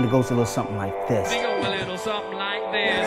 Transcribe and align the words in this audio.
And 0.00 0.08
it 0.08 0.12
goes 0.12 0.30
a 0.30 0.34
little 0.34 0.46
something 0.46 0.78
like 0.78 1.08
this. 1.08 1.30
A 1.30 1.68
little 1.68 1.98
something 1.98 2.38
like 2.38 2.72
this. 2.72 3.06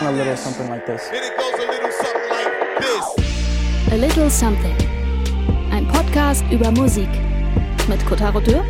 A 0.00 0.12
little 0.12 0.36
something 0.36 0.68
like 0.68 0.86
this. 0.86 1.10
It 1.10 1.36
goes 1.36 1.54
a 1.54 1.66
little 1.66 1.90
something 1.90 2.30
like 2.30 2.78
this. 2.78 3.92
A 3.92 3.96
Little 3.96 4.30
Something. 4.30 4.76
Ein 5.72 5.88
Podcast 5.88 6.44
über 6.52 6.70
Musik. 6.70 7.08
Mit 7.88 8.06
Kotaro 8.06 8.38
Dürr 8.38 8.64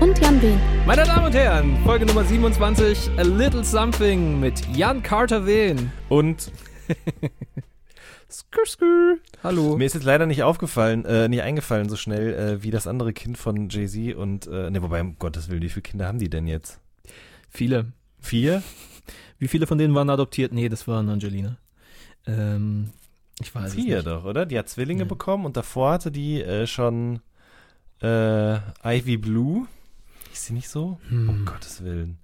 und 0.00 0.18
Jan 0.18 0.42
Wehn. 0.42 0.60
Meine 0.84 1.04
Damen 1.04 1.26
und 1.26 1.34
Herren, 1.36 1.76
Folge 1.84 2.06
Nummer 2.06 2.24
27, 2.24 3.08
A 3.16 3.22
Little 3.22 3.62
Something 3.62 4.40
mit 4.40 4.66
Jan 4.74 5.00
Carter 5.00 5.46
Wehn. 5.46 5.92
Und 6.08 6.50
Skr, 8.30 8.66
skr. 8.66 9.16
Hallo. 9.42 9.76
mir 9.78 9.86
ist 9.86 9.94
jetzt 9.94 10.04
leider 10.04 10.26
nicht 10.26 10.42
aufgefallen, 10.42 11.04
äh, 11.06 11.28
nicht 11.28 11.42
eingefallen 11.42 11.88
so 11.88 11.96
schnell, 11.96 12.34
äh, 12.34 12.62
wie 12.62 12.70
das 12.70 12.86
andere 12.86 13.12
Kind 13.14 13.38
von 13.38 13.70
Jay-Z 13.70 14.16
und, 14.16 14.46
äh, 14.46 14.70
ne, 14.70 14.82
wobei, 14.82 15.00
um 15.00 15.18
Gottes 15.18 15.48
Willen, 15.48 15.62
wie 15.62 15.70
viele 15.70 15.82
Kinder 15.82 16.06
haben 16.06 16.18
die 16.18 16.28
denn 16.28 16.46
jetzt? 16.46 16.78
Viele. 17.48 17.86
Vier? 18.20 18.62
Wie 19.38 19.48
viele 19.48 19.66
von 19.66 19.78
denen 19.78 19.94
waren 19.94 20.10
adoptiert? 20.10 20.52
Nee, 20.52 20.68
das 20.68 20.86
waren 20.86 21.08
Angelina. 21.08 21.56
Ähm, 22.26 22.90
ich 23.40 23.54
weiß 23.54 23.74
Vier 23.74 23.98
es 23.98 24.04
nicht. 24.04 24.06
doch, 24.14 24.24
oder? 24.24 24.44
Die 24.44 24.58
hat 24.58 24.68
Zwillinge 24.68 25.04
Ja. 25.04 25.08
bekommen 25.08 25.46
und 25.46 25.56
davor 25.56 25.92
hatte 25.92 26.10
die 26.10 26.42
äh, 26.42 26.66
schon 26.66 27.20
äh, 28.02 28.56
Ivy 28.84 29.16
Blue. 29.16 29.66
Ist 30.32 30.46
sie 30.46 30.52
nicht 30.52 30.68
so? 30.68 31.00
Hm. 31.08 31.28
Um 31.30 31.44
Gottes 31.46 31.82
Willen. 31.82 32.18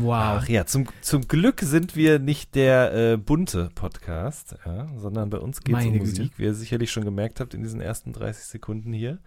Wow. 0.00 0.40
Ach 0.40 0.48
ja, 0.48 0.66
zum, 0.66 0.86
zum 1.00 1.26
Glück 1.28 1.60
sind 1.60 1.96
wir 1.96 2.18
nicht 2.18 2.54
der 2.54 2.92
äh, 2.94 3.16
bunte 3.16 3.70
Podcast, 3.74 4.56
ja, 4.64 4.88
sondern 4.96 5.30
bei 5.30 5.38
uns 5.38 5.62
geht 5.62 5.76
es 5.76 5.84
um 5.84 5.92
Güte. 5.92 6.04
Musik, 6.04 6.32
wie 6.36 6.44
ihr 6.44 6.54
sicherlich 6.54 6.90
schon 6.90 7.04
gemerkt 7.04 7.40
habt 7.40 7.54
in 7.54 7.62
diesen 7.62 7.80
ersten 7.80 8.12
30 8.12 8.44
Sekunden 8.44 8.92
hier. 8.92 9.18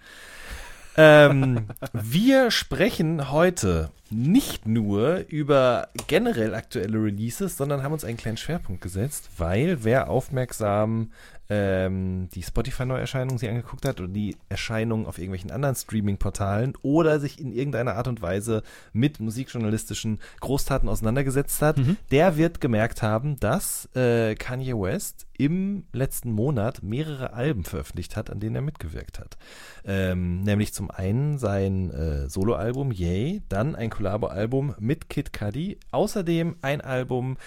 ähm, 0.97 1.67
wir 1.93 2.51
sprechen 2.51 3.31
heute 3.31 3.91
nicht 4.09 4.67
nur 4.67 5.25
über 5.27 5.89
generell 6.07 6.53
aktuelle 6.53 7.01
Releases, 7.01 7.57
sondern 7.57 7.83
haben 7.83 7.93
uns 7.93 8.03
einen 8.03 8.17
kleinen 8.17 8.37
Schwerpunkt 8.37 8.81
gesetzt, 8.81 9.29
weil 9.37 9.83
wer 9.83 10.09
aufmerksam 10.09 11.11
ähm, 11.49 12.29
die 12.35 12.43
Spotify-Neuerscheinung 12.43 13.37
sich 13.37 13.49
angeguckt 13.49 13.85
hat 13.85 13.99
oder 13.99 14.09
die 14.09 14.37
Erscheinung 14.49 15.07
auf 15.07 15.17
irgendwelchen 15.17 15.51
anderen 15.51 15.75
Streaming-Portalen 15.75 16.73
oder 16.83 17.19
sich 17.19 17.39
in 17.39 17.51
irgendeiner 17.51 17.95
Art 17.95 18.07
und 18.07 18.21
Weise 18.21 18.61
mit 18.93 19.19
musikjournalistischen 19.19 20.19
Großtaten 20.41 20.87
auseinandergesetzt 20.87 21.61
hat, 21.61 21.77
Mhm. 21.79 21.97
der 22.11 22.37
wird 22.37 22.61
gemerkt 22.61 23.01
haben, 23.01 23.39
dass 23.39 23.89
äh, 23.95 24.35
Kanye 24.35 24.73
West 24.73 25.25
im 25.37 25.85
letzten 25.93 26.31
Monat 26.31 26.83
mehrere 26.83 27.33
Alben 27.33 27.63
veröffentlicht 27.63 28.15
hat, 28.17 28.29
an 28.29 28.39
denen 28.39 28.55
er 28.55 28.61
mitgewirkt 28.61 29.19
hat. 29.19 29.37
Ähm, 29.85 30.41
nämlich 30.41 30.73
zum 30.73 30.91
einen 30.91 31.37
sein 31.37 31.89
äh, 31.91 32.29
Soloalbum 32.29 32.91
Yay, 32.91 33.41
dann 33.49 33.75
ein 33.75 33.89
Collabo-Album 33.89 34.75
mit 34.79 35.09
Kid 35.09 35.31
Cudi, 35.33 35.79
außerdem 35.91 36.57
ein 36.61 36.81
Album, 36.81 37.37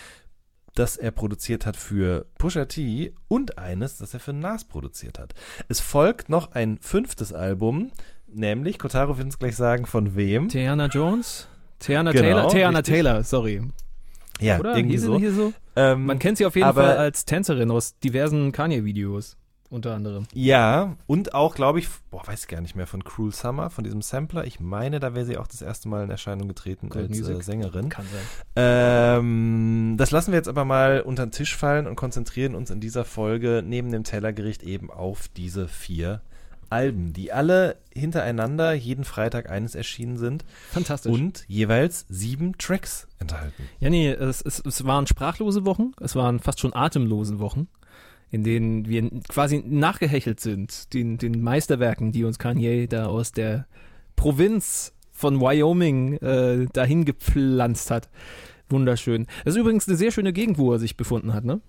das 0.75 0.97
er 0.97 1.11
produziert 1.11 1.67
hat 1.67 1.77
für 1.77 2.27
Pusha 2.39 2.65
T 2.65 3.15
und 3.28 3.59
eines, 3.59 3.98
das 3.98 4.15
er 4.15 4.20
für 4.20 4.33
Nas 4.33 4.65
produziert 4.65 5.19
hat. 5.19 5.34
Es 5.69 5.81
folgt 5.81 6.28
noch 6.28 6.53
ein 6.53 6.78
fünftes 6.81 7.33
Album, 7.33 7.91
nämlich, 8.27 8.78
Kotaro 8.78 9.17
wird 9.17 9.27
uns 9.27 9.39
gleich 9.39 9.56
sagen, 9.56 9.87
von 9.87 10.17
wem. 10.17 10.48
Tiana 10.48 10.87
Jones? 10.87 11.48
Tiana 11.78 12.12
Genau, 12.12 12.23
Taylor? 12.23 12.48
Tiana 12.48 12.78
richtig. 12.78 12.95
Taylor, 12.95 13.25
sorry. 13.25 13.62
Ja, 14.41 14.59
Oder? 14.59 14.77
irgendwie 14.77 14.98
so. 14.98 15.19
hier 15.19 15.33
so? 15.33 15.53
Ähm, 15.77 16.06
Man 16.06 16.19
kennt 16.19 16.39
sie 16.39 16.47
auf 16.47 16.56
jeden 16.56 16.73
Fall 16.73 16.97
als 16.97 17.25
Tänzerin 17.25 17.70
aus 17.70 17.98
diversen 17.98 18.53
Kanye-Videos. 18.53 19.37
Unter 19.73 19.95
anderem. 19.95 20.27
Ja, 20.34 20.98
und 21.06 21.33
auch, 21.33 21.55
glaube 21.55 21.78
ich, 21.78 21.89
boah, 22.11 22.27
weiß 22.27 22.42
ich 22.42 22.48
gar 22.48 22.61
nicht 22.61 22.77
mehr, 22.77 22.87
von 22.87 23.05
Cruel 23.05 23.33
Summer, 23.33 23.70
von 23.70 23.84
diesem 23.84 24.03
Sampler. 24.03 24.47
Ich 24.47 24.61
meine, 24.61 25.01
da 25.01 25.15
wäre 25.15 25.25
sie 25.25 25.39
auch 25.39 25.47
das 25.47 25.62
erste 25.62 25.89
Mal 25.89 26.05
in 26.05 26.11
Erscheinung 26.11 26.47
getreten 26.47 26.91
Gold 26.91 27.09
als 27.09 27.27
äh. 27.27 27.42
Sängerin. 27.42 27.89
Kann 27.89 28.05
sein. 28.05 28.20
Ähm, 28.55 29.94
das 29.97 30.11
lassen 30.11 30.32
wir 30.32 30.37
jetzt 30.37 30.49
aber 30.50 30.66
mal 30.66 31.00
unter 31.00 31.25
den 31.25 31.31
Tisch 31.31 31.56
fallen 31.56 31.87
und 31.87 31.97
konzentrieren 31.97 32.55
uns 32.55 32.69
in 32.69 32.81
dieser 32.81 33.06
Folge 33.06 33.62
neben 33.65 33.91
dem 33.91 34.05
Tellergericht 34.05 34.62
eben 34.62 34.91
auf 34.91 35.28
diese 35.28 35.69
vier 35.69 36.21
Alben, 36.69 37.15
die 37.15 37.32
alle 37.32 37.77
hintereinander 37.94 38.75
jeden 38.75 39.05
Freitag 39.05 39.49
eines 39.50 39.75
erschienen 39.75 40.19
sind 40.19 40.44
Fantastisch. 40.71 41.12
und 41.12 41.44
jeweils 41.49 42.05
sieben 42.11 42.59
Tracks 42.59 43.09
enthalten. 43.19 43.71
Ja, 43.81 43.88
nee, 43.88 44.11
es, 44.11 44.43
es, 44.43 44.62
es 44.65 44.84
waren 44.84 45.06
sprachlose 45.06 45.65
Wochen, 45.65 45.93
es 45.99 46.15
waren 46.15 46.41
fast 46.41 46.61
schon 46.61 46.75
atemlose 46.75 47.38
Wochen, 47.38 47.69
in 48.32 48.43
denen 48.43 48.88
wir 48.88 49.09
quasi 49.28 49.62
nachgehechelt 49.65 50.41
sind, 50.41 50.93
den, 50.94 51.19
den 51.19 51.41
Meisterwerken, 51.43 52.10
die 52.10 52.25
uns 52.25 52.38
Kanye 52.41 52.88
da 52.88 53.06
aus 53.06 53.31
der 53.31 53.66
Provinz 54.16 54.93
von 55.12 55.41
Wyoming 55.41 56.15
äh, 56.16 56.66
dahin 56.72 57.04
gepflanzt 57.04 57.91
hat. 57.93 58.09
Wunderschön. 58.69 59.26
Das 59.44 59.54
ist 59.54 59.60
übrigens 59.60 59.87
eine 59.87 59.97
sehr 59.97 60.10
schöne 60.10 60.32
Gegend, 60.32 60.59
wo 60.59 60.72
er 60.72 60.78
sich 60.81 60.97
befunden 60.97 61.32
hat, 61.34 61.44
ne? 61.44 61.60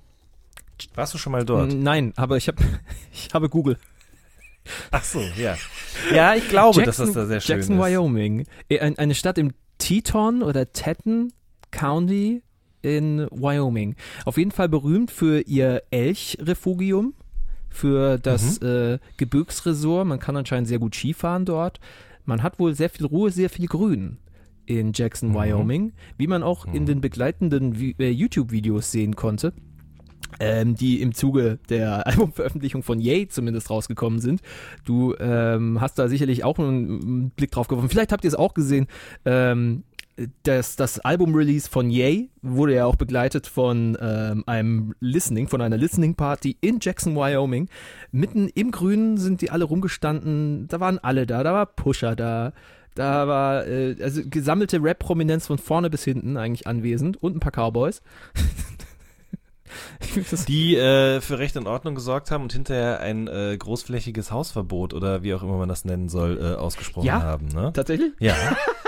Warst 0.95 1.13
du 1.13 1.17
schon 1.19 1.31
mal 1.33 1.45
dort? 1.45 1.71
Nein, 1.73 2.13
aber 2.15 2.37
ich, 2.37 2.47
hab, 2.47 2.55
ich 3.13 3.29
habe 3.33 3.49
Google. 3.49 3.77
Ach 4.91 5.03
so, 5.03 5.21
ja. 5.37 5.55
Ja, 6.13 6.33
ich 6.35 6.47
glaube, 6.49 6.83
dass 6.83 6.97
das 6.97 7.11
da 7.11 7.25
sehr 7.25 7.41
schön 7.41 7.57
Jackson, 7.57 7.77
ist. 7.77 7.83
Wyoming. 7.85 8.45
Äh, 8.69 8.79
ein- 8.79 8.97
Eine 8.97 9.13
Stadt 9.15 9.37
im 9.37 9.51
Teton 9.77 10.41
oder 10.41 10.71
Teton 10.71 11.31
County 11.71 12.41
in 12.83 13.27
Wyoming. 13.31 13.95
Auf 14.25 14.37
jeden 14.37 14.51
Fall 14.51 14.69
berühmt 14.69 15.09
für 15.09 15.41
ihr 15.41 15.81
Elchrefugium, 15.89 17.13
für 17.69 18.17
das 18.19 18.61
Mhm. 18.61 18.67
äh, 18.67 18.99
Gebirgsresort. 19.17 20.05
Man 20.07 20.19
kann 20.19 20.35
anscheinend 20.37 20.67
sehr 20.67 20.79
gut 20.79 20.93
Skifahren 20.95 21.45
dort. 21.45 21.79
Man 22.25 22.43
hat 22.43 22.59
wohl 22.59 22.75
sehr 22.75 22.89
viel 22.89 23.05
Ruhe, 23.07 23.31
sehr 23.31 23.49
viel 23.49 23.65
Grün 23.67 24.17
in 24.65 24.91
Jackson, 24.93 25.29
Mhm. 25.29 25.35
Wyoming, 25.35 25.93
wie 26.17 26.27
man 26.27 26.43
auch 26.43 26.65
in 26.71 26.85
den 26.85 27.01
begleitenden 27.01 27.73
äh, 27.99 28.09
YouTube-Videos 28.11 28.91
sehen 28.91 29.15
konnte 29.15 29.53
ähm, 30.39 30.73
die 30.73 30.99
im 30.99 31.13
Zuge 31.13 31.59
der 31.69 32.07
Albumveröffentlichung 32.07 32.81
von 32.81 32.99
Yay 32.99 33.27
zumindest 33.27 33.69
rausgekommen 33.69 34.19
sind. 34.19 34.41
Du 34.83 35.13
ähm, 35.19 35.79
hast 35.79 35.99
da 35.99 36.07
sicherlich 36.07 36.43
auch 36.43 36.57
einen, 36.57 37.01
einen 37.03 37.29
Blick 37.29 37.51
drauf 37.51 37.67
geworfen. 37.67 37.87
Vielleicht 37.89 38.11
habt 38.11 38.23
ihr 38.23 38.29
es 38.29 38.35
auch 38.35 38.55
gesehen. 38.55 38.87
Ähm, 39.25 39.83
das, 40.43 40.75
das 40.75 40.99
Album-Release 40.99 41.69
von 41.69 41.89
Yay 41.89 42.29
wurde 42.41 42.75
ja 42.75 42.85
auch 42.85 42.95
begleitet 42.95 43.47
von 43.47 43.97
ähm, 43.99 44.43
einem 44.45 44.93
Listening, 44.99 45.47
von 45.47 45.61
einer 45.61 45.77
Listening-Party 45.77 46.57
in 46.61 46.79
Jackson, 46.81 47.15
Wyoming. 47.15 47.69
Mitten 48.11 48.49
im 48.49 48.71
Grünen 48.71 49.17
sind 49.17 49.41
die 49.41 49.49
alle 49.49 49.65
rumgestanden. 49.65 50.67
Da 50.67 50.79
waren 50.79 50.99
alle 50.99 51.25
da. 51.25 51.43
Da 51.43 51.53
war 51.53 51.65
Pusher 51.65 52.15
da. 52.15 52.53
Da 52.95 53.27
war 53.27 53.65
äh, 53.65 53.95
also 54.01 54.21
gesammelte 54.23 54.81
Rap-Prominenz 54.83 55.47
von 55.47 55.57
vorne 55.57 55.89
bis 55.89 56.03
hinten 56.03 56.37
eigentlich 56.37 56.67
anwesend 56.67 57.21
und 57.21 57.35
ein 57.35 57.39
paar 57.39 57.51
Cowboys. 57.51 58.01
Die 60.47 60.75
äh, 60.75 61.21
für 61.21 61.39
Recht 61.39 61.57
und 61.57 61.67
Ordnung 61.67 61.95
gesorgt 61.95 62.31
haben 62.31 62.43
und 62.43 62.53
hinterher 62.53 62.99
ein 62.99 63.27
äh, 63.27 63.55
großflächiges 63.57 64.31
Hausverbot 64.31 64.93
oder 64.93 65.23
wie 65.23 65.33
auch 65.33 65.43
immer 65.43 65.57
man 65.57 65.69
das 65.69 65.85
nennen 65.85 66.09
soll, 66.09 66.39
äh, 66.41 66.55
ausgesprochen 66.55 67.05
Ja. 67.07 67.21
haben. 67.21 67.47
Ne? 67.47 67.71
Tatsächlich? 67.73 68.11
Ja, 68.19 68.35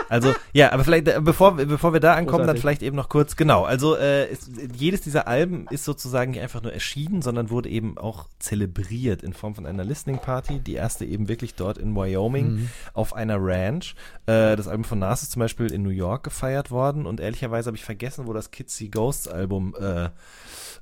also 0.10 0.34
ja, 0.54 0.72
aber 0.72 0.84
vielleicht 0.84 1.08
äh, 1.08 1.20
bevor 1.22 1.56
bevor 1.56 1.94
wir 1.94 2.00
da 2.00 2.14
ankommen, 2.14 2.40
dann 2.40 2.56
Großartig. 2.56 2.62
vielleicht 2.62 2.84
eben 2.84 2.96
noch 2.96 3.10
kurz 3.10 3.36
genau. 3.36 3.64
Also 3.64 3.96
äh, 3.96 4.28
es, 4.30 4.50
jedes 4.78 5.02
dieser 5.02 5.28
Alben 5.28 5.68
ist 5.70 5.86
sozusagen 5.86 6.32
nicht 6.32 6.42
einfach 6.42 6.62
nur 6.62 6.74
erschienen, 6.74 7.22
sondern 7.22 7.50
wurde 7.50 7.70
eben 7.70 7.98
auch 7.98 8.28
zelebriert 8.40 9.24
in 9.24 9.34
Form 9.34 9.56
von 9.56 9.66
einer 9.66 9.84
Listening 9.84 10.20
Party. 10.20 10.60
Die 10.60 10.74
erste 10.76 11.06
eben 11.06 11.28
wirklich 11.28 11.56
dort 11.56 11.78
in 11.78 11.96
Wyoming 11.96 12.46
Mhm. 12.46 12.70
auf 12.94 13.14
einer 13.16 13.38
Ranch. 13.40 13.96
Äh, 14.28 14.56
das 14.56 14.68
Album 14.68 14.84
von 14.84 15.00
Nas 15.00 15.24
ist 15.24 15.32
zum 15.32 15.40
Beispiel 15.40 15.72
in 15.72 15.82
New 15.84 15.90
York 15.90 16.24
gefeiert 16.24 16.70
worden 16.72 17.06
und 17.06 17.20
ehrlicherweise 17.20 17.68
habe 17.68 17.78
ich 17.78 17.84
vergessen, 17.86 18.28
wo 18.28 18.34
das 18.34 18.52
Kids 18.52 18.76
See 18.78 18.90
Ghosts 18.90 19.28
Album 19.28 19.76
äh, 19.80 20.10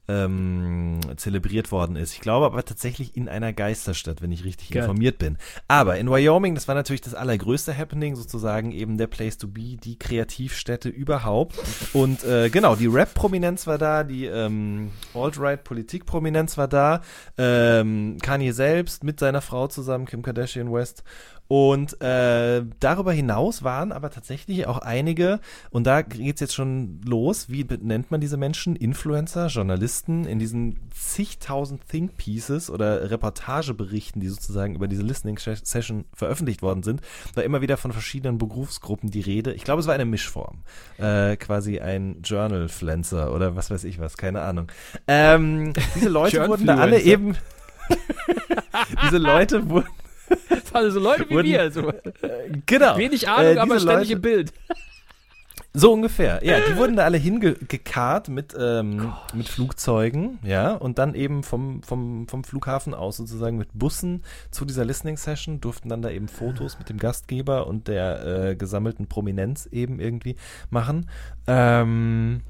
ähm, 0.08 1.00
zelebriert 1.16 1.72
worden 1.72 1.96
ist. 1.96 2.14
Ich 2.14 2.20
glaube 2.20 2.46
aber 2.46 2.66
tatsächlich 2.66 3.16
in 3.16 3.30
einer 3.30 3.54
Geisterstadt, 3.54 4.22
wenn 4.22 4.32
ich 4.32 4.44
richtig 4.44 4.70
Geil. 4.70 4.84
informiert 4.84 5.18
bin. 5.18 5.38
Aber 5.68 5.98
in 5.98 6.10
Wyoming, 6.10 6.56
das 6.56 6.68
war 6.68 6.76
natürlich 6.76 7.02
das 7.02 7.16
allergrößte 7.16 7.78
Happening, 7.78 8.16
sozusagen 8.16 8.72
eben 8.72 8.98
der 8.98 9.08
Place 9.08 9.38
to 9.38 9.48
be, 9.48 9.78
die 9.78 9.98
Kreativstätte 9.98 10.90
überhaupt. 10.90 11.56
Und 11.94 12.24
äh, 12.24 12.50
genau, 12.50 12.76
die 12.76 12.88
Rap-Prominenz 12.88 13.66
war 13.66 13.78
da, 13.78 14.04
die 14.04 14.26
ähm, 14.26 14.92
Alt-Right-Politik-Prominenz 15.14 16.58
war 16.58 16.68
da, 16.68 17.02
ähm, 17.38 18.18
Kanye 18.22 18.52
selbst 18.52 19.04
mit 19.04 19.20
seiner 19.20 19.42
Frau 19.42 19.68
zusammen, 19.68 20.06
Kim 20.06 20.22
Kardashian 20.22 20.72
West. 20.72 21.04
Und 21.48 22.02
äh, 22.02 22.64
darüber 22.80 23.12
hinaus 23.12 23.64
waren 23.64 23.92
aber 23.92 24.10
tatsächlich 24.10 24.66
auch 24.66 24.80
einige, 24.80 25.40
und 25.70 25.86
da 25.86 26.02
geht's 26.02 26.42
jetzt 26.42 26.56
schon 26.56 27.02
los, 27.06 27.50
wie 27.50 27.66
nennt 27.82 28.12
man 28.12 28.22
diese 28.22 28.38
Menschen? 28.38 28.76
Influencer, 28.76 29.48
Journalisten 29.48 30.26
in 30.26 30.40
diesen 30.40 30.80
zigtausend 30.96 31.88
Think 31.88 32.18
Pieces 32.18 32.70
oder 32.70 33.12
Reportageberichten, 33.12 34.22
die 34.22 34.30
sozusagen 34.30 34.76
über 34.76 34.88
diese 34.88 35.04
Listening 35.04 35.38
Session 35.38 36.06
veröffentlicht 36.14 36.62
worden 36.62 36.82
sind, 36.82 37.02
war 37.36 37.44
immer 37.44 37.62
wieder 37.62 37.78
von 37.78 37.92
verschiedenen 37.92 38.38
Berufsgruppen 38.38 39.12
die 39.12 39.22
Rede. 39.22 39.54
Ich 39.54 39.64
glaube, 39.64 39.82
es 39.82 39.88
war 39.88 39.94
eine 39.94 40.06
Mischform. 40.06 40.64
Äh, 40.98 41.36
quasi 41.38 41.80
ein 41.80 42.22
Journal-Flancer 42.24 43.34
oder 43.34 43.56
was 43.56 43.70
weiß 43.70 43.84
ich 43.84 44.00
was, 44.00 44.18
keine 44.18 44.42
Ahnung. 44.42 44.72
Ähm, 45.08 45.74
diese 45.96 46.10
Leute 46.10 46.48
wurden 46.48 46.68
da 46.68 46.78
alle 46.78 47.00
eben. 47.00 47.36
diese 49.04 49.18
Leute 49.18 49.70
wurden. 49.70 49.90
Also 50.74 51.00
Leute 51.00 51.30
wie 51.30 51.44
wir. 51.44 51.72
So. 51.72 51.94
Genau. 52.66 52.98
Wenig 52.98 53.28
Ahnung, 53.30 53.56
Äh, 53.56 53.60
aber 53.60 53.80
ständig 53.80 54.10
Leute- 54.10 54.14
im 54.14 54.22
Bild. 54.22 54.54
So 55.76 55.92
ungefähr. 55.92 56.40
Ja, 56.46 56.60
die 56.70 56.78
wurden 56.78 56.98
da 56.98 57.04
alle 57.04 57.18
hingekarrt 57.18 58.30
mit, 58.30 58.56
ähm, 58.60 59.12
mit 59.34 59.50
Flugzeugen, 59.50 60.38
ja, 60.44 60.74
und 60.74 61.00
dann 61.00 61.16
eben 61.16 61.42
vom, 61.42 61.82
vom, 61.82 62.28
vom 62.28 62.44
Flughafen 62.44 62.94
aus 62.94 63.18
sozusagen 63.18 63.58
mit 63.58 63.70
Bussen 63.74 64.22
zu 64.52 64.66
dieser 64.66 64.86
Listening 64.86 65.18
Session, 65.18 65.62
durften 65.62 65.90
dann 65.90 66.04
da 66.04 66.12
eben 66.12 66.28
Fotos 66.28 66.78
mit 66.78 66.90
dem 66.90 66.98
Gastgeber 67.00 67.66
und 67.66 67.88
der 67.88 68.24
äh, 68.52 68.56
gesammelten 68.56 69.08
Prominenz 69.08 69.66
eben 69.72 70.00
irgendwie 70.00 70.36
machen. 70.70 71.10
Ähm, 71.48 72.42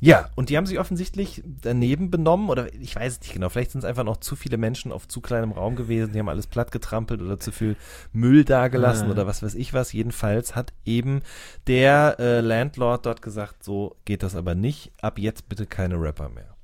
ja, 0.00 0.28
und 0.34 0.50
die 0.50 0.56
haben 0.56 0.66
sich 0.66 0.78
offensichtlich 0.78 1.42
daneben 1.44 2.10
benommen, 2.10 2.48
oder 2.50 2.72
ich 2.74 2.94
weiß 2.94 3.14
es 3.14 3.20
nicht 3.20 3.32
genau, 3.32 3.48
vielleicht 3.48 3.70
sind 3.70 3.78
es 3.80 3.84
einfach 3.84 4.04
noch 4.04 4.18
zu 4.18 4.36
viele 4.36 4.56
Menschen 4.58 4.92
auf 4.92 5.08
zu 5.08 5.20
kleinem 5.20 5.52
Raum 5.52 5.76
gewesen, 5.76 6.12
die 6.12 6.18
haben 6.18 6.28
alles 6.28 6.46
platt 6.46 6.70
getrampelt 6.70 7.22
oder 7.22 7.40
zu 7.40 7.52
viel 7.52 7.76
Müll 8.12 8.44
dagelassen 8.44 9.06
Ja. 9.06 9.12
oder 9.12 9.26
was 9.26 9.42
weiß 9.42 9.54
ich 9.54 9.72
was. 9.72 9.92
Jedenfalls 9.92 10.54
hat 10.54 10.72
eben 10.84 11.22
der 11.66 12.16
äh, 12.18 12.40
Landlord 12.40 13.06
dort 13.06 13.22
gesagt, 13.22 13.64
so 13.64 13.96
geht 14.04 14.22
das 14.22 14.34
aber 14.34 14.54
nicht, 14.54 14.92
ab 15.00 15.18
jetzt 15.18 15.48
bitte 15.48 15.66
keine 15.66 16.00
Rapper 16.00 16.28
mehr. 16.28 16.56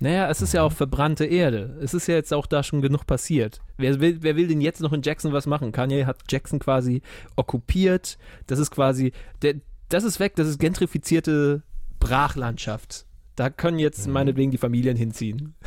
Naja, 0.00 0.30
es 0.30 0.40
ist 0.40 0.54
ja 0.54 0.62
auch 0.62 0.72
verbrannte 0.72 1.24
Erde. 1.26 1.76
Es 1.82 1.92
ist 1.92 2.06
ja 2.06 2.14
jetzt 2.14 2.32
auch 2.32 2.46
da 2.46 2.62
schon 2.62 2.80
genug 2.80 3.06
passiert. 3.06 3.60
Wer 3.76 4.00
will, 4.00 4.18
wer 4.20 4.36
will 4.36 4.48
denn 4.48 4.60
jetzt 4.60 4.80
noch 4.80 4.92
in 4.92 5.02
Jackson 5.02 5.32
was 5.32 5.46
machen? 5.46 5.72
Kanye 5.72 6.06
hat 6.06 6.18
Jackson 6.30 6.58
quasi 6.60 7.02
okkupiert. 7.36 8.16
Das 8.46 8.58
ist 8.58 8.70
quasi, 8.70 9.12
der, 9.42 9.56
das 9.92 10.04
ist 10.04 10.20
weg, 10.20 10.34
das 10.36 10.48
ist 10.48 10.58
gentrifizierte 10.58 11.62
Brachlandschaft. 12.00 13.06
Da 13.36 13.48
können 13.48 13.78
jetzt 13.78 14.06
Mhm. 14.06 14.12
meinetwegen 14.12 14.50
die 14.50 14.58
Familien 14.58 14.96
hinziehen. 14.96 15.54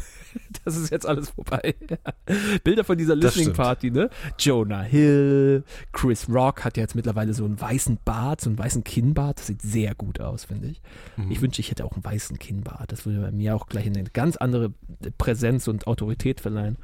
Das 0.66 0.75
ist 0.75 0.92
jetzt 0.92 1.06
alles 1.06 1.30
vorbei. 1.30 1.75
Bilder 2.66 2.83
von 2.83 2.98
dieser 2.98 3.16
Listening. 3.16 3.54
Party, 3.54 3.89
ne? 3.89 4.10
Jonah 4.38 4.81
Hill, 4.81 5.63
Chris 5.94 6.27
Rock 6.27 6.66
hat 6.66 6.75
ja 6.75 6.83
jetzt 6.83 6.94
mittlerweile 6.95 7.33
so 7.33 7.45
einen 7.45 7.60
weißen 7.62 8.00
Bart, 8.04 8.42
so 8.42 8.50
einen 8.50 8.60
weißen 8.60 8.83
Kinnbart. 8.83 9.39
Das 9.39 9.48
sieht 9.48 9.62
sehr 9.62 9.95
gut 9.95 10.19
aus, 10.19 10.44
finde 10.44 10.68
ich. 10.68 10.81
Mhm. 11.16 11.31
Ich 11.31 11.42
wünsche, 11.42 11.62
ich 11.62 11.71
hätte 11.71 11.86
auch 11.86 11.94
einen 11.94 12.04
weißen 12.04 12.38
Kinnbart. 12.38 12.92
Das 12.92 13.06
würde 13.06 13.21
bei 13.21 13.31
mir 13.31 13.56
auch 13.56 13.68
gleich 13.68 13.86
eine 13.86 14.04
ganz 14.04 14.36
andere 14.36 14.74
Präsenz 15.18 15.69
und 15.69 15.88
Autorität 15.88 16.42
verleihen. 16.42 16.75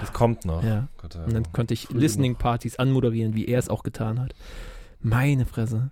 Das 0.00 0.12
kommt 0.12 0.44
noch. 0.44 0.62
Ja. 0.62 0.86
Gott, 0.98 1.16
Und 1.16 1.32
dann 1.32 1.52
könnte 1.52 1.74
ich 1.74 1.86
Früh 1.88 1.98
Listening-Partys 1.98 2.76
anmoderieren, 2.78 3.34
wie 3.34 3.46
er 3.46 3.58
es 3.58 3.68
auch 3.68 3.82
getan 3.82 4.20
hat. 4.20 4.34
Meine 5.00 5.46
Fresse. 5.46 5.90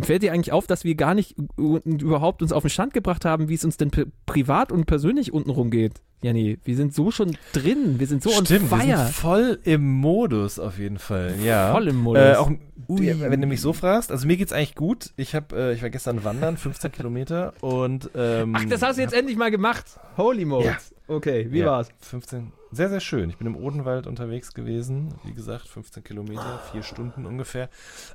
Fällt 0.00 0.22
dir 0.24 0.32
eigentlich 0.32 0.52
auf, 0.52 0.66
dass 0.66 0.82
wir 0.84 0.96
gar 0.96 1.14
nicht 1.14 1.36
überhaupt 1.56 2.42
uns 2.42 2.52
auf 2.52 2.62
den 2.64 2.70
Stand 2.70 2.94
gebracht 2.94 3.24
haben, 3.24 3.48
wie 3.48 3.54
es 3.54 3.64
uns 3.64 3.76
denn 3.76 3.90
pri- 3.90 4.06
privat 4.26 4.72
und 4.72 4.86
persönlich 4.86 5.32
untenrum 5.32 5.70
geht? 5.70 6.02
Janni, 6.22 6.58
wir 6.64 6.74
sind 6.74 6.94
so 6.94 7.10
schon 7.10 7.36
drin, 7.52 8.00
wir 8.00 8.06
sind 8.06 8.22
so 8.22 8.30
on 8.30 8.44
Stimmt, 8.46 8.70
wir 8.70 8.78
fire. 8.78 8.96
sind 9.04 9.14
voll 9.14 9.58
im 9.64 9.92
Modus 9.92 10.58
auf 10.58 10.78
jeden 10.78 10.98
Fall. 10.98 11.34
Ja. 11.44 11.70
Voll 11.72 11.88
im 11.88 11.96
Modus. 11.96 12.22
Äh, 12.22 12.34
auch, 12.36 12.50
ja, 12.98 13.20
wenn 13.30 13.40
du 13.40 13.46
mich 13.46 13.60
so 13.60 13.72
fragst, 13.74 14.10
also 14.10 14.26
mir 14.26 14.36
geht's 14.38 14.52
eigentlich 14.52 14.74
gut. 14.74 15.12
Ich 15.16 15.34
habe, 15.34 15.54
äh, 15.54 15.74
ich 15.74 15.82
war 15.82 15.90
gestern 15.90 16.24
wandern, 16.24 16.56
15 16.56 16.90
Kilometer 16.92 17.52
und 17.60 18.10
ähm, 18.16 18.54
Ach, 18.56 18.64
das 18.64 18.80
hast 18.82 18.96
du 18.96 19.02
jetzt 19.02 19.14
endlich 19.14 19.36
mal 19.36 19.50
gemacht. 19.50 19.84
Holy 20.16 20.44
Mode. 20.44 20.66
Ja. 20.66 20.78
Okay, 21.06 21.48
wie 21.50 21.58
ja, 21.58 21.66
war's? 21.66 21.88
15, 22.00 22.52
sehr, 22.72 22.88
sehr 22.88 23.00
schön. 23.00 23.28
Ich 23.28 23.36
bin 23.36 23.46
im 23.46 23.56
Odenwald 23.56 24.06
unterwegs 24.06 24.54
gewesen. 24.54 25.14
Wie 25.24 25.34
gesagt, 25.34 25.68
15 25.68 26.02
Kilometer, 26.02 26.60
vier 26.72 26.82
Stunden 26.82 27.26
ungefähr. 27.26 27.68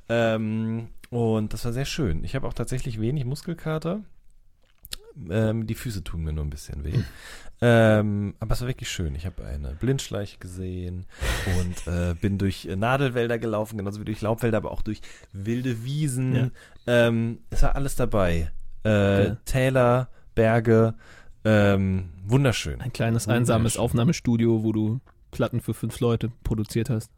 Ähm, 0.10 0.88
und 1.10 1.54
das 1.54 1.66
war 1.66 1.74
sehr 1.74 1.86
schön. 1.86 2.24
Ich 2.24 2.36
habe 2.36 2.48
auch 2.48 2.54
tatsächlich 2.54 3.00
wenig 3.00 3.26
Muskelkater. 3.26 4.02
Ähm, 5.30 5.68
die 5.68 5.76
Füße 5.76 6.04
tun 6.04 6.24
mir 6.24 6.34
nur 6.34 6.46
ein 6.46 6.50
bisschen 6.50 6.84
weh. 6.84 6.94
Ähm, 7.62 8.36
aber 8.40 8.54
es 8.54 8.62
war 8.62 8.70
wirklich 8.70 8.90
schön. 8.90 9.16
Ich 9.16 9.26
habe 9.26 9.44
eine 9.46 9.76
Blindschleiche 9.76 10.38
gesehen 10.38 11.06
und 11.60 11.88
äh, 11.94 12.14
bin 12.14 12.38
durch 12.38 12.66
äh, 12.66 12.78
Nadelwälder 12.78 13.38
gelaufen, 13.38 13.78
genauso 13.78 14.00
wie 14.00 14.06
durch 14.06 14.22
Laubwälder, 14.22 14.56
aber 14.60 14.72
auch 14.72 14.82
durch 14.82 15.02
wilde 15.34 15.84
Wiesen. 15.84 16.36
Ja. 16.36 16.50
Ähm, 16.88 17.40
es 17.50 17.62
war 17.62 17.76
alles 17.76 17.98
dabei. 17.98 18.50
Äh, 18.86 18.90
Okay. 19.32 19.36
Täler, 19.44 20.08
Berge, 20.36 20.94
ähm, 21.44 22.12
wunderschön. 22.24 22.80
Ein 22.80 22.94
kleines 22.94 23.28
einsames 23.28 23.74
Wunderschön. 23.74 23.82
Aufnahmestudio, 23.82 24.64
wo 24.64 24.72
du 24.72 25.02
Platten 25.32 25.60
für 25.60 25.74
fünf 25.74 26.00
Leute 26.00 26.32
produziert 26.46 26.90
hast. 26.90 27.12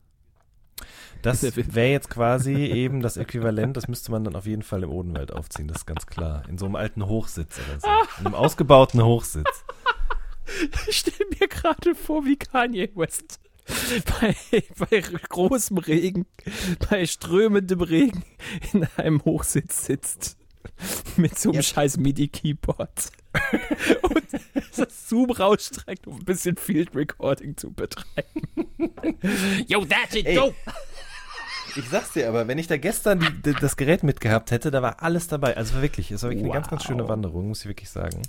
Das 1.21 1.43
wäre 1.43 1.89
jetzt 1.91 2.09
quasi 2.09 2.53
eben 2.53 3.01
das 3.01 3.17
Äquivalent, 3.17 3.77
das 3.77 3.87
müsste 3.87 4.11
man 4.11 4.23
dann 4.23 4.35
auf 4.35 4.45
jeden 4.45 4.63
Fall 4.63 4.83
im 4.83 4.89
Odenwald 4.89 5.31
aufziehen, 5.31 5.67
das 5.67 5.77
ist 5.79 5.85
ganz 5.85 6.05
klar. 6.07 6.43
In 6.49 6.57
so 6.57 6.65
einem 6.65 6.75
alten 6.75 7.05
Hochsitz 7.05 7.59
oder 7.59 7.79
so. 7.79 7.87
In 8.19 8.25
einem 8.25 8.35
ausgebauten 8.35 9.03
Hochsitz. 9.03 9.63
Ich 10.87 10.97
stelle 10.97 11.29
mir 11.39 11.47
gerade 11.47 11.95
vor, 11.95 12.25
wie 12.25 12.35
Kanye 12.35 12.89
West 12.95 13.39
bei, 14.19 14.35
bei 14.77 14.99
großem 14.99 15.77
Regen, 15.77 16.25
bei 16.89 17.05
strömendem 17.05 17.81
Regen 17.81 18.25
in 18.73 18.85
einem 18.97 19.23
Hochsitz 19.23 19.85
sitzt. 19.85 20.37
Mit 21.15 21.37
so 21.37 21.49
einem 21.49 21.57
Ja. 21.57 21.61
scheiß 21.63 21.97
MIDI-Keyboard. 21.97 23.11
Und 24.03 24.23
das 24.75 25.07
Zoom 25.09 25.31
rausstreckt, 25.31 26.07
um 26.07 26.15
ein 26.17 26.25
bisschen 26.25 26.57
Field 26.57 26.95
Recording 26.95 27.55
zu 27.55 27.71
betreiben. 27.71 28.41
Yo, 29.67 29.85
that's 29.85 30.15
it, 30.15 30.25
Ey. 30.25 30.35
go! 30.35 30.53
Ich 31.75 31.89
sag's 31.89 32.13
dir 32.13 32.27
aber, 32.27 32.47
wenn 32.47 32.57
ich 32.57 32.67
da 32.67 32.77
gestern 32.77 33.19
die, 33.45 33.53
das 33.53 33.77
Gerät 33.77 34.03
mitgehabt 34.03 34.51
hätte, 34.51 34.71
da 34.71 34.81
war 34.81 35.01
alles 35.01 35.27
dabei. 35.27 35.55
Also 35.57 35.81
wirklich, 35.81 36.11
es 36.11 36.23
war 36.23 36.29
wirklich 36.29 36.45
eine 36.45 36.53
ganz, 36.53 36.69
ganz 36.69 36.81
Wow. 36.83 36.87
schöne 36.87 37.07
Wanderung, 37.07 37.47
muss 37.47 37.61
ich 37.61 37.67
wirklich 37.67 37.89
sagen. 37.89 38.21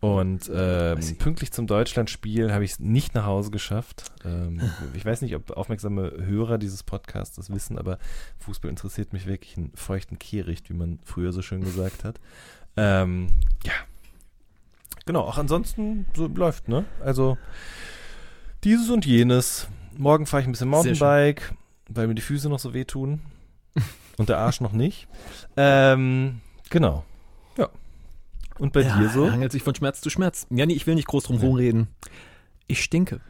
Und 0.00 0.50
ähm, 0.54 0.98
pünktlich 1.18 1.52
zum 1.52 1.66
Deutschlandspiel 1.66 2.52
habe 2.52 2.64
ich 2.64 2.72
es 2.72 2.78
nicht 2.80 3.14
nach 3.14 3.26
Hause 3.26 3.50
geschafft. 3.50 4.10
Ähm, 4.24 4.60
ich 4.94 5.04
weiß 5.04 5.22
nicht, 5.22 5.34
ob 5.36 5.50
aufmerksame 5.52 6.12
Hörer 6.18 6.58
dieses 6.58 6.82
Podcasts 6.82 7.36
das 7.36 7.50
wissen, 7.50 7.78
aber 7.78 7.98
Fußball 8.38 8.70
interessiert 8.70 9.12
mich 9.12 9.26
wirklich 9.26 9.56
einen 9.56 9.72
feuchten 9.74 10.18
Kehricht, 10.18 10.68
wie 10.70 10.74
man 10.74 10.98
früher 11.04 11.32
so 11.32 11.42
schön 11.42 11.62
gesagt 11.62 12.04
hat. 12.04 12.18
Ähm, 12.76 13.28
ja. 13.64 13.72
Genau, 15.06 15.20
auch 15.22 15.38
ansonsten 15.38 16.06
so 16.14 16.26
läuft, 16.26 16.68
ne? 16.68 16.84
Also 17.04 17.36
dieses 18.64 18.90
und 18.90 19.06
jenes. 19.06 19.68
Morgen 19.96 20.26
fahre 20.26 20.42
ich 20.42 20.48
ein 20.48 20.52
bisschen. 20.52 20.68
Mountainbike, 20.68 21.52
weil 21.90 22.06
mir 22.06 22.14
die 22.14 22.22
Füße 22.22 22.48
noch 22.48 22.58
so 22.58 22.74
wehtun. 22.74 23.20
Und 24.16 24.28
der 24.28 24.38
Arsch 24.38 24.60
noch 24.60 24.72
nicht. 24.72 25.08
Ähm, 25.56 26.40
genau. 26.68 27.04
Ja. 27.56 27.68
Und 28.58 28.72
bei 28.72 28.82
dir 28.82 29.08
so? 29.08 29.24
Er 29.24 29.32
hangelt 29.32 29.52
sich 29.52 29.62
von 29.62 29.74
Schmerz 29.74 30.00
zu 30.00 30.10
Schmerz. 30.10 30.46
Ja, 30.50 30.66
nee, 30.66 30.74
ich 30.74 30.86
will 30.86 30.94
nicht 30.94 31.08
groß 31.08 31.24
drum 31.24 31.38
rumreden. 31.38 31.88
Ich 32.66 32.82
stinke. 32.82 33.20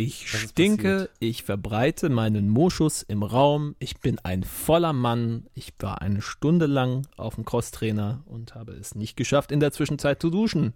Ich 0.00 0.32
Was 0.32 0.42
stinke, 0.42 1.10
ich 1.18 1.42
verbreite 1.42 2.08
meinen 2.08 2.48
Moschus 2.48 3.02
im 3.02 3.24
Raum. 3.24 3.74
Ich 3.80 3.98
bin 3.98 4.20
ein 4.22 4.44
voller 4.44 4.92
Mann. 4.92 5.46
Ich 5.54 5.72
war 5.80 6.00
eine 6.02 6.22
Stunde 6.22 6.66
lang 6.66 7.08
auf 7.16 7.34
dem 7.34 7.44
Crosstrainer 7.44 8.22
und 8.26 8.54
habe 8.54 8.74
es 8.74 8.94
nicht 8.94 9.16
geschafft, 9.16 9.50
in 9.50 9.58
der 9.58 9.72
Zwischenzeit 9.72 10.22
zu 10.22 10.30
duschen. 10.30 10.72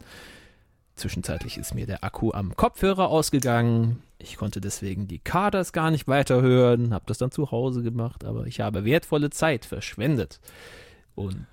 Zwischenzeitlich 0.96 1.58
ist 1.58 1.74
mir 1.74 1.86
der 1.86 2.04
Akku 2.04 2.32
am 2.32 2.54
Kopfhörer 2.54 3.08
ausgegangen. 3.08 4.02
Ich 4.18 4.36
konnte 4.36 4.60
deswegen 4.60 5.08
die 5.08 5.18
Kaders 5.18 5.72
gar 5.72 5.90
nicht 5.90 6.06
weiterhören, 6.06 6.94
habe 6.94 7.04
das 7.06 7.18
dann 7.18 7.30
zu 7.30 7.50
Hause 7.50 7.82
gemacht, 7.82 8.24
aber 8.24 8.46
ich 8.46 8.60
habe 8.60 8.84
wertvolle 8.84 9.30
Zeit 9.30 9.64
verschwendet. 9.64 10.38
Und 11.14 11.46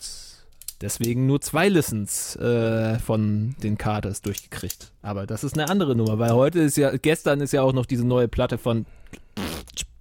deswegen 0.82 1.26
nur 1.26 1.42
zwei 1.42 1.70
Listens 1.70 2.36
äh, 2.36 3.00
von 3.00 3.56
den 3.64 3.78
Kaders 3.78 4.22
durchgekriegt. 4.22 4.92
Aber 5.02 5.26
das 5.26 5.44
ist 5.44 5.58
eine 5.58 5.70
andere 5.70 5.96
Nummer, 5.96 6.20
weil 6.20 6.32
heute 6.32 6.60
ist 6.60 6.78
ja, 6.78 6.96
gestern 6.96 7.42
ist 7.42 7.54
ja 7.54 7.62
auch 7.62 7.74
noch 7.74 7.86
diese 7.86 8.06
neue 8.06 8.28
Platte 8.28 8.58
von 8.58 8.86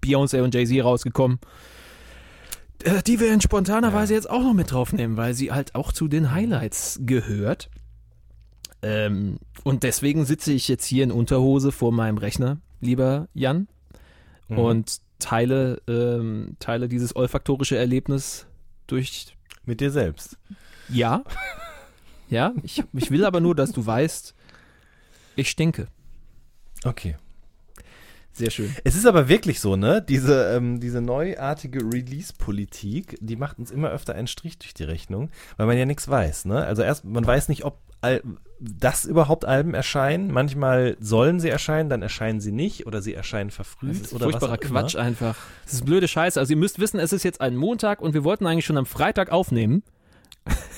Beyoncé 0.04 0.42
und 0.42 0.54
Jay-Z 0.54 0.84
rausgekommen. 0.84 1.38
Äh, 2.82 3.02
Die 3.02 3.20
wir 3.20 3.32
in 3.32 3.40
spontaner 3.40 3.92
Weise 3.92 4.14
jetzt 4.14 4.30
auch 4.30 4.42
noch 4.42 4.54
mit 4.54 4.72
draufnehmen, 4.72 5.16
weil 5.16 5.34
sie 5.34 5.52
halt 5.52 5.74
auch 5.74 5.92
zu 5.92 6.08
den 6.08 6.32
Highlights 6.32 7.00
gehört. 7.02 7.70
Ähm, 8.82 9.38
und 9.64 9.82
deswegen 9.82 10.24
sitze 10.24 10.52
ich 10.52 10.68
jetzt 10.68 10.84
hier 10.84 11.04
in 11.04 11.10
Unterhose 11.12 11.72
vor 11.72 11.92
meinem 11.92 12.18
Rechner, 12.18 12.58
lieber 12.80 13.28
Jan, 13.34 13.68
Mhm. 14.48 14.58
und 14.58 15.00
teile, 15.18 15.82
ähm, 15.88 16.56
teile 16.60 16.88
dieses 16.88 17.14
olfaktorische 17.16 17.76
Erlebnis 17.76 18.46
durch 18.86 19.36
Mit 19.66 19.80
dir 19.80 19.90
selbst. 19.90 20.38
ja. 20.88 21.22
Ja, 22.30 22.52
ich, 22.62 22.84
ich 22.92 23.10
will 23.10 23.24
aber 23.24 23.40
nur, 23.40 23.54
dass 23.54 23.72
du 23.72 23.86
weißt, 23.86 24.34
ich 25.36 25.48
stinke. 25.48 25.88
Okay. 26.84 27.16
Sehr 28.34 28.50
schön. 28.50 28.70
Es 28.84 28.94
ist 28.96 29.06
aber 29.06 29.30
wirklich 29.30 29.60
so, 29.60 29.76
ne? 29.76 30.04
Diese, 30.06 30.54
ähm, 30.54 30.78
diese 30.78 31.00
neuartige 31.00 31.80
Release-Politik, 31.80 33.16
die 33.22 33.36
macht 33.36 33.58
uns 33.58 33.70
immer 33.70 33.88
öfter 33.88 34.14
einen 34.14 34.26
Strich 34.26 34.58
durch 34.58 34.74
die 34.74 34.84
Rechnung, 34.84 35.30
weil 35.56 35.66
man 35.66 35.78
ja 35.78 35.86
nichts 35.86 36.06
weiß, 36.06 36.44
ne? 36.44 36.64
Also 36.66 36.82
erst, 36.82 37.06
man 37.06 37.26
weiß 37.26 37.48
nicht, 37.48 37.64
ob 37.64 37.78
Al 38.00 38.22
das 38.60 39.04
überhaupt 39.04 39.44
Alben 39.44 39.74
erscheinen. 39.74 40.32
Manchmal 40.32 40.96
sollen 41.00 41.38
sie 41.38 41.48
erscheinen, 41.48 41.88
dann 41.88 42.02
erscheinen 42.02 42.40
sie 42.40 42.52
nicht 42.52 42.86
oder 42.86 43.02
sie 43.02 43.14
erscheinen 43.14 43.50
verfrüht 43.50 43.90
Das 43.90 44.00
ist 44.00 44.12
oder 44.14 44.26
was 44.26 44.32
furchtbarer 44.32 44.60
immer. 44.60 44.80
Quatsch 44.80 44.96
einfach. 44.96 45.36
Das 45.64 45.74
ist 45.74 45.84
blöde 45.84 46.08
Scheiße. 46.08 46.40
Also 46.40 46.52
ihr 46.52 46.56
müsst 46.56 46.80
wissen, 46.80 46.98
es 46.98 47.12
ist 47.12 47.22
jetzt 47.22 47.40
ein 47.40 47.56
Montag 47.56 48.00
und 48.00 48.14
wir 48.14 48.24
wollten 48.24 48.46
eigentlich 48.46 48.66
schon 48.66 48.76
am 48.76 48.86
Freitag 48.86 49.30
aufnehmen. 49.30 49.82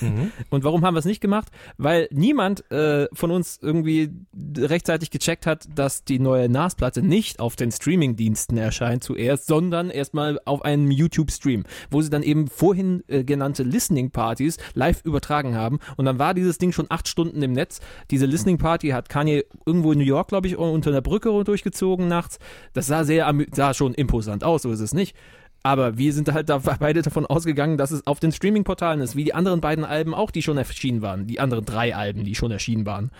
Mhm. 0.00 0.32
Und 0.50 0.64
warum 0.64 0.84
haben 0.84 0.94
wir 0.94 0.98
es 0.98 1.04
nicht 1.04 1.20
gemacht? 1.20 1.48
Weil 1.78 2.08
niemand 2.10 2.70
äh, 2.70 3.08
von 3.12 3.30
uns 3.30 3.58
irgendwie 3.60 4.10
rechtzeitig 4.56 5.10
gecheckt 5.10 5.46
hat, 5.46 5.68
dass 5.74 6.04
die 6.04 6.18
neue 6.18 6.48
NAS-Platte 6.48 7.02
nicht 7.02 7.40
auf 7.40 7.56
den 7.56 7.70
Streaming-Diensten 7.70 8.56
erscheint 8.56 9.04
zuerst, 9.04 9.46
sondern 9.46 9.90
erstmal 9.90 10.40
auf 10.44 10.62
einem 10.62 10.90
YouTube-Stream, 10.90 11.64
wo 11.90 12.00
sie 12.02 12.10
dann 12.10 12.22
eben 12.22 12.48
vorhin 12.48 13.02
äh, 13.08 13.24
genannte 13.24 13.62
Listening-Partys 13.62 14.58
live 14.74 15.04
übertragen 15.04 15.54
haben. 15.54 15.78
Und 15.96 16.04
dann 16.04 16.18
war 16.18 16.34
dieses 16.34 16.58
Ding 16.58 16.72
schon 16.72 16.86
acht 16.88 17.08
Stunden 17.08 17.42
im 17.42 17.52
Netz. 17.52 17.80
Diese 18.10 18.26
Listening-Party 18.26 18.88
hat 18.88 19.08
Kanye 19.08 19.44
irgendwo 19.66 19.92
in 19.92 19.98
New 19.98 20.04
York, 20.04 20.28
glaube 20.28 20.46
ich, 20.46 20.56
unter 20.56 20.90
einer 20.90 21.02
Brücke 21.02 21.30
durchgezogen 21.44 22.08
nachts. 22.08 22.38
Das 22.72 22.86
sah 22.86 23.04
sehr, 23.04 23.32
sah 23.52 23.74
schon 23.74 23.94
imposant 23.94 24.44
aus, 24.44 24.62
so 24.62 24.72
ist 24.72 24.80
es 24.80 24.94
nicht. 24.94 25.16
Aber 25.62 25.98
wir 25.98 26.12
sind 26.12 26.32
halt 26.32 26.48
da 26.48 26.58
beide 26.80 27.02
davon 27.02 27.26
ausgegangen, 27.26 27.76
dass 27.76 27.90
es 27.90 28.06
auf 28.06 28.20
den 28.20 28.32
Streaming-Portalen 28.32 29.00
ist, 29.00 29.16
wie 29.16 29.24
die 29.24 29.34
anderen 29.34 29.60
beiden 29.60 29.84
Alben 29.84 30.14
auch, 30.14 30.30
die 30.30 30.42
schon 30.42 30.58
erschienen 30.58 31.02
waren. 31.02 31.26
Die 31.26 31.40
anderen 31.40 31.64
drei 31.64 31.94
Alben, 31.94 32.24
die 32.24 32.34
schon 32.34 32.50
erschienen 32.50 32.86
waren. 32.86 33.10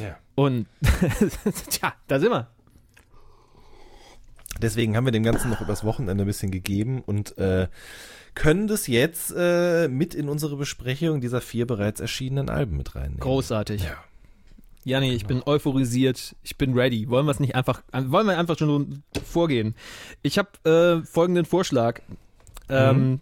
Ja. 0.00 0.16
Und 0.34 0.66
tja, 1.70 1.94
da 2.08 2.18
sind 2.18 2.30
wir. 2.30 2.48
Deswegen 4.60 4.96
haben 4.96 5.04
wir 5.04 5.12
dem 5.12 5.22
Ganzen 5.22 5.50
noch 5.50 5.60
übers 5.60 5.82
Wochenende 5.84 6.24
ein 6.24 6.26
bisschen 6.26 6.50
gegeben 6.50 7.02
und 7.04 7.36
äh, 7.38 7.68
können 8.34 8.66
das 8.66 8.86
jetzt 8.86 9.32
äh, 9.36 9.88
mit 9.88 10.14
in 10.14 10.28
unsere 10.28 10.56
Besprechung 10.56 11.20
dieser 11.20 11.40
vier 11.40 11.66
bereits 11.66 12.00
erschienenen 12.00 12.48
Alben 12.48 12.76
mit 12.76 12.94
reinnehmen. 12.94 13.20
Großartig. 13.20 13.84
Ja. 13.84 13.96
Janni, 14.84 15.12
ich 15.12 15.26
bin 15.26 15.42
euphorisiert, 15.46 16.34
ich 16.42 16.56
bin 16.58 16.74
ready. 16.74 17.08
Wollen 17.08 17.26
wir 17.26 17.30
es 17.30 17.40
nicht 17.40 17.54
einfach, 17.54 17.82
wollen 17.92 18.26
wir 18.26 18.36
einfach 18.38 18.58
schon 18.58 19.02
vorgehen? 19.24 19.74
Ich 20.22 20.38
habe 20.38 20.48
äh, 21.02 21.06
folgenden 21.06 21.44
Vorschlag. 21.44 22.00
Ähm, 22.68 23.20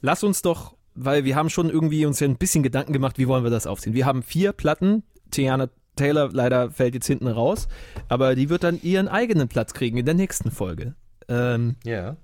Lass 0.00 0.22
uns 0.22 0.42
doch, 0.42 0.74
weil 0.94 1.24
wir 1.24 1.34
haben 1.34 1.50
schon 1.50 1.70
irgendwie 1.70 2.04
uns 2.06 2.20
ja 2.20 2.28
ein 2.28 2.36
bisschen 2.36 2.62
Gedanken 2.62 2.92
gemacht, 2.92 3.18
wie 3.18 3.26
wollen 3.26 3.42
wir 3.42 3.50
das 3.50 3.66
aufziehen. 3.66 3.94
Wir 3.94 4.06
haben 4.06 4.22
vier 4.22 4.52
Platten, 4.52 5.02
Tiana 5.30 5.68
Taylor 5.96 6.28
leider 6.32 6.70
fällt 6.70 6.94
jetzt 6.94 7.06
hinten 7.08 7.26
raus, 7.26 7.66
aber 8.08 8.36
die 8.36 8.48
wird 8.48 8.62
dann 8.62 8.80
ihren 8.80 9.08
eigenen 9.08 9.48
Platz 9.48 9.74
kriegen 9.74 9.96
in 9.96 10.04
der 10.06 10.14
nächsten 10.14 10.50
Folge. 10.52 10.94
Ähm, 11.28 11.74
Ja. 11.84 12.16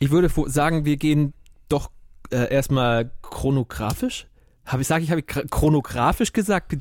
ich 0.00 0.10
würde 0.10 0.28
sagen, 0.50 0.84
wir 0.84 0.96
gehen 0.96 1.34
doch 1.68 1.90
äh, 2.30 2.52
erstmal 2.52 3.10
chronografisch. 3.22 4.26
Habe 4.66 4.82
ich 4.82 4.88
sage 4.88 5.04
ich 5.04 5.10
habe 5.10 5.20
ich 5.20 5.26
gra- 5.26 5.48
chronografisch 5.48 6.32
gesagt? 6.32 6.72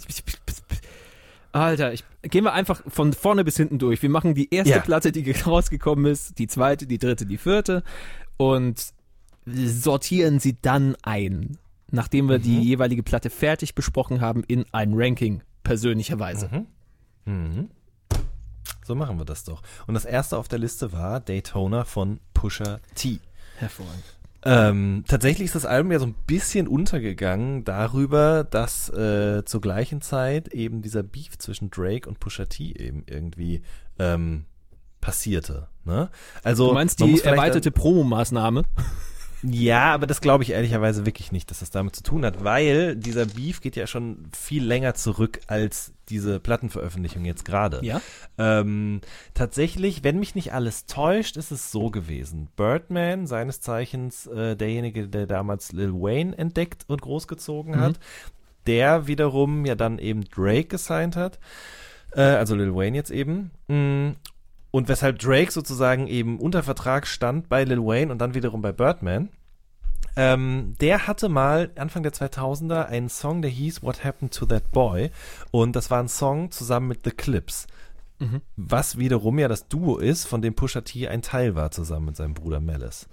Alter, 1.52 1.94
ich 1.94 2.04
gehen 2.24 2.44
wir 2.44 2.54
einfach 2.54 2.82
von 2.88 3.14
vorne 3.14 3.44
bis 3.44 3.58
hinten 3.58 3.80
durch. 3.80 4.02
Wir 4.02 4.10
machen 4.10 4.36
die 4.36 4.54
erste 4.54 4.74
Ja. 4.76 4.80
Platte, 4.80 5.12
die 5.12 5.30
rausgekommen 5.46 6.06
ist, 6.06 6.38
die 6.40 6.48
zweite, 6.48 6.88
die 6.88 6.98
dritte, 6.98 7.26
die 7.26 7.38
vierte 7.38 7.84
und 8.38 8.94
sortieren 9.46 10.40
sie 10.40 10.58
dann 10.62 10.96
ein, 11.04 11.58
nachdem 11.90 12.28
wir 12.30 12.38
die 12.40 12.62
jeweilige 12.62 13.02
Platte 13.04 13.30
fertig 13.30 13.76
besprochen 13.76 14.20
haben 14.22 14.44
in 14.48 14.66
ein 14.74 14.92
Ranking 14.94 15.42
persönlicherweise. 15.64 16.66
Mhm. 17.26 17.70
So 18.86 18.96
machen 18.96 19.18
wir 19.18 19.26
das 19.26 19.44
doch. 19.44 19.62
Und 19.86 19.94
das 19.94 20.06
erste 20.06 20.38
auf 20.38 20.48
der 20.48 20.60
Liste 20.60 20.92
war 20.94 21.20
Daytona 21.20 21.84
von 21.86 22.20
Pusha 22.34 22.80
T. 22.96 23.20
Hervorragend. 23.58 24.04
Ähm, 24.50 25.04
tatsächlich 25.06 25.48
ist 25.48 25.56
das 25.56 25.66
Album 25.66 25.92
ja 25.92 26.00
so 26.00 26.06
ein 26.06 26.16
bisschen 26.26 26.70
untergegangen 26.70 27.66
darüber, 27.66 28.46
dass 28.46 28.88
äh, 28.88 29.44
zur 29.44 29.60
gleichen 29.60 30.00
Zeit 30.00 30.48
eben 30.54 30.82
dieser 30.82 31.04
Beef 31.04 31.38
zwischen 31.38 31.70
Drake 31.70 32.08
und 32.08 32.22
Pusha 32.22 32.46
T 32.46 32.72
eben 32.72 33.04
irgendwie 33.08 33.62
ähm, 34.00 34.46
passierte. 35.02 35.68
Ne? 35.84 36.10
Also 36.44 36.70
Du 36.70 36.74
meinst 36.76 37.02
die 37.02 37.20
erweiterte 37.20 37.72
Promomaßnahme? 37.72 38.64
Ja, 39.44 39.94
aber 39.94 40.08
das 40.08 40.22
glaube 40.22 40.44
ich 40.44 40.52
ehrlicherweise 40.52 41.06
wirklich 41.06 41.32
nicht, 41.32 41.52
dass 41.52 41.60
das 41.60 41.70
damit 41.70 41.96
zu 41.96 42.04
tun 42.04 42.26
hat, 42.26 42.44
weil 42.44 42.96
dieser 42.96 43.26
Beef 43.26 43.62
geht 43.62 43.76
ja 43.76 43.86
schon 43.86 44.30
viel 44.36 44.64
länger 44.64 44.96
zurück 44.96 45.40
als 45.48 45.94
diese 46.10 46.40
Plattenveröffentlichung 46.40 47.24
jetzt 47.26 47.46
gerade. 47.46 47.80
Ja. 47.84 48.02
Ähm, 48.38 49.02
tatsächlich, 49.34 50.04
wenn 50.04 50.20
mich 50.20 50.34
nicht 50.34 50.54
alles 50.54 50.86
täuscht, 50.86 51.38
ist 51.38 51.52
es 51.52 51.72
so 51.72 51.92
gewesen. 51.92 52.48
Birdman, 52.56 53.28
seines 53.28 53.62
Zeichens 53.62 54.26
äh, 54.28 54.56
derjenige, 54.56 55.08
der 55.08 55.28
damals 55.28 55.72
Lil 55.72 55.94
Wayne 55.94 56.38
entdeckt 56.38 56.86
und 56.88 57.02
großgezogen 57.02 57.80
hat, 57.80 58.00
der 58.66 59.08
wiederum 59.08 59.66
ja 59.66 59.76
dann 59.76 60.00
eben 60.00 60.24
Drake 60.26 60.66
gesigned 60.66 61.16
hat, 61.16 61.40
äh, 62.12 62.22
also 62.22 62.56
Lil 62.56 62.74
Wayne 62.74 62.98
jetzt 62.98 63.12
eben. 63.12 63.52
Und 64.72 64.88
weshalb 64.90 65.20
Drake 65.20 65.52
sozusagen 65.52 66.08
eben 66.08 66.40
unter 66.40 66.64
Vertrag 66.64 67.08
stand 67.08 67.50
bei 67.50 67.64
Lil 67.64 67.80
Wayne 67.80 68.12
und 68.12 68.20
dann 68.20 68.34
wiederum 68.34 68.62
bei 68.62 68.72
Birdman. 68.72 69.30
Ähm, 70.16 70.76
der 70.82 71.08
hatte 71.08 71.30
mal 71.30 71.72
Anfang 71.76 72.04
der 72.04 72.12
2000er 72.12 72.86
einen 72.86 73.10
Song, 73.10 73.42
der 73.42 73.52
hieß 73.52 73.84
What 73.84 74.04
Happened 74.04 74.34
to 74.34 74.46
That 74.46 74.72
Boy. 74.72 75.12
Und 75.52 75.76
das 75.76 75.92
war 75.92 76.00
ein 76.00 76.10
Song 76.10 76.52
zusammen 76.52 76.88
mit 76.88 77.02
The 77.04 77.12
Clips. 77.12 77.68
Was 78.56 78.98
wiederum 78.98 79.38
ja 79.38 79.48
das 79.48 79.68
Duo 79.68 79.98
ist, 79.98 80.26
von 80.26 80.42
dem 80.42 80.56
Pusha 80.56 80.82
T 80.82 81.08
ein 81.08 81.22
Teil 81.22 81.56
war, 81.56 81.72
zusammen 81.72 82.08
mit 82.08 82.16
seinem 82.16 82.34
Bruder 82.34 82.60
Malice. 82.60 83.08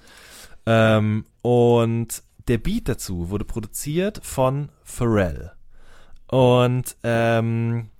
Ähm, 0.66 1.26
und 1.42 2.23
der 2.49 2.58
Beat 2.58 2.88
dazu 2.88 3.28
wurde 3.30 3.44
produziert 3.44 4.20
von 4.23 4.70
Pharrell. 4.82 5.52
Und 6.28 6.96
ähm, 7.02 7.90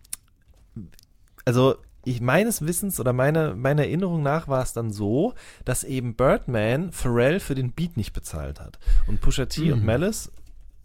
also 1.45 1.77
ich 2.05 2.21
meines 2.21 2.67
Wissens 2.67 3.01
oder 3.01 3.13
meine, 3.13 3.55
meiner 3.55 3.83
Erinnerung 3.83 4.23
nach 4.23 4.49
war 4.49 4.63
es 4.63 4.73
dann 4.73 4.91
so, 4.91 5.35
dass 5.65 5.85
eben 5.85 6.15
Birdman 6.15 6.93
Pharrell 6.93 7.41
für 7.41 7.55
den 7.55 7.73
Beat 7.73 7.97
nicht 7.97 8.13
bezahlt 8.13 8.61
hat. 8.61 8.79
Und 9.07 9.21
Pusha 9.21 9.47
T 9.47 9.73
und 9.73 9.85
Malice, 9.85 10.31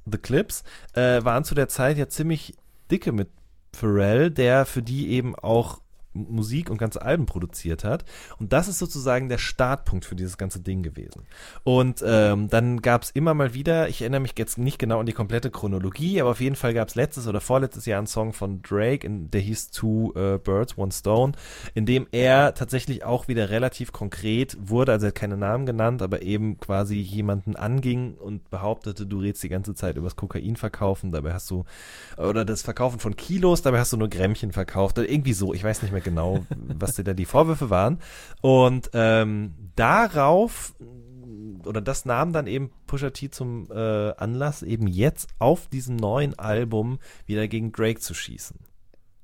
The 0.06 0.18
Clips, 0.18 0.64
äh, 0.94 1.24
waren 1.24 1.44
zu 1.44 1.56
der 1.56 1.68
Zeit 1.68 1.98
ja 1.98 2.08
ziemlich 2.08 2.56
dicke 2.92 3.12
mit 3.12 3.30
Pharrell, 3.74 4.32
der 4.32 4.66
für 4.66 4.82
die 4.82 5.10
eben 5.10 5.36
auch 5.36 5.82
Musik 6.14 6.70
und 6.70 6.78
ganze 6.78 7.02
Alben 7.02 7.26
produziert 7.26 7.84
hat. 7.84 8.04
Und 8.40 8.52
das 8.52 8.68
ist 8.68 8.80
sozusagen 8.80 9.30
der 9.30 9.38
Startpunkt 9.38 10.06
für 10.06 10.16
dieses 10.16 10.38
ganze 10.38 10.60
Ding 10.60 10.82
gewesen. 10.82 11.24
Und 11.64 12.04
ähm, 12.06 12.50
dann 12.50 12.82
gab 12.82 13.04
es 13.04 13.12
immer 13.12 13.34
mal 13.34 13.54
wieder, 13.54 13.90
ich 13.90 14.02
erinnere 14.02 14.22
mich 14.22 14.34
jetzt 14.38 14.58
nicht 14.58 14.80
genau 14.80 15.00
an 15.00 15.06
die 15.06 15.14
komplette 15.14 15.52
Chronologie, 15.52 16.20
aber 16.20 16.32
auf 16.32 16.42
jeden 16.42 16.56
Fall 16.56 16.74
gab 16.74 16.90
es 16.90 16.96
letztes 16.96 17.28
oder 17.28 17.42
vorletztes 17.42 17.86
Jahr 17.86 18.00
einen 18.00 18.08
Song 18.08 18.34
von 18.34 18.62
Drake, 18.62 19.06
in, 19.06 19.30
der 19.30 19.42
hieß 19.42 19.72
Two 19.72 20.14
äh, 20.16 20.38
Birds, 20.38 20.78
One 20.78 20.92
Stone, 20.92 21.34
in 21.74 21.86
dem 21.86 22.08
er 22.12 22.54
tatsächlich 22.54 23.04
auch 23.04 23.28
wieder 23.28 23.50
relativ 23.50 23.92
konkret 23.92 24.58
wurde, 24.60 24.94
also 24.94 25.06
er 25.06 25.10
hat 25.10 25.16
keine 25.16 25.38
Namen 25.38 25.66
genannt, 25.66 26.02
aber 26.02 26.22
eben 26.22 26.60
quasi 26.60 26.96
jemanden 26.96 27.56
anging 27.56 28.16
und 28.16 28.50
behauptete, 28.50 29.06
du 29.06 29.20
redest 29.20 29.44
die 29.44 29.50
ganze 29.50 29.76
Zeit 29.76 29.96
übers 29.96 30.16
Kokain 30.16 30.56
verkaufen, 30.56 31.12
dabei 31.12 31.34
hast 31.34 31.50
du, 31.52 31.66
oder 32.18 32.46
das 32.46 32.62
Verkaufen 32.62 33.00
von 33.00 33.16
Kilos, 33.16 33.62
dabei 33.62 33.80
hast 33.80 33.94
du 33.94 33.98
nur 33.98 34.10
Grämmchen 34.10 34.52
verkauft, 34.52 34.98
oder 34.98 35.10
irgendwie 35.10 35.34
so, 35.34 35.54
ich 35.54 35.64
weiß 35.64 35.82
nicht 35.82 35.92
mehr 35.92 35.99
genau, 36.00 36.46
was 36.80 36.96
dir 36.96 37.04
da 37.04 37.14
die 37.14 37.26
Vorwürfe 37.26 37.70
waren. 37.70 38.00
Und 38.42 38.90
ähm, 38.94 39.54
darauf 39.76 40.74
oder 41.66 41.82
das 41.82 42.06
nahm 42.06 42.34
dann 42.34 42.48
eben 42.48 42.72
Pusha 42.88 43.10
T 43.10 43.30
zum 43.30 43.70
äh, 43.72 44.14
Anlass, 44.16 44.64
eben 44.64 44.88
jetzt 44.88 45.30
auf 45.40 45.68
diesem 45.68 45.96
neuen 45.96 46.38
Album 46.38 47.00
wieder 47.26 47.48
gegen 47.48 47.72
Drake 47.72 48.00
zu 48.00 48.14
schießen. 48.14 48.58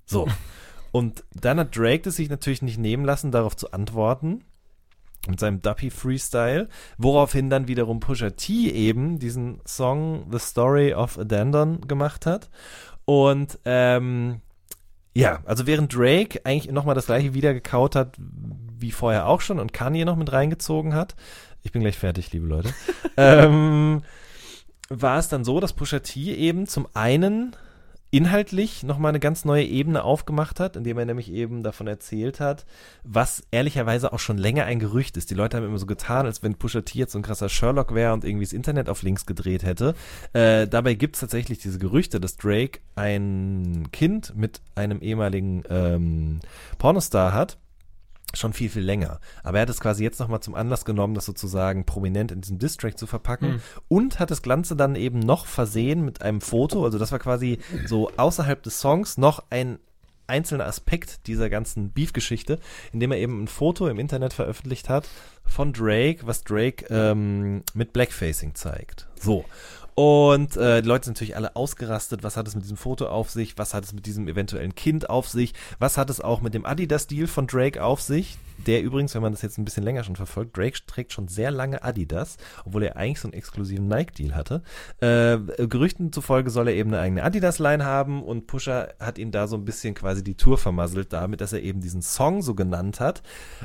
So. 0.05 0.27
Und 0.91 1.25
dann 1.33 1.59
hat 1.59 1.75
Drake 1.75 2.07
es 2.07 2.15
sich 2.15 2.29
natürlich 2.29 2.61
nicht 2.61 2.77
nehmen 2.77 3.03
lassen, 3.03 3.31
darauf 3.31 3.55
zu 3.57 3.71
antworten 3.71 4.45
mit 5.27 5.39
seinem 5.39 5.61
Duppy 5.61 5.89
Freestyle, 5.89 6.69
woraufhin 6.97 7.49
dann 7.49 7.67
wiederum 7.67 7.99
Pusha 7.99 8.29
T 8.29 8.69
eben 8.69 9.19
diesen 9.19 9.59
Song 9.65 10.27
The 10.31 10.39
Story 10.39 10.93
of 10.93 11.17
Addendon 11.17 11.81
gemacht 11.87 12.25
hat. 12.25 12.49
Und 13.05 13.59
ähm, 13.65 14.41
ja, 15.15 15.39
also 15.45 15.65
während 15.65 15.95
Drake 15.95 16.41
eigentlich 16.43 16.71
nochmal 16.71 16.93
das 16.93 17.05
gleiche 17.05 17.33
wieder 17.33 17.53
gekaut 17.53 17.95
hat, 17.95 18.15
wie 18.17 18.91
vorher 18.91 19.27
auch 19.27 19.39
schon 19.39 19.59
und 19.59 19.71
Kanye 19.71 20.03
noch 20.03 20.17
mit 20.17 20.31
reingezogen 20.31 20.93
hat, 20.93 21.15
ich 21.63 21.71
bin 21.71 21.81
gleich 21.81 21.97
fertig, 21.97 22.31
liebe 22.33 22.45
Leute, 22.45 22.73
ähm, 23.17 24.03
war 24.89 25.17
es 25.17 25.29
dann 25.29 25.45
so, 25.45 25.59
dass 25.59 25.73
Pusha 25.73 25.99
T 25.99 26.33
eben 26.35 26.67
zum 26.67 26.87
einen 26.93 27.55
inhaltlich 28.15 28.81
nochmal 28.83 29.09
eine 29.09 29.19
ganz 29.19 29.43
neue 29.43 29.65
Ebene 29.65 30.01
aufgemacht 30.05 30.61
hat, 30.61 30.77
indem 30.77 30.97
er 30.97 31.03
nämlich 31.03 31.29
eben 31.29 31.63
davon 31.63 31.85
erzählt 31.85 32.39
hat, 32.39 32.65
was 33.03 33.43
ehrlicherweise 33.51 34.13
auch 34.13 34.19
schon 34.19 34.37
länger 34.37 34.63
ein 34.63 34.79
Gerücht 34.79 35.17
ist. 35.17 35.31
Die 35.31 35.33
Leute 35.33 35.57
haben 35.57 35.65
immer 35.65 35.77
so 35.77 35.85
getan, 35.85 36.25
als 36.25 36.41
wenn 36.41 36.55
Pusha 36.55 36.79
T 36.79 36.97
jetzt 36.97 37.11
so 37.11 37.19
ein 37.19 37.23
krasser 37.23 37.49
Sherlock 37.49 37.93
wäre 37.93 38.13
und 38.13 38.23
irgendwie 38.23 38.45
das 38.45 38.53
Internet 38.53 38.87
auf 38.87 39.01
links 39.01 39.25
gedreht 39.25 39.63
hätte. 39.63 39.95
Äh, 40.31 40.65
dabei 40.65 40.93
gibt 40.93 41.17
es 41.17 41.19
tatsächlich 41.19 41.57
diese 41.57 41.77
Gerüchte, 41.77 42.21
dass 42.21 42.37
Drake 42.37 42.79
ein 42.95 43.89
Kind 43.91 44.33
mit 44.33 44.61
einem 44.75 45.01
ehemaligen 45.01 45.63
ähm, 45.69 46.39
Pornostar 46.77 47.33
hat 47.33 47.57
schon 48.35 48.53
viel, 48.53 48.69
viel 48.69 48.83
länger. 48.83 49.19
Aber 49.43 49.57
er 49.57 49.63
hat 49.63 49.69
es 49.69 49.79
quasi 49.79 50.03
jetzt 50.03 50.19
nochmal 50.19 50.41
zum 50.41 50.55
Anlass 50.55 50.85
genommen, 50.85 51.15
das 51.15 51.25
sozusagen 51.25 51.85
prominent 51.85 52.31
in 52.31 52.41
diesem 52.41 52.59
Distrack 52.59 52.97
zu 52.97 53.07
verpacken 53.07 53.61
und 53.87 54.19
hat 54.19 54.31
das 54.31 54.41
Ganze 54.41 54.75
dann 54.75 54.95
eben 54.95 55.19
noch 55.19 55.45
versehen 55.45 56.03
mit 56.05 56.21
einem 56.21 56.41
Foto. 56.41 56.83
Also 56.83 56.97
das 56.97 57.11
war 57.11 57.19
quasi 57.19 57.59
so 57.85 58.11
außerhalb 58.17 58.61
des 58.61 58.79
Songs 58.79 59.17
noch 59.17 59.43
ein 59.49 59.79
einzelner 60.27 60.65
Aspekt 60.65 61.27
dieser 61.27 61.49
ganzen 61.49 61.91
Beef-Geschichte, 61.91 62.59
indem 62.91 63.11
er 63.11 63.19
eben 63.19 63.43
ein 63.43 63.47
Foto 63.47 63.87
im 63.87 63.99
Internet 63.99 64.33
veröffentlicht 64.33 64.89
hat 64.89 65.07
von 65.45 65.73
Drake, 65.73 66.25
was 66.25 66.43
Drake 66.43 66.85
ähm, 66.89 67.63
mit 67.73 67.93
Blackfacing 67.93 68.55
zeigt. 68.55 69.07
So. 69.19 69.45
Und 69.95 70.57
äh, 70.57 70.81
die 70.81 70.87
Leute 70.87 71.05
sind 71.05 71.15
natürlich 71.15 71.37
alle 71.37 71.55
ausgerastet. 71.55 72.21
Was 72.21 72.35
hat 72.35 72.47
es 72.47 72.55
mit 72.55 72.65
diesem 72.65 72.75
Foto 72.75 73.07
auf 73.07 73.31
sich? 73.31 73.57
Was 73.57 73.73
hat 73.73 73.85
es 73.85 73.93
mit 73.93 74.05
diesem 74.05 74.27
eventuellen 74.27 74.75
Kind 74.75 75.09
auf 75.09 75.29
sich? 75.29 75.53
Was 75.79 75.97
hat 75.97 76.09
es 76.09 76.19
auch 76.19 76.41
mit 76.41 76.53
dem 76.53 76.65
Adidas-Deal 76.65 77.27
von 77.27 77.47
Drake 77.47 77.81
auf 77.81 78.01
sich? 78.01 78.37
Der 78.67 78.83
übrigens, 78.83 79.15
wenn 79.15 79.21
man 79.21 79.31
das 79.31 79.41
jetzt 79.41 79.57
ein 79.57 79.65
bisschen 79.65 79.83
länger 79.83 80.03
schon 80.03 80.15
verfolgt, 80.15 80.57
Drake 80.57 80.79
trägt 80.85 81.13
schon 81.13 81.27
sehr 81.27 81.51
lange 81.51 81.83
Adidas, 81.83 82.37
obwohl 82.65 82.83
er 82.83 82.97
eigentlich 82.97 83.19
so 83.19 83.27
einen 83.27 83.33
exklusiven 83.33 83.87
Nike-Deal 83.87 84.35
hatte. 84.35 84.63
Äh, 84.99 85.37
Gerüchten 85.67 86.11
zufolge 86.11 86.49
soll 86.49 86.67
er 86.67 86.75
eben 86.75 86.93
eine 86.93 87.01
eigene 87.01 87.23
Adidas-Line 87.23 87.85
haben 87.85 88.23
und 88.23 88.47
Pusher 88.47 88.93
hat 88.99 89.17
ihn 89.17 89.31
da 89.31 89.47
so 89.47 89.55
ein 89.55 89.65
bisschen 89.65 89.93
quasi 89.93 90.23
die 90.23 90.35
Tour 90.35 90.57
vermasselt 90.57 91.13
damit, 91.13 91.41
dass 91.41 91.53
er 91.53 91.61
eben 91.61 91.79
diesen 91.81 92.01
Song 92.01 92.41
so 92.41 92.53
genannt 92.53 92.99
hat, 92.99 93.23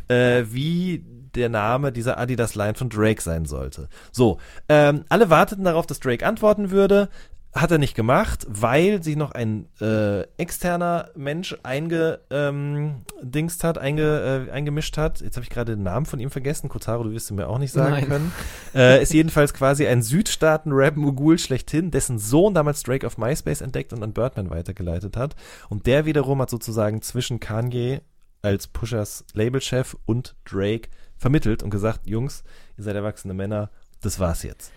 äh, 0.09 0.45
wie 0.49 1.05
der 1.35 1.49
Name 1.49 1.93
dieser 1.93 2.19
Adidas-Line 2.19 2.75
von 2.75 2.89
Drake 2.89 3.23
sein 3.23 3.45
sollte. 3.45 3.89
So, 4.13 4.39
ähm, 4.69 5.05
alle 5.09 5.31
warteten 5.31 5.65
darauf, 5.65 5.87
dass 5.87 6.01
Drake 6.01 6.27
antworten 6.27 6.71
würde. 6.71 7.09
Hat 7.53 7.73
er 7.73 7.79
nicht 7.79 7.97
gemacht, 7.97 8.47
weil 8.49 9.03
sich 9.03 9.17
noch 9.17 9.33
ein 9.33 9.67
äh, 9.81 10.21
externer 10.37 11.11
Mensch 11.17 11.57
eingedingst 11.65 12.25
ähm, 12.31 13.69
hat, 13.69 13.77
einge, 13.77 14.47
äh, 14.49 14.53
eingemischt 14.53 14.97
hat. 14.97 15.21
Jetzt 15.21 15.35
habe 15.35 15.43
ich 15.43 15.51
gerade 15.51 15.75
den 15.75 15.83
Namen 15.83 16.07
von 16.07 16.21
ihm 16.21 16.31
vergessen. 16.31 16.69
Kotaro, 16.69 17.03
du 17.03 17.11
wirst 17.11 17.29
ihn 17.29 17.35
mir 17.35 17.49
auch 17.49 17.59
nicht 17.59 17.73
sagen 17.73 17.95
Nein. 17.95 18.09
können. 18.09 18.33
Äh, 18.73 19.03
ist 19.03 19.13
jedenfalls 19.13 19.53
quasi 19.53 19.85
ein 19.89 20.01
Südstaaten-Rap-Mogul 20.01 21.41
schlechthin, 21.41 21.91
dessen 21.91 22.21
Sohn 22.21 22.55
damals 22.55 22.85
Drake 22.85 23.05
auf 23.05 23.19
MySpace 23.19 23.63
entdeckt 23.63 23.93
und 23.93 24.05
an 24.05 24.13
Birdman 24.13 24.51
weitergeleitet 24.51 25.17
hat. 25.17 25.35
Und 25.69 25.87
der 25.87 26.05
wiederum 26.05 26.41
hat 26.41 26.51
sozusagen 26.51 27.03
zwischen 27.03 27.41
Kanye 27.41 28.01
als 28.43 28.69
Pushers 28.69 29.25
Labelchef 29.35 29.97
und 30.07 30.37
Drake 30.45 30.89
vermittelt 31.21 31.63
und 31.63 31.71
gesagt, 31.71 32.09
Jungs, 32.09 32.43
ihr 32.77 32.85
seid 32.85 32.97
erwachsene 32.97 33.35
Männer, 33.35 33.71
das 34.01 34.19
war's 34.19 34.43
jetzt. 34.43 34.73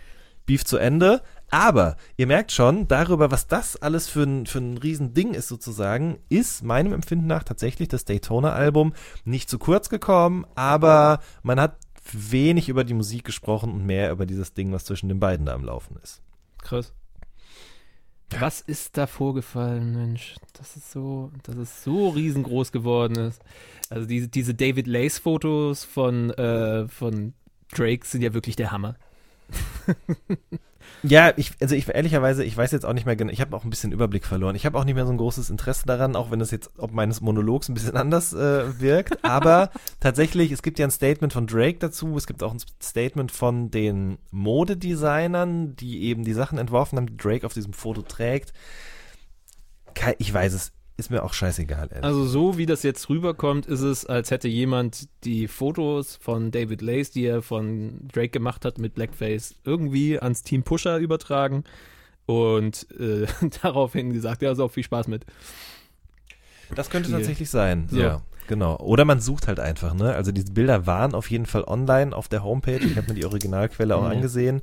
Beef 0.45 0.65
zu 0.65 0.77
Ende. 0.77 1.21
Aber 1.50 1.95
ihr 2.17 2.27
merkt 2.27 2.51
schon, 2.51 2.88
darüber, 2.88 3.31
was 3.31 3.47
das 3.47 3.81
alles 3.81 4.09
für 4.09 4.23
ein, 4.23 4.45
für 4.45 4.57
ein 4.57 4.77
Riesending 4.77 5.33
ist 5.33 5.47
sozusagen, 5.47 6.17
ist 6.27 6.63
meinem 6.63 6.93
Empfinden 6.93 7.27
nach 7.27 7.43
tatsächlich 7.43 7.88
das 7.88 8.05
Daytona-Album 8.05 8.93
nicht 9.23 9.50
zu 9.50 9.59
kurz 9.59 9.89
gekommen, 9.89 10.45
aber 10.55 11.19
man 11.43 11.59
hat 11.59 11.77
wenig 12.12 12.69
über 12.69 12.83
die 12.83 12.95
Musik 12.95 13.23
gesprochen 13.23 13.71
und 13.71 13.85
mehr 13.85 14.12
über 14.12 14.25
dieses 14.25 14.53
Ding, 14.53 14.73
was 14.73 14.85
zwischen 14.85 15.09
den 15.09 15.19
beiden 15.19 15.45
da 15.45 15.53
am 15.53 15.63
Laufen 15.63 15.95
ist. 16.03 16.21
Krass. 16.62 16.93
Was 18.40 18.62
ist 18.62 18.98
da 18.98 19.08
vorgefallen, 19.08 19.94
Mensch? 19.96 20.36
Das 20.54 20.75
ist 20.75 20.92
so, 20.92 21.32
dass 21.44 21.56
es 21.56 21.84
so 21.84 22.10
riesengroß 22.10 22.72
geworden 22.72 23.18
ist. 23.18 23.42
Also 23.90 24.08
diese, 24.08 24.28
diese 24.28 24.54
David 24.54 24.88
Lace 24.88 25.20
Fotos 25.20 25.84
von, 25.84 26.32
äh, 26.32 26.88
von 26.88 27.34
Drake 27.74 28.06
sind 28.06 28.22
ja 28.22 28.34
wirklich 28.34 28.56
der 28.56 28.72
Hammer. 28.72 28.96
Ja, 31.05 31.33
ich, 31.36 31.51
also 31.60 31.75
ich 31.75 31.89
ehrlicherweise, 31.89 32.45
ich 32.45 32.55
weiß 32.55 32.72
jetzt 32.72 32.86
auch 32.86 32.93
nicht 32.93 33.05
mehr 33.05 33.17
genau, 33.17 33.31
ich 33.31 33.41
habe 33.41 33.55
auch 33.57 33.65
ein 33.65 33.69
bisschen 33.69 33.91
Überblick 33.91 34.25
verloren. 34.25 34.55
Ich 34.55 34.65
habe 34.65 34.77
auch 34.77 34.86
nicht 34.86 34.95
mehr 34.95 35.05
so 35.05 35.12
ein 35.12 35.17
großes 35.17 35.50
Interesse 35.50 35.86
daran, 35.86 36.15
auch 36.15 36.31
wenn 36.31 36.39
es 36.39 36.50
jetzt 36.50 36.72
ob 36.77 36.93
meines 36.93 37.19
Monologs 37.19 37.67
ein 37.67 37.74
bisschen 37.74 37.98
anders 37.98 38.33
äh, 38.33 38.79
wirkt. 38.79 39.24
Aber 39.24 39.69
tatsächlich, 40.00 40.51
es 40.53 40.62
gibt 40.62 40.79
ja 40.79 40.88
ein 40.88 40.91
Statement 40.91 41.33
von 41.33 41.45
Drake 41.45 41.79
dazu, 41.79 42.15
es 42.15 42.25
gibt 42.25 42.41
auch 42.41 42.53
ein 42.53 42.62
Statement 42.81 43.31
von 43.31 43.69
den 43.69 44.17
Modedesignern, 44.31 45.75
die 45.75 46.03
eben 46.03 46.24
die 46.24 46.33
Sachen 46.33 46.57
entworfen 46.57 46.98
haben, 46.98 47.07
die 47.07 47.17
Drake 47.17 47.45
auf 47.45 47.53
diesem 47.53 47.74
Foto 47.74 48.01
trägt. 48.01 48.53
Ich 50.17 50.33
weiß 50.33 50.53
es, 50.53 50.72
ist 50.97 51.09
mir 51.09 51.23
auch 51.23 51.33
scheißegal. 51.33 51.89
Ehrlich. 51.89 52.03
Also 52.03 52.25
so 52.25 52.57
wie 52.57 52.65
das 52.65 52.83
jetzt 52.83 53.09
rüberkommt, 53.09 53.65
ist 53.65 53.81
es, 53.81 54.05
als 54.05 54.31
hätte 54.31 54.47
jemand 54.47 55.07
die 55.23 55.47
Fotos 55.47 56.17
von 56.17 56.51
David 56.51 56.81
Lace, 56.81 57.12
die 57.12 57.25
er 57.25 57.41
von 57.41 58.07
Drake 58.12 58.29
gemacht 58.29 58.63
hat 58.65 58.77
mit 58.77 58.93
Blackface, 58.93 59.55
irgendwie 59.63 60.19
ans 60.19 60.43
Team 60.43 60.63
Pusher 60.63 60.97
übertragen 60.97 61.63
und 62.25 62.88
äh, 63.00 63.25
daraufhin 63.62 64.13
gesagt, 64.13 64.41
ja, 64.41 64.53
so 64.55 64.67
viel 64.67 64.83
Spaß 64.83 65.07
mit. 65.07 65.25
Das 66.75 66.89
könnte 66.89 67.10
Spiel. 67.10 67.20
tatsächlich 67.20 67.50
sein. 67.50 67.88
So. 67.89 67.98
Ja, 68.00 68.22
genau. 68.48 68.77
Oder 68.77 69.05
man 69.05 69.20
sucht 69.20 69.48
halt 69.48 69.60
einfach, 69.60 69.93
ne? 69.93 70.13
Also 70.15 70.32
diese 70.32 70.51
Bilder 70.51 70.86
waren 70.88 71.13
auf 71.13 71.29
jeden 71.29 71.46
Fall 71.46 71.63
online 71.65 72.15
auf 72.15 72.27
der 72.27 72.43
Homepage. 72.43 72.77
Ich 72.77 72.96
habe 72.98 73.08
mir 73.08 73.13
die 73.15 73.25
Originalquelle 73.25 73.96
auch 73.96 74.03
Mhm. 74.05 74.12
angesehen. 74.12 74.62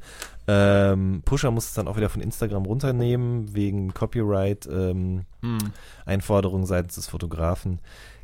Ähm, 0.48 1.22
Pusher 1.24 1.50
muss 1.50 1.66
es 1.66 1.74
dann 1.74 1.86
auch 1.88 1.96
wieder 1.96 2.08
von 2.08 2.20
Instagram 2.22 2.64
runternehmen, 2.66 3.54
wegen 3.54 3.94
Copyright 3.94 4.66
ähm, 4.70 5.22
Hm. 5.42 5.58
Einforderungen 6.06 6.66
seitens 6.66 6.96
des 6.96 7.06
Fotografen. 7.08 7.78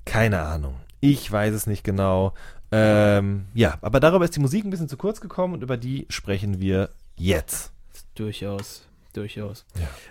Keine 0.05 0.41
Ahnung. 0.41 0.75
Ich 1.01 1.31
weiß 1.31 1.55
es 1.55 1.67
nicht 1.67 1.85
genau. 1.85 2.33
Ähm, 2.73 3.47
ja, 3.55 3.79
aber 3.81 4.01
darüber 4.01 4.25
ist 4.25 4.35
die 4.35 4.41
Musik 4.41 4.65
ein 4.65 4.71
bisschen 4.71 4.89
zu 4.89 4.97
kurz 4.97 5.21
gekommen 5.21 5.55
und 5.55 5.63
über 5.63 5.77
die 5.77 6.07
sprechen 6.09 6.61
wir 6.61 6.91
jetzt. 7.17 7.71
Durchaus, 8.17 8.83
durchaus. 9.13 9.65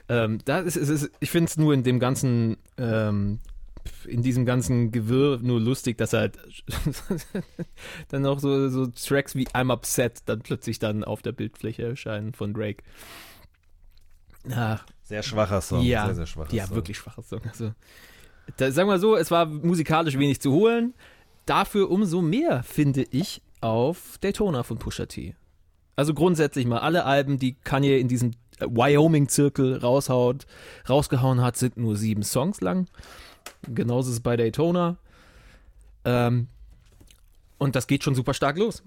Ja. 0.09 0.23
Ähm, 0.23 0.39
da 0.45 0.59
ist, 0.59 0.77
ist, 0.77 0.89
ist, 0.89 1.09
ich 1.19 1.31
finde 1.31 1.49
es 1.49 1.57
nur 1.57 1.73
in 1.73 1.83
dem 1.83 1.99
ganzen, 1.99 2.55
ähm, 2.77 3.39
in 4.07 4.21
diesem 4.21 4.45
ganzen 4.45 4.91
Gewirr 4.91 5.39
nur 5.41 5.59
lustig, 5.59 5.97
dass 5.97 6.13
halt 6.13 6.37
dann 8.09 8.25
auch 8.25 8.39
so, 8.39 8.69
so 8.69 8.87
Tracks 8.87 9.35
wie 9.35 9.47
I'm 9.47 9.71
Upset 9.71 10.19
dann 10.25 10.41
plötzlich 10.41 10.79
dann 10.79 11.03
auf 11.03 11.21
der 11.21 11.31
Bildfläche 11.31 11.83
erscheinen 11.83 12.33
von 12.33 12.53
Drake. 12.53 12.83
Ach, 14.51 14.85
Sehr 15.03 15.23
schwacher 15.23 15.61
Song. 15.61 15.81
ja, 15.81 16.05
sehr, 16.05 16.15
sehr 16.15 16.25
schwacher 16.27 16.53
ja, 16.53 16.67
Song. 16.67 16.75
wirklich 16.75 16.97
schwacher 16.97 17.23
Song. 17.23 17.41
Also, 17.47 17.73
da, 18.57 18.71
sagen 18.71 18.89
wir 18.89 18.99
so, 18.99 19.15
es 19.15 19.31
war 19.31 19.45
musikalisch 19.45 20.17
wenig 20.17 20.39
zu 20.39 20.51
holen. 20.51 20.93
Dafür 21.45 21.89
umso 21.89 22.21
mehr, 22.21 22.63
finde 22.63 23.05
ich, 23.09 23.41
auf 23.61 24.17
Daytona 24.19 24.63
von 24.63 24.77
Pusha 24.77 25.05
T. 25.05 25.35
Also 25.95 26.13
grundsätzlich 26.13 26.65
mal, 26.65 26.79
alle 26.79 27.05
Alben, 27.05 27.39
die 27.39 27.53
Kanye 27.53 27.99
in 27.99 28.07
diesem 28.07 28.31
Wyoming-Zirkel 28.59 29.77
raushaut, 29.77 30.45
rausgehauen 30.89 31.41
hat, 31.41 31.57
sind 31.57 31.77
nur 31.77 31.95
sieben 31.95 32.23
Songs 32.23 32.61
lang. 32.61 32.87
Genauso 33.67 34.09
ist 34.09 34.17
es 34.17 34.21
bei 34.21 34.37
Daytona. 34.37 34.97
Ähm, 36.03 36.47
und 37.57 37.75
das 37.75 37.87
geht 37.87 38.03
schon 38.03 38.15
super 38.15 38.33
stark 38.33 38.57
los. 38.57 38.83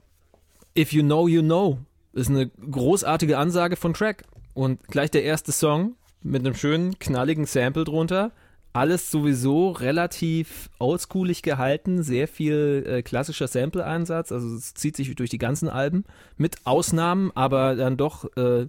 If 0.76 0.92
You 0.92 1.02
Know, 1.02 1.28
You 1.28 1.42
Know 1.42 1.78
ist 2.12 2.30
eine 2.30 2.48
großartige 2.48 3.38
Ansage 3.38 3.76
von 3.76 3.94
Track. 3.94 4.24
Und 4.54 4.82
gleich 4.88 5.10
der 5.10 5.22
erste 5.22 5.52
Song 5.52 5.94
mit 6.22 6.44
einem 6.44 6.54
schönen, 6.54 6.98
knalligen 6.98 7.46
Sample 7.46 7.84
drunter. 7.84 8.32
Alles 8.72 9.10
sowieso 9.10 9.70
relativ 9.70 10.68
oldschoolig 10.78 11.42
gehalten, 11.42 12.02
sehr 12.02 12.28
viel 12.28 12.84
äh, 12.86 13.02
klassischer 13.02 13.48
Sample-Einsatz, 13.48 14.30
also 14.30 14.54
es 14.54 14.74
zieht 14.74 14.94
sich 14.94 15.14
durch 15.16 15.30
die 15.30 15.38
ganzen 15.38 15.68
Alben, 15.68 16.04
mit 16.36 16.58
Ausnahmen, 16.64 17.32
aber 17.34 17.76
dann 17.76 17.96
doch 17.96 18.24
äh, 18.36 18.68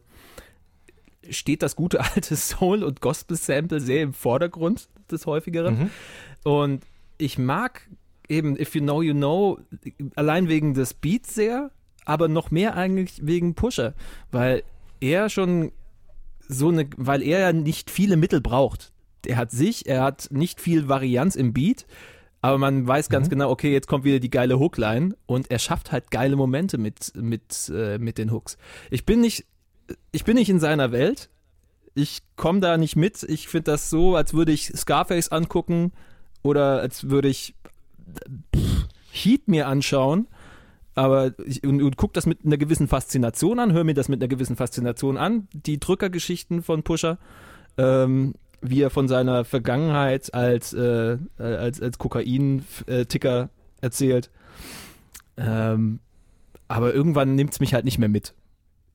steht 1.30 1.64
das 1.64 1.76
gute 1.76 2.02
alte 2.02 2.36
Soul- 2.38 2.84
und 2.84 3.02
Gospel-Sample 3.02 3.80
sehr 3.80 4.04
im 4.04 4.14
Vordergrund 4.14 4.90
des 5.12 5.26
häufigeren. 5.26 5.80
Mhm. 5.80 5.90
Und 6.44 6.84
ich 7.18 7.38
mag 7.38 7.88
eben 8.28 8.60
If 8.60 8.76
You 8.76 8.82
Know, 8.82 9.02
You 9.02 9.14
Know 9.14 9.60
allein 10.16 10.48
wegen 10.48 10.74
des 10.74 10.94
Beats 10.94 11.34
sehr, 11.34 11.72
aber 12.06 12.28
noch 12.28 12.52
mehr 12.52 12.76
eigentlich 12.76 13.26
wegen 13.26 13.56
Pusher, 13.56 13.94
weil 14.32 14.64
er 15.00 15.30
schon 15.30 15.72
so 16.48 16.70
eine, 16.70 16.88
weil 16.98 17.22
er 17.22 17.40
ja 17.40 17.54
nicht 17.54 17.92
viele 17.92 18.18
Mittel 18.18 18.42
braucht. 18.42 18.92
Er 19.26 19.38
hat 19.38 19.52
sich, 19.52 19.86
er 19.86 20.04
hat 20.04 20.30
nicht 20.32 20.62
viel 20.62 20.88
Varianz 20.88 21.36
im 21.36 21.54
Beat, 21.54 21.86
aber 22.42 22.58
man 22.58 22.88
weiß 22.88 23.10
ganz 23.10 23.30
genau, 23.30 23.50
okay, 23.52 23.72
jetzt 23.72 23.88
kommt 23.88 24.06
wieder 24.06 24.20
die 24.20 24.30
geile 24.30 24.60
Hookline 24.60 25.16
und 25.26 25.52
er 25.52 25.60
schafft 25.60 25.92
halt 25.92 26.10
geile 26.10 26.36
Momente 26.36 26.78
mit, 26.78 27.14
mit, 27.16 27.70
äh, 27.74 27.98
mit 27.98 28.18
den 28.18 28.32
Hooks. 28.32 28.58
Ich 28.90 29.06
bin 29.06 29.22
nicht, 29.22 29.46
ich 30.12 30.24
bin 30.24 30.36
nicht 30.36 30.50
in 30.50 30.60
seiner 30.60 30.92
Welt. 30.92 31.30
Ich 31.96 32.22
komme 32.36 32.60
da 32.60 32.78
nicht 32.78 32.96
mit. 32.96 33.24
Ich 33.24 33.48
finde 33.48 33.72
das 33.72 33.90
so, 33.90 34.16
als 34.16 34.34
würde 34.34 34.52
ich 34.52 34.72
Scarface 34.76 35.30
angucken 35.30 35.92
oder 36.44 36.80
als 36.80 37.10
würde 37.10 37.28
ich 37.28 37.56
pff, 38.56 38.88
Heat 39.12 39.48
mir 39.48 39.68
anschauen. 39.68 40.28
Aber 40.96 41.34
ich, 41.46 41.64
und, 41.64 41.82
und 41.82 41.98
guck 41.98 42.14
das 42.14 42.26
mit 42.26 42.46
einer 42.46 42.58
gewissen 42.58 42.88
Faszination 42.88 43.60
an, 43.60 43.72
höre 43.72 43.84
mir 43.84 43.94
das 43.94 44.10
mit 44.10 44.22
einer 44.22 44.28
gewissen 44.28 44.56
Faszination 44.56 45.18
an. 45.18 45.48
Die 45.54 45.80
Drückergeschichten 45.80 46.62
von 46.62 46.84
Pusher, 46.84 47.18
ähm, 47.78 48.36
wie 48.62 48.82
er 48.82 48.90
von 48.90 49.08
seiner 49.08 49.46
Vergangenheit 49.46 50.34
als, 50.34 50.74
äh, 50.74 51.18
als, 51.38 51.82
als 51.82 51.98
Kokain-Ticker 51.98 53.50
erzählt. 53.82 54.30
Ähm, 55.38 56.00
aber 56.68 56.94
irgendwann 56.94 57.36
nimmt 57.36 57.54
es 57.54 57.60
mich 57.60 57.74
halt 57.74 57.86
nicht 57.86 57.98
mehr 57.98 58.10
mit. 58.10 58.34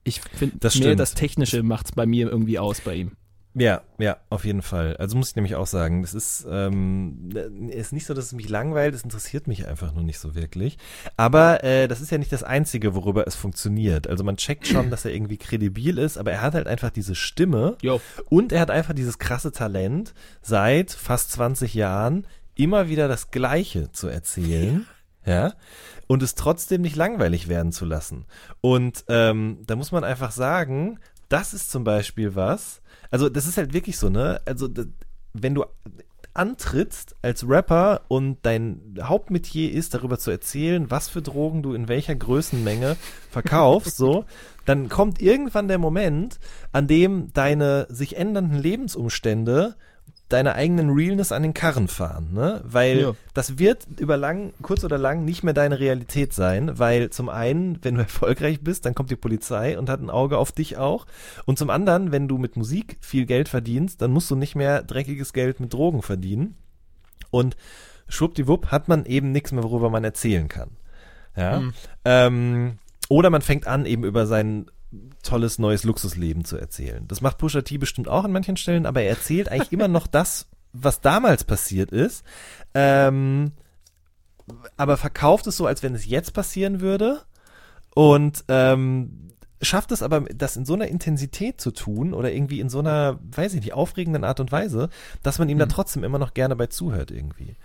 Ich 0.04 0.20
finde, 0.20 0.56
Das 0.60 0.74
mehr 0.74 0.84
stimmt. 0.84 1.00
das 1.00 1.14
Technische 1.14 1.62
macht 1.62 1.86
es 1.86 1.92
bei 1.92 2.06
mir 2.06 2.28
irgendwie 2.28 2.58
aus 2.58 2.80
bei 2.80 2.94
ihm. 2.94 3.12
Ja, 3.56 3.82
ja, 3.98 4.16
auf 4.30 4.44
jeden 4.44 4.62
Fall. 4.62 4.96
Also 4.96 5.16
muss 5.16 5.30
ich 5.30 5.36
nämlich 5.36 5.54
auch 5.54 5.68
sagen, 5.68 6.02
das 6.02 6.12
ist, 6.12 6.44
ähm, 6.50 7.28
ist 7.70 7.92
nicht 7.92 8.04
so, 8.04 8.12
dass 8.12 8.24
es 8.26 8.32
mich 8.32 8.48
langweilt, 8.48 8.96
es 8.96 9.02
interessiert 9.04 9.46
mich 9.46 9.68
einfach 9.68 9.94
nur 9.94 10.02
nicht 10.02 10.18
so 10.18 10.34
wirklich. 10.34 10.76
Aber 11.16 11.62
äh, 11.62 11.86
das 11.86 12.00
ist 12.00 12.10
ja 12.10 12.18
nicht 12.18 12.32
das 12.32 12.42
Einzige, 12.42 12.96
worüber 12.96 13.28
es 13.28 13.36
funktioniert. 13.36 14.08
Also 14.08 14.24
man 14.24 14.36
checkt 14.38 14.66
schon, 14.66 14.90
dass 14.90 15.04
er 15.04 15.14
irgendwie 15.14 15.36
kredibil 15.36 15.98
ist, 15.98 16.18
aber 16.18 16.32
er 16.32 16.42
hat 16.42 16.54
halt 16.54 16.66
einfach 16.66 16.90
diese 16.90 17.14
Stimme 17.14 17.76
Jo. 17.80 18.00
und 18.28 18.50
er 18.50 18.58
hat 18.60 18.72
einfach 18.72 18.92
dieses 18.92 19.18
krasse 19.20 19.52
Talent, 19.52 20.14
seit 20.42 20.90
fast 20.90 21.30
20 21.30 21.74
Jahren 21.74 22.26
immer 22.56 22.88
wieder 22.88 23.06
das 23.06 23.30
Gleiche 23.30 23.92
zu 23.92 24.08
erzählen. 24.08 24.84
Ja. 25.26 25.54
Und 26.06 26.22
es 26.22 26.34
trotzdem 26.34 26.82
nicht 26.82 26.96
langweilig 26.96 27.48
werden 27.48 27.72
zu 27.72 27.84
lassen. 27.84 28.26
Und 28.60 29.04
ähm, 29.08 29.58
da 29.66 29.76
muss 29.76 29.92
man 29.92 30.04
einfach 30.04 30.32
sagen, 30.32 30.98
das 31.28 31.54
ist 31.54 31.70
zum 31.70 31.84
Beispiel 31.84 32.34
was, 32.34 32.82
also 33.10 33.28
das 33.28 33.46
ist 33.46 33.56
halt 33.56 33.72
wirklich 33.72 33.98
so, 33.98 34.10
ne? 34.10 34.40
Also 34.44 34.68
wenn 35.32 35.54
du 35.54 35.64
antrittst 36.34 37.14
als 37.22 37.48
Rapper 37.48 38.02
und 38.08 38.38
dein 38.42 38.96
Hauptmetier 39.00 39.72
ist, 39.72 39.94
darüber 39.94 40.18
zu 40.18 40.30
erzählen, 40.30 40.90
was 40.90 41.08
für 41.08 41.22
Drogen 41.22 41.62
du 41.62 41.74
in 41.74 41.88
welcher 41.88 42.16
Größenmenge 42.16 42.96
verkaufst, 43.30 43.96
so, 43.96 44.24
dann 44.64 44.88
kommt 44.88 45.22
irgendwann 45.22 45.68
der 45.68 45.78
Moment, 45.78 46.40
an 46.72 46.88
dem 46.88 47.32
deine 47.32 47.86
sich 47.88 48.16
ändernden 48.16 48.58
Lebensumstände 48.58 49.76
deine 50.30 50.54
eigenen 50.54 50.90
Realness 50.90 51.32
an 51.32 51.42
den 51.42 51.52
Karren 51.54 51.86
fahren, 51.86 52.32
ne? 52.32 52.62
Weil 52.64 52.98
Ja. 53.00 53.12
das 53.34 53.58
wird 53.58 53.86
über 53.98 54.16
lang, 54.16 54.54
kurz 54.62 54.82
oder 54.82 54.96
lang 54.96 55.24
nicht 55.24 55.42
mehr 55.44 55.52
deine 55.54 55.78
Realität 55.78 56.32
sein, 56.32 56.78
weil 56.78 57.10
zum 57.10 57.28
einen, 57.28 57.78
wenn 57.82 57.94
du 57.96 58.00
erfolgreich 58.02 58.60
bist, 58.62 58.86
dann 58.86 58.94
kommt 58.94 59.10
die 59.10 59.16
Polizei 59.16 59.78
und 59.78 59.90
hat 59.90 60.00
ein 60.00 60.10
Auge 60.10 60.38
auf 60.38 60.50
dich 60.50 60.76
auch. 60.78 61.06
Und 61.44 61.58
zum 61.58 61.68
anderen, 61.70 62.10
wenn 62.10 62.26
du 62.26 62.38
mit 62.38 62.56
Musik 62.56 62.96
viel 63.00 63.26
Geld 63.26 63.48
verdienst, 63.48 64.00
dann 64.00 64.12
musst 64.12 64.30
du 64.30 64.36
nicht 64.36 64.54
mehr 64.56 64.82
dreckiges 64.82 65.32
Geld 65.34 65.60
mit 65.60 65.72
Drogen 65.72 66.00
verdienen. 66.02 66.56
Und 67.30 67.56
schwuppdiwupp 68.08 68.68
hat 68.68 68.88
man 68.88 69.04
eben 69.06 69.30
nichts 69.30 69.52
mehr, 69.52 69.62
worüber 69.62 69.90
man 69.90 70.04
erzählen 70.04 70.48
kann. 70.48 70.70
Ja. 71.36 71.62
Ähm, 72.04 72.78
oder 73.08 73.28
man 73.30 73.42
fängt 73.42 73.66
an, 73.66 73.84
eben 73.86 74.04
über 74.04 74.26
sein 74.26 74.66
tolles 75.24 75.58
neues 75.58 75.84
Luxusleben 75.84 76.44
zu 76.44 76.56
erzählen. 76.56 77.06
Das 77.08 77.20
macht 77.20 77.38
Pusha 77.38 77.62
T 77.62 77.78
bestimmt 77.78 78.08
auch 78.08 78.24
an 78.24 78.32
manchen 78.32 78.56
Stellen, 78.56 78.86
aber 78.86 79.02
er 79.02 79.10
erzählt 79.10 79.48
eigentlich 79.48 79.72
immer 79.72 79.88
noch 79.88 80.06
das, 80.06 80.46
was 80.72 81.00
damals 81.00 81.44
passiert 81.44 81.90
ist. 81.90 82.24
Ähm, 82.74 83.52
aber 84.76 84.96
verkauft 84.96 85.46
es 85.46 85.56
so, 85.56 85.66
als 85.66 85.82
wenn 85.82 85.94
es 85.94 86.06
jetzt 86.06 86.32
passieren 86.32 86.80
würde. 86.80 87.22
Und 87.94 88.44
ähm, 88.48 89.30
schafft 89.62 89.92
es 89.92 90.02
aber, 90.02 90.20
das 90.22 90.56
in 90.56 90.64
so 90.64 90.74
einer 90.74 90.88
Intensität 90.88 91.60
zu 91.60 91.70
tun 91.70 92.12
oder 92.12 92.32
irgendwie 92.32 92.60
in 92.60 92.68
so 92.68 92.80
einer, 92.80 93.18
weiß 93.22 93.54
ich 93.54 93.60
nicht, 93.60 93.72
aufregenden 93.72 94.24
Art 94.24 94.40
und 94.40 94.52
Weise, 94.52 94.90
dass 95.22 95.38
man 95.38 95.48
ihm 95.48 95.58
da 95.58 95.66
trotzdem 95.66 96.04
immer 96.04 96.18
noch 96.18 96.34
gerne 96.34 96.56
bei 96.56 96.66
zuhört 96.66 97.10
irgendwie. 97.10 97.56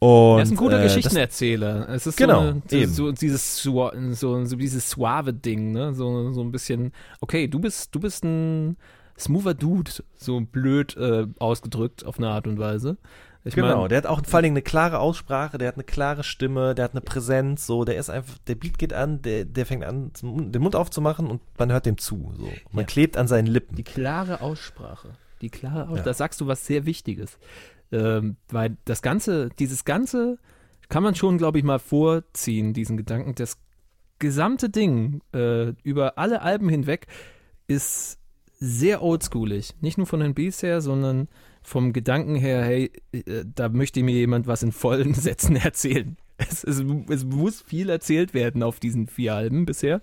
Und, 0.00 0.38
er 0.38 0.42
ist 0.44 0.50
ein 0.52 0.56
guter 0.56 0.80
äh, 0.80 0.84
Geschichtenerzähler. 0.84 1.88
Es 1.88 2.06
ist 2.06 2.16
Genau, 2.16 2.40
so, 2.42 2.76
eine, 2.76 2.88
so, 2.88 3.06
so 3.06 3.12
dieses 3.12 3.62
so, 3.62 3.90
so 4.12 4.56
dieses 4.56 4.90
suave 4.90 5.32
Ding, 5.32 5.72
ne? 5.72 5.92
So, 5.94 6.32
so 6.32 6.40
ein 6.42 6.52
bisschen. 6.52 6.92
Okay, 7.20 7.48
du 7.48 7.58
bist 7.58 7.94
du 7.94 8.00
bist 8.00 8.24
ein 8.24 8.76
smoother 9.18 9.54
Dude, 9.54 9.90
so 10.16 10.40
blöd 10.40 10.96
äh, 10.96 11.26
ausgedrückt 11.40 12.06
auf 12.06 12.18
eine 12.18 12.28
Art 12.28 12.46
und 12.46 12.58
Weise. 12.58 12.96
Ich 13.44 13.54
Genau, 13.54 13.80
mein, 13.82 13.88
der 13.88 13.98
hat 13.98 14.06
auch 14.06 14.20
vor 14.24 14.36
allen 14.36 14.44
Dingen 14.44 14.56
eine 14.56 14.62
klare 14.62 14.98
Aussprache, 14.98 15.58
der 15.58 15.68
hat 15.68 15.76
eine 15.76 15.84
klare 15.84 16.22
Stimme, 16.22 16.74
der 16.74 16.84
hat 16.84 16.92
eine 16.92 17.00
Präsenz, 17.00 17.66
so, 17.66 17.84
der 17.84 17.96
ist 17.96 18.10
einfach, 18.10 18.36
der 18.46 18.56
Beat 18.56 18.78
geht 18.78 18.92
an, 18.92 19.22
der, 19.22 19.44
der 19.44 19.64
fängt 19.64 19.84
an, 19.84 20.10
den 20.22 20.60
Mund 20.62 20.76
aufzumachen 20.76 21.26
und 21.28 21.40
man 21.56 21.72
hört 21.72 21.86
dem 21.86 21.98
zu, 21.98 22.32
so. 22.36 22.44
Man 22.72 22.82
Ja. 22.82 22.86
klebt 22.86 23.16
an 23.16 23.26
seinen 23.26 23.46
Lippen. 23.46 23.76
Die 23.76 23.84
klare 23.84 24.40
Aussprache. 24.42 25.10
Die 25.40 25.50
klare 25.50 25.82
Aussprache. 25.82 25.98
Ja. 25.98 26.02
Da 26.04 26.14
sagst 26.14 26.40
du 26.40 26.46
was 26.46 26.66
sehr 26.66 26.84
Wichtiges. 26.84 27.38
Ähm, 27.90 28.36
weil 28.50 28.76
das 28.84 29.02
Ganze, 29.02 29.48
dieses 29.58 29.84
Ganze 29.84 30.38
kann 30.88 31.02
man 31.02 31.14
schon, 31.14 31.38
glaube 31.38 31.58
ich, 31.58 31.64
mal 31.64 31.78
vorziehen, 31.78 32.72
diesen 32.74 32.96
Gedanken. 32.96 33.34
Das 33.34 33.58
gesamte 34.18 34.68
Ding 34.70 35.20
äh, 35.34 35.72
über 35.82 36.18
alle 36.18 36.42
Alben 36.42 36.68
hinweg 36.68 37.06
ist 37.66 38.18
sehr 38.58 39.02
oldschoolig. 39.02 39.74
Nicht 39.80 39.98
nur 39.98 40.06
von 40.06 40.20
den 40.20 40.34
Beats 40.34 40.62
her, 40.62 40.80
sondern 40.80 41.28
vom 41.62 41.92
Gedanken 41.92 42.34
her, 42.34 42.62
hey, 42.64 42.90
äh, 43.12 43.44
da 43.54 43.68
möchte 43.68 44.02
mir 44.02 44.14
jemand 44.14 44.46
was 44.46 44.62
in 44.62 44.72
vollen 44.72 45.14
Sätzen 45.14 45.56
erzählen. 45.56 46.16
Es, 46.38 46.64
es, 46.64 46.82
es 47.08 47.24
muss 47.24 47.60
viel 47.62 47.88
erzählt 47.90 48.32
werden 48.34 48.62
auf 48.62 48.80
diesen 48.80 49.06
vier 49.06 49.34
Alben 49.34 49.66
bisher. 49.66 50.00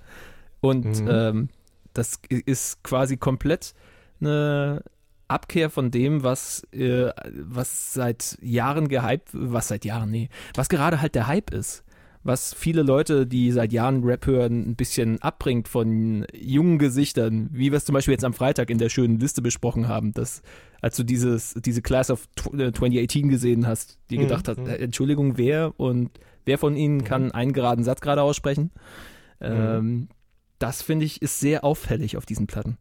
Und 0.61 0.85
Mhm. 1.01 1.07
ähm, 1.09 1.49
das 1.93 2.19
ist 2.29 2.83
quasi 2.83 3.17
komplett 3.17 3.73
eine 4.19 4.83
Abkehr 5.27 5.69
von 5.69 5.91
dem, 5.91 6.23
was, 6.23 6.63
äh, 6.71 7.09
was 7.31 7.93
seit 7.93 8.37
Jahren 8.41 8.87
gehypt, 8.87 9.29
was 9.33 9.67
seit 9.67 9.85
Jahren, 9.85 10.11
nee, 10.11 10.29
was 10.55 10.69
gerade 10.69 11.01
halt 11.01 11.15
der 11.15 11.27
Hype 11.27 11.51
ist. 11.51 11.83
Was 12.27 12.55
viele 12.55 12.81
Leute, 12.81 13.27
die 13.27 13.51
seit 13.51 13.71
Jahren 13.71 14.03
Rap 14.03 14.25
hören, 14.25 14.67
ein 14.71 14.75
bisschen 14.75 15.21
abbringt 15.21 15.67
von 15.67 16.25
jungen 16.33 16.79
Gesichtern, 16.79 17.49
wie 17.51 17.71
wir 17.71 17.77
es 17.77 17.85
zum 17.85 17.93
Beispiel 17.93 18.13
jetzt 18.13 18.25
am 18.25 18.33
Freitag 18.33 18.71
in 18.71 18.79
der 18.79 18.89
schönen 18.89 19.19
Liste 19.19 19.43
besprochen 19.43 19.87
haben, 19.87 20.11
dass 20.11 20.41
als 20.81 20.95
du 20.97 21.03
dieses, 21.03 21.53
diese 21.53 21.83
Class 21.83 22.09
of 22.09 22.27
tw- 22.35 22.59
äh, 22.59 22.73
2018 22.73 23.29
gesehen 23.29 23.67
hast, 23.67 23.99
die 24.09 24.17
Mhm, 24.17 24.21
gedacht 24.21 24.47
hast, 24.47 24.57
mhm. 24.57 24.65
äh, 24.65 24.75
Entschuldigung, 24.77 25.37
wer 25.37 25.79
und 25.79 26.09
wer 26.45 26.57
von 26.57 26.75
ihnen 26.75 27.03
kann 27.03 27.31
einen 27.31 27.53
geraden 27.53 27.83
Satz 27.83 28.01
gerade 28.01 28.23
aussprechen. 28.23 28.71
Ähm, 29.39 30.09
das 30.57 30.81
finde 30.81 31.05
ich 31.05 31.21
ist 31.21 31.39
sehr 31.39 31.63
auffällig 31.63 32.17
auf 32.17 32.25
diesen 32.25 32.47
Platten. 32.47 32.77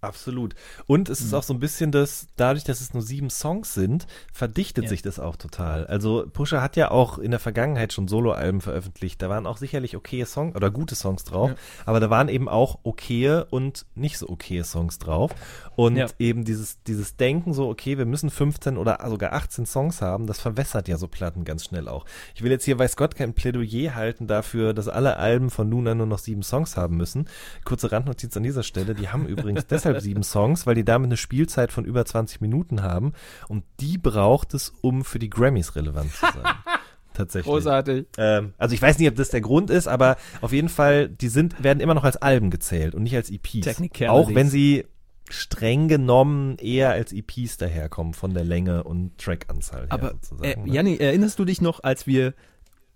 Absolut. 0.00 0.54
Und 0.86 1.08
es 1.08 1.20
ist 1.20 1.32
Mhm. 1.32 1.38
auch 1.38 1.42
so 1.42 1.54
ein 1.54 1.58
bisschen 1.58 1.90
das, 1.90 2.28
dadurch, 2.36 2.64
dass 2.64 2.80
es 2.80 2.92
nur 2.94 3.02
sieben 3.02 3.30
Songs 3.30 3.74
sind, 3.74 4.06
verdichtet 4.32 4.84
Ja. 4.84 4.90
sich 4.90 5.02
das 5.02 5.18
auch 5.18 5.36
total. 5.36 5.86
Also 5.86 6.26
Pusha 6.32 6.60
hat 6.62 6.76
ja 6.76 6.90
auch 6.90 7.18
in 7.18 7.30
der 7.30 7.40
Vergangenheit 7.40 7.92
schon 7.92 8.06
Soloalben 8.06 8.60
veröffentlicht. 8.60 9.20
Da 9.22 9.28
waren 9.28 9.46
auch 9.46 9.56
sicherlich 9.56 9.96
okaye 9.96 10.24
Songs 10.26 10.54
oder 10.54 10.70
gute 10.70 10.94
Songs 10.94 11.24
drauf, 11.24 11.50
Ja. 11.50 11.56
aber 11.86 11.98
da 12.00 12.10
waren 12.10 12.28
eben 12.28 12.48
auch 12.48 12.78
okaye 12.84 13.46
und 13.50 13.86
nicht 13.94 14.18
so 14.18 14.28
okaye 14.28 14.64
Songs 14.64 14.98
drauf. 14.98 15.32
Und 15.76 15.96
Ja. 15.96 16.06
eben 16.18 16.44
dieses, 16.44 16.82
dieses 16.84 17.16
Denken 17.16 17.52
so, 17.54 17.68
okay, 17.68 17.98
wir 17.98 18.06
müssen 18.06 18.30
15 18.30 18.76
oder 18.76 18.98
sogar 19.08 19.32
18 19.32 19.66
Songs 19.66 20.02
haben, 20.02 20.26
das 20.26 20.38
verwässert 20.38 20.88
ja 20.88 20.98
so 20.98 21.08
Platten 21.08 21.44
ganz 21.44 21.64
schnell 21.64 21.88
auch. 21.88 22.04
Ich 22.34 22.42
will 22.42 22.50
jetzt 22.50 22.64
hier, 22.64 22.78
weiß 22.78 22.96
Gott, 22.96 23.16
kein 23.16 23.34
Plädoyer 23.34 23.94
halten 23.94 24.26
dafür, 24.26 24.74
dass 24.74 24.88
alle 24.88 25.16
Alben 25.16 25.50
von 25.50 25.68
nun 25.68 25.88
an 25.88 25.98
nur 25.98 26.06
noch 26.06 26.18
sieben 26.18 26.42
Songs 26.42 26.76
haben 26.76 26.96
müssen. 26.96 27.28
Kurze 27.64 27.90
Randnotiz 27.90 28.36
an 28.36 28.42
dieser 28.42 28.62
Stelle, 28.62 28.94
die 28.94 29.08
haben 29.08 29.26
übrigens 29.26 29.66
deshalb 29.66 29.85
sieben 30.00 30.22
Songs, 30.22 30.66
weil 30.66 30.74
die 30.74 30.84
damit 30.84 31.08
eine 31.08 31.16
Spielzeit 31.16 31.72
von 31.72 31.84
über 31.84 32.04
20 32.04 32.40
Minuten 32.40 32.82
haben 32.82 33.12
und 33.48 33.64
die 33.80 33.98
braucht 33.98 34.54
es, 34.54 34.72
um 34.80 35.04
für 35.04 35.18
die 35.18 35.30
Grammys 35.30 35.76
relevant 35.76 36.12
zu 36.12 36.26
sein. 36.26 36.54
Tatsächlich. 37.14 37.50
Großartig. 37.50 38.06
Ähm, 38.18 38.52
also 38.58 38.74
ich 38.74 38.82
weiß 38.82 38.98
nicht, 38.98 39.08
ob 39.08 39.16
das 39.16 39.30
der 39.30 39.40
Grund 39.40 39.70
ist, 39.70 39.88
aber 39.88 40.16
auf 40.42 40.52
jeden 40.52 40.68
Fall, 40.68 41.08
die 41.08 41.28
sind, 41.28 41.62
werden 41.62 41.80
immer 41.80 41.94
noch 41.94 42.04
als 42.04 42.18
Alben 42.18 42.50
gezählt 42.50 42.94
und 42.94 43.04
nicht 43.04 43.16
als 43.16 43.30
EPs. 43.30 43.80
Auch 44.08 44.34
wenn 44.34 44.50
sie 44.50 44.84
streng 45.28 45.88
genommen 45.88 46.56
eher 46.58 46.90
als 46.90 47.12
EPs 47.12 47.56
daherkommen 47.56 48.14
von 48.14 48.34
der 48.34 48.44
Länge 48.44 48.84
und 48.84 49.18
Trackanzahl 49.18 49.82
her 49.82 49.92
Aber 49.92 50.14
äh, 50.42 50.56
ne? 50.56 50.72
Janni, 50.72 50.96
erinnerst 50.98 51.38
du 51.38 51.44
dich 51.44 51.60
noch, 51.60 51.82
als 51.82 52.06
wir 52.06 52.34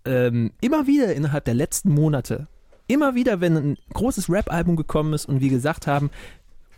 ähm, 0.05 0.53
immer 0.61 0.87
wieder 0.87 1.15
innerhalb 1.15 1.45
der 1.45 1.55
letzten 1.55 1.91
Monate, 1.91 2.47
immer 2.87 3.15
wieder, 3.15 3.41
wenn 3.41 3.57
ein 3.57 3.77
großes 3.93 4.29
Rap-Album 4.29 4.77
gekommen 4.77 5.13
ist 5.13 5.27
und 5.27 5.41
wir 5.41 5.51
gesagt 5.51 5.87
haben, 5.87 6.11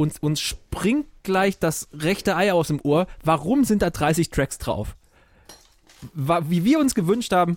uns, 0.03 0.19
uns 0.19 0.41
springt 0.41 1.07
gleich 1.23 1.59
das 1.59 1.88
rechte 1.93 2.37
Ei 2.37 2.53
aus 2.53 2.69
dem 2.69 2.81
Ohr, 2.83 3.07
warum 3.25 3.65
sind 3.65 3.83
da 3.83 3.91
30 3.91 4.31
Tracks 4.31 4.59
drauf? 4.59 4.97
Wie 6.15 6.65
wir 6.65 6.81
uns 6.81 6.95
gewünscht 6.95 7.33
haben, 7.33 7.57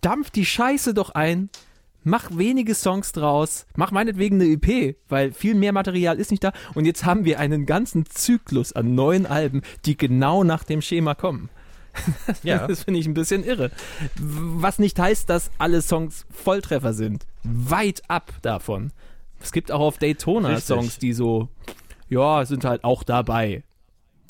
dampf 0.00 0.30
die 0.30 0.46
Scheiße 0.46 0.94
doch 0.94 1.10
ein, 1.10 1.50
mach 2.04 2.30
wenige 2.32 2.74
Songs 2.74 3.12
draus, 3.12 3.66
mach 3.74 3.90
meinetwegen 3.90 4.40
eine 4.40 4.50
EP, 4.52 4.96
weil 5.08 5.32
viel 5.32 5.54
mehr 5.54 5.72
Material 5.72 6.18
ist 6.18 6.30
nicht 6.30 6.44
da 6.44 6.52
und 6.74 6.84
jetzt 6.84 7.04
haben 7.04 7.24
wir 7.24 7.40
einen 7.40 7.66
ganzen 7.66 8.06
Zyklus 8.06 8.72
an 8.72 8.94
neuen 8.94 9.26
Alben, 9.26 9.62
die 9.84 9.96
genau 9.96 10.44
nach 10.44 10.62
dem 10.62 10.80
Schema 10.80 11.14
kommen. 11.14 11.50
ja. 12.44 12.68
Das 12.68 12.84
finde 12.84 13.00
ich 13.00 13.06
ein 13.06 13.14
bisschen 13.14 13.42
irre. 13.42 13.72
Was 14.16 14.78
nicht 14.78 14.98
heißt, 14.98 15.28
dass 15.28 15.50
alle 15.58 15.82
Songs 15.82 16.24
Volltreffer 16.30 16.92
sind. 16.92 17.26
Weit 17.42 18.02
ab 18.08 18.32
davon. 18.42 18.92
Es 19.40 19.52
gibt 19.52 19.72
auch 19.72 19.80
auf 19.80 19.98
Daytona 19.98 20.48
Richtig. 20.48 20.66
Songs, 20.66 20.98
die 20.98 21.12
so, 21.12 21.48
ja, 22.08 22.44
sind 22.44 22.64
halt 22.64 22.84
auch 22.84 23.02
dabei. 23.02 23.64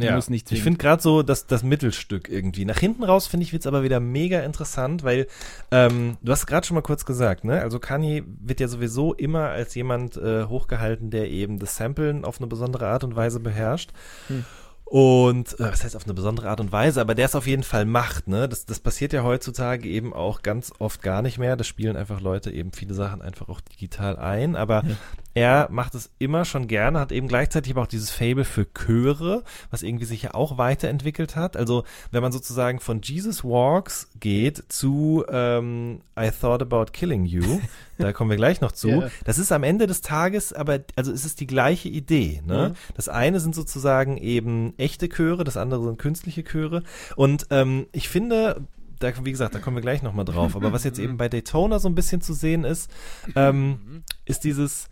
Ja, 0.01 0.15
Muss 0.15 0.31
nicht 0.31 0.51
ich 0.51 0.63
finde 0.63 0.79
gerade 0.79 1.03
so 1.03 1.23
das, 1.23 1.47
das 1.47 1.63
Mittelstück 1.63 2.29
irgendwie. 2.29 2.65
Nach 2.65 2.79
hinten 2.79 3.05
raus 3.05 3.27
finde 3.27 3.45
ich 3.45 3.53
wird's 3.53 3.67
aber 3.67 3.83
wieder 3.83 4.01
mega 4.01 4.41
interessant, 4.41 5.05
weil 5.05 5.27
ähm, 5.71 6.17
du 6.23 6.33
hast 6.33 6.47
gerade 6.47 6.67
schon 6.67 6.75
mal 6.75 6.81
kurz 6.81 7.05
gesagt, 7.05 7.45
ne? 7.45 7.61
Also 7.61 7.79
Kanye 7.79 8.25
wird 8.41 8.61
ja 8.61 8.69
sowieso 8.69 9.13
immer 9.13 9.49
als 9.51 9.75
jemand 9.75 10.17
äh, 10.17 10.45
hochgehalten, 10.45 11.11
der 11.11 11.31
eben 11.31 11.59
das 11.59 11.77
Samplen 11.77 12.25
auf 12.25 12.39
eine 12.39 12.47
besondere 12.47 12.87
Art 12.87 13.05
und 13.05 13.15
Weise 13.15 13.41
beherrscht. 13.41 13.91
Hm. 14.29 14.45
Und 14.91 15.53
äh, 15.61 15.71
was 15.71 15.85
heißt 15.85 15.95
auf 15.95 16.05
eine 16.05 16.15
besondere 16.15 16.49
Art 16.51 16.59
und 16.59 16.73
Weise, 16.73 17.01
aber 17.01 17.15
der 17.15 17.27
es 17.27 17.37
auf 17.37 17.47
jeden 17.47 17.63
Fall 17.63 17.85
macht, 17.85 18.27
ne? 18.27 18.49
Das, 18.49 18.67
das 18.67 18.81
passiert 18.81 19.13
ja 19.13 19.23
heutzutage 19.23 19.89
eben 19.89 20.13
auch 20.13 20.43
ganz 20.43 20.73
oft 20.81 21.01
gar 21.01 21.23
nicht 21.23 21.39
mehr. 21.39 21.57
Das 21.57 21.69
spielen 21.69 21.97
einfach 21.97 22.21
Leute 22.21 22.51
eben 22.51 22.73
viele 22.73 22.95
Sachen 22.95 23.23
einfach 23.23 23.49
auch 23.49 23.61
digital 23.61 24.17
ein, 24.17 24.57
aber 24.57 24.83
Ja. 24.85 24.97
er 25.35 25.69
macht 25.71 25.95
es 25.95 26.11
immer 26.19 26.45
schon 26.45 26.67
gerne, 26.67 26.99
hat 26.99 27.13
eben 27.13 27.29
gleichzeitig 27.29 27.73
aber 27.73 27.83
auch 27.83 27.87
dieses 27.87 28.11
Fable 28.11 28.45
für 28.45 28.67
Chöre, 28.75 29.45
was 29.71 29.85
irgendwie 29.85 30.07
sich 30.07 30.23
ja 30.23 30.35
auch 30.35 30.59
weiterentwickelt 30.59 31.37
hat. 31.37 31.57
Also 31.57 31.85
wenn 32.11 32.21
man 32.23 32.33
sozusagen 32.33 32.81
von 32.81 33.01
Jesus 33.01 33.45
Walks 33.45 34.09
geht 34.19 34.65
zu 34.73 35.25
ähm, 35.31 36.01
I 36.19 36.31
Thought 36.33 36.63
About 36.63 36.87
Killing 36.93 37.27
You, 37.27 37.61
da 37.99 38.13
kommen 38.13 38.31
wir 38.31 38.37
gleich 38.37 38.61
noch 38.61 38.73
zu. 38.73 38.89
Ja. 38.89 39.09
Das 39.25 39.39
ist 39.39 39.53
am 39.53 39.63
Ende 39.63 39.87
des 39.87 40.01
Tages, 40.01 40.53
aber 40.53 40.81
also 40.97 41.13
es 41.13 41.25
ist 41.25 41.39
die 41.39 41.47
gleiche 41.47 41.89
Idee. 41.89 42.43
Ne? 42.45 42.71
Mhm. 42.71 42.95
Das 42.97 43.09
eine 43.09 43.39
sind 43.39 43.55
sozusagen 43.55 44.17
eben 44.17 44.75
echte 44.81 45.09
Chöre, 45.09 45.45
das 45.45 45.57
andere 45.57 45.85
sind 45.85 45.99
künstliche 45.99 46.45
Chöre. 46.45 46.83
Und 47.17 47.47
ähm, 47.51 47.87
ich 47.93 48.09
finde, 48.09 48.67
da, 48.99 49.13
wie 49.25 49.31
gesagt, 49.31 49.55
da 49.55 49.59
kommen 49.59 49.77
wir 49.77 49.83
gleich 49.83 50.03
nochmal 50.03 50.25
drauf. 50.25 50.57
Aber 50.57 50.73
was 50.73 50.85
jetzt 50.85 50.99
eben 51.01 51.17
bei 51.17 51.29
Daytona 51.29 51.79
so 51.79 51.89
ein 51.89 51.95
bisschen 51.95 52.21
zu 52.21 52.35
sehen 52.35 52.65
ist, 52.65 52.91
ähm, 53.35 54.03
ist 54.25 54.45
dieses, 54.45 54.89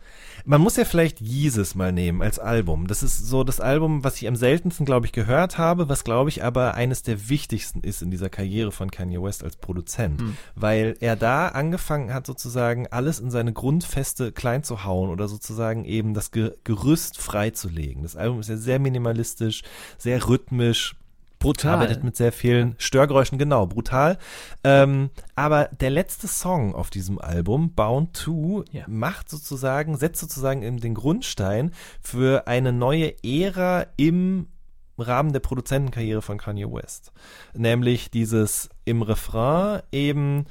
man 0.49 0.63
muss 0.63 0.77
ja 0.77 0.87
vielleicht 0.87 1.21
Jesus 1.21 1.75
mal 1.75 1.93
nehmen 1.93 2.23
als 2.23 2.39
Album. 2.39 2.87
Das 2.87 3.03
ist 3.03 3.19
so 3.27 3.45
das 3.45 3.61
Album, 3.61 4.03
was 4.03 4.17
ich 4.17 4.27
am 4.27 4.35
seltensten, 4.35 4.87
glaube 4.87 5.05
ich, 5.05 5.13
gehört 5.13 5.59
habe, 5.59 5.91
was, 5.91 6.05
glaube 6.05 6.31
ich, 6.31 6.43
aber 6.43 6.75
eines 6.75 7.03
der 7.03 7.29
wichtigsten 7.29 7.81
ist 7.81 8.01
in 8.01 8.11
dieser 8.11 8.31
Karriere 8.31 8.73
von 8.73 8.91
Kanye 8.91 9.23
West 9.23 9.45
als 9.45 9.57
Produzent. 9.57 10.23
Weil 10.55 10.97
er 11.01 11.17
da 11.17 11.49
angefangen 11.49 12.15
hat, 12.15 12.27
sozusagen 12.27 12.87
alles 12.87 13.21
in 13.21 13.31
seine 13.31 13.53
Grundfeste 13.53 14.33
klein 14.33 14.65
zu 14.65 14.85
hauen 14.85 15.11
oder 15.11 15.29
sozusagen 15.29 15.85
eben 15.85 16.15
das 16.15 16.31
Ge 16.31 16.57
Gerüst 16.65 17.19
freizulegen. 17.19 18.03
Das 18.03 18.17
Album 18.17 18.41
ist 18.41 18.49
ja 18.49 18.57
sehr 18.57 18.79
minimalistisch, 18.79 19.63
sehr 19.99 20.27
rhythmisch, 20.29 20.97
Brutal. 21.39 21.75
arbeitet 21.75 22.03
mit 22.05 22.17
sehr 22.17 22.33
vielen 22.33 22.75
Störgeräuschen, 22.79 23.39
genau, 23.39 23.67
brutal. 23.67 24.19
Ähm, 24.65 25.11
aber 25.35 25.67
der 25.81 25.91
letzte 25.91 26.27
Song 26.27 26.75
auf 26.75 26.91
diesem 26.91 27.21
Album, 27.21 27.75
Bound 27.75 28.15
to, 28.17 28.65
Ja. 28.73 28.85
macht 28.89 29.29
sozusagen, 29.29 29.97
setzt 29.97 30.21
sozusagen 30.21 30.63
eben 30.63 30.81
den 30.81 30.95
Grundstein 30.95 31.73
für 32.01 32.47
eine 32.49 32.73
neue 32.73 33.15
Ära 33.25 33.87
im 33.97 34.49
Rahmen 34.99 35.33
der 35.33 35.41
Produzentenkarriere 35.41 36.23
von 36.23 36.39
Kanye 36.39 36.67
West. 36.73 37.13
Nämlich 37.55 38.11
dieses 38.11 38.69
im 38.85 39.03
Refrain 39.03 39.83
eben 39.93 40.47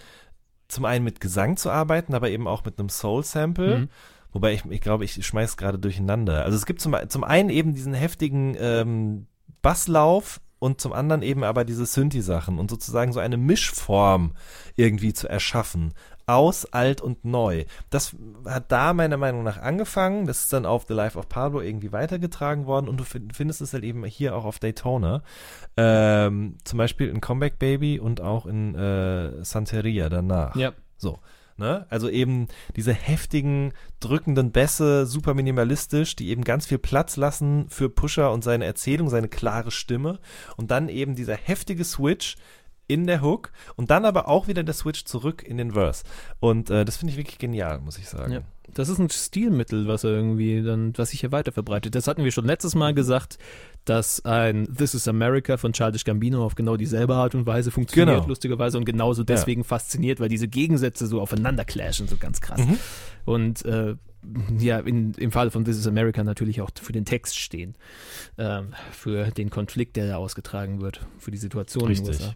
zum 0.69 0.85
einen 0.85 1.03
mit 1.03 1.19
Gesang 1.19 1.57
zu 1.57 1.69
arbeiten, 1.69 2.13
aber 2.13 2.29
eben 2.29 2.47
auch 2.47 2.63
mit 2.63 2.79
einem 2.79 2.89
Soul-Sample. 2.89 3.77
Mhm. 3.79 3.89
Wobei 4.31 4.53
ich, 4.53 4.65
ich 4.65 4.81
glaube, 4.81 5.05
ich 5.05 5.25
schmeiß 5.25 5.57
gerade 5.57 5.79
durcheinander. 5.79 6.43
Also 6.45 6.57
es 6.57 6.65
gibt 6.65 6.81
zum, 6.81 6.95
zum 7.07 7.23
einen 7.23 7.49
eben 7.49 7.73
diesen 7.73 7.93
heftigen 7.93 8.55
ähm, 8.59 9.27
Basslauf 9.61 10.39
und 10.59 10.81
zum 10.81 10.93
anderen 10.93 11.21
eben 11.21 11.43
aber 11.43 11.65
diese 11.65 11.85
Synthi-Sachen 11.85 12.59
und 12.59 12.69
sozusagen 12.69 13.13
so 13.13 13.19
eine 13.19 13.37
Mischform 13.37 14.33
irgendwie 14.75 15.13
zu 15.13 15.27
erschaffen. 15.27 15.93
Aus, 16.29 16.65
alt 16.73 16.99
und 16.99 17.23
neu. 17.23 17.63
Das 17.89 18.13
hat 18.45 18.69
da 18.69 18.93
meiner 18.93 19.15
Meinung 19.15 19.43
nach 19.43 19.61
angefangen. 19.61 20.27
Das 20.27 20.41
ist 20.41 20.51
dann 20.51 20.65
auf 20.65 20.83
The 20.85 20.93
Life 20.93 21.17
of 21.17 21.29
Pablo 21.29 21.61
irgendwie 21.61 21.93
weitergetragen 21.93 22.65
worden 22.65 22.89
und 22.89 22.97
du 22.99 23.05
fin- 23.05 23.31
findest 23.31 23.61
es 23.61 23.71
halt 23.71 23.85
eben 23.85 24.03
hier 24.03 24.35
auch 24.35 24.43
auf 24.43 24.59
Daytona. 24.59 25.23
Ähm, 25.77 26.57
zum 26.65 26.77
Beispiel 26.77 27.07
in 27.07 27.21
Comeback 27.21 27.59
Baby 27.59 27.99
und 27.99 28.19
auch 28.19 28.45
in 28.45 28.75
äh, 28.75 29.41
Santeria 29.45 30.09
danach. 30.09 30.55
Ja. 30.57 30.73
So. 30.97 31.19
Ne? 31.57 31.85
Also 31.89 32.09
eben 32.09 32.47
diese 32.75 32.93
heftigen, 32.93 33.73
drückenden 33.99 34.51
Bässe, 34.51 35.05
super 35.05 35.33
minimalistisch, 35.33 36.15
die 36.15 36.29
eben 36.29 36.43
ganz 36.43 36.67
viel 36.67 36.77
Platz 36.77 37.17
lassen 37.17 37.67
für 37.69 37.89
Pusher 37.89 38.31
und 38.31 38.43
seine 38.43 38.65
Erzählung, 38.65 39.09
seine 39.09 39.27
klare 39.27 39.71
Stimme. 39.71 40.19
Und 40.55 40.71
dann 40.71 40.87
eben 40.87 41.15
dieser 41.15 41.35
heftige 41.35 41.83
Switch 41.83 42.35
in 42.87 43.05
der 43.05 43.21
Hook 43.21 43.51
und 43.75 43.91
dann 43.91 44.05
aber 44.05 44.27
auch 44.27 44.47
wieder 44.47 44.63
der 44.63 44.73
Switch 44.73 45.03
zurück 45.05 45.43
in 45.43 45.57
den 45.57 45.71
Verse. 45.71 46.03
Und 46.39 46.69
äh, 46.69 46.85
das 46.85 46.97
finde 46.97 47.11
ich 47.11 47.17
wirklich 47.17 47.37
genial, 47.37 47.79
muss 47.79 47.97
ich 47.97 48.07
sagen. 48.07 48.33
Ja. 48.33 48.41
Das 48.73 48.89
ist 48.89 48.99
ein 48.99 49.09
Stilmittel, 49.09 49.87
was 49.87 50.03
irgendwie 50.03 50.61
dann, 50.61 50.93
was 50.97 51.09
sich 51.11 51.21
hier 51.21 51.31
weiter 51.31 51.51
verbreitet. 51.51 51.95
Das 51.95 52.07
hatten 52.07 52.23
wir 52.23 52.31
schon 52.31 52.45
letztes 52.45 52.75
Mal 52.75 52.93
gesagt, 52.93 53.37
dass 53.85 54.23
ein 54.25 54.67
This 54.75 54.93
is 54.93 55.07
America 55.07 55.57
von 55.57 55.73
Childish 55.73 56.03
Gambino 56.03 56.43
auf 56.45 56.55
genau 56.55 56.75
dieselbe 56.77 57.15
Art 57.15 57.33
und 57.33 57.45
Weise 57.45 57.71
funktioniert, 57.71 58.17
Genau. 58.17 58.27
lustigerweise, 58.27 58.77
und 58.77 58.85
genauso 58.85 59.23
deswegen 59.23 59.63
fasziniert, 59.63 60.19
weil 60.19 60.29
diese 60.29 60.47
Gegensätze 60.47 61.07
so 61.07 61.21
aufeinander 61.21 61.63
clashen, 61.65 62.07
so 62.07 62.17
ganz 62.17 62.41
krass. 62.41 62.59
Mhm. 62.59 62.77
Und 63.25 63.65
äh, 63.65 63.95
ja, 64.59 64.79
in, 64.79 65.13
im 65.13 65.31
Fall 65.31 65.51
von 65.51 65.63
This 65.63 65.77
is 65.77 65.87
America 65.87 66.23
natürlich 66.23 66.61
auch 66.61 66.69
für 66.81 66.91
den 66.91 67.05
Text 67.05 67.37
stehen, 67.37 67.75
ähm, 68.37 68.73
für 68.91 69.31
den 69.31 69.49
Konflikt, 69.49 69.95
der 69.95 70.07
da 70.07 70.17
ausgetragen 70.17 70.81
wird, 70.81 71.05
für 71.17 71.31
die 71.31 71.37
Situation 71.37 71.83
in 71.83 71.89
Richtig. 71.89 72.17
den 72.17 72.25
USA. 72.25 72.35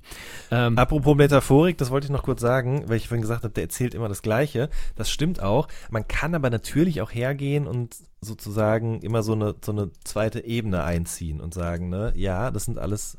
Ähm, 0.52 0.78
Apropos 0.78 1.16
Metaphorik, 1.16 1.78
das 1.78 1.90
wollte 1.90 2.06
ich 2.06 2.12
noch 2.12 2.24
kurz 2.24 2.42
sagen, 2.42 2.84
weil 2.88 2.98
ich 2.98 3.08
vorhin 3.08 3.22
gesagt 3.22 3.44
habe, 3.44 3.54
der 3.54 3.64
erzählt 3.64 3.94
immer 3.94 4.10
das 4.10 4.22
Gleiche. 4.22 4.70
Das 4.96 5.10
stimmt 5.10 5.42
auch. 5.42 5.68
Man 5.90 6.08
kann 6.08 6.36
aber 6.36 6.50
natürlich 6.50 7.02
auch 7.02 7.12
hergehen 7.12 7.68
und 7.68 7.96
sozusagen 8.22 9.02
immer 9.02 9.24
so 9.24 9.34
eine, 9.34 9.56
so 9.64 9.72
eine 9.72 9.92
zweite 10.04 10.46
Ebene 10.46 10.84
einziehen 10.84 11.42
und 11.42 11.54
sagen, 11.54 11.90
ne, 11.90 12.14
ja, 12.16 12.52
das 12.52 12.66
sind 12.66 12.78
alles 12.78 13.18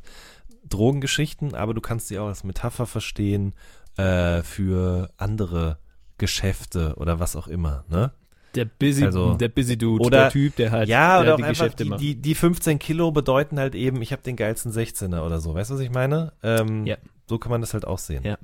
Drogengeschichten, 0.68 1.54
aber 1.54 1.74
du 1.74 1.80
kannst 1.80 2.08
sie 2.08 2.18
auch 2.18 2.28
als 2.28 2.44
Metapher 2.44 2.86
verstehen 2.86 3.54
äh, 3.96 4.42
für 4.42 5.10
andere 5.16 5.78
Geschäfte 6.18 6.94
oder 6.96 7.18
was 7.18 7.36
auch 7.36 7.48
immer, 7.48 7.84
ne? 7.88 8.12
Der 8.54 8.64
Busy, 8.66 9.04
also- 9.04 9.34
der 9.34 9.48
Busy 9.48 9.76
Dude, 9.78 10.04
oder- 10.04 10.18
der 10.22 10.30
Typ, 10.30 10.56
der 10.56 10.70
halt 10.70 10.88
Ja, 10.88 11.14
der 11.14 11.20
oder 11.22 11.32
auch 11.34 11.36
die 11.38 11.44
einfach 11.44 11.64
Geschäfte 11.64 11.84
die, 11.84 11.90
macht. 11.90 12.00
die, 12.00 12.14
die 12.16 12.34
15 12.34 12.78
Kilo 12.78 13.10
bedeuten 13.12 13.58
halt 13.58 13.74
eben, 13.74 14.00
ich 14.02 14.12
habe 14.12 14.22
den 14.22 14.36
geilsten 14.36 14.72
16er 14.72 15.24
oder 15.24 15.40
so. 15.40 15.54
Weißt 15.54 15.70
du, 15.70 15.74
was 15.74 15.80
ich 15.80 15.90
meine? 15.90 16.32
Ähm, 16.42 16.86
Ja. 16.86 16.96
So 17.28 17.38
kann 17.38 17.50
man 17.50 17.60
das 17.60 17.72
halt 17.72 17.86
auch 17.86 17.98
sehen. 17.98 18.22
Ja. 18.24 18.36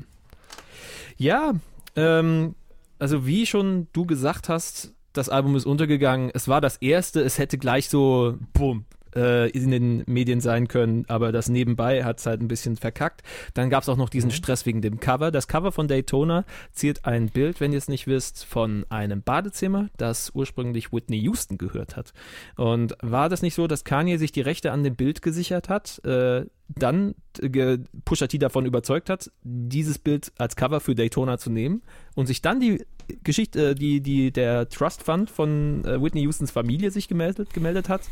Ja, 1.16 1.52
ähm, 1.96 2.54
also 2.98 3.26
wie 3.26 3.44
schon 3.46 3.88
du 3.92 4.06
gesagt 4.06 4.48
hast, 4.48 4.94
das 5.12 5.28
Album 5.28 5.56
ist 5.56 5.66
untergegangen. 5.66 6.30
Es 6.32 6.48
war 6.48 6.60
das 6.60 6.76
erste, 6.76 7.20
es 7.22 7.38
hätte 7.38 7.58
gleich 7.58 7.88
so, 7.88 8.36
bumm, 8.52 8.84
äh, 9.14 9.50
in 9.50 9.70
den 9.70 10.02
Medien 10.06 10.40
sein 10.40 10.68
können, 10.68 11.04
aber 11.08 11.32
das 11.32 11.48
nebenbei 11.48 12.04
hat 12.04 12.18
es 12.18 12.26
halt 12.26 12.40
ein 12.40 12.48
bisschen 12.48 12.76
verkackt. 12.76 13.22
Dann 13.54 13.70
gab 13.70 13.82
es 13.82 13.88
auch 13.88 13.96
noch 13.96 14.08
diesen 14.08 14.30
Stress 14.30 14.66
wegen 14.66 14.82
dem 14.82 15.00
Cover. 15.00 15.30
Das 15.30 15.48
Cover 15.48 15.72
von 15.72 15.88
Daytona 15.88 16.44
ziert 16.72 17.04
ein 17.04 17.28
Bild, 17.28 17.60
wenn 17.60 17.72
ihr 17.72 17.78
es 17.78 17.88
nicht 17.88 18.06
wisst, 18.06 18.44
von 18.44 18.86
einem 18.88 19.22
Badezimmer, 19.22 19.88
das 19.96 20.30
ursprünglich 20.34 20.92
Whitney 20.92 21.18
Houston 21.20 21.58
gehört 21.58 21.96
hat. 21.96 22.12
Und 22.56 22.96
war 23.02 23.28
das 23.28 23.42
nicht 23.42 23.54
so, 23.54 23.66
dass 23.66 23.84
Kanye 23.84 24.18
sich 24.18 24.32
die 24.32 24.40
Rechte 24.40 24.72
an 24.72 24.84
dem 24.84 24.96
Bild 24.96 25.22
gesichert 25.22 25.68
hat, 25.68 26.04
äh, 26.04 26.44
dann 26.68 27.14
äh, 27.40 27.78
Pusha 28.04 28.26
T 28.26 28.38
davon 28.38 28.66
überzeugt 28.66 29.08
hat, 29.08 29.30
dieses 29.42 29.98
Bild 29.98 30.32
als 30.38 30.56
Cover 30.56 30.80
für 30.80 30.94
Daytona 30.94 31.38
zu 31.38 31.50
nehmen 31.50 31.82
und 32.14 32.26
sich 32.26 32.42
dann 32.42 32.60
die 32.60 32.84
Geschichte, 33.24 33.70
äh, 33.70 33.74
die, 33.74 34.00
die 34.00 34.30
der 34.32 34.68
Trust 34.68 35.02
Fund 35.02 35.30
von 35.30 35.84
äh, 35.84 36.02
Whitney 36.02 36.24
Houstons 36.24 36.50
Familie 36.50 36.90
sich 36.90 37.08
gemeldet, 37.08 37.52
gemeldet 37.54 37.88
hat? 37.88 38.02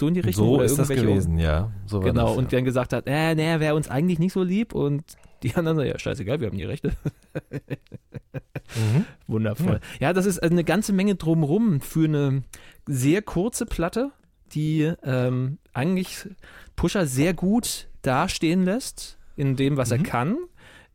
So 0.00 0.08
in 0.08 0.14
die 0.14 0.20
Richtung? 0.20 0.46
So 0.46 0.52
oder 0.54 0.64
ist 0.64 0.78
das 0.78 0.88
gewesen, 0.88 1.38
ja. 1.38 1.70
So 1.86 2.00
Genau, 2.00 2.28
das, 2.28 2.36
und 2.38 2.50
ja. 2.52 2.58
dann 2.58 2.64
gesagt 2.64 2.92
hat, 2.92 3.04
äh, 3.06 3.34
nee, 3.34 3.60
wäre 3.60 3.74
uns 3.74 3.88
eigentlich 3.88 4.18
nicht 4.18 4.32
so 4.32 4.42
lieb 4.42 4.74
und 4.74 5.04
die 5.42 5.54
anderen 5.54 5.76
so, 5.78 5.82
ja, 5.84 5.98
scheißegal, 5.98 6.40
wir 6.40 6.48
haben 6.48 6.56
die 6.58 6.64
Rechte. 6.64 6.92
Mhm. 8.74 9.04
Wundervoll. 9.26 9.80
Ja. 10.00 10.12
das 10.12 10.26
ist 10.26 10.42
eine 10.42 10.64
ganze 10.64 10.92
Menge 10.92 11.14
drumrum 11.16 11.80
für 11.80 12.04
eine 12.04 12.42
sehr 12.86 13.22
kurze 13.22 13.66
Platte, 13.66 14.10
die 14.52 14.92
ähm, 15.02 15.58
eigentlich 15.72 16.28
Pusher 16.76 17.06
sehr 17.06 17.34
gut 17.34 17.88
dastehen 18.02 18.64
lässt 18.64 19.18
in 19.36 19.56
dem, 19.56 19.76
was 19.76 19.90
er 19.90 19.98
Mhm. 19.98 20.02
kann. 20.02 20.36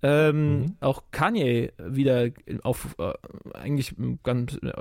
Ähm, 0.01 0.59
Mhm. 0.59 0.75
Auch 0.81 1.03
Kanye 1.11 1.71
wieder 1.77 2.29
auf 2.63 2.95
äh, 2.99 3.13
eigentlich 3.53 3.95
ganz 4.23 4.57
äh, 4.61 4.71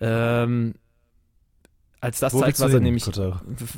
ähm, 0.00 0.74
als 2.06 2.20
das 2.20 2.32
Wo 2.34 2.38
zeigt, 2.38 2.60
was 2.60 2.68
er 2.68 2.74
hin, 2.74 2.84
nämlich 2.84 3.04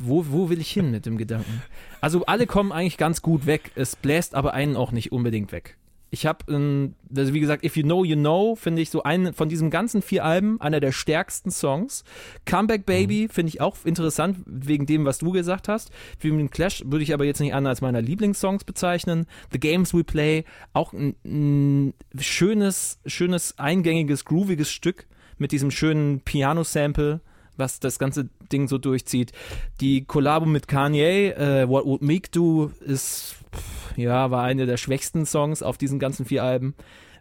wo, 0.03 0.23
wo 0.29 0.49
will 0.49 0.61
ich 0.61 0.69
hin 0.69 0.91
mit 0.91 1.07
dem 1.07 1.17
Gedanken? 1.17 1.63
Also 1.99 2.27
alle 2.27 2.45
kommen 2.45 2.71
eigentlich 2.71 2.97
ganz 2.97 3.23
gut 3.23 3.47
weg. 3.47 3.71
Es 3.73 3.95
bläst 3.95 4.35
aber 4.35 4.53
einen 4.53 4.75
auch 4.75 4.91
nicht 4.91 5.11
unbedingt 5.11 5.51
weg. 5.51 5.77
Ich 6.11 6.27
habe, 6.27 6.39
ähm, 6.47 6.93
also 7.15 7.33
wie 7.33 7.39
gesagt, 7.39 7.65
If 7.65 7.75
You 7.75 7.81
Know, 7.81 8.03
You 8.03 8.15
Know, 8.15 8.55
finde 8.55 8.83
ich 8.83 8.91
so 8.91 9.01
einen 9.01 9.33
von 9.33 9.49
diesen 9.49 9.71
ganzen 9.71 10.03
vier 10.03 10.25
Alben 10.25 10.61
einer 10.61 10.79
der 10.79 10.91
stärksten 10.91 11.49
Songs. 11.49 12.03
Comeback 12.45 12.85
Baby 12.85 13.29
finde 13.31 13.49
ich 13.49 13.61
auch 13.61 13.77
interessant, 13.83 14.37
wegen 14.45 14.85
dem, 14.85 15.05
was 15.05 15.17
du 15.17 15.31
gesagt 15.31 15.67
hast. 15.67 15.89
Für 16.19 16.29
den 16.29 16.51
Clash 16.51 16.83
würde 16.85 17.01
ich 17.01 17.15
aber 17.15 17.25
jetzt 17.25 17.39
nicht 17.39 17.55
einer 17.55 17.69
als 17.69 17.81
meiner 17.81 18.01
Lieblingssongs 18.01 18.63
bezeichnen. 18.63 19.25
The 19.51 19.59
Games 19.59 19.91
We 19.91 20.03
Play, 20.03 20.43
auch 20.73 20.93
ein, 20.93 21.15
ein 21.25 21.93
schönes, 22.19 22.99
schönes, 23.07 23.57
eingängiges, 23.57 24.23
grooviges 24.23 24.69
Stück 24.69 25.07
mit 25.39 25.51
diesem 25.51 25.71
schönen 25.71 26.19
Piano-Sample 26.19 27.21
was 27.59 27.79
das 27.79 27.99
ganze 27.99 28.29
Ding 28.51 28.67
so 28.67 28.77
durchzieht. 28.77 29.31
Die 29.81 30.05
Kollabo 30.05 30.45
mit 30.45 30.67
Kanye, 30.67 31.31
äh, 31.31 31.67
What 31.67 31.85
Would 31.85 32.01
Meek 32.01 32.31
Do, 32.31 32.71
ist, 32.79 33.35
ja, 33.95 34.31
war 34.31 34.43
eine 34.43 34.65
der 34.65 34.77
schwächsten 34.77 35.25
Songs 35.25 35.61
auf 35.61 35.77
diesen 35.77 35.99
ganzen 35.99 36.25
vier 36.25 36.43
Alben. 36.43 36.73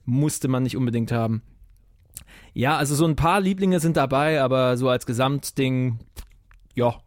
Musste 0.04 0.48
man 0.48 0.62
nicht 0.62 0.76
unbedingt 0.76 1.12
haben. 1.12 1.42
Ja, 2.54 2.76
also 2.76 2.94
so 2.94 3.04
ein 3.04 3.16
paar 3.16 3.40
Lieblinge 3.40 3.80
sind 3.80 3.96
dabei, 3.96 4.40
aber 4.40 4.76
so 4.76 4.88
als 4.88 5.04
Gesamtding, 5.04 5.98
ja, 6.74 7.00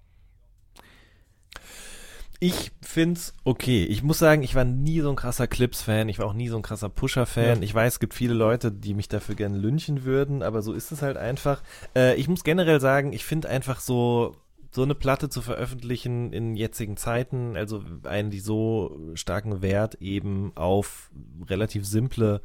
Ich 2.44 2.72
find's 2.82 3.36
okay. 3.44 3.84
Ich 3.84 4.02
muss 4.02 4.18
sagen, 4.18 4.42
ich 4.42 4.56
war 4.56 4.64
nie 4.64 5.00
so 5.02 5.12
ein 5.12 5.16
krasser 5.16 5.46
Clips-Fan. 5.46 6.10
Ich 6.10 6.18
war 6.18 6.26
auch 6.26 6.34
nie 6.34 6.48
so 6.50 6.56
ein 6.56 6.64
krasser 6.64 6.90
Pusher-Fan. 6.90 7.58
Ja. 7.58 7.62
Ich 7.62 7.72
weiß, 7.72 7.94
es 7.94 8.00
gibt 8.00 8.16
viele 8.16 8.34
Leute, 8.34 8.72
die 8.72 8.96
mich 8.96 9.08
dafür 9.08 9.36
gerne 9.36 9.60
lynchen 9.60 10.06
würden, 10.06 10.42
aber 10.42 10.64
so 10.64 10.74
ist 10.74 10.92
es 10.92 11.04
halt 11.04 11.18
einfach. 11.18 11.62
Äh, 11.96 12.16
ich 12.16 12.28
muss 12.28 12.44
generell 12.44 12.82
sagen, 12.82 13.14
ich 13.14 13.26
finde 13.26 13.48
einfach 13.48 13.80
so, 13.80 14.36
so 14.72 14.82
eine 14.82 14.96
Platte 14.96 15.30
zu 15.30 15.44
veröffentlichen 15.44 16.34
in 16.34 16.56
jetzigen 16.56 16.98
Zeiten, 16.98 17.56
also 17.56 17.84
eine, 18.06 18.30
die 18.30 18.40
so 18.40 19.00
starken 19.14 19.62
Wert 19.62 20.02
eben 20.02 20.52
auf 20.56 21.12
relativ 21.48 21.86
simple 21.86 22.42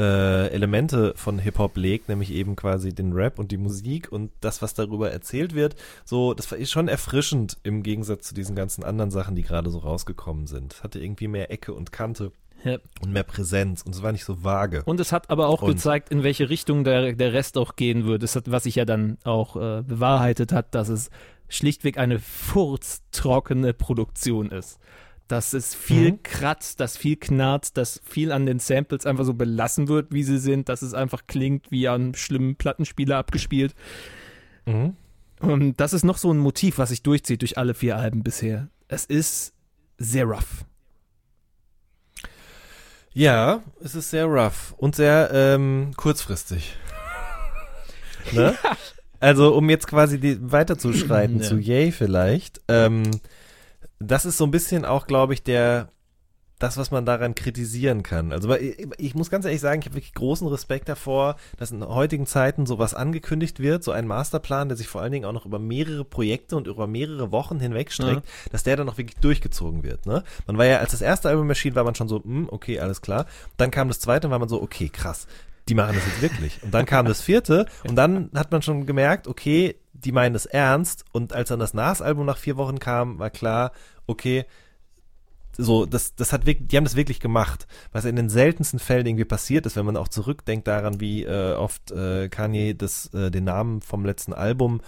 äh, 0.00 0.48
Elemente 0.48 1.12
von 1.16 1.38
Hip-Hop 1.38 1.76
legt, 1.76 2.08
nämlich 2.08 2.32
eben 2.32 2.56
quasi 2.56 2.94
den 2.94 3.12
Rap 3.12 3.38
und 3.38 3.50
die 3.52 3.58
Musik 3.58 4.10
und 4.10 4.30
das, 4.40 4.62
was 4.62 4.72
darüber 4.72 5.10
erzählt 5.10 5.54
wird. 5.54 5.76
So, 6.04 6.32
das 6.32 6.50
ist 6.52 6.70
schon 6.70 6.88
erfrischend 6.88 7.58
im 7.64 7.82
Gegensatz 7.82 8.28
zu 8.28 8.34
diesen 8.34 8.56
ganzen 8.56 8.82
anderen 8.82 9.10
Sachen, 9.10 9.34
die 9.34 9.42
gerade 9.42 9.68
so 9.70 9.78
rausgekommen 9.78 10.46
sind. 10.46 10.72
Es 10.72 10.82
hatte 10.82 10.98
irgendwie 11.00 11.28
mehr 11.28 11.50
Ecke 11.50 11.74
und 11.74 11.92
Kante. 11.92 12.32
Ja. 12.62 12.76
und 13.00 13.10
mehr 13.14 13.22
Präsenz 13.22 13.80
und 13.80 13.94
es 13.94 14.02
war 14.02 14.12
nicht 14.12 14.26
so 14.26 14.44
vage. 14.44 14.82
Und 14.84 15.00
es 15.00 15.12
hat 15.12 15.30
aber 15.30 15.48
auch 15.48 15.62
Und- 15.62 15.70
gezeigt, 15.70 16.10
in 16.10 16.22
welche 16.22 16.50
Richtung 16.50 16.84
der, 16.84 17.14
der 17.14 17.32
Rest 17.32 17.56
auch 17.56 17.74
gehen 17.74 18.04
wird. 18.04 18.22
Es 18.22 18.36
hat, 18.36 18.50
was 18.50 18.64
sich 18.64 18.74
ja 18.74 18.84
dann 18.84 19.16
auch 19.24 19.56
äh, 19.56 19.82
bewahrheitet 19.82 20.52
hat, 20.52 20.74
dass 20.74 20.90
es 20.90 21.08
schlichtweg 21.48 21.96
eine 21.96 22.18
furztrockene 22.18 23.72
Produktion 23.72 24.50
ist. 24.50 24.78
Dass 25.30 25.52
es 25.52 25.74
viel 25.76 26.12
Mhm. 26.12 26.22
kratzt, 26.24 26.80
dass 26.80 26.96
viel 26.96 27.16
knarrt, 27.16 27.76
dass 27.76 28.00
viel 28.04 28.32
an 28.32 28.46
den 28.46 28.58
Samples 28.58 29.06
einfach 29.06 29.24
so 29.24 29.34
belassen 29.34 29.86
wird, 29.88 30.12
wie 30.12 30.24
sie 30.24 30.38
sind, 30.38 30.68
dass 30.68 30.82
es 30.82 30.92
einfach 30.92 31.26
klingt 31.28 31.70
wie 31.70 31.86
an 31.86 32.00
einem 32.02 32.14
schlimmen 32.14 32.56
Plattenspieler 32.56 33.16
abgespielt. 33.16 33.74
Mhm. 34.66 34.96
Und 35.38 35.76
das 35.80 35.92
ist 35.92 36.02
noch 36.04 36.18
so 36.18 36.32
ein 36.32 36.38
Motiv, 36.38 36.78
was 36.78 36.88
sich 36.88 37.02
durchzieht 37.02 37.42
durch 37.42 37.56
alle 37.58 37.74
vier 37.74 37.96
Alben 37.96 38.22
bisher. 38.22 38.68
Es 38.88 39.04
ist 39.04 39.54
sehr 39.98 40.24
rough. 40.24 40.64
Ja, 43.12 43.62
es 43.82 43.94
ist 43.94 44.10
sehr 44.10 44.26
rough 44.26 44.74
und 44.76 44.94
sehr 44.94 45.30
ähm, 45.32 45.92
kurzfristig. 45.96 46.76
ne? 48.32 48.54
Also, 49.18 49.54
um 49.54 49.68
jetzt 49.68 49.86
quasi 49.86 50.38
weiterzuschreiten 50.40 51.40
Ja. 51.40 51.42
zu 51.48 51.56
Yay 51.58 51.92
vielleicht, 51.92 52.60
ähm, 52.68 53.02
das 54.00 54.24
ist 54.24 54.38
so 54.38 54.44
ein 54.44 54.50
bisschen 54.50 54.84
auch, 54.84 55.06
glaube 55.06 55.34
ich, 55.34 55.42
der 55.42 55.90
das, 56.58 56.76
was 56.76 56.90
man 56.90 57.06
daran 57.06 57.34
kritisieren 57.34 58.02
kann. 58.02 58.32
Also 58.32 58.54
ich, 58.54 59.14
muss 59.14 59.30
ganz 59.30 59.46
ehrlich 59.46 59.62
sagen, 59.62 59.80
ich 59.80 59.86
habe 59.86 59.96
wirklich 59.96 60.12
großen 60.12 60.46
Respekt 60.46 60.90
davor, 60.90 61.36
dass 61.56 61.70
in 61.70 61.82
heutigen 61.82 62.26
Zeiten 62.26 62.66
sowas 62.66 62.92
angekündigt 62.92 63.60
wird, 63.60 63.82
so 63.82 63.92
ein 63.92 64.06
Masterplan, 64.06 64.68
der 64.68 64.76
sich 64.76 64.86
vor 64.86 65.00
allen 65.00 65.12
Dingen 65.12 65.24
auch 65.24 65.32
noch 65.32 65.46
über 65.46 65.58
mehrere 65.58 66.04
Projekte 66.04 66.56
und 66.56 66.66
über 66.66 66.86
mehrere 66.86 67.32
Wochen 67.32 67.60
hinweg 67.60 67.90
streckt, 67.90 68.28
dass 68.52 68.62
der 68.62 68.76
dann 68.76 68.90
auch 68.90 68.98
wirklich 68.98 69.16
durchgezogen 69.16 69.82
wird. 69.82 70.04
Ne? 70.04 70.22
Man 70.46 70.58
war 70.58 70.66
ja, 70.66 70.78
als 70.78 70.90
das 70.90 71.00
erste 71.00 71.30
Album 71.30 71.48
erschien, 71.48 71.74
war 71.74 71.84
man 71.84 71.94
schon 71.94 72.08
so, 72.08 72.22
hm, 72.22 72.48
okay, 72.50 72.78
alles 72.78 73.00
klar. 73.00 73.24
Dann 73.56 73.70
kam 73.70 73.88
das 73.88 73.98
zweite 73.98 74.26
und 74.26 74.30
war 74.30 74.38
man 74.38 74.50
so, 74.50 74.60
okay, 74.60 74.90
krass, 74.90 75.26
die 75.66 75.74
machen 75.74 75.94
das 75.94 76.04
jetzt 76.04 76.20
wirklich. 76.20 76.62
Und 76.62 76.74
dann 76.74 76.84
kam 76.84 77.06
das 77.06 77.22
vierte 77.22 77.64
und 77.88 77.96
dann 77.96 78.28
hat 78.34 78.52
man 78.52 78.60
schon 78.60 78.84
gemerkt, 78.84 79.28
okay, 79.28 79.76
die 80.04 80.12
meinen 80.12 80.32
das 80.32 80.46
ernst. 80.46 81.04
Und 81.12 81.32
als 81.32 81.48
dann 81.48 81.60
das 81.60 81.74
Nas-Album 81.74 82.26
nach 82.26 82.38
vier 82.38 82.56
Wochen 82.56 82.78
kam, 82.78 83.18
war 83.18 83.30
klar, 83.30 83.72
okay, 84.06 84.44
so, 85.56 85.84
das, 85.84 86.14
das 86.14 86.32
hat 86.32 86.46
wirklich, 86.46 86.68
die 86.68 86.76
haben 86.76 86.84
das 86.84 86.96
wirklich 86.96 87.20
gemacht, 87.20 87.66
was 87.92 88.04
in 88.04 88.16
den 88.16 88.30
seltensten 88.30 88.78
Fällen 88.78 89.06
irgendwie 89.06 89.24
passiert 89.24 89.66
ist, 89.66 89.76
wenn 89.76 89.84
man 89.84 89.96
auch 89.96 90.08
zurückdenkt 90.08 90.66
daran, 90.66 91.00
wie 91.00 91.24
äh, 91.24 91.54
oft 91.54 91.90
äh, 91.90 92.28
Kanye 92.28 92.74
das, 92.74 93.12
äh, 93.14 93.30
den 93.30 93.44
Namen 93.44 93.82
vom 93.82 94.04
letzten 94.04 94.32
Album 94.32 94.80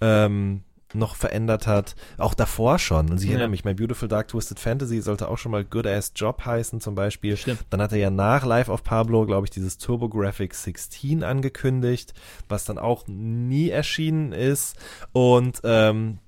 ähm, 0.00 0.62
noch 0.94 1.14
verändert 1.16 1.66
hat, 1.66 1.94
auch 2.18 2.34
davor 2.34 2.78
schon. 2.78 3.10
Und 3.10 3.18
ich 3.18 3.24
Ja. 3.24 3.30
erinnere 3.32 3.48
mich, 3.48 3.64
My 3.64 3.74
Beautiful 3.74 4.08
Dark 4.08 4.28
Twisted 4.28 4.58
Fantasy 4.58 5.00
sollte 5.00 5.28
auch 5.28 5.38
schon 5.38 5.52
mal 5.52 5.64
Good 5.64 5.86
Ass 5.86 6.12
Job 6.16 6.44
heißen 6.44 6.80
zum 6.80 6.94
Beispiel. 6.94 7.36
Stimmt. 7.36 7.64
Dann 7.70 7.80
hat 7.80 7.92
er 7.92 7.98
ja 7.98 8.10
nach 8.10 8.44
Live 8.44 8.68
of 8.68 8.82
Pablo, 8.82 9.26
glaube 9.26 9.46
ich, 9.46 9.50
dieses 9.50 9.78
TurboGrafx 9.78 10.64
16 10.64 11.22
angekündigt, 11.22 12.14
was 12.48 12.64
dann 12.64 12.78
auch 12.78 13.06
nie 13.06 13.70
erschienen 13.70 14.32
ist. 14.32 14.76
Und 15.12 15.60
ähm, 15.64 16.18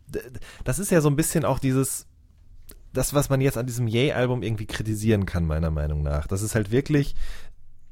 das 0.65 0.79
ist 0.79 0.91
ja 0.91 1.01
so 1.01 1.09
ein 1.09 1.17
bisschen 1.17 1.45
auch 1.45 1.59
dieses, 1.59 2.07
das, 2.93 3.15
was 3.15 3.31
man 3.31 3.41
jetzt 3.41 3.57
an 3.57 3.67
diesem 3.67 3.87
Yay-Album 3.89 4.43
irgendwie 4.43 4.67
kritisieren 4.67 5.27
kann, 5.27 5.47
meiner 5.47 5.71
Meinung 5.71 6.03
nach. 6.03 6.27
Das 6.27 6.43
ist 6.43 6.55
halt 6.55 6.71
wirklich 6.71 7.15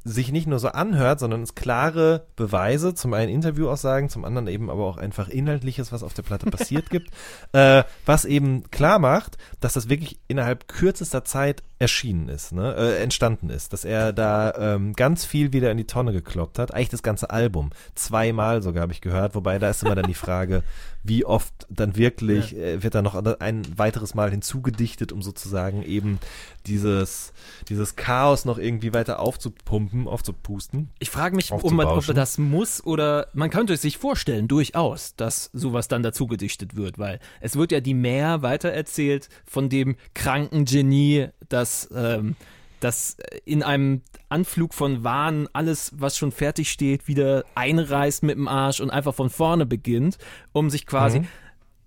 sich 0.04 0.32
nicht 0.32 0.46
nur 0.46 0.58
so 0.58 0.68
anhört, 0.68 1.20
sondern 1.20 1.42
es 1.42 1.54
klare 1.54 2.26
Beweise, 2.34 2.94
zum 2.94 3.12
einen 3.12 3.30
Interviewaussagen, 3.30 4.08
zum 4.08 4.24
anderen 4.24 4.48
eben 4.48 4.70
aber 4.70 4.86
auch 4.86 4.96
einfach 4.96 5.28
Inhaltliches, 5.28 5.92
was 5.92 6.02
auf 6.02 6.14
der 6.14 6.22
Platte 6.22 6.46
passiert 6.50 6.88
gibt, 6.88 7.10
äh, 7.52 7.84
was 8.06 8.24
eben 8.24 8.70
klar 8.70 8.98
macht, 8.98 9.36
dass 9.60 9.74
das 9.74 9.88
wirklich 9.88 10.18
innerhalb 10.28 10.68
kürzester 10.68 11.24
Zeit 11.24 11.62
erschienen 11.78 12.28
ist, 12.28 12.52
ne, 12.52 12.74
äh, 12.76 13.02
entstanden 13.02 13.50
ist, 13.50 13.72
dass 13.72 13.84
er 13.84 14.12
da 14.12 14.54
ähm, 14.56 14.94
ganz 14.94 15.24
viel 15.24 15.52
wieder 15.52 15.70
in 15.70 15.78
die 15.78 15.86
Tonne 15.86 16.12
gekloppt 16.12 16.58
hat, 16.58 16.74
eigentlich 16.74 16.90
das 16.90 17.02
ganze 17.02 17.30
Album, 17.30 17.70
zweimal 17.94 18.62
sogar 18.62 18.82
habe 18.82 18.92
ich 18.92 19.00
gehört, 19.00 19.34
wobei 19.34 19.58
da 19.58 19.70
ist 19.70 19.82
immer 19.82 19.94
dann 19.94 20.06
die 20.06 20.14
Frage, 20.14 20.62
wie 21.02 21.24
oft 21.24 21.66
dann 21.70 21.96
wirklich 21.96 22.54
äh, 22.56 22.82
wird 22.82 22.94
da 22.94 23.02
noch 23.02 23.14
ein 23.14 23.78
weiteres 23.78 24.14
Mal 24.14 24.30
hinzugedichtet, 24.30 25.12
um 25.12 25.22
sozusagen 25.22 25.82
eben 25.82 26.18
dieses, 26.66 27.32
dieses 27.68 27.96
Chaos 27.96 28.44
noch 28.44 28.58
irgendwie 28.58 28.92
weiter 28.92 29.20
aufzupumpen, 29.20 30.06
aufzupusten. 30.06 30.90
Ich 30.98 31.10
frage 31.10 31.36
mich, 31.36 31.52
ob 31.52 31.70
man, 31.70 31.86
ob 31.86 32.04
das 32.06 32.38
muss 32.38 32.84
oder 32.84 33.28
man 33.32 33.50
könnte 33.50 33.74
es 33.74 33.82
sich 33.82 33.98
vorstellen, 33.98 34.46
durchaus, 34.46 35.14
dass 35.16 35.50
sowas 35.52 35.88
dann 35.88 36.02
dazu 36.02 36.26
gedichtet 36.26 36.76
wird, 36.76 36.98
weil 36.98 37.18
es 37.40 37.56
wird 37.56 37.72
ja 37.72 37.80
die 37.80 37.94
Mehr 37.94 38.42
weitererzählt 38.42 39.28
von 39.46 39.68
dem 39.68 39.96
kranken 40.14 40.64
Genie, 40.64 41.28
das, 41.48 41.88
ähm, 41.94 42.36
das 42.80 43.16
in 43.44 43.62
einem 43.62 44.02
Anflug 44.28 44.74
von 44.74 45.04
Wahn 45.04 45.48
alles, 45.52 45.92
was 45.96 46.16
schon 46.16 46.32
fertig 46.32 46.70
steht, 46.70 47.06
wieder 47.08 47.44
einreißt 47.54 48.22
mit 48.22 48.36
dem 48.36 48.48
Arsch 48.48 48.80
und 48.80 48.90
einfach 48.90 49.14
von 49.14 49.30
vorne 49.30 49.66
beginnt, 49.66 50.18
um 50.52 50.70
sich 50.70 50.86
quasi. 50.86 51.18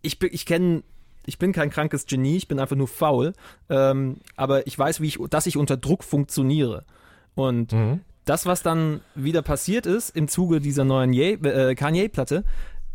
Ich, 0.01 0.19
bin- 0.19 0.29
ich 0.33 0.45
kenne. 0.45 0.83
Ich 1.25 1.37
bin 1.39 1.53
kein 1.53 1.69
krankes 1.69 2.05
Genie, 2.05 2.35
ich 2.35 2.49
bin 2.49 2.59
einfach 2.59 2.75
nur 2.75 2.89
faul, 2.89 3.31
ähm, 3.69 4.17
aber 4.35 4.67
ich 4.67 4.77
weiß, 4.77 4.99
wie 4.99 5.07
ich, 5.07 5.17
dass 5.29 5.45
ich 5.47 5.55
unter 5.55 5.77
Druck 5.77 6.03
funktioniere. 6.03 6.83
Und 7.33 7.71
das, 8.25 8.45
was 8.45 8.61
dann 8.61 8.99
wieder 9.15 9.41
passiert 9.41 9.85
ist 9.85 10.09
im 10.17 10.27
Zuge 10.27 10.59
dieser 10.59 10.83
neuen 10.83 11.13
Ye 11.13 11.35
äh, 11.35 11.75
Kanye-Platte, 11.75 12.43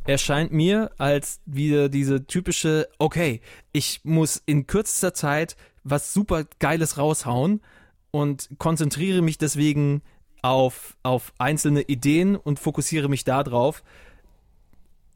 erscheint 0.04 0.52
mir 0.52 0.90
als 0.98 1.40
wieder 1.46 1.88
diese 1.88 2.26
typische, 2.26 2.86
okay, 2.98 3.40
ich 3.72 4.02
muss 4.04 4.42
in 4.44 4.66
kürzester 4.66 5.14
Zeit 5.14 5.56
was 5.84 6.12
super 6.12 6.44
Geiles 6.58 6.98
raushauen 6.98 7.62
und 8.10 8.48
konzentriere 8.58 9.22
mich 9.22 9.38
deswegen 9.38 10.02
auf, 10.42 10.96
auf 11.02 11.32
einzelne 11.38 11.82
Ideen 11.82 12.36
und 12.36 12.58
fokussiere 12.58 13.08
mich 13.08 13.24
da 13.24 13.42
drauf. 13.42 13.82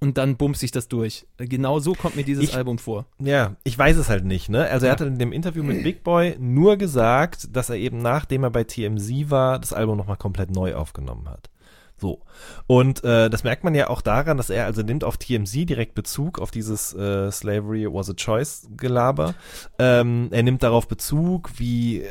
Und 0.01 0.19
dann 0.19 0.37
bumst 0.37 0.65
ich 0.65 0.73
das 0.73 0.89
durch. 0.89 1.27
Genau 1.37 1.79
so 1.79 1.93
kommt 1.95 2.17
mir 2.17 2.25
dieses 2.25 2.43
Ich- 2.43 2.57
Album 2.57 2.79
vor. 2.79 3.07
Ja, 3.21 3.55
ich 3.63 3.79
weiß 3.79 3.97
es 3.97 4.09
halt 4.09 4.25
nicht, 4.25 4.49
ne? 4.49 4.67
Also 4.69 4.87
er 4.87 4.93
hat 4.93 5.01
in 5.01 5.17
dem 5.19 5.31
Interview 5.33 5.63
mit 5.63 5.85
Big 5.85 6.03
Boy 6.03 6.35
nur 6.41 6.77
gesagt, 6.77 7.55
dass 7.57 7.71
er 7.71 7.77
eben 7.77 7.99
nachdem 7.99 8.43
er 8.43 8.51
bei 8.51 8.65
TMZ 8.65 9.31
war, 9.31 9.61
das 9.61 9.73
Album 9.73 9.97
nochmal 9.97 10.17
komplett 10.17 10.51
neu 10.51 10.75
aufgenommen 10.75 11.29
hat. 11.29 11.51
So. 11.99 12.21
Und 12.67 13.05
äh, 13.05 13.31
das 13.31 13.45
merkt 13.45 13.63
man 13.63 13.77
ja 13.77 13.89
auch 13.91 14.01
daran, 14.03 14.37
dass 14.39 14.51
er 14.51 14.65
also 14.67 14.83
nimmt 14.83 15.05
auf 15.05 15.19
TMZ 15.19 15.53
direkt 15.67 15.95
Bezug 15.95 16.41
auf 16.41 16.51
dieses 16.51 16.93
äh, 16.95 17.31
Slavery 17.31 17.87
was 17.87 18.11
a 18.11 18.15
Choice 18.15 18.67
Gelaber. 18.77 19.37
Ähm, 19.79 20.27
er 20.33 20.43
nimmt 20.43 20.65
darauf 20.65 20.89
Bezug, 20.89 21.51
wie 21.59 22.03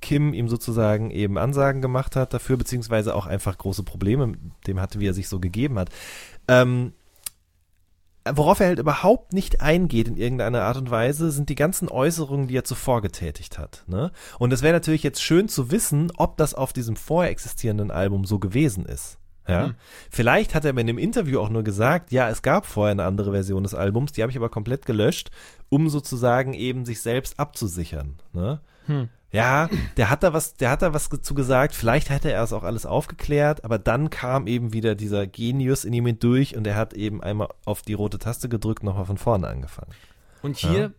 Kim 0.00 0.34
ihm 0.34 0.48
sozusagen 0.48 1.10
eben 1.10 1.38
Ansagen 1.38 1.82
gemacht 1.82 2.16
hat 2.16 2.34
dafür, 2.34 2.56
beziehungsweise 2.56 3.14
auch 3.14 3.26
einfach 3.26 3.58
große 3.58 3.82
Probleme 3.82 4.26
mit 4.26 4.38
dem 4.66 4.80
hatte, 4.80 5.00
wie 5.00 5.08
er 5.08 5.14
sich 5.14 5.28
so 5.28 5.40
gegeben 5.40 5.78
hat. 5.78 5.90
Ähm, 6.48 6.92
Worauf 8.34 8.60
er 8.60 8.66
halt 8.66 8.78
überhaupt 8.78 9.32
nicht 9.32 9.60
eingeht 9.60 10.08
in 10.08 10.16
irgendeiner 10.16 10.62
Art 10.62 10.76
und 10.76 10.90
Weise, 10.90 11.30
sind 11.30 11.48
die 11.48 11.54
ganzen 11.54 11.88
Äußerungen, 11.88 12.48
die 12.48 12.56
er 12.56 12.64
zuvor 12.64 13.02
getätigt 13.02 13.58
hat. 13.58 13.84
Ne? 13.86 14.10
Und 14.38 14.52
es 14.52 14.62
wäre 14.62 14.74
natürlich 14.74 15.02
jetzt 15.02 15.22
schön 15.22 15.48
zu 15.48 15.70
wissen, 15.70 16.10
ob 16.16 16.36
das 16.36 16.54
auf 16.54 16.72
diesem 16.72 16.96
vorher 16.96 17.30
existierenden 17.30 17.90
Album 17.90 18.24
so 18.24 18.38
gewesen 18.38 18.84
ist. 18.84 19.18
Ja, 19.48 19.74
vielleicht 20.10 20.56
hat 20.56 20.64
er 20.64 20.72
mir 20.72 20.80
in 20.80 20.88
dem 20.88 20.98
Interview 20.98 21.38
auch 21.38 21.50
nur 21.50 21.62
gesagt, 21.62 22.10
ja, 22.10 22.28
es 22.28 22.42
gab 22.42 22.66
vorher 22.66 22.90
eine 22.90 23.04
andere 23.04 23.30
Version 23.30 23.62
des 23.62 23.74
Albums, 23.74 24.10
die 24.10 24.22
habe 24.22 24.32
ich 24.32 24.36
aber 24.36 24.48
komplett 24.48 24.86
gelöscht, 24.86 25.30
um 25.68 25.88
sozusagen 25.88 26.52
eben 26.52 26.84
sich 26.84 27.00
selbst 27.00 27.38
abzusichern. 27.38 28.16
Ne? 28.32 28.60
Ja, 29.32 29.68
der 29.96 30.08
hat 30.08 30.22
da 30.22 30.32
was, 30.32 30.54
der 30.54 30.70
hat 30.70 30.82
da 30.82 30.94
was 30.94 31.08
zu 31.08 31.34
gesagt. 31.34 31.74
Vielleicht 31.74 32.10
hätte 32.10 32.32
er 32.32 32.42
es 32.42 32.52
auch 32.52 32.62
alles 32.62 32.86
aufgeklärt, 32.86 33.64
aber 33.64 33.78
dann 33.78 34.08
kam 34.08 34.46
eben 34.46 34.72
wieder 34.72 34.94
dieser 34.94 35.26
Genius 35.26 35.84
in 35.84 35.92
ihm 35.92 36.18
durch 36.18 36.56
und 36.56 36.66
er 36.66 36.76
hat 36.76 36.94
eben 36.94 37.22
einmal 37.22 37.48
auf 37.64 37.82
die 37.82 37.92
rote 37.92 38.18
Taste 38.18 38.48
gedrückt, 38.48 38.82
nochmal 38.82 39.04
von 39.04 39.18
vorne 39.18 39.48
angefangen. 39.48 39.92
Und 40.42 40.56
hier 40.56 40.92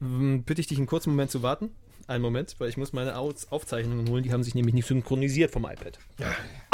m, 0.00 0.44
bitte 0.44 0.60
ich 0.60 0.66
dich 0.66 0.78
einen 0.78 0.86
kurzen 0.86 1.10
Moment 1.10 1.30
zu 1.30 1.42
warten. 1.42 1.70
Einen 2.06 2.22
Moment, 2.22 2.56
weil 2.58 2.68
ich 2.68 2.76
muss 2.76 2.92
meine 2.92 3.16
Aufzeichnungen 3.16 4.06
holen. 4.10 4.22
Die 4.22 4.32
haben 4.32 4.42
sich 4.42 4.54
nämlich 4.54 4.74
nicht 4.74 4.86
synchronisiert 4.86 5.50
vom 5.50 5.64
iPad. 5.64 5.98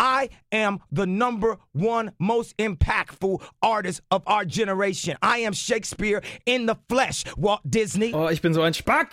I 0.00 0.28
am 0.52 0.80
the 0.90 1.06
number 1.06 1.58
one 1.72 2.12
most 2.18 2.54
impactful 2.56 3.38
artist 3.60 4.02
of 4.10 4.26
our 4.26 4.44
generation. 4.44 5.16
I 5.22 5.46
am 5.46 5.54
Shakespeare 5.54 6.20
in 6.46 6.66
the 6.66 6.74
flesh. 6.88 7.22
Walt 7.36 7.60
Disney. 7.62 8.12
Oh, 8.12 8.28
ich 8.28 8.42
bin 8.42 8.54
so 8.54 8.62
ein 8.62 8.74
Spack. 8.74 9.10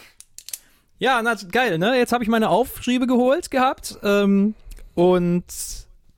Ja, 1.00 1.22
na, 1.22 1.36
geil, 1.52 1.78
ne? 1.78 1.96
Jetzt 1.98 2.12
habe 2.12 2.24
ich 2.24 2.30
meine 2.30 2.50
Aufschriebe 2.50 3.08
geholt 3.08 3.52
gehabt. 3.52 4.00
Ähm, 4.04 4.56
und 4.96 5.46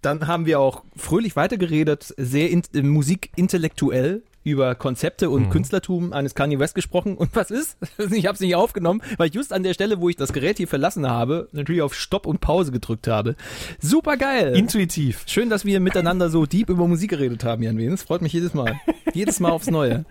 dann 0.02 0.28
haben 0.28 0.46
wir 0.46 0.60
auch 0.60 0.84
fröhlich 0.96 1.36
weitergeredet, 1.36 2.14
sehr 2.18 2.50
in, 2.50 2.64
äh, 2.74 2.82
musikintellektuell 2.82 4.24
über 4.46 4.74
Konzepte 4.74 5.30
und 5.30 5.50
Künstlertum 5.50 6.14
eines 6.14 6.34
Kanye 6.34 6.60
West 6.60 6.74
gesprochen. 6.74 7.18
Und 7.18 7.36
was 7.36 7.52
ist? 7.52 7.78
Ich 8.12 8.26
habe 8.26 8.36
es 8.36 8.40
nicht 8.40 8.56
aufgenommen, 8.56 9.02
weil 9.18 9.28
ich 9.28 9.36
just 9.36 9.52
an 9.52 9.64
der 9.64 9.74
Stelle, 9.74 10.00
wo 10.00 10.10
ich 10.10 10.16
das 10.16 10.34
Gerät 10.34 10.58
hier 10.58 10.68
verlassen 10.68 11.08
habe, 11.08 11.50
natürlich 11.52 11.82
auf 11.82 11.94
Stopp 11.94 12.26
und 12.26 12.40
Pause 12.40 12.72
gedrückt 12.72 13.08
habe. 13.08 13.36
Super 13.80 14.16
geil. 14.16 14.56
Intuitiv. 14.56 15.24
Schön, 15.28 15.50
dass 15.50 15.66
wir 15.66 15.80
miteinander 15.80 16.30
so 16.30 16.46
deep 16.46 16.70
über 16.70 16.88
Musik 16.88 17.12
geredet 17.12 17.44
haben, 17.44 17.62
Jan 17.62 17.78
Wehn. 17.78 17.92
Das 17.92 18.04
freut 18.04 18.22
mich 18.22 18.34
jedes 18.34 18.54
Mal. 18.54 18.80
jedes 19.14 19.40
Mal 19.42 19.52
aufs 19.52 19.70
Neue. 19.70 20.06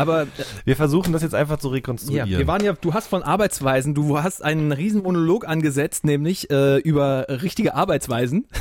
Aber 0.00 0.22
äh, 0.22 0.26
Wir 0.64 0.76
versuchen 0.76 1.12
das 1.12 1.22
jetzt 1.22 1.34
einfach 1.34 1.58
zu 1.58 1.68
rekonstruieren. 1.68 2.28
ja, 2.28 2.38
wir 2.38 2.46
waren 2.46 2.64
ja, 2.64 2.72
du 2.72 2.94
hast 2.94 3.06
von 3.08 3.22
Arbeitsweisen, 3.22 3.94
du 3.94 4.22
hast 4.22 4.42
einen 4.42 4.72
riesen 4.72 5.02
Monolog 5.02 5.46
angesetzt, 5.46 6.04
nämlich 6.04 6.50
äh, 6.50 6.78
über 6.78 7.26
richtige 7.28 7.74
Arbeitsweisen. 7.74 8.46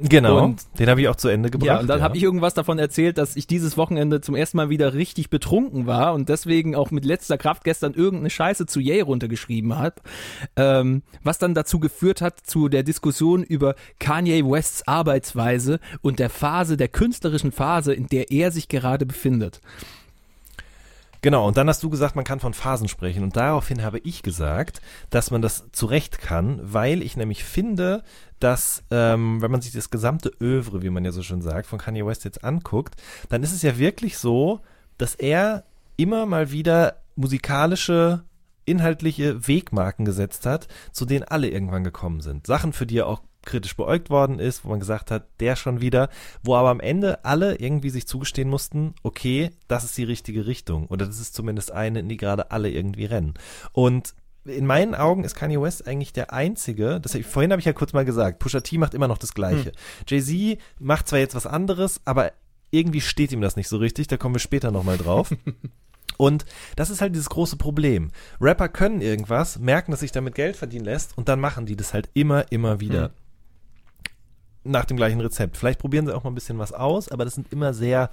genau, 0.00 0.44
Und- 0.44 0.62
den 0.78 0.88
habe 0.88 1.00
ich 1.00 1.08
auch 1.08 1.16
zu 1.16 1.28
Ende 1.28 1.50
gebracht. 1.50 1.66
Ja, 1.66 1.80
und 1.80 1.86
dann 1.86 2.02
habe 2.02 2.16
ich 2.16 2.22
irgendwas 2.22 2.54
davon 2.54 2.78
erzählt, 2.78 3.18
dass 3.18 3.36
ich 3.36 3.46
dieses 3.46 3.76
Wochenende 3.76 4.20
zum 4.20 4.34
ersten 4.34 4.56
Mal 4.56 4.70
wieder 4.70 4.94
richtig 4.94 5.30
betrunken 5.30 5.86
war 5.86 6.14
und 6.14 6.28
deswegen 6.28 6.74
auch 6.74 6.90
mit 6.90 7.04
letzter 7.04 7.38
Kraft 7.38 7.64
gestern 7.64 7.94
irgendeine 7.94 8.30
Scheiße 8.30 8.66
zu 8.66 8.80
Yay 8.80 9.00
runtergeschrieben 9.02 9.76
habe, 9.76 9.96
ähm, 10.56 11.02
was 11.22 11.38
dann 11.38 11.54
dazu 11.54 11.80
geführt 11.80 12.22
hat 12.22 12.40
zu 12.42 12.68
der 12.68 12.82
Diskussion 12.82 13.42
über 13.42 13.74
Kanye 13.98 14.44
Wests 14.44 14.86
Arbeitsweise 14.86 15.80
und 16.02 16.18
der 16.18 16.30
Phase, 16.30 16.76
der 16.76 16.88
künstlerischen 16.88 17.52
Phase, 17.52 17.92
in 17.92 18.06
der 18.06 18.30
er 18.30 18.50
sich 18.52 18.68
gerade 18.68 19.06
befindet. 19.06 19.60
Genau, 21.22 21.46
und 21.46 21.56
dann 21.56 21.68
hast 21.68 21.82
du 21.82 21.90
gesagt, 21.90 22.16
man 22.16 22.24
kann 22.24 22.40
von 22.40 22.54
Phasen 22.54 22.88
sprechen. 22.88 23.22
Und 23.22 23.36
daraufhin 23.36 23.82
habe 23.82 23.98
ich 23.98 24.22
gesagt, 24.22 24.80
dass 25.10 25.30
man 25.30 25.42
das 25.42 25.70
zu 25.72 25.86
Recht 25.86 26.18
kann, 26.18 26.60
weil 26.62 27.02
ich 27.02 27.16
nämlich 27.16 27.44
finde, 27.44 28.02
dass, 28.38 28.84
ähm, 28.90 29.42
wenn 29.42 29.50
man 29.50 29.60
sich 29.60 29.72
das 29.72 29.90
gesamte 29.90 30.32
Övre, 30.40 30.82
wie 30.82 30.90
man 30.90 31.04
ja 31.04 31.12
so 31.12 31.22
schön 31.22 31.42
sagt, 31.42 31.66
von 31.66 31.78
Kanye 31.78 32.06
West 32.06 32.24
jetzt 32.24 32.42
anguckt, 32.42 32.96
dann 33.28 33.42
ist 33.42 33.52
es 33.52 33.62
ja 33.62 33.76
wirklich 33.78 34.16
so, 34.16 34.60
dass 34.96 35.14
er 35.14 35.64
immer 35.96 36.24
mal 36.24 36.50
wieder 36.50 37.02
musikalische 37.16 38.24
inhaltliche 38.64 39.46
Wegmarken 39.48 40.04
gesetzt 40.04 40.46
hat, 40.46 40.68
zu 40.92 41.04
denen 41.04 41.24
alle 41.24 41.48
irgendwann 41.48 41.84
gekommen 41.84 42.20
sind. 42.20 42.46
Sachen, 42.46 42.72
für 42.72 42.86
die 42.86 42.98
er 42.98 43.06
auch 43.06 43.20
kritisch 43.42 43.76
beäugt 43.76 44.10
worden 44.10 44.38
ist, 44.38 44.64
wo 44.64 44.68
man 44.68 44.80
gesagt 44.80 45.10
hat, 45.10 45.26
der 45.40 45.56
schon 45.56 45.80
wieder, 45.80 46.08
wo 46.42 46.54
aber 46.54 46.70
am 46.70 46.80
Ende 46.80 47.24
alle 47.24 47.56
irgendwie 47.56 47.90
sich 47.90 48.06
zugestehen 48.06 48.48
mussten, 48.48 48.94
okay, 49.02 49.50
das 49.68 49.84
ist 49.84 49.96
die 49.96 50.04
richtige 50.04 50.46
Richtung 50.46 50.86
oder 50.86 51.06
das 51.06 51.20
ist 51.20 51.34
zumindest 51.34 51.72
eine, 51.72 52.00
in 52.00 52.08
die 52.08 52.16
gerade 52.16 52.50
alle 52.50 52.70
irgendwie 52.70 53.06
rennen. 53.06 53.34
Und 53.72 54.14
in 54.44 54.66
meinen 54.66 54.94
Augen 54.94 55.24
ist 55.24 55.34
Kanye 55.34 55.60
West 55.60 55.86
eigentlich 55.86 56.12
der 56.12 56.32
einzige, 56.32 57.00
das 57.00 57.16
vorhin 57.26 57.52
habe 57.52 57.60
ich 57.60 57.66
ja 57.66 57.72
kurz 57.72 57.92
mal 57.92 58.04
gesagt, 58.04 58.38
Pusha 58.38 58.60
T 58.60 58.78
macht 58.78 58.94
immer 58.94 59.08
noch 59.08 59.18
das 59.18 59.34
gleiche. 59.34 59.72
Jay-Z 60.06 60.58
macht 60.78 61.08
zwar 61.08 61.18
jetzt 61.18 61.34
was 61.34 61.46
anderes, 61.46 62.00
aber 62.04 62.32
irgendwie 62.70 63.00
steht 63.00 63.32
ihm 63.32 63.40
das 63.40 63.56
nicht 63.56 63.68
so 63.68 63.76
richtig, 63.76 64.06
da 64.06 64.16
kommen 64.16 64.34
wir 64.34 64.40
später 64.40 64.70
nochmal 64.70 64.96
drauf. 64.96 65.34
Und 66.16 66.44
das 66.76 66.90
ist 66.90 67.00
halt 67.00 67.14
dieses 67.14 67.30
große 67.30 67.56
Problem. 67.56 68.10
Rapper 68.40 68.68
können 68.68 69.00
irgendwas, 69.00 69.58
merken, 69.58 69.90
dass 69.90 70.00
sich 70.00 70.12
damit 70.12 70.34
Geld 70.34 70.54
verdienen 70.54 70.84
lässt 70.84 71.16
und 71.16 71.30
dann 71.30 71.40
machen 71.40 71.64
die 71.64 71.76
das 71.76 71.94
halt 71.94 72.10
immer, 72.12 72.52
immer 72.52 72.78
wieder. 72.78 73.12
Nach 74.64 74.84
dem 74.84 74.96
gleichen 74.96 75.20
Rezept. 75.20 75.56
Vielleicht 75.56 75.80
probieren 75.80 76.06
sie 76.06 76.14
auch 76.14 76.24
mal 76.24 76.30
ein 76.30 76.34
bisschen 76.34 76.58
was 76.58 76.72
aus, 76.72 77.08
aber 77.08 77.24
das 77.24 77.34
sind 77.34 77.52
immer 77.52 77.72
sehr 77.72 78.10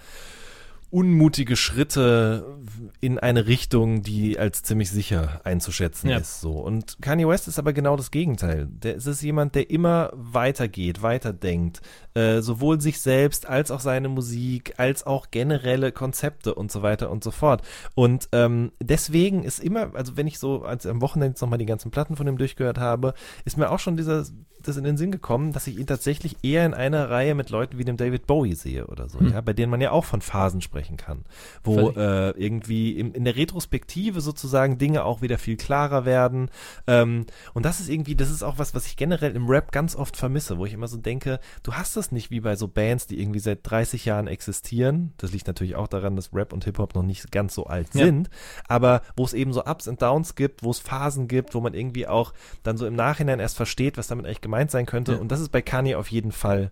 unmutige 0.89 1.57
Schritte 1.57 2.57
in 3.01 3.19
eine 3.19 3.45
Richtung, 3.45 4.03
die 4.03 4.39
als 4.39 4.63
ziemlich 4.63 4.89
sicher 4.89 5.41
einzuschätzen 5.43 6.09
Ja. 6.09 6.17
ist. 6.19 6.39
So. 6.39 6.53
Und 6.53 6.97
Kanye 7.01 7.27
West 7.27 7.49
ist 7.49 7.59
aber 7.59 7.73
genau 7.73 7.97
das 7.97 8.09
Gegenteil. 8.09 8.69
Der 8.71 8.95
es 8.95 9.05
ist 9.05 9.21
jemand, 9.21 9.55
der 9.55 9.69
immer 9.69 10.11
weitergeht, 10.13 11.01
weiterdenkt, 11.01 11.81
äh, 12.13 12.39
sowohl 12.39 12.79
sich 12.79 13.01
selbst 13.01 13.47
als 13.49 13.69
auch 13.69 13.81
seine 13.81 14.07
Musik, 14.07 14.75
als 14.77 15.05
auch 15.05 15.29
generelle 15.29 15.91
Konzepte 15.91 16.55
und 16.55 16.71
so 16.71 16.83
weiter 16.83 17.11
und 17.11 17.21
so 17.21 17.31
fort. 17.31 17.63
Und 17.93 18.29
ähm, 18.31 18.71
deswegen 18.81 19.43
ist 19.43 19.59
immer, 19.59 19.93
also 19.93 20.15
wenn 20.15 20.25
ich 20.27 20.39
so 20.39 20.63
als 20.63 20.85
am 20.85 21.01
Wochenende 21.01 21.33
jetzt 21.33 21.41
nochmal 21.41 21.59
die 21.59 21.65
ganzen 21.65 21.91
Platten 21.91 22.15
von 22.15 22.27
ihm 22.29 22.37
durchgehört 22.37 22.77
habe, 22.77 23.13
ist 23.43 23.57
mir 23.57 23.71
auch 23.71 23.79
schon 23.79 23.97
dieser 23.97 24.23
das 24.63 24.77
in 24.77 24.83
den 24.83 24.97
Sinn 24.97 25.11
gekommen, 25.11 25.53
dass 25.53 25.67
ich 25.67 25.77
ihn 25.77 25.87
tatsächlich 25.87 26.37
eher 26.43 26.65
in 26.65 26.73
einer 26.73 27.09
Reihe 27.09 27.35
mit 27.35 27.49
Leuten 27.49 27.77
wie 27.77 27.83
dem 27.85 27.97
David 27.97 28.27
Bowie 28.27 28.55
sehe 28.55 28.87
oder 28.87 29.07
so, 29.09 29.19
ja, 29.21 29.41
bei 29.41 29.53
denen 29.53 29.69
man 29.71 29.81
ja 29.81 29.91
auch 29.91 30.05
von 30.05 30.21
Phasen 30.21 30.61
sprechen 30.61 30.97
kann, 30.97 31.23
wo 31.63 31.89
äh, 31.91 32.31
irgendwie 32.31 32.97
in, 32.99 33.13
in 33.13 33.23
der 33.25 33.35
Retrospektive 33.35 34.21
sozusagen 34.21 34.77
Dinge 34.77 35.03
auch 35.05 35.21
wieder 35.21 35.37
viel 35.37 35.57
klarer 35.57 36.05
werden. 36.05 36.49
Ähm, 36.87 37.25
und 37.53 37.65
das 37.65 37.79
ist 37.79 37.89
irgendwie, 37.89 38.15
das 38.15 38.29
ist 38.29 38.43
auch 38.43 38.57
was, 38.57 38.73
was 38.75 38.85
ich 38.87 38.97
generell 38.97 39.35
im 39.35 39.47
Rap 39.47 39.71
ganz 39.71 39.95
oft 39.95 40.17
vermisse, 40.17 40.57
wo 40.57 40.65
ich 40.65 40.73
immer 40.73 40.87
so 40.87 40.97
denke, 40.97 41.39
du 41.63 41.73
hast 41.73 41.95
das 41.95 42.11
nicht 42.11 42.31
wie 42.31 42.39
bei 42.39 42.55
so 42.55 42.67
Bands, 42.67 43.07
die 43.07 43.21
irgendwie 43.21 43.39
seit 43.39 43.59
30 43.63 44.05
Jahren 44.05 44.27
existieren. 44.27 45.13
Das 45.17 45.31
liegt 45.31 45.47
natürlich 45.47 45.75
auch 45.75 45.87
daran, 45.87 46.15
dass 46.15 46.33
Rap 46.33 46.53
und 46.53 46.65
Hip-Hop 46.65 46.95
noch 46.95 47.03
nicht 47.03 47.31
ganz 47.31 47.53
so 47.53 47.65
alt 47.65 47.87
Ja. 47.93 48.05
sind, 48.05 48.29
aber 48.67 49.01
wo 49.15 49.23
es 49.25 49.33
eben 49.33 49.53
so 49.53 49.63
Ups 49.65 49.87
und 49.87 50.01
Downs 50.01 50.35
gibt, 50.35 50.63
wo 50.63 50.71
es 50.71 50.79
Phasen 50.79 51.27
gibt, 51.27 51.53
wo 51.55 51.61
man 51.61 51.73
irgendwie 51.73 52.07
auch 52.07 52.33
dann 52.63 52.77
so 52.77 52.85
im 52.85 52.95
Nachhinein 52.95 53.39
erst 53.39 53.57
versteht, 53.57 53.97
was 53.97 54.07
damit 54.07 54.25
eigentlich 54.25 54.41
gemeint 54.47 54.71
sein 54.71 54.85
könnte. 54.85 55.13
Ja. 55.13 55.17
Und 55.19 55.31
das 55.31 55.39
ist 55.41 55.49
bei 55.49 55.61
Kanye 55.61 55.95
auf 55.95 56.09
jeden 56.09 56.31
Fall 56.31 56.71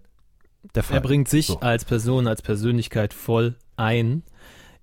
der 0.74 0.84
Fall. 0.84 0.98
Er 0.98 1.02
bringt 1.02 1.28
sich 1.28 1.48
So. 1.48 1.60
als 1.60 1.86
Person, 1.86 2.28
als 2.28 2.42
Persönlichkeit 2.42 3.14
voll 3.14 3.56
ein 3.78 4.24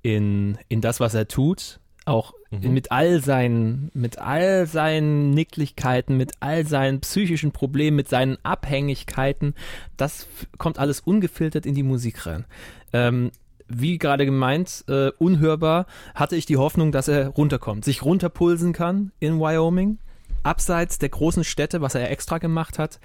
in, 0.02 0.58
in 0.68 0.80
das, 0.80 1.00
was 1.00 1.14
er 1.14 1.26
tut. 1.26 1.80
Auch 2.04 2.34
Mhm. 2.50 2.74
mit 2.74 2.92
all 2.92 3.22
seinen, 3.22 3.90
mit 3.94 4.18
all 4.18 4.66
seinen 4.66 5.30
Nicklichkeiten, 5.30 6.16
mit 6.18 6.32
all 6.40 6.66
seinen 6.66 7.00
psychischen 7.00 7.50
Problemen, 7.52 7.96
mit 7.96 8.08
seinen 8.10 8.36
Abhängigkeiten. 8.42 9.54
Das 9.96 10.26
kommt 10.58 10.78
alles 10.78 11.00
ungefiltert 11.00 11.64
in 11.64 11.74
die 11.74 11.82
Musik 11.82 12.26
rein. 12.26 12.44
Ähm, 12.92 13.30
wie 13.68 13.96
gerade 13.96 14.26
gemeint, 14.26 14.84
äh, 14.88 15.12
unhörbar 15.18 15.86
hatte 16.14 16.36
ich 16.36 16.44
die 16.44 16.58
Hoffnung, 16.58 16.92
dass 16.92 17.08
er 17.08 17.28
runterkommt, 17.28 17.86
sich 17.86 18.02
runterpulsen 18.04 18.74
kann 18.74 19.12
in 19.18 19.38
Wyoming, 19.40 19.98
abseits 20.42 20.98
der 20.98 21.08
großen 21.08 21.44
Städte, 21.44 21.80
was 21.80 21.94
er 21.94 22.10
extra 22.10 22.38
gemacht 22.38 22.78
hat, 22.78 23.00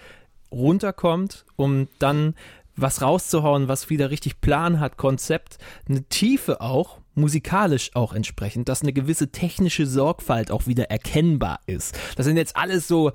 runterkommt, 0.52 1.46
um 1.56 1.88
dann 2.00 2.36
was 2.76 3.02
rauszuhauen, 3.02 3.68
was 3.68 3.90
wieder 3.90 4.12
richtig 4.12 4.40
Plan 4.40 4.80
hat, 4.80 4.98
Konzept, 4.98 5.58
eine 5.90 6.04
Tiefe 6.04 6.62
auch, 6.62 7.00
musikalisch 7.16 7.92
auch 7.96 8.14
entsprechend, 8.14 8.70
dass 8.70 8.84
eine 8.84 8.94
gewisse 8.94 9.32
technische 9.32 9.88
Sorgfalt 9.88 10.52
auch 10.52 10.68
wieder 10.68 10.92
erkennbar 10.92 11.60
ist. 11.66 11.98
Das 12.16 12.28
sind 12.28 12.38
jetzt 12.38 12.56
alles 12.56 12.88
so, 12.88 13.12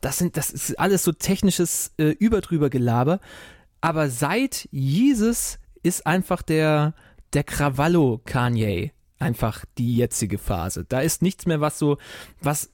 das 0.00 0.18
sind, 0.18 0.36
das 0.38 0.50
ist 0.50 0.78
alles 0.78 1.04
so 1.04 1.12
technisches 1.12 1.92
äh, 1.98 2.08
überdrüber 2.08 2.70
Gelaber. 2.70 3.20
Aber 3.82 4.08
seit 4.08 4.68
Jesus 4.72 5.58
ist 5.82 6.06
einfach 6.06 6.40
der, 6.40 6.94
der 7.34 7.44
Krawallo 7.44 8.20
Kanye 8.24 8.92
einfach 9.18 9.64
die 9.78 9.96
jetzige 9.96 10.38
Phase. 10.38 10.84
Da 10.88 11.00
ist 11.00 11.22
nichts 11.22 11.46
mehr, 11.46 11.60
was 11.60 11.78
so, 11.78 11.98
was 12.40 12.70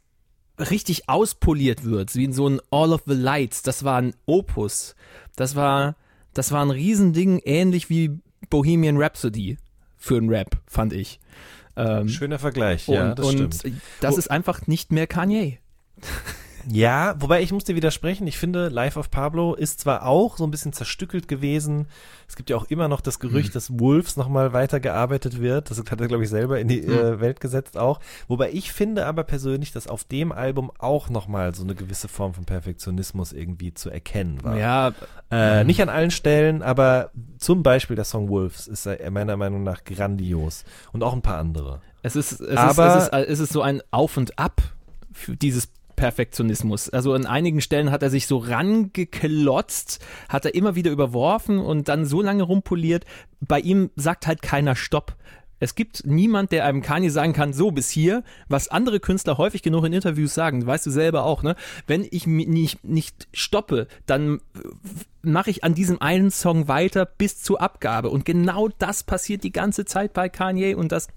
richtig 0.59 1.09
auspoliert 1.09 1.85
wird, 1.85 2.15
wie 2.15 2.25
in 2.25 2.33
so 2.33 2.49
ein 2.49 2.61
All 2.71 2.93
of 2.93 3.03
the 3.07 3.15
Lights. 3.15 3.63
Das 3.63 3.85
war 3.85 3.99
ein 4.01 4.15
Opus. 4.27 4.95
Das 5.37 5.55
war, 5.57 5.97
das 6.35 6.51
war 6.53 6.65
ein 6.65 6.71
Riesending, 6.71 7.41
ähnlich 7.45 7.89
wie 7.91 8.19
Bohemian 8.51 8.97
Rhapsody 9.01 9.57
für 9.97 10.17
einen 10.17 10.29
Rap, 10.29 10.57
fand 10.67 10.93
ich. 10.93 11.21
Ähm, 11.77 12.09
Schöner 12.09 12.39
Vergleich, 12.39 12.89
ja, 12.89 13.11
und 13.11 13.19
das 13.19 13.27
und 13.27 13.55
stimmt. 13.55 13.75
das 14.01 14.15
Wo- 14.15 14.19
ist 14.19 14.31
einfach 14.31 14.67
nicht 14.67 14.91
mehr 14.91 15.07
Kanye. 15.07 15.59
Ja, 16.71 17.15
wobei 17.19 17.41
ich 17.43 17.51
muss 17.51 17.65
dir 17.65 17.77
widersprechen. 17.77 18.27
Ich 18.27 18.37
finde, 18.37 18.69
Life 18.69 18.99
of 18.99 19.11
Pablo 19.11 19.55
ist 19.55 19.81
zwar 19.81 20.05
auch 20.07 20.37
so 20.37 20.45
ein 20.45 20.51
bisschen 20.51 20.73
zerstückelt 20.75 21.27
gewesen. 21.27 21.87
Es 22.29 22.37
gibt 22.37 22.51
ja 22.51 22.57
auch 22.57 22.67
immer 22.67 22.89
noch 22.89 23.01
das 23.01 23.21
Gerücht, 23.21 23.55
dass 23.55 23.79
Wolves 23.79 24.17
nochmal 24.19 24.53
weitergearbeitet 24.53 25.41
wird. 25.41 25.71
Das 25.71 25.79
hat 25.79 25.99
er, 26.01 26.09
glaube 26.09 26.25
ich, 26.25 26.29
selber 26.29 26.61
in 26.61 26.69
die 26.69 26.81
äh, 26.85 27.21
Welt 27.21 27.41
gesetzt 27.41 27.79
auch. 27.79 28.01
Wobei 28.27 28.51
ich 28.53 28.71
finde 28.73 29.07
aber 29.07 29.25
persönlich, 29.25 29.73
dass 29.73 29.87
auf 29.87 30.05
dem 30.05 30.31
Album 30.31 30.71
auch 30.79 31.09
nochmal 31.09 31.55
so 31.55 31.63
eine 31.65 31.75
gewisse 31.75 32.07
Form 32.09 32.35
von 32.35 32.45
Perfektionismus 32.45 33.33
irgendwie 33.33 33.73
zu 33.73 33.89
erkennen 33.89 34.45
war. 34.45 34.59
Ja, 34.59 34.93
Äh, 35.31 35.65
nicht 35.65 35.81
an 35.81 35.89
allen 35.89 36.11
Stellen, 36.11 36.63
aber 36.63 37.11
zum 37.39 37.63
Beispiel 37.63 37.97
der 37.97 38.05
Song 38.05 38.29
Wolves 38.29 38.67
ist 38.67 38.85
äh, 38.87 39.11
meiner 39.11 39.37
Meinung 39.39 39.63
nach 39.63 39.85
grandios. 39.85 40.65
Und 40.93 41.03
auch 41.03 41.13
ein 41.15 41.23
paar 41.23 41.39
andere. 41.39 41.81
Es 42.03 42.15
ist, 42.15 42.41
es, 42.41 42.57
Aber- 42.59 42.99
ist, 42.99 43.09
es, 43.13 43.19
ist, 43.21 43.29
es 43.29 43.41
ist 43.41 43.53
so 43.53 43.63
ein 43.63 43.81
Auf 43.91 44.17
und 44.19 44.39
Ab 44.39 44.61
für 45.13 45.37
dieses 45.37 45.69
Perfektionismus. 45.99 46.89
Also 46.91 47.13
an 47.13 47.27
einigen 47.27 47.61
Stellen 47.61 47.91
hat 47.91 48.05
er 48.05 48.11
sich 48.11 48.29
so 48.29 48.39
rangeklotzt, 48.39 49.99
hat 50.29 50.45
er 50.45 50.55
immer 50.55 50.77
wieder 50.77 50.93
überworfen 50.93 51.59
und 51.59 51.89
dann 51.89 52.07
so 52.07 52.23
lange 52.23 52.45
rumpoliert. 52.45 53.05
Bei 53.41 53.59
ihm 53.59 53.91
sagt 53.97 54.29
halt 54.29 54.41
keiner 54.41 54.77
Stopp. 54.77 55.17
Es 55.59 55.75
gibt 55.75 56.07
niemand, 56.07 56.53
der 56.53 56.65
einem 56.65 56.83
Kanye 56.83 57.11
sagen 57.11 57.33
kann, 57.33 57.53
so 57.53 57.73
bis 57.73 57.91
hier, 57.91 58.23
was 58.49 58.69
andere 58.69 59.01
Künstler 59.01 59.39
häufig 59.39 59.63
genug 59.63 59.85
in 59.87 59.93
Interviews 59.93 60.35
sagen, 60.35 60.65
weißt 60.65 60.87
du 60.87 60.91
selber 60.93 61.25
auch, 61.25 61.43
ne? 61.43 61.57
Wenn 61.89 62.07
ich 62.09 62.29
nicht, 62.29 62.85
nicht 62.85 63.27
stoppe, 63.33 63.89
dann 64.07 64.41
mache 65.23 65.51
ich 65.51 65.65
an 65.65 65.75
diesem 65.75 66.01
einen 66.01 66.31
Song 66.31 66.69
weiter 66.69 67.07
bis 67.07 67.43
zur 67.43 67.61
Abgabe. 67.61 68.09
Und 68.11 68.25
genau 68.25 68.69
das 68.79 69.03
passiert 69.03 69.43
die 69.43 69.51
ganze 69.51 69.85
Zeit 69.85 70.13
bei 70.13 70.29
Kanye 70.29 70.77
und 70.77 70.93
das 70.93 71.09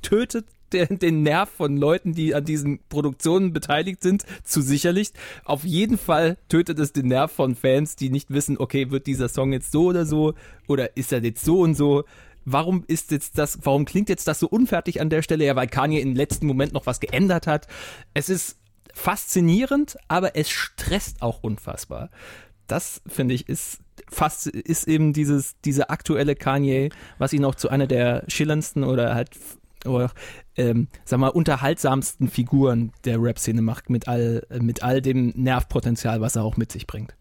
tötet 0.00 0.46
der, 0.72 0.86
den 0.86 1.22
Nerv 1.22 1.50
von 1.50 1.76
Leuten, 1.76 2.12
die 2.12 2.34
an 2.34 2.44
diesen 2.44 2.80
Produktionen 2.88 3.52
beteiligt 3.52 4.02
sind, 4.02 4.24
zu 4.44 4.60
sicherlich. 4.60 5.12
Auf 5.44 5.64
jeden 5.64 5.98
Fall 5.98 6.38
tötet 6.48 6.78
es 6.78 6.92
den 6.92 7.08
Nerv 7.08 7.32
von 7.32 7.54
Fans, 7.54 7.96
die 7.96 8.10
nicht 8.10 8.30
wissen, 8.30 8.58
okay, 8.58 8.90
wird 8.90 9.06
dieser 9.06 9.28
Song 9.28 9.52
jetzt 9.52 9.72
so 9.72 9.86
oder 9.86 10.06
so 10.06 10.34
oder 10.66 10.96
ist 10.96 11.12
er 11.12 11.22
jetzt 11.22 11.44
so 11.44 11.60
und 11.60 11.74
so. 11.74 12.04
Warum 12.44 12.84
ist 12.86 13.10
jetzt 13.10 13.38
das, 13.38 13.58
warum 13.64 13.84
klingt 13.84 14.08
jetzt 14.08 14.28
das 14.28 14.38
so 14.38 14.46
unfertig 14.46 15.00
an 15.00 15.10
der 15.10 15.22
Stelle? 15.22 15.44
Ja, 15.44 15.56
weil 15.56 15.66
Kanye 15.66 16.00
im 16.00 16.14
letzten 16.14 16.46
Moment 16.46 16.72
noch 16.72 16.86
was 16.86 17.00
geändert 17.00 17.46
hat. 17.46 17.66
Es 18.14 18.28
ist 18.28 18.58
faszinierend, 18.94 19.96
aber 20.08 20.36
es 20.36 20.48
stresst 20.48 21.22
auch 21.22 21.42
unfassbar. 21.42 22.10
Das, 22.68 23.02
finde 23.06 23.34
ich, 23.34 23.48
ist 23.48 23.80
fast 24.08 24.46
ist 24.46 24.88
eben 24.88 25.12
dieses, 25.12 25.56
diese 25.64 25.90
aktuelle 25.90 26.34
Kanye, 26.36 26.90
was 27.18 27.32
ihn 27.32 27.44
auch 27.44 27.54
zu 27.54 27.68
einer 27.68 27.86
der 27.86 28.24
schillerndsten 28.28 28.84
oder 28.84 29.14
halt 29.14 29.30
oder 29.84 30.10
ähm, 30.56 30.88
sag 31.04 31.20
mal 31.20 31.28
unterhaltsamsten 31.28 32.28
Figuren 32.28 32.92
der 33.04 33.20
Rap-Szene 33.20 33.62
macht 33.62 33.90
mit 33.90 34.08
all 34.08 34.46
mit 34.60 34.82
all 34.82 35.02
dem 35.02 35.32
Nervpotenzial, 35.36 36.20
was 36.20 36.36
er 36.36 36.44
auch 36.44 36.56
mit 36.56 36.72
sich 36.72 36.86
bringt. 36.86 37.14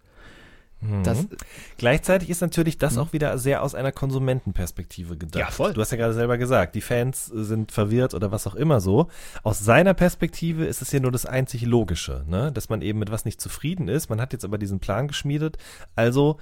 Das, 1.03 1.23
Mhm. 1.23 1.29
Gleichzeitig 1.77 2.29
ist 2.29 2.41
natürlich 2.41 2.77
das 2.77 2.97
auch 2.97 3.13
wieder 3.13 3.37
sehr 3.37 3.63
aus 3.63 3.75
einer 3.75 3.91
Konsumentenperspektive 3.91 5.17
gedacht. 5.17 5.39
Ja, 5.39 5.49
voll. 5.49 5.73
Du 5.73 5.81
hast 5.81 5.91
ja 5.91 5.97
gerade 5.97 6.13
selber 6.13 6.37
gesagt, 6.37 6.75
die 6.75 6.81
Fans 6.81 7.31
äh, 7.31 7.43
sind 7.43 7.71
verwirrt 7.71 8.13
oder 8.13 8.31
was 8.31 8.45
auch 8.45 8.55
immer 8.55 8.81
so. 8.81 9.07
Aus 9.43 9.59
seiner 9.59 9.93
Perspektive 9.93 10.65
ist 10.65 10.81
es 10.81 10.91
ja 10.91 10.99
nur 10.99 11.11
das 11.11 11.25
einzig 11.25 11.63
Logische, 11.63 12.23
ne? 12.27 12.51
dass 12.51 12.69
man 12.69 12.81
eben 12.81 12.99
mit 12.99 13.11
was 13.11 13.25
nicht 13.25 13.41
zufrieden 13.41 13.87
ist. 13.87 14.09
Man 14.09 14.21
hat 14.21 14.33
jetzt 14.33 14.45
aber 14.45 14.57
diesen 14.57 14.79
Plan 14.79 15.07
geschmiedet. 15.07 15.57
Also 15.95 16.37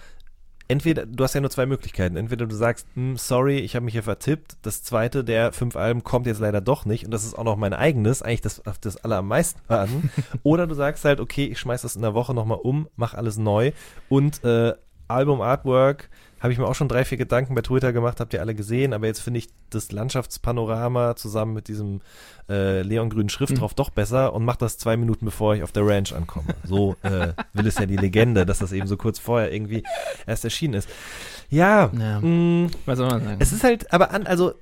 entweder, 0.67 1.05
du 1.05 1.23
hast 1.23 1.33
ja 1.33 1.41
nur 1.41 1.49
zwei 1.49 1.65
Möglichkeiten. 1.65 2.15
Entweder 2.15 2.45
du 2.45 2.55
sagst, 2.55 2.87
hm, 2.95 3.17
sorry, 3.17 3.59
ich 3.59 3.75
habe 3.75 3.85
mich 3.85 3.93
hier 3.93 4.03
vertippt. 4.03 4.57
Das 4.61 4.83
zweite 4.83 5.23
der 5.23 5.51
fünf 5.51 5.75
Alben 5.75 6.03
kommt 6.03 6.27
jetzt 6.27 6.39
leider 6.39 6.61
doch 6.61 6.85
nicht. 6.85 7.05
Und 7.05 7.11
das 7.11 7.25
ist 7.25 7.37
auch 7.37 7.43
noch 7.43 7.57
mein 7.57 7.73
eigenes, 7.73 8.21
eigentlich 8.21 8.41
das, 8.41 8.61
das 8.81 8.97
aller 8.97 9.17
am 9.17 9.27
meisten 9.27 9.61
an. 9.67 10.09
Oder 10.43 10.67
du 10.67 10.75
sagst 10.75 11.05
halt, 11.05 11.19
okay, 11.19 11.45
ich 11.45 11.59
schmeiß 11.59 11.81
das 11.81 11.95
in 11.95 12.01
der 12.01 12.13
Woche 12.13 12.33
nochmal 12.33 12.59
um, 12.61 12.87
mach 12.95 13.13
alles 13.13 13.37
neu. 13.37 13.71
Und 14.09 14.43
äh, 14.43 14.73
Album 15.07 15.41
Artwork 15.41 16.09
habe 16.43 16.53
ich 16.53 16.59
mir 16.59 16.67
auch 16.67 16.75
schon 16.75 16.89
drei, 16.89 17.05
vier 17.05 17.17
Gedanken 17.17 17.55
bei 17.55 17.61
Twitter 17.61 17.93
gemacht, 17.93 18.19
habt 18.19 18.33
ihr 18.33 18.41
alle 18.41 18.53
gesehen, 18.53 18.93
aber 18.93 19.07
jetzt 19.07 19.21
finde 19.21 19.39
ich 19.39 19.47
das 19.69 19.91
Landschaftspanorama 19.91 21.15
zusammen 21.15 21.53
mit 21.53 21.67
diesem 21.69 22.01
äh, 22.49 22.81
leongrünen 22.81 23.29
Schrift 23.29 23.59
drauf 23.59 23.73
doch 23.73 23.89
besser 23.89 24.33
und 24.33 24.43
mach 24.43 24.57
das 24.57 24.77
zwei 24.77 24.97
Minuten 24.97 25.25
bevor 25.25 25.55
ich 25.55 25.63
auf 25.63 25.71
der 25.71 25.87
Ranch 25.87 26.13
ankomme. 26.13 26.53
So 26.65 26.95
äh, 27.01 27.29
will 27.53 27.65
es 27.65 27.77
ja 27.79 27.85
die 27.85 27.95
Legende, 27.97 28.45
dass 28.45 28.59
das 28.59 28.71
eben 28.73 28.87
so 28.87 28.97
kurz 28.97 29.19
vorher 29.19 29.51
irgendwie 29.53 29.83
erst 30.27 30.43
erschienen 30.43 30.75
ist. 30.75 30.89
Ja, 31.49 31.89
Ja. 31.97 32.19
mh, 32.19 32.69
was 32.85 32.97
soll 32.97 33.07
man 33.07 33.23
sagen? 33.23 33.37
es 33.39 33.53
ist 33.53 33.63
halt, 33.63 33.91
aber 33.93 34.11
an, 34.11 34.27
also 34.27 34.53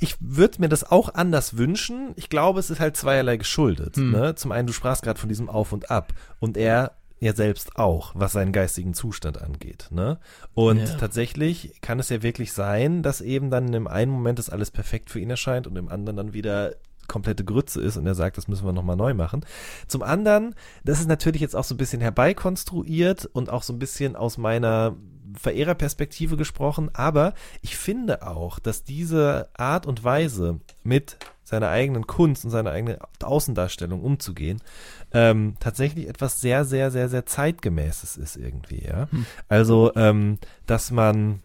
ich 0.00 0.16
würde 0.20 0.60
mir 0.60 0.68
das 0.68 0.88
auch 0.90 1.14
anders 1.14 1.56
wünschen. 1.56 2.12
Ich 2.16 2.28
glaube, 2.28 2.60
es 2.60 2.70
ist 2.70 2.78
halt 2.80 2.96
zweierlei 2.96 3.36
geschuldet. 3.36 3.96
Hm. 3.96 4.10
Ne? 4.12 4.34
Zum 4.36 4.52
einen, 4.52 4.66
du 4.66 4.72
sprachst 4.72 5.02
gerade 5.02 5.18
von 5.18 5.28
diesem 5.28 5.48
Auf 5.48 5.72
und 5.72 5.90
Ab 5.90 6.12
und 6.38 6.56
er 6.56 6.92
ja 7.20 7.34
selbst 7.34 7.76
auch, 7.76 8.12
was 8.14 8.32
seinen 8.32 8.52
geistigen 8.52 8.94
Zustand 8.94 9.42
angeht. 9.42 9.88
Ne? 9.90 10.18
Und 10.54 10.80
Ja. 10.88 10.96
tatsächlich 10.96 11.74
kann 11.80 11.98
es 11.98 12.08
ja 12.08 12.22
wirklich 12.22 12.52
sein, 12.52 13.02
dass 13.02 13.20
eben 13.20 13.50
dann 13.50 13.72
im 13.74 13.86
einen 13.86 14.12
Moment 14.12 14.38
das 14.38 14.50
alles 14.50 14.70
perfekt 14.70 15.10
für 15.10 15.20
ihn 15.20 15.30
erscheint 15.30 15.66
und 15.66 15.76
im 15.76 15.88
anderen 15.88 16.16
dann 16.16 16.32
wieder 16.32 16.74
komplette 17.08 17.42
Grütze 17.44 17.80
ist 17.80 17.96
und 17.96 18.06
er 18.06 18.14
sagt, 18.14 18.36
das 18.36 18.48
müssen 18.48 18.66
wir 18.66 18.72
nochmal 18.74 18.96
neu 18.96 19.14
machen. 19.14 19.44
Zum 19.88 20.02
anderen, 20.02 20.54
das 20.84 21.00
ist 21.00 21.08
natürlich 21.08 21.40
jetzt 21.40 21.56
auch 21.56 21.64
so 21.64 21.74
ein 21.74 21.78
bisschen 21.78 22.02
herbeikonstruiert 22.02 23.26
und 23.32 23.48
auch 23.50 23.62
so 23.62 23.72
ein 23.72 23.78
bisschen 23.78 24.14
aus 24.14 24.36
meiner 24.36 24.94
Verehrerperspektive 25.34 26.36
gesprochen, 26.36 26.90
aber 26.92 27.34
ich 27.62 27.76
finde 27.76 28.26
auch, 28.26 28.58
dass 28.58 28.84
diese 28.84 29.48
Art 29.54 29.86
und 29.86 30.04
Weise 30.04 30.60
mit 30.84 31.16
seiner 31.44 31.68
eigenen 31.70 32.06
Kunst 32.06 32.44
und 32.44 32.50
seiner 32.50 32.70
eigenen 32.72 32.98
Außendarstellung 33.22 34.02
umzugehen, 34.02 34.60
ähm, 35.12 35.54
tatsächlich 35.60 36.08
etwas 36.08 36.40
sehr, 36.40 36.64
sehr, 36.64 36.90
sehr, 36.90 37.08
sehr 37.08 37.26
zeitgemäßes 37.26 38.16
ist 38.16 38.36
irgendwie, 38.36 38.84
ja. 38.86 39.08
Also, 39.48 39.92
ähm, 39.96 40.38
dass 40.66 40.90
man 40.90 41.40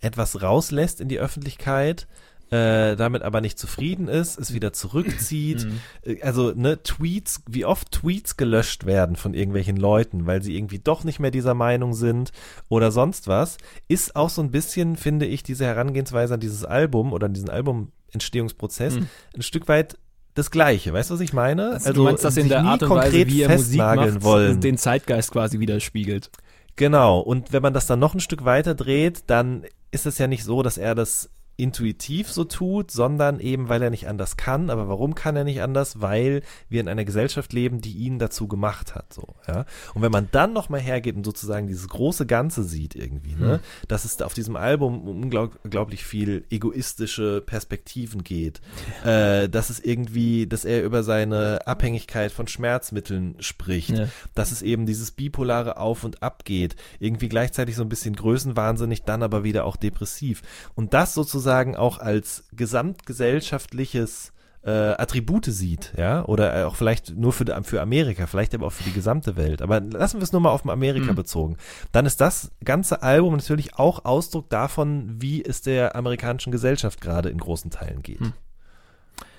etwas 0.00 0.42
rauslässt 0.42 1.00
in 1.00 1.08
die 1.08 1.18
Öffentlichkeit, 1.20 2.06
äh, 2.50 2.96
damit 2.96 3.22
aber 3.22 3.40
nicht 3.40 3.58
zufrieden 3.58 4.08
ist, 4.08 4.38
es 4.38 4.52
wieder 4.52 4.74
zurückzieht. 4.74 5.66
Äh, 6.04 6.20
Also, 6.22 6.52
ne, 6.54 6.82
Tweets, 6.82 7.42
wie 7.48 7.64
oft 7.64 7.90
Tweets 7.92 8.36
gelöscht 8.36 8.84
werden 8.84 9.16
von 9.16 9.32
irgendwelchen 9.32 9.76
Leuten, 9.78 10.26
weil 10.26 10.42
sie 10.42 10.56
irgendwie 10.56 10.78
doch 10.78 11.04
nicht 11.04 11.18
mehr 11.18 11.30
dieser 11.30 11.54
Meinung 11.54 11.94
sind 11.94 12.30
oder 12.68 12.90
sonst 12.92 13.26
was, 13.26 13.56
ist 13.88 14.16
auch 14.16 14.28
so 14.28 14.42
ein 14.42 14.50
bisschen, 14.50 14.96
finde 14.96 15.24
ich, 15.26 15.42
diese 15.42 15.64
Herangehensweise 15.64 16.34
an 16.34 16.40
dieses 16.40 16.64
Album 16.64 17.12
oder 17.14 17.26
an 17.26 17.32
diesen 17.32 17.48
Albumentstehungsprozess 17.48 18.96
ein 19.34 19.42
Stück 19.42 19.68
weit 19.68 19.96
das 20.34 20.50
Gleiche. 20.50 20.92
Weißt 20.92 21.10
du, 21.10 21.14
was 21.14 21.20
ich 21.20 21.32
meine? 21.32 21.72
also, 21.72 21.92
du 21.92 22.04
meinst 22.04 22.24
das 22.24 22.36
in 22.36 22.48
der 22.48 22.62
Art 22.64 22.82
und 22.82 22.90
Weise, 22.90 23.02
konkret 23.02 23.28
wie 23.28 23.42
er 23.42 23.48
Musik 23.50 23.66
festnageln 23.66 24.14
macht, 24.14 24.24
wollen. 24.24 24.60
den 24.60 24.78
Zeitgeist 24.78 25.32
quasi 25.32 25.58
widerspiegelt. 25.58 26.30
Genau, 26.76 27.20
und 27.20 27.52
wenn 27.52 27.62
man 27.62 27.74
das 27.74 27.86
dann 27.86 27.98
noch 27.98 28.14
ein 28.14 28.20
Stück 28.20 28.44
weiter 28.44 28.74
dreht, 28.74 29.24
dann 29.26 29.64
ist 29.90 30.06
es 30.06 30.18
ja 30.18 30.26
nicht 30.26 30.44
so, 30.44 30.62
dass 30.62 30.78
er 30.78 30.94
das 30.94 31.30
intuitiv 31.62 32.30
so 32.30 32.42
tut, 32.44 32.90
sondern 32.90 33.38
eben, 33.38 33.68
weil 33.68 33.80
er 33.82 33.90
nicht 33.90 34.08
anders 34.08 34.36
kann. 34.36 34.68
Aber 34.68 34.88
warum 34.88 35.14
kann 35.14 35.36
er 35.36 35.44
nicht 35.44 35.62
anders? 35.62 36.00
Weil 36.00 36.42
wir 36.68 36.80
in 36.80 36.88
einer 36.88 37.04
Gesellschaft 37.04 37.52
leben, 37.52 37.80
die 37.80 37.92
ihn 37.92 38.18
dazu 38.18 38.48
gemacht 38.48 38.94
hat. 38.96 39.12
So, 39.12 39.34
ja. 39.46 39.64
Und 39.94 40.02
wenn 40.02 40.10
man 40.10 40.28
dann 40.32 40.52
nochmal 40.52 40.80
hergeht 40.80 41.14
und 41.14 41.24
sozusagen 41.24 41.68
dieses 41.68 41.88
große 41.88 42.26
Ganze 42.26 42.64
sieht 42.64 42.96
irgendwie, 42.96 43.34
ne, 43.36 43.60
dass 43.86 44.04
es 44.04 44.20
auf 44.22 44.34
diesem 44.34 44.56
Album 44.56 45.06
um 45.08 45.22
unglaub- 45.24 45.56
unglaublich 45.62 46.04
viel 46.04 46.44
egoistische 46.50 47.40
Perspektiven 47.40 48.24
geht, 48.24 48.60
äh, 49.04 49.48
dass 49.48 49.70
es 49.70 49.78
irgendwie, 49.78 50.48
dass 50.48 50.64
er 50.64 50.82
über 50.82 51.02
seine 51.04 51.66
Abhängigkeit 51.66 52.32
von 52.32 52.48
Schmerzmitteln 52.48 53.36
spricht, 53.38 53.90
Ja. 53.90 54.08
dass 54.34 54.50
es 54.50 54.62
eben 54.62 54.84
dieses 54.86 55.12
bipolare 55.12 55.76
Auf 55.76 56.02
und 56.02 56.22
Ab 56.22 56.44
geht, 56.44 56.74
irgendwie 56.98 57.28
gleichzeitig 57.28 57.76
so 57.76 57.82
ein 57.82 57.88
bisschen 57.88 58.16
größenwahnsinnig, 58.16 59.04
dann 59.04 59.22
aber 59.22 59.44
wieder 59.44 59.64
auch 59.64 59.76
depressiv. 59.76 60.42
Und 60.74 60.92
das 60.92 61.14
sozusagen 61.14 61.51
auch 61.76 61.98
als 61.98 62.44
gesamtgesellschaftliches 62.52 64.32
äh, 64.64 64.70
Attribute 64.70 65.46
sieht, 65.46 65.92
ja, 65.96 66.24
oder 66.24 66.56
äh, 66.56 66.64
auch 66.64 66.76
vielleicht 66.76 67.16
nur 67.16 67.32
für, 67.32 67.44
für 67.64 67.82
Amerika, 67.82 68.26
vielleicht 68.26 68.54
aber 68.54 68.68
auch 68.68 68.72
für 68.72 68.84
die 68.84 68.92
gesamte 68.92 69.36
Welt. 69.36 69.60
Aber 69.60 69.80
lassen 69.80 70.18
wir 70.18 70.22
es 70.22 70.32
nur 70.32 70.40
mal 70.40 70.50
auf 70.50 70.68
Amerika 70.68 71.12
bezogen. 71.12 71.56
Dann 71.90 72.06
ist 72.06 72.20
das 72.20 72.52
ganze 72.64 73.02
Album 73.02 73.34
natürlich 73.34 73.74
auch 73.74 74.04
Ausdruck 74.04 74.48
davon, 74.50 75.20
wie 75.20 75.44
es 75.44 75.62
der 75.62 75.96
amerikanischen 75.96 76.52
Gesellschaft 76.52 77.00
gerade 77.00 77.28
in 77.28 77.38
großen 77.38 77.70
Teilen 77.70 78.02
geht. 78.02 78.20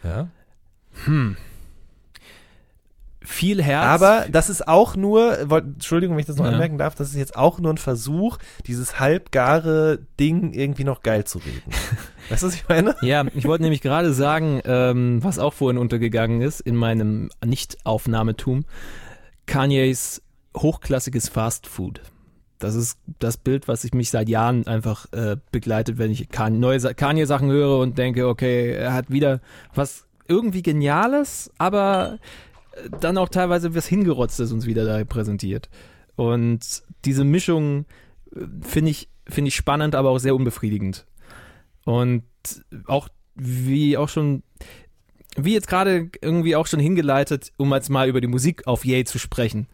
Ja. 0.03 0.28
Viel 3.26 3.63
Herz. 3.63 3.86
Aber 3.86 4.26
das 4.30 4.49
ist 4.49 4.67
auch 4.67 4.95
nur, 4.97 5.49
wollt- 5.49 5.63
Entschuldigung, 5.65 6.15
wenn 6.15 6.19
ich 6.21 6.26
das 6.26 6.36
noch 6.36 6.45
Ja. 6.45 6.51
anmerken 6.51 6.78
darf, 6.78 6.93
das 6.95 7.09
ist 7.09 7.15
jetzt 7.15 7.38
auch 7.38 7.57
nur 7.59 7.71
ein 7.71 7.78
Versuch, 7.78 8.38
dieses 8.67 8.99
halbgare 8.99 9.99
Ding 10.19 10.51
irgendwie 10.53 10.84
noch 10.84 11.01
geil 11.03 11.24
zu 11.24 11.38
reden. 11.39 11.61
weißt 12.30 12.43
du, 12.43 12.47
was 12.47 12.55
ich 12.55 12.67
meine? 12.67 12.95
Ja, 13.01 13.26
ich 13.34 13.45
wollte 13.45 13.63
nämlich 13.63 13.82
gerade 13.82 14.13
sagen, 14.13 14.61
ähm, 14.65 15.24
was 15.24 15.39
auch 15.39 15.53
vorhin 15.53 15.78
untergegangen 15.78 16.41
ist 16.41 16.59
in 16.59 16.76
meinem 16.76 17.30
Nicht-Aufnahmetum, 17.45 18.65
Kanyes 19.45 20.21
hochklassiges 20.55 21.30
Fast 21.30 21.67
Food. 21.67 22.01
Das 22.59 22.76
ist 22.76 22.97
das 23.19 23.38
Bild, 23.38 23.67
was 23.67 23.84
ich 23.84 23.93
mich 23.93 24.09
seit 24.09 24.30
Jahren 24.30 24.67
einfach 24.67 25.05
äh, 25.11 25.36
begleitet, 25.51 25.97
wenn 25.97 26.11
ich 26.11 26.30
Kan- 26.30 26.59
neue 26.59 26.80
Sa- 26.80 26.93
Kanye-Sachen 26.93 27.49
höre 27.51 27.80
und 27.80 27.97
denke, 27.97 28.28
okay, 28.28 28.71
er 28.71 28.93
hat 28.93 29.09
wieder 29.09 29.41
was 29.74 30.05
irgendwie 30.28 30.61
Geniales, 30.61 31.51
aber 31.57 32.19
dann 32.99 33.17
auch 33.17 33.30
teilweise 33.30 33.76
was 33.76 33.88
Hingerotztes 33.88 34.51
uns 34.51 34.65
wieder 34.65 34.86
da 34.86 35.03
präsentiert. 35.03 35.69
Und 36.15 36.84
diese 37.05 37.24
Mischung 37.24 37.86
äh, 38.36 38.41
finde 38.61 38.91
ich, 38.91 39.09
finde 39.28 39.49
ich 39.49 39.55
spannend, 39.55 39.95
aber 39.95 40.09
auch 40.09 40.19
sehr 40.19 40.36
unbefriedigend. 40.36 41.05
Und 41.86 42.24
auch 42.86 43.09
wie 43.36 43.97
auch 43.97 44.09
schon, 44.09 44.43
wie 45.36 45.53
jetzt 45.53 45.67
gerade 45.67 46.09
irgendwie 46.21 46.55
auch 46.55 46.67
schon 46.67 46.80
hingeleitet, 46.80 47.51
um 47.57 47.74
jetzt 47.74 47.89
mal 47.89 48.07
über 48.07 48.21
die 48.21 48.28
Musik 48.28 48.67
auf 48.67 48.86
Yay 48.86 49.05
zu 49.05 49.19
sprechen. 49.19 49.67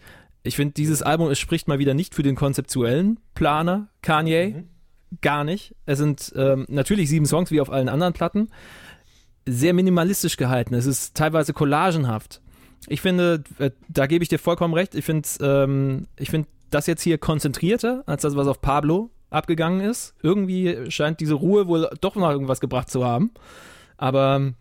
Ich 0.43 0.55
finde, 0.55 0.73
dieses 0.73 1.01
Album, 1.01 1.29
es 1.29 1.39
spricht 1.39 1.67
mal 1.67 1.79
wieder 1.79 1.93
nicht 1.93 2.15
für 2.15 2.23
den 2.23 2.35
konzeptuellen 2.35 3.19
Planer 3.35 3.89
Kanye. 4.01 4.63
Gar 5.21 5.43
nicht. 5.43 5.75
Es 5.85 5.97
sind 5.97 6.31
ähm, 6.35 6.65
natürlich 6.69 7.09
sieben 7.09 7.25
Songs 7.25 7.51
wie 7.51 7.61
auf 7.61 7.71
allen 7.71 7.89
anderen 7.89 8.13
Platten. 8.13 8.49
Sehr 9.45 9.73
minimalistisch 9.73 10.37
gehalten. 10.37 10.75
Es 10.75 10.85
ist 10.85 11.15
teilweise 11.15 11.51
collagenhaft. 11.51 12.41
Ich 12.87 13.01
finde, 13.01 13.43
äh, 13.59 13.71
da 13.87 14.07
gebe 14.07 14.23
ich 14.23 14.29
dir 14.29 14.39
vollkommen 14.39 14.73
recht. 14.73 14.95
Ich 14.95 15.05
finde, 15.05 15.27
ähm, 15.41 16.07
ich 16.17 16.29
finde 16.29 16.47
das 16.71 16.87
jetzt 16.87 17.01
hier 17.01 17.17
konzentrierter 17.17 18.03
als 18.05 18.21
das, 18.21 18.35
was 18.35 18.47
auf 18.47 18.61
Pablo 18.61 19.09
abgegangen 19.29 19.81
ist. 19.81 20.13
Irgendwie 20.21 20.89
scheint 20.89 21.19
diese 21.19 21.35
Ruhe 21.35 21.67
wohl 21.67 21.89
doch 22.01 22.15
noch 22.15 22.29
irgendwas 22.29 22.59
gebracht 22.59 22.89
zu 22.89 23.05
haben. 23.05 23.31
Aber 23.97 24.53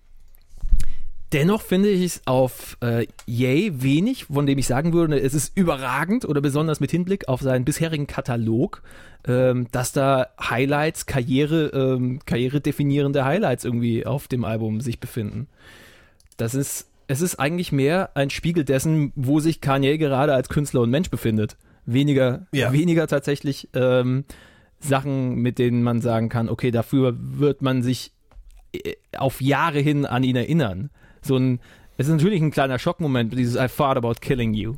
dennoch 1.33 1.62
finde 1.62 1.91
ich 1.91 2.05
es 2.05 2.23
auf 2.27 2.77
äh, 2.81 3.07
Yay 3.27 3.83
wenig, 3.83 4.27
von 4.27 4.47
dem 4.47 4.59
ich 4.59 4.66
sagen 4.66 4.93
würde, 4.93 5.21
es 5.21 5.35
ist 5.35 5.57
überragend 5.57 6.25
oder 6.25 6.41
besonders 6.41 6.81
mit 6.81 6.91
Hinblick 6.91 7.29
auf 7.29 7.41
seinen 7.41 7.64
bisherigen 7.64 8.07
Katalog, 8.07 8.83
ähm, 9.27 9.69
dass 9.71 9.93
da 9.93 10.29
Highlights, 10.41 11.07
Karriere, 11.07 11.69
ähm, 11.69 12.21
karrieredefinierende 12.25 13.25
Highlights 13.25 13.64
irgendwie 13.64 14.07
auf 14.07 14.29
dem 14.29 14.45
Album 14.45 14.81
sich 14.81 15.01
befinden. 15.01 15.49
Das 16.37 16.55
ist, 16.55 16.89
es 17.09 17.21
ist 17.21 17.37
eigentlich 17.41 17.73
mehr 17.73 18.11
ein 18.17 18.31
Spiegel 18.31 18.65
dessen, 18.65 19.13
wo 19.17 19.41
sich 19.41 19.61
Kanye 19.61 19.99
gerade 19.99 20.35
als 20.35 20.49
Künstler 20.49 20.83
und 20.83 20.91
Mensch 20.91 21.11
befindet. 21.11 21.57
Weniger, 21.87 22.47
Ja. 22.53 22.73
weniger 22.73 23.07
tatsächlich 23.07 23.69
ähm, 23.75 24.25
Sachen, 24.79 25.37
mit 25.37 25.59
denen 25.59 25.83
man 25.83 26.01
sagen 26.01 26.29
kann, 26.29 26.49
okay, 26.49 26.71
dafür 26.71 27.17
wird 27.19 27.63
man 27.63 27.83
sich 27.83 28.13
äh, 28.73 28.93
auf 29.17 29.41
Jahre 29.41 29.81
hin 29.81 30.05
an 30.07 30.23
ihn 30.23 30.37
erinnern. 30.37 30.91
So 31.23 31.37
ein, 31.37 31.61
es 31.97 32.07
ist 32.07 32.13
natürlich 32.13 32.41
ein 32.43 32.51
kleiner 32.51 32.79
Schockmoment, 32.79 33.33
dieses 33.37 33.57
I 33.57 33.67
thought 33.75 33.97
about 33.97 34.21
killing 34.21 34.53
you. 34.55 34.75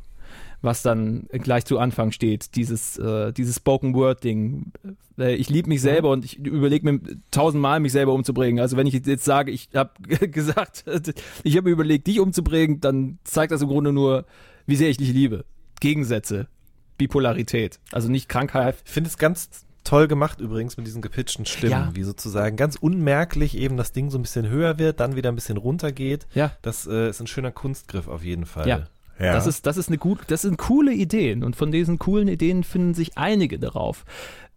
Was 0.63 0.83
dann 0.83 1.27
gleich 1.31 1.65
zu 1.65 1.79
Anfang 1.79 2.13
steht, 2.13 2.55
dieses, 2.57 2.99
äh, 2.99 3.33
dieses 3.33 3.57
Spoken 3.57 3.95
Word 3.95 4.23
Ding. 4.25 4.73
Äh, 5.19 5.35
ich 5.37 5.49
liebe 5.49 5.69
mich 5.69 5.81
selber 5.81 6.11
und 6.11 6.25
ich 6.25 6.39
überlege 6.39 6.91
mir 6.91 7.01
tausendmal, 7.31 7.81
mich 7.81 7.93
selber 7.93 8.13
umzubringen. 8.13 8.61
Also 8.61 8.77
wenn 8.77 8.87
ich 8.87 8.95
jetzt 8.95 9.25
sage, 9.25 9.51
ich 9.51 9.69
habe 9.75 9.93
gesagt, 10.29 10.85
ich 11.43 11.57
habe 11.57 11.71
überlegt, 11.71 12.07
dich 12.07 12.21
umzubringen, 12.21 12.81
dann 12.81 13.19
zeigt 13.25 13.53
das 13.53 13.63
im 13.63 13.69
Grunde 13.69 13.93
nur, 13.93 14.27
wie 14.67 14.77
sehr 14.77 14.91
ich 14.91 14.97
dich 14.99 15.13
liebe. 15.13 15.45
Gegensätze, 15.81 16.47
Bipolarität, 16.99 17.81
also 17.93 18.11
nicht 18.11 18.29
Krankheit. 18.29 18.77
Ich 18.85 18.91
finde 18.91 19.09
es 19.09 19.17
ganz 19.17 19.49
toll 19.83 20.09
gemacht 20.09 20.41
übrigens 20.41 20.77
mit 20.77 20.87
diesen 20.87 21.01
gepitchten 21.01 21.47
Stimmen, 21.47 21.71
Ja. 21.73 21.91
wie 21.95 22.03
sozusagen 22.03 22.57
ganz 22.57 22.77
unmerklich 22.77 23.57
eben 23.57 23.79
das 23.79 23.93
Ding 23.93 24.11
so 24.11 24.19
ein 24.19 24.23
bisschen 24.23 24.47
höher 24.49 24.79
wird, 24.79 25.01
dann 25.01 25.17
wieder 25.17 25.31
ein 25.31 25.35
bisschen 25.35 25.57
runter 25.57 25.91
geht. 25.91 26.27
Ja. 26.35 26.53
Das 26.61 26.87
äh, 26.87 27.09
ist 27.09 27.21
ein 27.21 27.27
schöner 27.27 27.51
Kunstgriff 27.51 28.07
auf 28.07 28.23
jeden 28.23 28.45
Fall. 28.45 28.69
Ja. 28.69 28.87
Das 29.33 29.47
ist, 29.47 29.67
das 29.67 29.77
ist 29.77 29.89
eine 29.89 29.99
gut, 29.99 30.21
das 30.29 30.43
sind 30.43 30.57
coole 30.57 30.93
Ideen 30.93 31.45
und 31.45 31.55
von 31.57 31.71
diesen 31.71 31.99
coolen 31.99 32.29
Ideen 32.29 32.65
finden 32.65 32.95
sich 32.95 33.17
einige 33.19 33.59
darauf. 33.59 34.05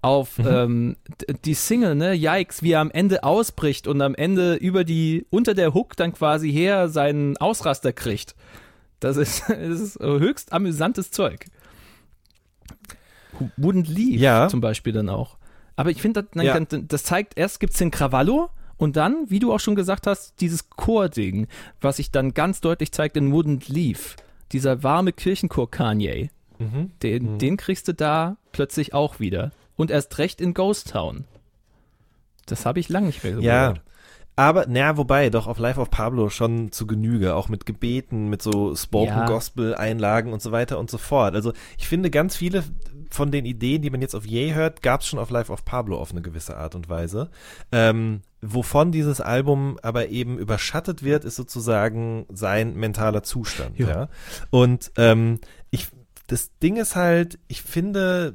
Auf 0.02 0.38
ähm, 0.40 0.98
d- 1.22 1.34
die 1.46 1.54
Single, 1.54 1.96
ne, 1.96 2.14
Yikes, 2.14 2.62
wie 2.62 2.72
er 2.74 2.82
am 2.82 2.92
Ende 2.92 3.24
ausbricht 3.24 3.88
und 3.88 4.02
am 4.02 4.16
Ende 4.16 4.56
über 4.56 4.84
die, 4.84 5.26
unter 5.30 5.54
der 5.54 5.74
Hook 5.74 5.96
dann 5.96 6.12
quasi 6.14 6.52
her 6.52 6.90
seinen 6.90 7.38
Ausraster 7.38 7.94
kriegt. 7.94 8.36
Das 9.00 9.16
ist, 9.18 9.44
das 9.48 9.80
ist 9.80 10.00
höchst 10.00 10.52
amüsantes 10.52 11.12
Zeug. 11.12 11.46
Wouldn't 13.58 13.90
Leave 13.92 14.18
Ja. 14.22 14.48
zum 14.48 14.62
Beispiel 14.62 14.94
dann 14.94 15.10
auch. 15.10 15.38
Aber 15.76 15.90
ich 15.90 16.02
finde, 16.02 16.24
das, 16.24 16.44
Ja. 16.44 16.60
das 16.60 17.04
zeigt, 17.04 17.38
erst 17.38 17.60
gibt's 17.60 17.78
den 17.80 17.90
Krawallo 17.92 18.50
und 18.78 18.96
dann, 18.96 19.26
wie 19.30 19.40
du 19.40 19.52
auch 19.54 19.60
schon 19.60 19.76
gesagt 19.76 20.06
hast, 20.08 20.40
dieses 20.42 20.70
Chording, 20.70 21.48
was 21.82 21.98
sich 21.98 22.12
dann 22.12 22.34
ganz 22.34 22.62
deutlich 22.62 22.92
zeigt 22.92 23.18
in 23.18 23.34
Wouldn't 23.34 23.72
Leave. 23.72 24.00
Dieser 24.54 24.84
warme 24.84 25.12
Kirchenchor 25.12 25.70
Kanye. 25.70 26.30
Mhm. 26.60 26.92
Den, 27.02 27.40
den 27.40 27.58
kriegst 27.58 27.88
du 27.88 27.94
da 27.94 28.38
plötzlich 28.52 28.94
auch 28.94 29.20
wieder. 29.20 29.52
Und 29.76 29.92
erst 29.92 30.18
recht 30.20 30.40
in 30.40 30.54
Ghost 30.54 30.92
Town. 30.92 31.26
Das 32.46 32.66
habe 32.66 32.80
ich 32.80 32.90
lange 32.90 33.08
nicht 33.08 33.24
mehr 33.24 33.36
so 33.36 33.42
Ja. 33.42 33.70
gehört. 33.72 33.82
Aber, 34.36 34.66
naja, 34.66 34.98
wobei, 34.98 35.30
doch 35.30 35.46
auf 35.46 35.60
Life 35.60 35.80
of 35.80 35.92
Pablo 35.92 36.30
schon 36.30 36.72
zu 36.72 36.88
Genüge, 36.88 37.36
auch 37.36 37.50
mit 37.50 37.68
Gebeten, 37.68 38.30
mit 38.30 38.42
so 38.42 38.76
Spoken. 38.76 39.28
Gospel 39.28 39.76
Einlagen 39.76 40.34
und 40.34 40.42
so 40.42 40.52
weiter 40.52 40.80
und 40.80 40.90
so 40.90 40.98
fort. 40.98 41.36
Also 41.36 41.54
ich 41.78 41.88
finde 41.88 42.10
ganz 42.10 42.36
viele 42.36 42.64
von 43.14 43.30
den 43.30 43.46
Ideen, 43.46 43.84
die 43.84 43.92
man 43.92 44.02
jetzt 44.02 44.16
auf 44.16 44.26
Ye 44.26 44.56
hört, 44.56 44.82
gab 44.82 45.02
es 45.02 45.08
schon 45.08 45.20
auf 45.20 45.30
Life 45.30 45.52
of 45.52 45.66
Pablo 45.66 46.00
auf 46.00 46.12
eine 46.12 46.24
gewisse 46.24 46.58
Art 46.58 46.74
und 46.74 46.90
Weise. 46.90 47.30
Ähm, 47.72 48.22
wovon 48.42 48.92
dieses 48.92 49.22
Album 49.22 49.78
aber 49.84 50.10
eben 50.10 50.40
überschattet 50.40 51.04
wird, 51.04 51.24
ist 51.24 51.36
sozusagen 51.36 52.26
sein 52.34 52.76
mentaler 52.76 53.22
Zustand. 53.22 53.78
Ja. 53.78 53.88
Ja. 53.88 54.10
Und 54.50 54.92
ähm, 54.98 55.40
ich, 55.70 55.90
das 56.26 56.58
Ding 56.58 56.78
ist 56.78 56.96
halt, 56.96 57.38
ich 57.48 57.62
finde, 57.62 58.34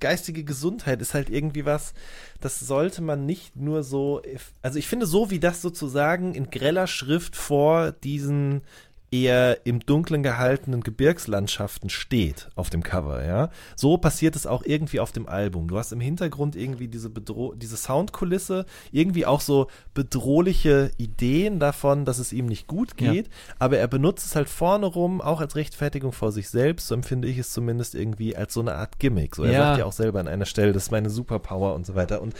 geistige 0.00 0.42
Gesundheit 0.42 1.00
ist 1.00 1.14
halt 1.14 1.30
irgendwie 1.30 1.64
was, 1.64 1.94
das 2.40 2.58
sollte 2.58 3.02
man 3.02 3.24
nicht 3.24 3.54
nur 3.54 3.84
so, 3.84 4.20
also 4.62 4.80
ich 4.80 4.88
finde 4.88 5.06
so 5.06 5.30
wie 5.30 5.38
das 5.38 5.62
sozusagen 5.62 6.34
in 6.34 6.50
greller 6.50 6.88
Schrift 6.88 7.36
vor 7.36 7.92
diesen 7.92 8.62
eher 9.10 9.64
im 9.66 9.80
Dunklen 9.80 10.22
gehaltenen 10.22 10.82
Gebirgslandschaften 10.82 11.88
steht 11.88 12.48
auf 12.56 12.68
dem 12.68 12.82
Cover, 12.82 13.24
ja. 13.24 13.50
So 13.74 13.96
passiert 13.96 14.36
es 14.36 14.46
auch 14.46 14.62
irgendwie 14.64 15.00
auf 15.00 15.12
dem 15.12 15.26
Album. 15.28 15.68
Du 15.68 15.78
hast 15.78 15.92
im 15.92 16.00
Hintergrund 16.00 16.56
irgendwie 16.56 16.88
diese 16.88 17.08
Bedro 17.08 17.54
diese 17.54 17.76
Soundkulisse, 17.76 18.66
irgendwie 18.92 19.24
auch 19.24 19.40
so 19.40 19.68
bedrohliche 19.94 20.90
Ideen 20.98 21.58
davon, 21.58 22.04
dass 22.04 22.18
es 22.18 22.32
ihm 22.32 22.46
nicht 22.46 22.66
gut 22.66 23.00
Ja. 23.00 23.12
geht, 23.12 23.30
aber 23.58 23.78
er 23.78 23.88
benutzt 23.88 24.26
es 24.26 24.36
halt 24.36 24.48
vorne 24.48 24.86
rum, 24.86 25.20
auch 25.20 25.40
als 25.40 25.56
Rechtfertigung 25.56 26.12
vor 26.12 26.32
sich 26.32 26.48
selbst, 26.50 26.86
so 26.88 26.94
empfinde 26.94 27.28
ich 27.28 27.38
es 27.38 27.52
zumindest 27.52 27.94
irgendwie 27.94 28.36
als 28.36 28.52
so 28.54 28.60
eine 28.60 28.74
Art 28.74 28.98
Gimmick. 28.98 29.36
So, 29.36 29.44
er 29.44 29.52
Ja. 29.52 29.58
sagt 29.66 29.78
ja 29.78 29.84
auch 29.86 29.92
selber 29.92 30.20
an 30.20 30.28
einer 30.28 30.46
Stelle, 30.46 30.72
das 30.72 30.84
ist 30.84 30.90
meine 30.90 31.10
Superpower 31.10 31.74
und 31.74 31.86
so 31.86 31.94
weiter. 31.94 32.20
Und 32.20 32.34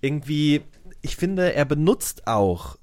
irgendwie, 0.00 0.62
ich 1.02 1.16
finde, 1.16 1.54
er 1.54 1.64
benutzt 1.64 2.26
auch 2.26 2.76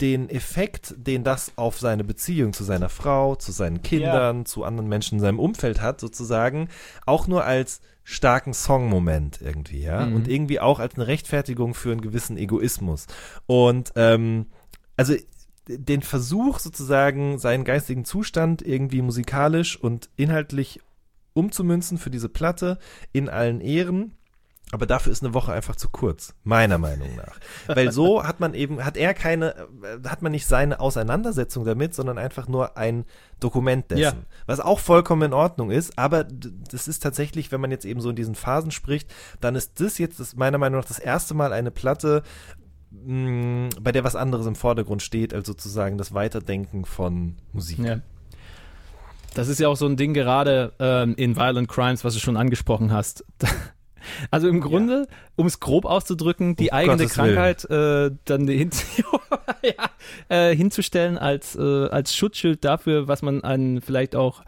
den 0.00 0.28
Effekt, 0.28 0.94
den 0.96 1.24
das 1.24 1.52
auf 1.56 1.78
seine 1.78 2.04
Beziehung 2.04 2.52
zu 2.52 2.64
seiner 2.64 2.88
Frau, 2.88 3.36
zu 3.36 3.52
seinen 3.52 3.82
Kindern, 3.82 4.46
zu 4.46 4.64
anderen 4.64 4.88
Menschen 4.88 5.16
in 5.16 5.20
seinem 5.20 5.38
Umfeld 5.38 5.80
hat, 5.80 6.00
sozusagen, 6.00 6.68
auch 7.06 7.26
nur 7.26 7.44
als 7.44 7.80
starken 8.02 8.54
Song-Moment 8.54 9.40
irgendwie, 9.40 9.82
ja. 9.82 10.06
Mhm. 10.06 10.16
Und 10.16 10.28
irgendwie 10.28 10.60
auch 10.60 10.78
als 10.78 10.94
eine 10.94 11.06
Rechtfertigung 11.06 11.74
für 11.74 11.92
einen 11.92 12.00
gewissen 12.00 12.36
Egoismus. 12.36 13.06
Und 13.46 13.92
ähm, 13.96 14.46
also 14.96 15.14
den 15.68 16.02
Versuch 16.02 16.58
sozusagen, 16.58 17.38
seinen 17.38 17.64
geistigen 17.64 18.04
Zustand 18.04 18.62
irgendwie 18.62 19.02
musikalisch 19.02 19.78
und 19.78 20.10
inhaltlich 20.16 20.80
umzumünzen 21.32 21.98
für 21.98 22.10
diese 22.10 22.28
Platte 22.28 22.78
in 23.12 23.28
allen 23.28 23.60
Ehren. 23.60 24.12
Aber 24.72 24.86
dafür 24.86 25.12
ist 25.12 25.24
eine 25.24 25.34
Woche 25.34 25.52
einfach 25.52 25.74
zu 25.74 25.88
kurz, 25.88 26.34
meiner 26.44 26.78
Meinung 26.78 27.16
nach. 27.16 27.40
Weil 27.66 27.90
so 27.90 28.22
hat 28.24 28.38
man 28.38 28.54
eben, 28.54 28.84
hat 28.84 28.96
er 28.96 29.14
keine, 29.14 29.66
hat 30.06 30.22
man 30.22 30.30
nicht 30.30 30.46
seine 30.46 30.78
Auseinandersetzung 30.78 31.64
damit, 31.64 31.94
sondern 31.94 32.18
einfach 32.18 32.46
nur 32.46 32.76
ein 32.76 33.04
Dokument 33.40 33.90
dessen. 33.90 34.02
Ja. 34.02 34.14
Was 34.46 34.60
auch 34.60 34.78
vollkommen 34.78 35.22
in 35.22 35.32
Ordnung 35.32 35.70
ist, 35.70 35.98
aber 35.98 36.24
das 36.24 36.86
ist 36.86 37.02
tatsächlich, 37.02 37.50
wenn 37.50 37.60
man 37.60 37.72
jetzt 37.72 37.84
eben 37.84 38.00
so 38.00 38.10
in 38.10 38.16
diesen 38.16 38.36
Phasen 38.36 38.70
spricht, 38.70 39.12
dann 39.40 39.56
ist 39.56 39.80
das 39.80 39.98
jetzt 39.98 40.20
das, 40.20 40.36
meiner 40.36 40.58
Meinung 40.58 40.80
nach 40.80 40.88
das 40.88 41.00
erste 41.00 41.34
Mal 41.34 41.52
eine 41.52 41.72
Platte, 41.72 42.22
mh, 42.90 43.70
bei 43.80 43.90
der 43.90 44.04
was 44.04 44.14
anderes 44.14 44.46
im 44.46 44.54
Vordergrund 44.54 45.02
steht, 45.02 45.34
als 45.34 45.48
sozusagen 45.48 45.98
das 45.98 46.14
Weiterdenken 46.14 46.84
von 46.84 47.36
Musik. 47.52 47.80
Ja. 47.80 48.00
Das 49.34 49.48
ist 49.48 49.60
ja 49.60 49.68
auch 49.68 49.76
so 49.76 49.86
ein 49.86 49.96
Ding 49.96 50.14
gerade 50.14 50.72
ähm, 50.78 51.14
in 51.16 51.36
Violent 51.36 51.68
Crimes, 51.68 52.04
was 52.04 52.14
du 52.14 52.20
schon 52.20 52.36
angesprochen 52.36 52.92
hast. 52.92 53.24
Also 54.30 54.48
im 54.48 54.60
Grunde, 54.60 55.06
um 55.36 55.46
es 55.46 55.60
grob 55.60 55.84
auszudrücken, 55.84 56.56
die 56.56 56.70
Um 56.72 56.78
eigene 56.78 56.96
Gottes. 56.98 57.12
Krankheit 57.14 57.64
äh, 57.70 58.10
dann 58.24 58.48
hin 58.48 58.70
ja, 59.62 59.90
äh, 60.28 60.54
hinzustellen 60.54 61.18
als, 61.18 61.56
äh, 61.56 61.60
als 61.88 62.14
Schutzschild 62.16 62.64
dafür, 62.64 63.08
was 63.08 63.22
man 63.22 63.42
an 63.42 63.80
vielleicht 63.80 64.16
auch, 64.16 64.42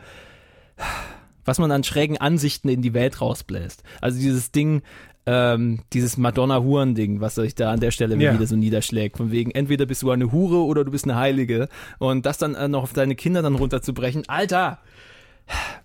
was 1.44 1.58
man 1.58 1.70
an 1.72 1.84
schrägen 1.84 2.18
Ansichten 2.18 2.68
in 2.68 2.82
die 2.82 2.94
Welt 2.94 3.20
rausbläst. 3.20 3.82
Also 4.00 4.18
dieses 4.18 4.52
Ding, 4.52 4.82
ähm, 5.26 5.80
dieses 5.92 6.16
Madonna-Huren-Ding, 6.16 7.20
was 7.20 7.36
sich 7.36 7.54
da 7.54 7.70
an 7.70 7.80
der 7.80 7.90
Stelle 7.92 8.16
Ja. 8.16 8.34
wieder 8.34 8.46
so 8.46 8.56
niederschlägt. 8.56 9.16
Von 9.16 9.30
wegen, 9.30 9.50
entweder 9.52 9.86
bist 9.86 10.02
du 10.02 10.10
eine 10.10 10.32
Hure 10.32 10.64
oder 10.64 10.84
du 10.84 10.90
bist 10.90 11.04
eine 11.04 11.16
Heilige. 11.16 11.68
Und 11.98 12.26
das 12.26 12.38
dann 12.38 12.54
äh, 12.54 12.66
noch 12.68 12.82
auf 12.82 12.92
deine 12.92 13.14
Kinder 13.14 13.42
dann 13.42 13.54
runterzubrechen. 13.54 14.24
Alter! 14.28 14.78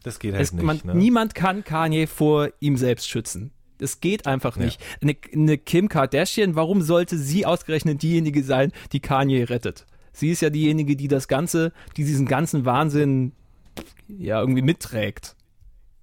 Das 0.03 0.19
geht 0.19 0.33
halt 0.33 0.41
Es, 0.43 0.53
nicht. 0.53 0.63
man, 0.63 0.79
ne? 0.83 0.95
Niemand 0.95 1.35
kann 1.35 1.63
Kanye 1.63 2.07
vor 2.07 2.49
ihm 2.59 2.77
selbst 2.77 3.09
schützen. 3.09 3.51
Es 3.79 3.99
geht 3.99 4.25
einfach 4.25 4.57
nicht. 4.57 4.81
Eine, 5.01 5.15
eine 5.33 5.57
Kim 5.57 5.89
Kardashian, 5.89 6.55
warum 6.55 6.81
sollte 6.81 7.17
sie 7.17 7.45
ausgerechnet 7.45 8.01
diejenige 8.01 8.43
sein, 8.43 8.71
die 8.91 8.99
Kanye 8.99 9.49
rettet? 9.49 9.85
Sie 10.13 10.31
ist 10.31 10.41
ja 10.41 10.49
diejenige, 10.49 10.95
die 10.95 11.07
das 11.07 11.27
Ganze, 11.27 11.71
die 11.95 12.03
diesen 12.03 12.25
ganzen 12.25 12.65
Wahnsinn 12.65 13.33
ja 14.07 14.39
irgendwie 14.39 14.63
mitträgt. 14.63 15.35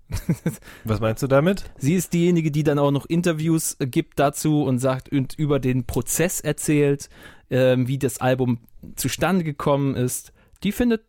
Was 0.84 1.00
meinst 1.00 1.22
du 1.22 1.26
damit? 1.26 1.64
Sie 1.78 1.94
ist 1.94 2.12
diejenige, 2.12 2.50
die 2.50 2.62
dann 2.62 2.78
auch 2.78 2.90
noch 2.90 3.06
Interviews 3.06 3.76
äh, 3.80 3.86
gibt 3.86 4.18
dazu 4.18 4.62
und 4.62 4.78
sagt 4.78 5.10
und 5.10 5.34
über 5.38 5.58
den 5.58 5.84
Prozess 5.84 6.40
erzählt, 6.40 7.08
ähm, 7.50 7.88
wie 7.88 7.98
das 7.98 8.18
Album 8.18 8.58
zustande 8.96 9.44
gekommen 9.44 9.96
ist. 9.96 10.32
Die 10.62 10.72
findet, 10.72 11.02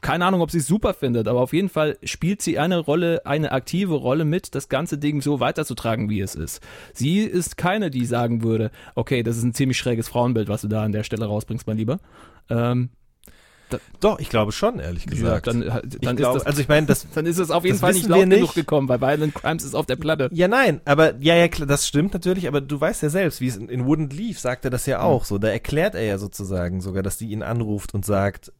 keine 0.00 0.24
Ahnung, 0.24 0.40
ob 0.40 0.50
sie 0.50 0.58
es 0.58 0.66
super 0.66 0.94
findet, 0.94 1.28
aber 1.28 1.40
auf 1.40 1.52
jeden 1.52 1.68
Fall 1.68 1.98
spielt 2.02 2.40
sie 2.40 2.58
eine 2.58 2.78
Rolle, 2.78 3.26
eine 3.26 3.52
aktive 3.52 3.94
Rolle 3.94 4.24
mit, 4.24 4.54
das 4.54 4.68
ganze 4.68 4.98
Ding 4.98 5.20
so 5.20 5.40
weiterzutragen, 5.40 6.08
wie 6.08 6.20
es 6.20 6.34
ist. 6.34 6.62
Sie 6.94 7.20
ist 7.20 7.56
keine, 7.56 7.90
die 7.90 8.06
sagen 8.06 8.42
würde, 8.42 8.70
okay, 8.94 9.22
das 9.22 9.36
ist 9.36 9.42
ein 9.42 9.54
ziemlich 9.54 9.78
schräges 9.78 10.08
Frauenbild, 10.08 10.48
was 10.48 10.62
du 10.62 10.68
da 10.68 10.82
an 10.84 10.92
der 10.92 11.04
Stelle 11.04 11.26
rausbringst, 11.26 11.66
mein 11.66 11.76
Lieber. 11.76 11.98
Ähm, 12.48 12.90
Doch, 14.00 14.18
ich 14.18 14.28
glaube 14.28 14.52
schon, 14.52 14.78
ehrlich 14.78 15.06
gesagt, 15.06 15.46
dann, 15.46 15.60
dann, 15.60 15.82
ich 15.88 16.02
ist 16.02 16.16
glaube, 16.16 16.38
das, 16.38 16.46
also 16.46 16.60
ich 16.60 16.68
meine, 16.68 16.86
das 16.86 17.06
dann 17.14 17.26
ist 17.26 17.38
es 17.38 17.50
auf 17.50 17.64
jeden 17.64 17.78
Fall 17.78 17.94
nicht 17.94 18.08
laut 18.08 18.20
genug 18.20 18.40
nicht. 18.40 18.54
gekommen, 18.54 18.88
weil 18.88 19.00
Violent 19.00 19.34
Crimes 19.34 19.64
ist 19.64 19.74
auf 19.74 19.86
der 19.86 19.96
Platte. 19.96 20.28
Ja, 20.32 20.48
nein, 20.48 20.80
aber 20.84 21.16
ja, 21.20 21.34
ja, 21.34 21.48
das 21.48 21.86
stimmt 21.86 22.12
natürlich, 22.12 22.48
aber 22.48 22.60
du 22.60 22.80
weißt 22.80 23.02
ja 23.02 23.08
selbst, 23.08 23.40
wie 23.40 23.48
es 23.48 23.56
in, 23.56 23.68
in 23.68 23.86
Wouldn't 23.86 24.14
Leave 24.14 24.38
sagt 24.38 24.64
er 24.64 24.70
das 24.70 24.86
ja 24.86 25.00
auch 25.00 25.24
so. 25.24 25.38
Da 25.38 25.48
erklärt 25.48 25.94
er 25.94 26.04
ja 26.04 26.18
sozusagen 26.18 26.80
sogar, 26.80 27.02
dass 27.02 27.16
die 27.16 27.30
ihn 27.30 27.42
anruft 27.42 27.94
und 27.94 28.04
sagt, 28.04 28.52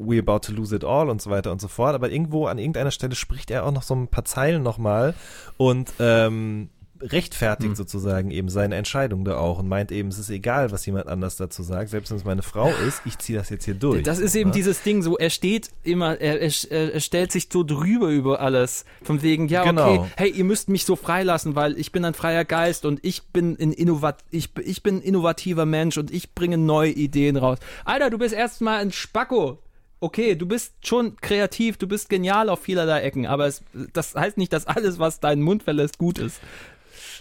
we're 0.00 0.20
about 0.20 0.40
to 0.46 0.52
lose 0.52 0.74
it 0.74 0.82
all 0.84 1.10
und 1.10 1.20
so 1.20 1.30
weiter 1.30 1.52
und 1.52 1.60
so 1.60 1.68
fort. 1.68 1.94
Aber 1.94 2.10
irgendwo 2.10 2.46
an 2.46 2.58
irgendeiner 2.58 2.90
Stelle 2.90 3.14
spricht 3.14 3.50
er 3.50 3.66
auch 3.66 3.72
noch 3.72 3.82
so 3.82 3.94
ein 3.94 4.08
paar 4.08 4.24
Zeilen 4.24 4.62
nochmal 4.62 5.14
und 5.58 5.92
ähm, 6.00 6.70
rechtfertigt 7.02 7.70
Hm. 7.70 7.74
sozusagen 7.76 8.30
eben 8.30 8.48
seine 8.48 8.76
Entscheidung 8.76 9.24
da 9.24 9.38
auch 9.38 9.58
und 9.58 9.68
meint 9.68 9.90
eben, 9.90 10.08
es 10.10 10.18
ist 10.18 10.28
egal, 10.30 10.70
was 10.70 10.84
jemand 10.84 11.06
anders 11.06 11.36
dazu 11.36 11.62
sagt, 11.62 11.90
selbst 11.90 12.10
wenn 12.10 12.18
es 12.18 12.24
meine 12.24 12.42
Frau 12.42 12.70
ist, 12.86 13.02
ich 13.06 13.18
ziehe 13.18 13.38
das 13.38 13.48
jetzt 13.48 13.64
hier 13.64 13.74
durch. 13.74 14.02
Das 14.02 14.18
ist 14.18 14.34
eben 14.34 14.50
ne? 14.50 14.54
dieses 14.56 14.82
Ding, 14.82 15.02
so 15.02 15.16
er 15.16 15.30
steht 15.30 15.70
immer, 15.82 16.20
er, 16.20 16.40
er, 16.40 16.94
er 16.94 17.00
stellt 17.00 17.32
sich 17.32 17.48
so 17.50 17.62
drüber 17.64 18.08
über 18.08 18.40
alles. 18.40 18.84
Von 19.02 19.22
wegen, 19.22 19.48
ja, 19.48 19.64
Genau. 19.64 19.94
okay, 19.94 20.10
hey, 20.16 20.30
ihr 20.30 20.44
müsst 20.44 20.68
mich 20.68 20.84
so 20.84 20.96
freilassen, 20.96 21.54
weil 21.54 21.78
ich 21.78 21.92
bin 21.92 22.04
ein 22.04 22.14
freier 22.14 22.44
Geist 22.44 22.84
und 22.84 23.00
ich 23.02 23.28
bin 23.28 23.56
ein 23.58 23.72
Innovat 23.72 24.18
ich, 24.30 24.50
ich 24.62 24.82
bin 24.82 24.96
ein 24.96 25.02
innovativer 25.02 25.64
Mensch 25.66 25.96
und 25.96 26.10
ich 26.10 26.34
bringe 26.34 26.58
neue 26.58 26.90
Ideen 26.90 27.36
raus. 27.36 27.58
Alter, 27.86 28.10
du 28.10 28.18
bist 28.18 28.34
erstmal 28.34 28.80
ein 28.80 28.92
Spacko. 28.92 29.58
Okay, 30.00 30.34
du 30.34 30.46
bist 30.46 30.74
schon 30.86 31.16
kreativ, 31.16 31.76
du 31.76 31.86
bist 31.86 32.08
genial 32.08 32.48
auf 32.48 32.60
vielerlei 32.60 33.02
Ecken, 33.02 33.26
aber 33.26 33.46
es, 33.46 33.62
das 33.92 34.14
heißt 34.14 34.38
nicht, 34.38 34.52
dass 34.52 34.66
alles, 34.66 34.98
was 34.98 35.20
deinen 35.20 35.42
Mund 35.42 35.62
verlässt, 35.62 35.98
gut 35.98 36.18
ist. 36.18 36.40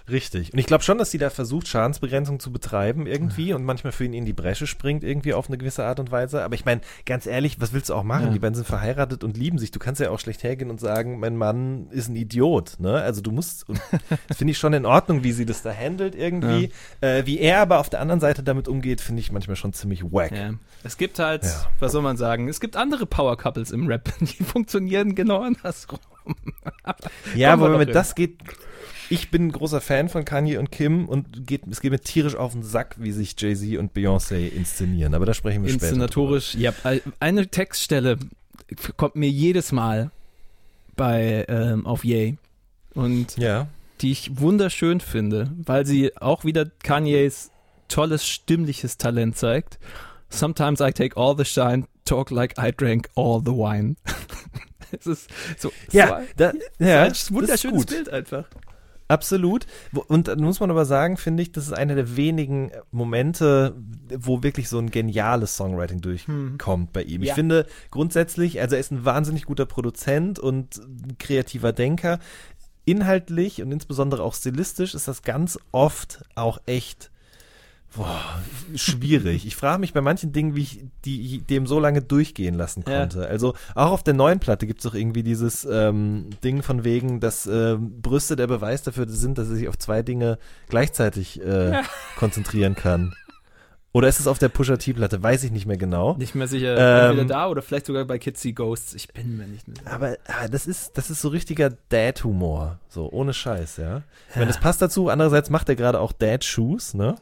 Richtig. 0.10 0.54
Und 0.54 0.60
ich 0.60 0.66
glaube 0.66 0.84
schon, 0.84 0.98
dass 0.98 1.12
sie 1.12 1.18
da 1.18 1.30
versucht, 1.30 1.68
Schadensbegrenzung 1.68 2.40
zu 2.40 2.52
betreiben 2.52 3.06
irgendwie 3.06 3.54
und 3.54 3.64
manchmal 3.64 3.92
für 3.92 4.06
ihn 4.06 4.14
in 4.14 4.26
die 4.26 4.34
Bresche 4.34 4.68
springt 4.68 5.04
irgendwie 5.04 5.34
auf 5.34 5.48
eine 5.48 5.58
gewisse 5.58 5.84
Art 5.86 6.00
und 6.00 6.12
Weise. 6.12 6.44
Aber 6.44 6.56
ich 6.56 6.66
meine, 6.66 6.82
ganz 7.06 7.26
ehrlich, 7.26 7.60
was 7.62 7.74
willst 7.74 7.90
du 7.90 7.94
auch 7.94 8.04
machen? 8.04 8.28
Ja. 8.28 8.32
Die 8.34 8.40
beiden 8.40 8.56
sind 8.56 8.66
verheiratet 8.68 9.24
und 9.24 9.38
lieben 9.38 9.58
sich. 9.58 9.72
Du 9.72 9.80
kannst 9.80 10.02
ja 10.02 10.10
auch 10.10 10.20
schlecht 10.20 10.44
hergehen 10.44 10.70
und 10.70 10.80
sagen, 10.80 11.20
mein 11.20 11.36
Mann 11.38 11.88
ist 11.92 12.10
ein 12.10 12.16
Idiot. 12.16 12.76
Ne? 12.80 12.94
Also 13.02 13.22
du 13.22 13.32
musst, 13.32 13.66
das 14.28 14.38
finde 14.38 14.52
ich 14.52 14.58
schon 14.58 14.74
in 14.74 14.86
Ordnung, 14.86 15.24
wie 15.24 15.32
sie 15.32 15.46
das 15.46 15.62
da 15.62 15.74
handelt 15.74 16.16
irgendwie. 16.16 16.72
Äh, 17.02 17.26
wie 17.26 17.40
er 17.40 17.60
aber 17.62 17.80
auf 17.80 17.90
der 17.90 18.02
anderen 18.02 18.20
Seite 18.20 18.44
damit 18.44 18.68
umgeht, 18.68 19.02
finde 19.02 19.22
ich 19.22 19.32
manchmal 19.32 19.56
schon 19.56 19.74
ziemlich 19.74 20.04
wack. 20.04 20.32
Ja. 20.32 20.54
Es 20.84 20.98
gibt 20.98 21.20
halt, 21.20 21.44
Ja. 21.44 21.68
was 21.80 21.92
soll 21.92 22.02
man 22.02 22.18
sagen, 22.18 22.48
es 22.48 22.60
gibt 22.60 22.76
andere 22.78 23.06
Power 23.06 23.38
Couples 23.38 23.72
im 23.72 23.88
Rap, 23.88 24.12
die 24.22 24.44
funktionieren 24.44 25.16
genau 25.16 25.42
andersrum. 25.42 26.00
Ja, 27.36 27.54
aber 27.54 27.80
hin. 27.80 27.90
das 27.92 28.16
geht. 28.16 28.38
Ich 29.10 29.32
bin 29.32 29.48
ein 29.48 29.52
großer 29.52 29.82
Fan 29.82 30.08
von 30.10 30.24
Kanye 30.26 30.58
und 30.58 30.72
Kim 30.72 31.08
und 31.10 31.48
geht, 31.48 31.62
es 31.70 31.82
geht 31.82 31.92
mir 31.92 32.00
tierisch 32.00 32.36
auf 32.36 32.54
den 32.54 32.64
Sack, 32.64 32.96
wie 33.00 33.12
sich 33.12 33.36
Jay-Z 33.38 33.78
und 33.80 33.94
Beyoncé 33.94 34.48
inszenieren. 34.50 35.14
Aber 35.16 35.26
da 35.26 35.34
sprechen 35.34 35.64
wir 35.64 35.70
später. 35.70 35.88
Inszenatorisch, 35.88 36.56
ja, 36.56 36.74
eine 37.20 37.48
Textstelle 37.48 38.18
kommt 38.98 39.16
mir 39.16 39.30
jedes 39.30 39.72
Mal 39.72 40.12
bei 40.96 41.46
ähm, 41.48 41.86
auf 41.86 42.04
Yay 42.06 42.38
und. 42.94 43.38
Ja. 43.38 43.68
die 44.02 44.12
ich 44.12 44.40
wunderschön 44.40 45.00
finde, 45.02 45.52
weil 45.66 45.86
sie 45.86 46.16
auch 46.18 46.46
wieder 46.46 46.68
Kanyes 46.84 47.52
tolles 47.88 48.26
stimmliches 48.28 48.98
Talent 48.98 49.36
zeigt. 49.38 49.80
Sometimes 50.30 50.80
I 50.80 50.92
take 50.92 51.18
all 51.18 51.36
the 51.36 51.44
shine, 51.46 51.86
talk 52.06 52.30
like 52.30 52.54
I 52.60 52.72
drank 52.72 53.10
all 53.16 53.42
the 53.44 53.52
wine. 53.52 53.96
es 54.92 55.08
ist 55.08 55.30
so, 55.58 55.72
Ja, 55.92 56.20
so 56.22 56.26
da, 56.38 56.50
ein 56.50 56.60
ja 56.80 57.08
wunderschönes 57.30 57.48
das 57.48 57.64
ist 57.64 57.72
gut. 57.72 57.88
Bild 57.88 58.10
einfach. 58.10 58.46
Absolut. 59.10 59.66
Und 60.08 60.28
dann 60.28 60.40
muss 60.40 60.60
man 60.60 60.70
aber 60.72 60.86
sagen, 60.86 61.18
finde 61.18 61.44
ich, 61.44 61.52
das 61.52 61.66
ist 61.66 61.74
einer 61.74 61.96
der 61.96 62.16
wenigen 62.16 62.72
Momente, 62.92 63.76
wo 64.18 64.44
wirklich 64.44 64.70
so 64.70 64.78
ein 64.78 64.92
geniales 64.92 65.58
Songwriting 65.58 66.00
durchkommt 66.00 66.94
bei 66.94 67.04
ihm. 67.04 67.24
Ich 67.24 67.30
Ja. 67.30 67.34
finde 67.36 67.66
grundsätzlich, 67.92 68.62
also 68.62 68.76
er 68.76 68.80
ist 68.80 68.92
ein 68.92 69.04
wahnsinnig 69.06 69.46
guter 69.46 69.66
Produzent 69.66 70.38
und 70.40 70.80
kreativer 71.18 71.74
Denker. 71.74 72.20
Inhaltlich 72.86 73.62
und 73.62 73.72
insbesondere 73.72 74.24
auch 74.24 74.34
stilistisch 74.36 74.94
ist 74.94 75.08
das 75.08 75.24
ganz 75.24 75.60
oft 75.72 76.24
auch 76.36 76.60
echt 76.66 77.12
boah, 77.96 78.22
schwierig. 78.76 79.46
Ich 79.46 79.56
frage 79.56 79.80
mich 79.80 79.94
bei 79.94 80.02
manchen 80.02 80.32
Dingen, 80.32 80.56
wie 80.56 80.62
ich 80.62 80.80
die 81.06 81.40
dem 81.40 81.68
so 81.68 81.80
lange 81.80 82.02
durchgehen 82.02 82.56
lassen 82.56 82.84
Ja. 82.88 83.00
konnte. 83.00 83.28
Also 83.28 83.54
auch 83.76 83.92
auf 83.92 84.04
der 84.04 84.14
neuen 84.14 84.40
Platte 84.40 84.68
gibt 84.68 84.80
es 84.80 84.84
doch 84.84 84.96
irgendwie 84.96 85.24
dieses 85.24 85.66
ähm, 85.66 86.30
Ding 86.44 86.64
von 86.64 86.84
wegen, 86.84 87.20
dass 87.20 87.46
ähm, 87.48 88.02
Brüste 88.02 88.36
der 88.36 88.48
Beweis 88.48 88.84
dafür 88.84 89.08
sind, 89.08 89.38
dass 89.38 89.50
er 89.50 89.56
sich 89.56 89.68
auf 89.68 89.78
zwei 89.78 90.02
Dinge 90.04 90.38
gleichzeitig 90.70 91.42
äh, 91.42 91.82
konzentrieren 92.18 92.76
kann. 92.76 93.14
Oder 93.92 94.08
ist 94.08 94.20
es 94.20 94.28
auf 94.28 94.38
der 94.38 94.50
Pusha 94.50 94.78
T-Platte? 94.78 95.24
Weiß 95.24 95.44
ich 95.44 95.50
nicht 95.50 95.66
mehr 95.66 95.76
genau. 95.78 96.16
Nicht 96.16 96.36
mehr 96.36 96.48
sicher, 96.48 96.78
Ähm, 96.78 97.10
entweder 97.18 97.28
da 97.28 97.48
oder 97.48 97.64
vielleicht 97.64 97.88
sogar 97.88 98.06
bei 98.06 98.20
Kids 98.20 98.40
See 98.40 98.52
Ghosts. 98.52 98.94
Ich 98.94 99.08
bin 99.08 99.36
mir 99.36 99.48
nicht 99.48 99.68
mehr 99.68 99.78
sicher. 99.78 99.92
Aber, 99.92 100.16
aber 100.28 100.48
das 100.48 100.68
ist, 100.68 100.96
das 100.96 101.10
ist 101.10 101.22
so 101.22 101.30
richtiger 101.30 101.72
Dad-Humor. 101.90 102.78
So, 102.88 103.12
ohne 103.12 103.34
Scheiß, 103.34 103.78
ja. 103.78 104.04
Ich 104.30 104.36
meine, 104.36 104.46
das 104.46 104.60
passt 104.60 104.84
dazu. 104.84 105.10
Andererseits 105.10 105.50
macht 105.50 105.70
er 105.70 105.76
gerade 105.76 106.00
auch 106.00 106.12
Dad-Shoes, 106.12 106.94
ne? 106.94 107.16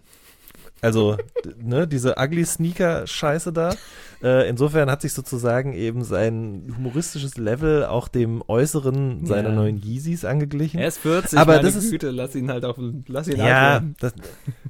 Also, 0.81 1.17
ne, 1.59 1.87
diese 1.87 2.15
Ugly-Sneaker-Scheiße 2.17 3.51
da. 3.51 3.73
Äh, 4.21 4.47
insofern 4.49 4.89
hat 4.89 5.01
sich 5.01 5.13
sozusagen 5.13 5.73
eben 5.73 6.03
sein 6.03 6.73
humoristisches 6.75 7.37
Level 7.37 7.85
auch 7.85 8.07
dem 8.07 8.43
Äußeren 8.47 9.25
seiner 9.25 9.49
Ja. 9.49 9.55
neuen 9.55 9.77
Yeezys 9.77 10.25
angeglichen. 10.25 10.79
Er 10.79 10.87
ist 10.87 10.99
40, 10.99 11.37
Aber 11.37 11.59
das 11.59 11.75
ist- 11.75 11.91
Güte, 11.91 12.09
lass 12.11 12.35
ihn 12.35 12.49
halt 12.51 12.65
auf, 12.65 12.77
lass 13.07 13.27
ihn 13.27 13.37
Ja, 13.37 13.77
antworten. 13.77 13.95
das, 13.99 14.13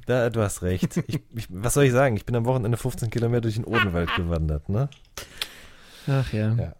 da, 0.06 0.30
du 0.30 0.40
hast 0.42 0.62
recht. 0.62 0.96
Ich, 1.08 1.20
ich, 1.34 1.46
was 1.50 1.74
soll 1.74 1.84
ich 1.84 1.92
sagen? 1.92 2.16
Ich 2.16 2.26
bin 2.26 2.36
am 2.36 2.44
Wochenende 2.46 2.76
15 2.76 3.10
Kilometer 3.10 3.42
durch 3.42 3.54
den 3.56 3.64
Odenwald 3.64 4.14
gewandert, 4.16 4.68
ne? 4.68 4.88
Ach 6.06 6.32
ja. 6.32 6.54
Ja. 6.54 6.72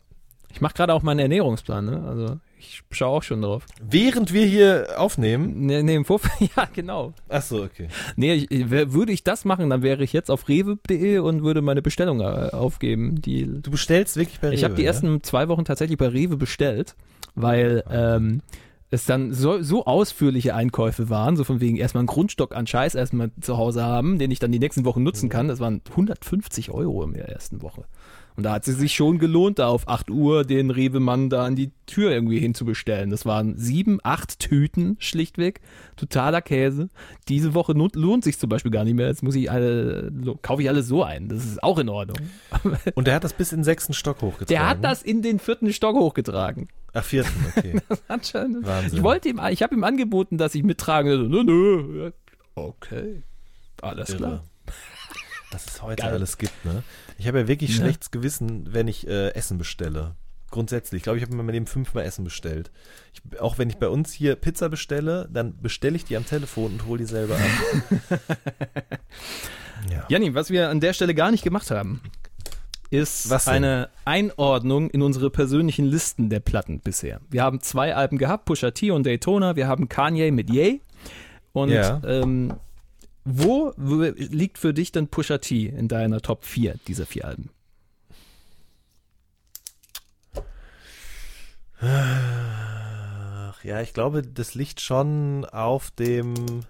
Ich 0.50 0.60
mache 0.60 0.74
gerade 0.74 0.92
auch 0.94 1.02
meinen 1.02 1.20
Ernährungsplan, 1.20 1.84
ne? 1.84 2.02
Also 2.06 2.38
ich 2.58 2.82
schaue 2.90 3.18
auch 3.18 3.22
schon 3.22 3.42
drauf. 3.42 3.64
Während 3.80 4.32
wir 4.32 4.46
hier 4.46 4.88
aufnehmen. 4.96 5.66
Nee, 5.66 5.82
nee, 5.82 5.94
im 5.94 6.04
Vorfeld, 6.04 6.50
ja, 6.56 6.68
genau. 6.72 7.12
Ach 7.28 7.42
so, 7.42 7.62
okay. 7.62 7.88
Nee, 8.16 8.46
ich, 8.48 8.70
würde 8.70 9.12
ich 9.12 9.24
das 9.24 9.44
machen, 9.44 9.70
dann 9.70 9.82
wäre 9.82 10.02
ich 10.02 10.12
jetzt 10.12 10.30
auf 10.30 10.48
rewe.de 10.48 11.18
und 11.18 11.42
würde 11.42 11.62
meine 11.62 11.82
Bestellung 11.82 12.20
äh, 12.20 12.50
aufgeben. 12.52 13.20
Die, 13.20 13.46
Du 13.62 13.70
bestellst 13.70 14.16
wirklich 14.16 14.40
bei 14.40 14.50
ich 14.52 14.64
habe 14.64 14.72
Rewe, 14.72 14.76
die 14.76 14.82
ja? 14.82 14.88
ersten 14.88 15.22
zwei 15.22 15.48
Wochen 15.48 15.64
tatsächlich 15.64 15.98
bei 15.98 16.08
Rewe 16.08 16.36
bestellt, 16.36 16.96
weil 17.34 17.84
ähm, 17.90 18.42
es 18.90 19.04
dann 19.04 19.32
so, 19.32 19.62
so 19.62 19.84
ausführliche 19.84 20.54
Einkäufe 20.54 21.10
waren, 21.10 21.36
so 21.36 21.44
von 21.44 21.60
wegen 21.60 21.76
erstmal 21.76 22.00
einen 22.00 22.06
Grundstock 22.06 22.54
an 22.54 22.66
Scheiß 22.66 22.94
erstmal 22.94 23.30
zu 23.40 23.58
Hause 23.58 23.84
haben, 23.84 24.18
den 24.18 24.30
ich 24.30 24.38
dann 24.38 24.50
die 24.50 24.58
nächsten 24.58 24.84
Wochen 24.84 25.02
nutzen 25.02 25.28
kann. 25.28 25.48
Das 25.48 25.60
waren 25.60 25.82
150 25.90 26.70
Euro 26.70 27.04
in 27.04 27.12
der 27.12 27.28
ersten 27.28 27.60
Woche. 27.60 27.84
Und 28.38 28.44
da 28.44 28.52
hat 28.52 28.68
es 28.68 28.76
sich 28.78 28.94
schon 28.94 29.18
gelohnt, 29.18 29.58
da 29.58 29.66
auf 29.66 29.88
8 29.88 30.10
Uhr 30.10 30.44
den 30.44 30.70
Rewe-Mann 30.70 31.28
da 31.28 31.44
an 31.44 31.56
die 31.56 31.72
Tür 31.86 32.12
irgendwie 32.12 32.38
hinzubestellen. 32.38 33.10
Das 33.10 33.26
waren 33.26 33.58
sieben, 33.58 33.98
acht 34.04 34.38
Tüten 34.38 34.94
schlichtweg. 35.00 35.60
Totaler 35.96 36.40
Käse. 36.40 36.88
Diese 37.26 37.52
Woche 37.54 37.72
lohnt 37.72 38.22
sich 38.22 38.38
zum 38.38 38.48
Beispiel 38.48 38.70
gar 38.70 38.84
nicht 38.84 38.94
mehr. 38.94 39.08
Jetzt 39.08 39.24
muss 39.24 39.34
ich 39.34 39.50
alle, 39.50 40.12
kaufe 40.40 40.62
ich 40.62 40.68
alles 40.68 40.86
so 40.86 41.02
ein. 41.02 41.28
Das 41.28 41.44
ist 41.44 41.60
auch 41.64 41.78
in 41.80 41.88
Ordnung. 41.88 42.18
Und 42.94 43.08
der 43.08 43.14
hat 43.16 43.24
das 43.24 43.32
bis 43.32 43.50
in 43.50 43.58
den 43.58 43.64
sechsten 43.64 43.92
Stock 43.92 44.22
hochgetragen. 44.22 44.46
Der 44.46 44.68
hat 44.68 44.84
das 44.84 45.02
in 45.02 45.20
den 45.20 45.40
vierten 45.40 45.72
Stock 45.72 45.96
hochgetragen. 45.96 46.68
Ach, 46.92 47.02
vierten, 47.02 47.32
okay. 47.56 47.80
Anscheinend. 48.06 48.64
Wahnsinn. 48.64 48.98
Ich 48.98 49.02
wollte 49.02 49.30
ihm, 49.30 49.40
ich 49.50 49.64
habe 49.64 49.74
ihm 49.74 49.82
angeboten, 49.82 50.38
dass 50.38 50.54
ich 50.54 50.62
mittrage. 50.62 51.10
Er 51.10 51.16
so, 51.16 51.24
Nö, 51.24 51.42
nö. 51.42 52.04
Ja, 52.04 52.12
Okay. 52.54 53.24
Alles 53.82 54.10
Irre. 54.10 54.18
klar. 54.18 54.44
Was 55.50 55.66
es 55.66 55.82
heute 55.82 56.02
Geil. 56.02 56.12
alles 56.12 56.38
gibt, 56.38 56.64
ne? 56.64 56.84
Ich 57.18 57.26
habe 57.28 57.40
ja 57.40 57.48
wirklich 57.48 57.70
Ja. 57.70 57.82
schlechtes 57.82 58.10
Gewissen, 58.10 58.72
wenn 58.72 58.88
ich 58.88 59.06
äh, 59.06 59.30
Essen 59.34 59.58
bestelle. 59.58 60.14
Grundsätzlich. 60.50 61.00
Ich 61.00 61.02
glaube, 61.02 61.18
ich 61.18 61.22
habe 61.22 61.32
in 61.32 61.36
meinem 61.36 61.50
Leben 61.50 61.66
fünfmal 61.66 62.04
Essen 62.04 62.24
bestellt. 62.24 62.70
Ich, 63.12 63.38
auch 63.40 63.58
wenn 63.58 63.68
ich 63.68 63.76
bei 63.76 63.88
uns 63.88 64.12
hier 64.12 64.34
Pizza 64.34 64.70
bestelle, 64.70 65.28
dann 65.30 65.60
bestelle 65.60 65.94
ich 65.96 66.04
die 66.06 66.16
am 66.16 66.24
Telefon 66.24 66.72
und 66.72 66.86
hole 66.86 66.98
die 67.00 67.04
selber 67.04 67.34
ab. 67.36 68.20
ja. 69.90 70.04
Janni, 70.08 70.34
was 70.34 70.48
wir 70.50 70.70
an 70.70 70.80
der 70.80 70.92
Stelle 70.94 71.14
gar 71.14 71.30
nicht 71.30 71.44
gemacht 71.44 71.70
haben, 71.70 72.00
ist 72.90 73.28
Was 73.28 73.46
eine 73.48 73.90
Einordnung 74.06 74.88
in 74.88 75.02
unsere 75.02 75.28
persönlichen 75.30 75.84
Listen 75.84 76.30
der 76.30 76.40
Platten 76.40 76.80
bisher. 76.80 77.20
Wir 77.28 77.42
haben 77.42 77.60
zwei 77.60 77.94
Alben 77.94 78.16
gehabt, 78.16 78.46
Pusha 78.46 78.70
T 78.70 78.90
und 78.90 79.04
Daytona. 79.04 79.56
Wir 79.56 79.66
haben 79.68 79.88
Kanye 79.90 80.30
mit 80.30 80.48
Ye. 80.50 80.80
Und 81.52 81.70
Ja. 81.70 82.00
ähm, 82.06 82.54
wo 83.30 83.74
liegt 83.76 84.56
für 84.56 84.72
dich 84.72 84.90
denn 84.90 85.08
Pusha 85.08 85.36
T 85.36 85.66
in 85.66 85.86
deiner 85.86 86.22
Top 86.22 86.44
4 86.44 86.76
dieser 86.86 87.04
vier 87.04 87.26
Alben? 87.26 87.50
Ach, 91.80 93.62
ja, 93.62 93.82
ich 93.82 93.92
glaube, 93.92 94.22
das 94.22 94.54
liegt 94.54 94.80
schon 94.80 95.44
auf 95.44 95.90
dem 95.90 96.64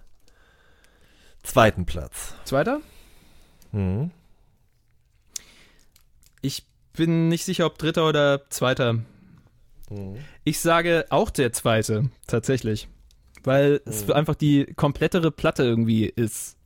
zweiten 1.43 1.85
Platz. 1.85 2.35
Zweiter? 2.43 2.81
Hm. 3.71 4.11
Ich 6.41 6.65
bin 6.91 7.29
nicht 7.29 7.45
sicher, 7.45 7.67
ob 7.67 7.77
dritter 7.77 8.05
oder 8.05 8.49
zweiter. 8.49 8.99
Hm. 9.87 10.17
Ich 10.43 10.59
sage 10.59 11.05
auch 11.09 11.29
der 11.29 11.53
zweite, 11.53 12.09
tatsächlich. 12.27 12.89
Weil 13.43 13.81
es 13.85 14.09
einfach 14.09 14.35
die 14.35 14.65
komplettere 14.75 15.31
Platte 15.31 15.63
irgendwie 15.63 16.05
ist. 16.05 16.57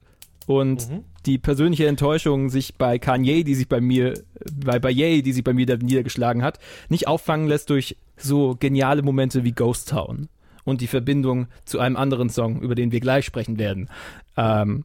Und 0.46 0.90
Mhm. 0.90 1.04
die 1.26 1.38
persönliche 1.38 1.88
Enttäuschung 1.88 2.50
sich 2.50 2.76
bei 2.76 3.00
Kanye, 3.00 3.44
die 3.44 3.56
sich 3.56 3.70
bei 3.70 3.80
mir, 3.80 4.22
bei, 4.54 4.80
bei 4.80 4.90
Ye, 4.92 5.22
die 5.22 5.32
sich 5.32 5.44
bei 5.44 5.54
mir 5.54 5.66
da 5.66 5.78
niedergeschlagen 5.78 6.44
hat, 6.44 6.60
nicht 6.90 7.08
auffangen 7.08 7.48
lässt 7.48 7.70
durch 7.70 7.96
so 8.18 8.56
geniale 8.60 9.04
Momente 9.04 9.44
wie 9.46 9.54
Ghost 9.54 9.90
Town 9.90 10.28
und 10.66 10.82
die 10.82 10.88
Verbindung 10.88 11.48
zu 11.64 11.80
einem 11.80 11.96
anderen 11.96 12.30
Song, 12.30 12.62
über 12.62 12.76
den 12.76 12.92
wir 12.92 13.00
gleich 13.00 13.26
sprechen 13.26 13.58
werden. 13.58 13.90
Ähm, 14.36 14.84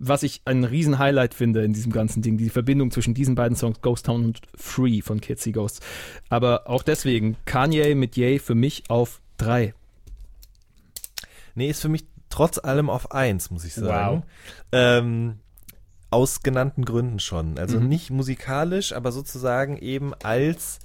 was 0.00 0.22
ich 0.22 0.42
ein 0.44 0.64
riesen 0.64 0.98
Highlight 0.98 1.34
finde 1.34 1.62
in 1.64 1.72
diesem 1.72 1.92
ganzen 1.92 2.22
Ding, 2.22 2.36
die 2.38 2.50
Verbindung 2.50 2.90
zwischen 2.90 3.14
diesen 3.14 3.34
beiden 3.34 3.56
Songs, 3.56 3.80
Ghost 3.80 4.06
Town 4.06 4.24
und 4.24 4.40
Free 4.56 5.00
von 5.00 5.20
Kids 5.20 5.42
See 5.42 5.52
Ghosts. 5.52 5.80
Aber 6.28 6.68
auch 6.68 6.82
deswegen, 6.82 7.36
Kanye 7.44 7.94
mit 7.94 8.16
Ye 8.16 8.38
für 8.38 8.54
mich 8.54 8.84
auf 8.88 9.20
drei. 9.38 9.74
Nee, 11.58 11.68
ist 11.70 11.82
für 11.82 11.88
mich 11.88 12.06
trotz 12.30 12.58
allem 12.58 12.88
auf 12.88 13.12
eins, 13.12 13.50
muss 13.50 13.64
ich 13.64 13.74
sagen. 13.74 14.22
Wow. 14.22 14.24
Ähm, 14.72 15.40
aus 16.10 16.42
genannten 16.42 16.84
Gründen 16.84 17.18
schon. 17.20 17.58
Also 17.58 17.78
Mhm. 17.80 17.88
nicht 17.88 18.10
musikalisch, 18.10 18.92
aber 18.94 19.12
sozusagen 19.12 19.76
eben 19.76 20.14
als 20.22 20.78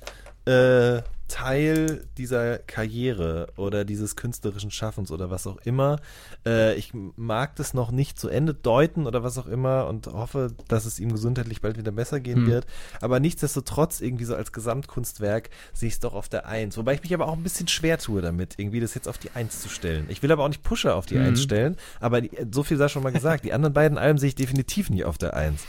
äh, 0.45 1.01
Teil 1.27 2.05
dieser 2.17 2.57
Karriere 2.59 3.47
oder 3.55 3.85
dieses 3.85 4.15
künstlerischen 4.15 4.71
Schaffens 4.71 5.11
oder 5.11 5.29
was 5.31 5.47
auch 5.47 5.57
immer. 5.65 5.99
Äh, 6.45 6.75
ich 6.75 6.91
mag 7.15 7.55
das 7.55 7.73
noch 7.73 7.91
nicht 7.91 8.19
zu 8.19 8.29
Ende 8.29 8.53
deuten 8.53 9.07
oder 9.07 9.23
was 9.23 9.37
auch 9.37 9.47
immer 9.47 9.87
und 9.87 10.07
hoffe, 10.07 10.51
dass 10.67 10.85
es 10.85 10.99
ihm 10.99 11.11
gesundheitlich 11.11 11.61
bald 11.61 11.77
wieder 11.77 11.91
besser 11.91 12.19
gehen 12.19 12.45
Hm. 12.45 12.47
wird. 12.47 12.65
Aber 13.01 13.19
nichtsdestotrotz, 13.19 14.01
irgendwie 14.01 14.25
so 14.25 14.35
als 14.35 14.51
Gesamtkunstwerk 14.51 15.49
sehe 15.73 15.87
ich 15.87 15.93
es 15.95 15.99
doch 15.99 16.13
auf 16.13 16.29
der 16.29 16.45
Eins. 16.45 16.77
Wobei 16.77 16.93
ich 16.93 17.01
mich 17.03 17.13
aber 17.13 17.27
auch 17.27 17.33
ein 17.37 17.43
bisschen 17.43 17.67
schwer 17.67 17.97
tue 17.97 18.21
damit, 18.21 18.55
irgendwie 18.59 18.79
das 18.79 18.93
jetzt 18.93 19.07
auf 19.07 19.17
die 19.17 19.31
Eins 19.31 19.61
zu 19.61 19.69
stellen. 19.69 20.05
Ich 20.09 20.21
will 20.23 20.31
aber 20.31 20.43
auch 20.43 20.49
nicht 20.49 20.63
Pusher 20.63 20.95
auf 20.95 21.05
die 21.05 21.15
Mhm. 21.15 21.21
Eins 21.21 21.41
stellen, 21.43 21.77
aber 21.99 22.21
die, 22.21 22.31
so 22.51 22.63
viel 22.63 22.77
sei 22.77 22.87
schon 22.89 23.03
mal 23.03 23.11
gesagt. 23.11 23.45
Die 23.45 23.53
anderen 23.53 23.73
beiden 23.73 23.97
Alben 23.97 24.19
sehe 24.19 24.29
ich 24.29 24.35
definitiv 24.35 24.89
nicht 24.89 25.05
auf 25.05 25.17
der 25.17 25.35
Eins. 25.35 25.63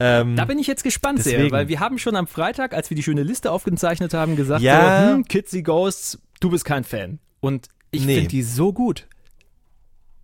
Ähm, 0.00 0.34
Da 0.34 0.46
bin 0.46 0.58
ich 0.58 0.66
jetzt 0.66 0.82
gespannt 0.82 1.22
sehr, 1.22 1.34
Deswegen. 1.34 1.52
weil 1.52 1.68
wir 1.68 1.78
haben 1.78 1.98
schon 1.98 2.16
am 2.16 2.26
Freitag, 2.26 2.72
als 2.74 2.88
wir 2.90 2.94
die 2.96 3.02
schöne 3.02 3.22
Liste 3.22 3.52
aufgezeichnet 3.52 4.14
haben, 4.14 4.34
gesagt, 4.34 4.62
Ja. 4.62 5.08
so, 5.08 5.14
hm, 5.14 5.24
Kitsy 5.26 5.62
Ghosts, 5.62 6.18
du 6.40 6.50
bist 6.50 6.64
kein 6.64 6.84
Fan. 6.84 7.18
Und 7.40 7.68
ich 7.90 8.04
Nee. 8.06 8.14
finde 8.14 8.28
die 8.30 8.42
so 8.42 8.72
gut. 8.72 9.06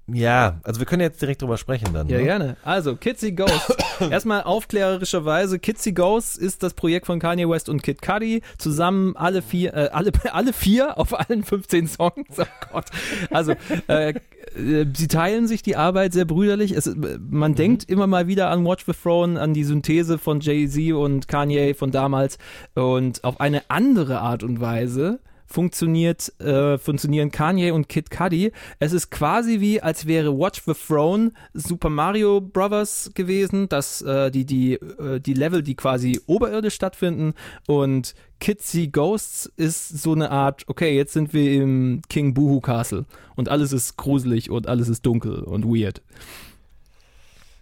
Ja, 0.09 0.61
also 0.62 0.78
wir 0.80 0.86
können 0.86 1.02
jetzt 1.02 1.20
direkt 1.20 1.42
drüber 1.42 1.57
sprechen 1.57 1.92
dann. 1.92 2.09
Ja, 2.09 2.18
ne? 2.18 2.24
gerne. 2.24 2.57
Also, 2.62 2.94
Kitsy 2.94 3.32
Ghosts. 3.32 3.76
Erstmal 4.11 4.44
aufklärerischerweise, 4.44 5.59
Kitsy 5.59 5.92
Ghosts 5.92 6.36
ist 6.36 6.62
das 6.62 6.74
Projekt 6.74 7.07
von 7.07 7.18
Kanye 7.18 7.48
West 7.48 7.68
und 7.68 7.82
Kid 7.82 8.02
Cudi. 8.02 8.42
Zusammen 8.57 9.16
alle 9.16 9.42
vier, 9.42 9.74
äh, 9.74 9.88
alle, 9.92 10.12
alle 10.32 10.52
vier 10.52 10.98
auf 10.98 11.18
allen 11.18 11.42
15 11.42 11.88
Songs. 11.88 12.38
Oh 12.38 12.44
Gott. 12.72 12.86
Also, 13.30 13.54
äh, 13.88 14.14
äh, 14.57 14.86
sie 14.94 15.09
teilen 15.09 15.48
sich 15.48 15.62
die 15.62 15.74
Arbeit 15.76 16.12
sehr 16.12 16.24
brüderlich. 16.24 16.70
Es, 16.70 16.86
äh, 16.86 17.18
man 17.28 17.57
denkt 17.57 17.88
immer 17.90 18.07
mal 18.07 18.28
wieder 18.28 18.50
an 18.50 18.64
Watch 18.64 18.84
the 18.86 18.92
Throne, 18.92 19.40
an 19.40 19.54
die 19.54 19.64
Synthese 19.64 20.18
von 20.18 20.38
Jay-Z 20.38 20.92
und 20.92 21.26
Kanye 21.26 21.74
von 21.74 21.90
damals. 21.90 22.38
Und 22.74 23.24
auf 23.24 23.40
eine 23.40 23.62
andere 23.68 24.20
Art 24.20 24.44
und 24.44 24.61
Weise 24.61 25.18
funktioniert, 25.47 26.32
äh, 26.40 26.78
funktionieren 26.78 27.30
Kanye 27.30 27.70
und 27.70 27.88
Kid 27.88 28.11
Cudi. 28.11 28.53
Es 28.78 28.92
ist 28.92 29.11
quasi 29.11 29.61
wie, 29.61 29.80
als 29.80 30.07
wäre 30.07 30.36
Watch 30.36 30.62
the 30.66 30.74
Throne 30.74 31.32
Super 31.55 31.90
Mario 31.90 32.40
Brothers 32.40 33.11
gewesen, 33.14 33.68
dass 33.68 34.03
äh, 34.03 34.30
die, 34.30 34.44
die, 34.44 34.74
äh, 34.74 35.20
die 35.20 35.34
Level, 35.34 35.62
die 35.62 35.74
quasi 35.74 36.20
oberirdisch 36.26 36.74
stattfinden 36.74 37.34
und 37.66 38.14
Kitsy 38.40 38.88
Ghosts 38.88 39.51
ist 39.57 40.03
so 40.03 40.12
eine 40.12 40.30
Art, 40.30 40.64
okay, 40.66 40.94
jetzt 40.94 41.14
sind 41.14 41.32
wir 41.32 41.53
im 41.55 42.03
King 42.09 42.34
Boohoo 42.34 42.61
Castle 42.61 43.07
und 43.34 43.49
alles 43.49 43.72
ist 43.72 43.97
gruselig 43.97 44.51
und 44.51 44.66
alles 44.66 44.88
ist 44.88 45.07
dunkel 45.07 45.38
und 45.38 45.64
weird. 45.64 46.03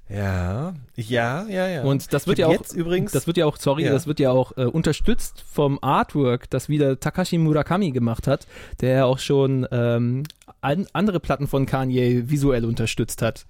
Ja, 0.08 0.74
ja, 0.96 1.46
ja, 1.48 1.66
ja. 1.68 1.82
Und 1.82 2.12
das 2.12 2.26
wird 2.26 2.38
ja 2.38 2.48
auch, 2.48 2.72
übrigens, 2.74 3.12
das 3.12 3.26
wird 3.26 3.38
ja 3.38 3.46
auch, 3.46 3.56
sorry, 3.56 3.84
Ja. 3.84 3.92
das 3.92 4.06
wird 4.06 4.20
ja 4.20 4.30
auch 4.32 4.52
äh, 4.58 4.64
unterstützt 4.64 5.42
vom 5.50 5.78
Artwork, 5.80 6.50
das 6.50 6.68
wieder 6.68 7.00
Takashi 7.00 7.38
Murakami 7.38 7.90
gemacht 7.90 8.26
hat, 8.26 8.46
der 8.80 8.90
ja 8.96 9.04
auch 9.06 9.18
schon 9.18 9.66
ähm, 9.70 10.24
an, 10.60 10.86
andere 10.92 11.20
Platten 11.20 11.46
von 11.46 11.64
Kanye 11.64 12.28
visuell 12.28 12.66
unterstützt 12.66 13.22
hat. 13.22 13.46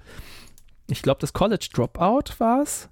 Ich 0.87 1.03
glaube, 1.03 1.21
das 1.21 1.33
College 1.33 1.69
Dropout 1.73 2.35
war 2.39 2.63
es, 2.63 2.89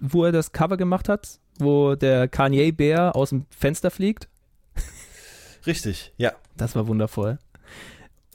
wo 0.00 0.24
er 0.24 0.32
das 0.32 0.50
Cover 0.52 0.76
gemacht 0.76 1.08
hat, 1.08 1.38
wo 1.58 1.94
der 1.94 2.26
Kanye-Bär 2.28 3.14
aus 3.14 3.28
dem 3.30 3.46
Fenster 3.50 3.90
fliegt. 3.92 4.28
richtig, 5.66 6.12
ja, 6.16 6.32
Das 6.56 6.74
war 6.74 6.86
wundervoll. 6.88 7.38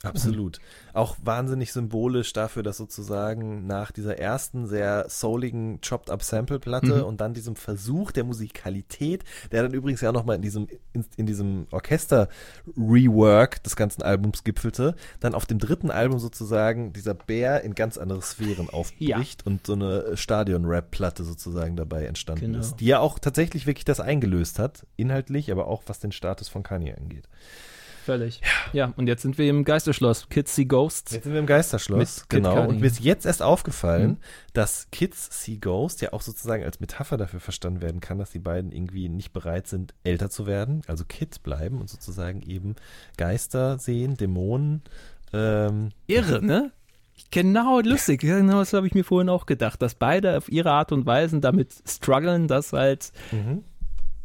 Absolut. 0.04 0.58
Auch 0.92 1.16
wahnsinnig 1.22 1.72
symbolisch 1.72 2.32
dafür, 2.32 2.62
dass 2.62 2.76
sozusagen 2.76 3.66
nach 3.66 3.92
dieser 3.92 4.18
ersten 4.18 4.66
sehr 4.66 5.06
souligen 5.08 5.80
Chopped-Up-Sample-Platte 5.80 6.96
Mhm. 6.98 7.04
und 7.04 7.20
dann 7.20 7.34
diesem 7.34 7.56
Versuch 7.56 8.10
der 8.12 8.24
Musikalität, 8.24 9.24
der 9.52 9.62
dann 9.62 9.72
übrigens 9.74 10.00
ja 10.00 10.10
auch 10.10 10.14
nochmal 10.14 10.36
in 10.36 10.42
diesem, 10.42 10.68
in, 10.92 11.04
in 11.16 11.26
diesem 11.26 11.66
Orchester-Rework 11.70 13.62
des 13.62 13.76
ganzen 13.76 14.02
Albums 14.02 14.44
gipfelte, 14.44 14.94
dann 15.20 15.34
auf 15.34 15.46
dem 15.46 15.58
dritten 15.58 15.90
Album 15.90 16.18
sozusagen 16.18 16.92
dieser 16.92 17.14
Bär 17.14 17.62
in 17.62 17.74
ganz 17.74 17.98
andere 17.98 18.22
Sphären 18.22 18.68
aufbricht 18.70 19.46
und 19.46 19.66
so 19.66 19.74
eine 19.74 20.16
Stadion-Rap-Platte 20.16 21.24
sozusagen 21.24 21.76
dabei 21.76 22.06
entstanden 22.06 22.42
Genau. 22.46 22.58
ist, 22.58 22.76
die 22.76 22.86
ja 22.86 22.98
auch 22.98 23.18
tatsächlich 23.18 23.66
wirklich 23.66 23.84
das 23.84 24.00
eingelöst 24.00 24.58
hat, 24.58 24.86
inhaltlich, 24.96 25.50
aber 25.52 25.66
auch 25.66 25.82
was 25.86 26.00
den 26.00 26.12
Status 26.12 26.48
von 26.48 26.62
Kanye 26.62 26.94
angeht. 26.96 27.28
Völlig. 28.04 28.40
Ja. 28.72 28.92
und 28.96 29.06
jetzt 29.06 29.22
sind 29.22 29.38
wir 29.38 29.48
im 29.48 29.64
Geisterschloss. 29.64 30.28
Kids 30.28 30.54
See 30.56 30.64
Ghosts. 30.64 31.12
Jetzt 31.12 31.24
sind 31.24 31.32
wir 31.32 31.40
im 31.40 31.46
Geisterschloss, 31.46 32.24
genau. 32.28 32.66
Und 32.66 32.80
mir 32.80 32.86
ist 32.86 33.00
jetzt 33.00 33.26
erst 33.26 33.42
aufgefallen, 33.42 34.10
Mhm. 34.12 34.16
dass 34.54 34.88
Kids 34.90 35.28
See 35.44 35.56
Ghost 35.58 36.00
ja 36.00 36.12
auch 36.12 36.22
sozusagen 36.22 36.64
als 36.64 36.80
Metapher 36.80 37.16
dafür 37.16 37.40
verstanden 37.40 37.80
werden 37.80 38.00
kann, 38.00 38.18
dass 38.18 38.30
die 38.30 38.38
beiden 38.38 38.72
irgendwie 38.72 39.08
nicht 39.08 39.32
bereit 39.32 39.66
sind, 39.68 39.94
älter 40.04 40.30
zu 40.30 40.46
werden, 40.46 40.82
also 40.86 41.04
Kids 41.04 41.38
bleiben 41.38 41.80
und 41.80 41.88
sozusagen 41.90 42.42
eben 42.42 42.74
Geister 43.16 43.78
sehen, 43.78 44.16
Dämonen. 44.16 44.82
Ähm, 45.32 45.90
Irre, 46.06 46.44
ne? 46.44 46.72
Genau, 47.30 47.80
lustig. 47.80 48.20
Genau, 48.20 48.58
das 48.58 48.72
habe 48.72 48.86
ich 48.86 48.94
mir 48.94 49.04
vorhin 49.04 49.28
auch 49.28 49.46
gedacht, 49.46 49.80
dass 49.80 49.94
beide 49.94 50.36
auf 50.36 50.50
ihre 50.50 50.70
Art 50.72 50.92
und 50.92 51.06
Weise 51.06 51.40
damit 51.40 51.72
strugglen, 51.86 52.48
dass 52.48 52.72
halt 52.72 53.12
mhm. 53.30 53.64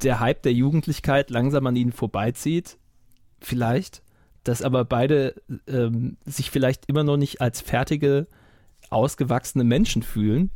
der 0.04 0.20
Hype 0.20 0.42
der 0.44 0.54
Jugendlichkeit 0.54 1.30
langsam 1.30 1.68
an 1.68 1.76
ihnen 1.76 1.92
vorbeizieht. 1.92 2.78
Vielleicht. 3.40 4.02
Dass 4.44 4.62
aber 4.62 4.86
beide 4.86 5.36
ähm, 5.68 6.18
sich 6.26 6.52
vielleicht 6.52 6.86
immer 6.88 7.04
noch 7.04 7.18
nicht 7.18 7.42
als 7.42 7.62
fertige, 7.62 8.28
ausgewachsene 8.90 9.64
Menschen 9.64 10.04
fühlen. 10.04 10.52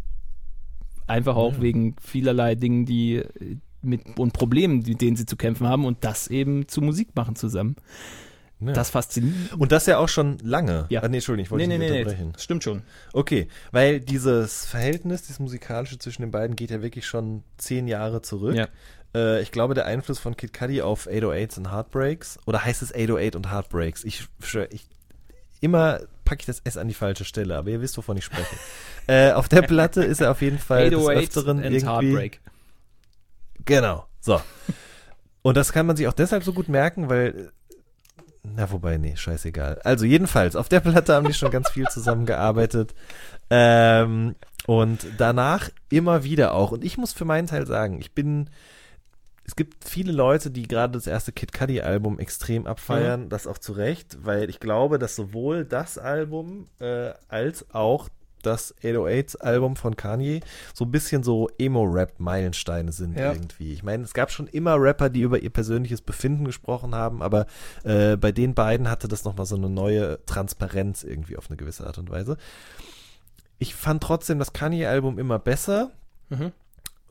Einfach 1.07 1.35
auch 1.35 1.59
wegen 1.59 1.95
vielerlei 2.01 2.55
Dingen, 2.55 2.85
die 2.85 3.15
äh, 3.15 3.57
mit 3.81 4.17
und 4.17 4.33
Problemen, 4.33 4.83
mit 4.85 5.01
denen 5.01 5.17
sie 5.17 5.25
zu 5.25 5.35
kämpfen 5.35 5.67
haben 5.67 5.85
und 5.85 6.03
das 6.03 6.27
eben 6.27 6.67
zu 6.67 6.81
Musik 6.81 7.15
machen 7.15 7.35
zusammen. 7.35 7.75
Ja. 8.61 8.73
Das 8.73 8.91
fasziniert. 8.91 9.53
und 9.57 9.71
das 9.71 9.87
ja 9.87 9.97
auch 9.97 10.07
schon 10.07 10.37
lange. 10.43 10.85
Ja. 10.89 11.01
Ah, 11.01 11.07
nee, 11.07 11.17
Entschuldigung, 11.17 11.45
ich 11.45 11.51
wollte 11.51 11.67
dich 11.67 11.79
nicht 11.79 11.91
unterbrechen. 11.91 12.33
Stimmt 12.37 12.63
schon. 12.63 12.83
Okay, 13.11 13.47
weil 13.71 13.99
dieses 13.99 14.67
Verhältnis, 14.67 15.23
dieses 15.23 15.39
musikalische 15.39 15.97
zwischen 15.97 16.21
den 16.21 16.29
beiden 16.29 16.55
geht 16.55 16.69
ja 16.69 16.83
wirklich 16.83 17.07
schon 17.07 17.43
zehn 17.57 17.87
Jahre 17.87 18.21
zurück. 18.21 18.55
Ja. 18.55 18.67
Äh, 19.13 19.41
ich 19.41 19.51
glaube, 19.51 19.73
der 19.73 19.85
Einfluss 19.85 20.19
von 20.19 20.37
Kid 20.37 20.53
Cudi 20.53 20.81
auf 20.81 21.07
808s 21.07 21.57
und 21.57 21.71
Heartbreaks, 21.71 22.39
oder 22.45 22.63
heißt 22.63 22.81
es 22.81 22.93
808 22.93 23.35
und 23.35 23.51
Heartbreaks? 23.51 24.03
Ich 24.03 24.27
schwöre, 24.41 24.67
ich, 24.71 24.87
immer 25.59 25.99
packe 26.25 26.41
ich 26.41 26.45
das 26.45 26.59
S 26.63 26.77
an 26.77 26.87
die 26.87 26.93
falsche 26.93 27.25
Stelle, 27.25 27.57
aber 27.57 27.69
ihr 27.69 27.81
wisst, 27.81 27.97
wovon 27.97 28.17
ich 28.17 28.25
spreche. 28.25 28.55
äh, 29.07 29.31
auf 29.31 29.49
der 29.49 29.61
Platte 29.63 30.03
ist 30.03 30.21
er 30.21 30.31
auf 30.31 30.41
jeden 30.41 30.59
Fall 30.59 30.89
des 30.89 30.99
808 30.99 31.23
Öfteren 31.23 31.57
and 31.57 31.75
irgendwie... 31.75 31.87
Heartbreak. 31.87 32.41
Genau, 33.65 34.05
so. 34.19 34.41
Und 35.41 35.57
das 35.57 35.73
kann 35.73 35.85
man 35.85 35.95
sich 35.95 36.07
auch 36.07 36.13
deshalb 36.13 36.43
so 36.43 36.53
gut 36.53 36.69
merken, 36.69 37.09
weil. 37.09 37.51
Na, 38.43 38.71
wobei, 38.71 38.97
nee, 38.97 39.15
scheißegal. 39.15 39.81
Also, 39.83 40.05
jedenfalls, 40.05 40.55
auf 40.55 40.69
der 40.69 40.79
Platte 40.79 41.13
haben 41.13 41.27
die 41.27 41.33
schon 41.33 41.51
ganz 41.51 41.69
viel 41.69 41.87
zusammengearbeitet. 41.87 42.93
Ähm, 43.49 44.35
und 44.65 45.05
danach 45.17 45.69
immer 45.89 46.23
wieder 46.23 46.53
auch. 46.53 46.71
Und 46.71 46.83
ich 46.83 46.97
muss 46.97 47.13
für 47.13 47.25
meinen 47.25 47.47
Teil 47.47 47.67
sagen, 47.67 47.99
ich 47.99 48.13
bin. 48.13 48.49
Es 49.51 49.57
gibt 49.57 49.83
viele 49.83 50.13
Leute, 50.13 50.49
die 50.49 50.65
gerade 50.65 50.93
das 50.93 51.07
erste 51.07 51.33
Kid 51.33 51.51
Cudi 51.51 51.81
Album 51.81 52.19
extrem 52.19 52.65
abfeiern, 52.65 53.27
das 53.27 53.47
auch 53.47 53.57
zu 53.57 53.73
Recht, 53.73 54.19
weil 54.23 54.49
ich 54.49 54.61
glaube, 54.61 54.97
dass 54.97 55.17
sowohl 55.17 55.65
das 55.65 55.97
Album 55.97 56.67
äh, 56.79 57.11
als 57.27 57.65
auch 57.75 58.07
das 58.43 58.73
808 58.81 59.41
Album 59.41 59.75
von 59.75 59.97
Kanye 59.97 60.39
so 60.73 60.85
ein 60.85 60.91
bisschen 60.91 61.21
so 61.23 61.49
Emo-Rap-Meilensteine 61.57 62.93
sind 62.93 63.17
Ja. 63.17 63.33
irgendwie. 63.33 63.73
Ich 63.73 63.83
meine, 63.83 64.05
es 64.05 64.13
gab 64.13 64.31
schon 64.31 64.47
immer 64.47 64.75
Rapper, 64.81 65.09
die 65.09 65.19
über 65.19 65.39
ihr 65.39 65.49
persönliches 65.49 66.01
Befinden 66.01 66.45
gesprochen 66.45 66.95
haben, 66.95 67.21
aber 67.21 67.45
äh, 67.83 68.15
bei 68.15 68.31
den 68.31 68.53
beiden 68.53 68.89
hatte 68.89 69.09
das 69.09 69.25
nochmal 69.25 69.45
so 69.45 69.57
eine 69.57 69.69
neue 69.69 70.25
Transparenz 70.27 71.03
irgendwie 71.03 71.35
auf 71.35 71.49
eine 71.49 71.57
gewisse 71.57 71.85
Art 71.85 71.97
und 71.97 72.09
Weise. 72.09 72.37
Ich 73.59 73.75
fand 73.75 74.01
trotzdem 74.01 74.39
das 74.39 74.53
Kanye-Album 74.53 75.19
immer 75.19 75.39
besser, 75.39 75.91
Mhm. 76.29 76.53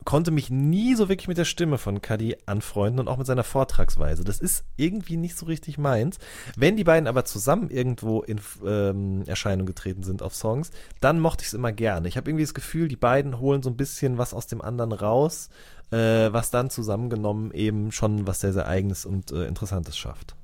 Konnte 0.03 0.31
mich 0.31 0.49
nie 0.49 0.95
so 0.95 1.09
wirklich 1.09 1.27
mit 1.27 1.37
der 1.37 1.45
Stimme 1.45 1.77
von 1.77 2.01
Cudi 2.01 2.35
anfreunden 2.45 2.99
und 2.99 3.07
auch 3.07 3.17
mit 3.17 3.27
seiner 3.27 3.43
Vortragsweise. 3.43 4.23
Das 4.23 4.39
ist 4.39 4.65
irgendwie 4.75 5.17
nicht 5.17 5.37
so 5.37 5.45
richtig 5.45 5.77
meins. 5.77 6.17
Wenn 6.55 6.75
die 6.75 6.83
beiden 6.83 7.07
aber 7.07 7.25
zusammen 7.25 7.69
irgendwo 7.69 8.21
in 8.21 8.41
ähm, 8.65 9.23
Erscheinung 9.27 9.65
getreten 9.65 10.03
sind 10.03 10.23
auf 10.23 10.33
Songs, 10.33 10.71
dann 10.99 11.19
mochte 11.19 11.43
ich 11.43 11.49
es 11.49 11.53
immer 11.53 11.71
gerne. 11.71 12.07
Ich 12.07 12.17
habe 12.17 12.29
irgendwie 12.29 12.43
das 12.43 12.53
Gefühl, 12.53 12.87
die 12.87 12.95
beiden 12.95 13.39
holen 13.39 13.61
so 13.61 13.69
ein 13.69 13.77
bisschen 13.77 14.17
was 14.17 14.33
aus 14.33 14.47
dem 14.47 14.61
anderen 14.61 14.91
raus, 14.91 15.49
äh, 15.91 15.97
was 16.31 16.49
dann 16.49 16.69
zusammengenommen 16.69 17.51
eben 17.51 17.91
schon 17.91 18.25
was 18.25 18.39
sehr, 18.39 18.53
sehr 18.53 18.67
eigenes 18.67 19.05
und 19.05 19.31
äh, 19.31 19.45
interessantes 19.45 19.97
schafft. 19.97 20.35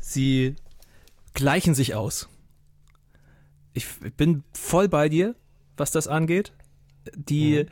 Sie 0.00 0.56
gleichen 1.34 1.74
sich 1.74 1.94
aus. 1.94 2.28
Ich 3.72 3.86
bin 4.16 4.42
voll 4.52 4.88
bei 4.88 5.08
dir, 5.08 5.36
was 5.76 5.90
das 5.90 6.08
angeht. 6.08 6.52
Die, 7.14 7.66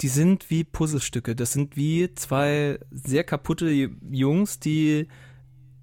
die 0.00 0.08
sind 0.08 0.50
wie 0.50 0.64
Puzzlestücke. 0.64 1.34
Das 1.34 1.52
sind 1.52 1.76
wie 1.76 2.14
zwei 2.14 2.78
sehr 2.90 3.24
kaputte 3.24 3.70
Jungs, 4.10 4.60
die 4.60 5.08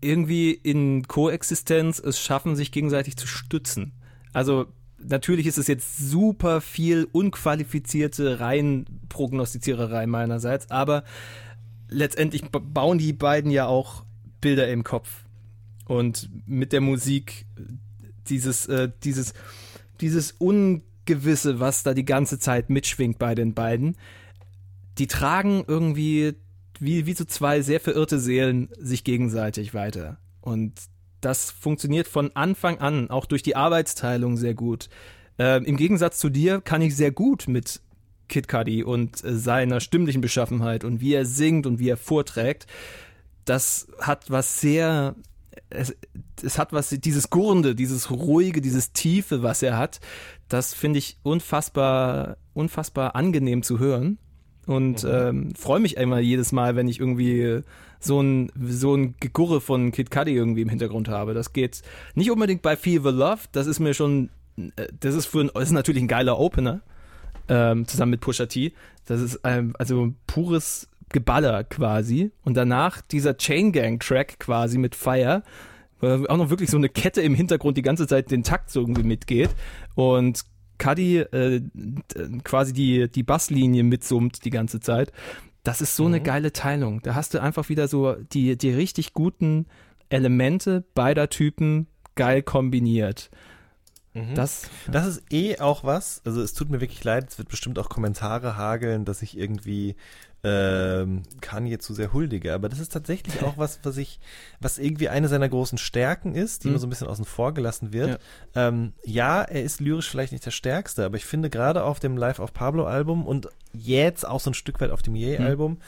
irgendwie 0.02 0.52
in 0.52 1.08
Koexistenz 1.08 2.00
es 2.00 2.20
schaffen, 2.20 2.56
sich 2.56 2.72
gegenseitig 2.72 3.18
zu 3.18 3.28
stützen. 3.28 3.94
Also 4.34 4.68
natürlich 5.00 5.48
ist 5.48 5.58
es 5.58 5.68
jetzt 5.68 5.98
super 5.98 6.62
viel 6.62 7.08
unqualifizierte 7.12 8.40
rein 8.40 8.86
Prognostiziererei 9.10 10.08
meinerseits, 10.08 10.70
aber 10.72 11.04
letztendlich 11.90 12.44
ba- 12.50 12.60
bauen 12.60 12.98
die 12.98 13.14
beiden 13.14 13.52
ja 13.52 13.68
auch 13.68 14.04
Bilder 14.42 14.68
im 14.70 14.84
Kopf. 14.84 15.24
Und 15.86 16.30
mit 16.46 16.74
der 16.74 16.82
Musik 16.82 17.46
dieses, 18.28 18.66
äh, 18.68 18.92
dieses, 19.04 19.34
dieses 20.02 20.32
Ungewisse, 21.06 21.60
was 21.60 21.84
da 21.84 21.94
die 21.94 22.06
ganze 22.06 22.40
Zeit 22.40 22.70
mitschwingt 22.70 23.20
bei 23.20 23.36
den 23.36 23.54
beiden, 23.54 23.96
die 24.98 25.08
tragen 25.08 25.64
irgendwie 25.68 26.34
wie, 26.80 27.06
wie 27.06 27.14
so 27.14 27.26
zwei 27.26 27.62
sehr 27.62 27.80
verirrte 27.80 28.20
Seelen 28.20 28.70
sich 28.78 29.04
gegenseitig 29.04 29.74
weiter. 29.74 30.18
Und 30.42 30.74
das 31.22 31.52
funktioniert 31.52 32.08
von 32.08 32.36
Anfang 32.36 32.80
an, 32.80 33.10
auch 33.10 33.26
durch 33.26 33.44
die 33.44 33.56
Arbeitsteilung 33.56 34.38
sehr 34.38 34.54
gut. 34.54 34.90
Ähm, 35.40 35.64
Im 35.66 35.78
Gegensatz 35.78 36.20
zu 36.20 36.30
dir 36.30 36.62
kann 36.62 36.82
ich 36.82 36.96
sehr 36.96 37.12
gut 37.12 37.48
mit 37.48 37.82
Kid 38.28 38.48
Cudi 38.48 38.84
und 38.84 39.24
äh, 39.24 39.36
seiner 39.36 39.80
stimmlichen 39.80 40.22
Beschaffenheit 40.22 40.84
und 40.84 41.02
wie 41.02 41.14
er 41.14 41.26
singt 41.26 41.66
und 41.66 41.80
wie 41.80 41.90
er 41.90 41.98
vorträgt. 41.98 42.68
Das 43.46 43.88
hat 44.00 44.30
was 44.30 44.60
sehr, 44.60 45.16
es, 45.70 45.96
es 46.44 46.58
hat 46.58 46.74
was, 46.74 46.90
dieses 46.90 47.30
Gurnde, 47.30 47.76
dieses 47.76 48.12
Ruhige, 48.12 48.62
dieses 48.62 48.92
Tiefe, 48.92 49.44
was 49.44 49.62
er 49.62 49.78
hat, 49.78 50.00
das 50.50 50.74
finde 50.74 51.00
ich 51.00 51.18
unfassbar, 51.24 52.38
unfassbar 52.54 53.16
angenehm 53.16 53.64
zu 53.64 53.80
hören. 53.80 54.18
Und 54.66 55.04
ähm, 55.04 55.54
freue 55.56 55.80
mich 55.80 55.98
immer 55.98 56.20
jedes 56.20 56.52
Mal, 56.52 56.76
wenn 56.76 56.88
ich 56.88 57.00
irgendwie 57.00 57.62
so 58.00 58.22
ein, 58.22 58.52
so 58.68 58.96
ein 58.96 59.16
Gegurre 59.20 59.62
von 59.62 59.92
Kid 59.92 60.10
Cudi 60.10 60.34
irgendwie 60.34 60.62
im 60.62 60.70
Hintergrund 60.70 61.08
habe. 61.08 61.34
Das 61.34 61.54
geht 61.54 61.82
nicht 62.16 62.32
unbedingt 62.32 62.62
bei 62.62 62.76
Fever 62.76 63.12
Love, 63.12 63.42
das 63.52 63.68
ist 63.68 63.80
mir 63.80 63.94
schon, 63.94 64.30
äh, 64.58 64.88
das 65.00 65.16
ist 65.16 65.28
für 65.28 65.42
ein, 65.42 65.50
ist 65.50 65.72
natürlich 65.72 66.02
ein 66.02 66.08
geiler 66.08 66.40
Opener, 66.40 66.82
ähm, 67.48 67.88
zusammen 67.88 68.12
mit 68.12 68.22
Pusha 68.22 68.48
T. 68.48 68.74
Das 69.06 69.22
ist 69.22 69.40
ähm, 69.44 69.76
also 69.78 70.14
pures 70.26 70.90
Geballer 71.10 71.64
quasi. 71.64 72.32
Und 72.44 72.56
danach 72.56 73.02
dieser 73.02 73.38
Chain 73.38 73.72
Gang 73.72 74.02
Track 74.02 74.40
quasi 74.40 74.78
mit 74.78 74.96
Fire, 74.96 75.44
wo 76.00 76.26
auch 76.28 76.38
noch 76.38 76.50
wirklich 76.50 76.70
so 76.70 76.78
eine 76.78 76.90
Kette 76.90 77.22
im 77.22 77.36
Hintergrund 77.36 77.78
die 77.78 77.82
ganze 77.82 78.08
Zeit 78.08 78.32
den 78.32 78.44
Takt 78.44 78.70
so 78.70 78.82
irgendwie 78.82 79.04
mitgeht. 79.04 79.50
Und 79.96 80.42
Cuddy 80.78 81.20
äh, 81.20 81.62
d- 81.62 82.40
quasi 82.44 82.74
die, 82.74 83.10
die 83.10 83.24
Basslinie 83.24 83.84
mitsummt 83.84 84.44
die 84.46 84.50
ganze 84.50 84.80
Zeit. 84.80 85.12
Das 85.64 85.82
ist 85.82 85.96
so 85.96 86.06
eine 86.06 86.22
geile 86.22 86.52
Teilung. 86.54 87.02
Da 87.02 87.16
hast 87.16 87.34
du 87.34 87.42
einfach 87.42 87.70
wieder 87.70 87.88
so 87.88 88.14
die, 88.34 88.58
die 88.58 88.70
richtig 88.72 89.14
guten 89.14 89.66
Elemente 90.10 90.84
beider 90.94 91.30
Typen 91.30 91.88
geil 92.16 92.44
kombiniert. 92.44 93.30
Das, 94.34 94.70
Das 94.90 95.08
ist 95.08 95.24
eh 95.30 95.60
auch 95.60 95.84
was, 95.84 96.22
also 96.24 96.42
es 96.42 96.54
tut 96.54 96.70
mir 96.70 96.80
wirklich 96.80 97.04
leid, 97.04 97.28
es 97.32 97.38
wird 97.38 97.50
bestimmt 97.50 97.78
auch 97.80 97.90
Kommentare 97.90 98.56
hageln, 98.56 99.04
dass 99.04 99.22
ich 99.22 99.38
irgendwie 99.38 99.96
ähm, 100.48 101.24
Kanye 101.42 101.80
zu 101.80 101.94
sehr 101.96 102.14
huldige, 102.14 102.54
aber 102.54 102.70
das 102.70 102.80
ist 102.80 102.94
tatsächlich 102.94 103.42
auch 103.44 103.58
was, 103.58 103.80
was 103.84 103.98
ich, 103.98 104.20
was 104.60 104.78
irgendwie 104.78 105.10
eine 105.10 105.28
seiner 105.28 105.50
großen 105.50 105.78
Stärken 105.80 106.36
ist, 106.36 106.64
die 106.64 106.68
Mhm. 106.68 106.74
immer 106.74 106.80
so 106.80 106.88
ein 106.88 106.90
bisschen 106.92 107.08
außen 107.08 107.26
vor 107.26 107.54
gelassen 107.54 107.92
wird. 107.94 108.20
Ja. 108.54 108.68
Ähm, 108.68 108.94
ja, 109.04 109.42
er 109.42 109.64
ist 109.64 109.80
lyrisch 109.82 110.10
vielleicht 110.10 110.32
nicht 110.34 110.46
der 110.46 110.52
Stärkste, 110.52 111.04
aber 111.06 111.18
ich 111.18 111.26
finde 111.26 111.50
gerade 111.50 111.84
auf 111.84 112.00
dem 112.00 112.16
Live 112.16 112.40
of 112.40 112.54
Pablo 112.54 112.86
Album 112.86 113.26
und 113.26 113.48
jetzt 113.74 114.28
auch 114.28 114.40
so 114.40 114.52
ein 114.52 114.54
Stück 114.54 114.80
weit 114.82 114.92
auf 114.92 115.02
dem 115.02 115.16
Ye 115.16 115.38
Album, 115.40 115.80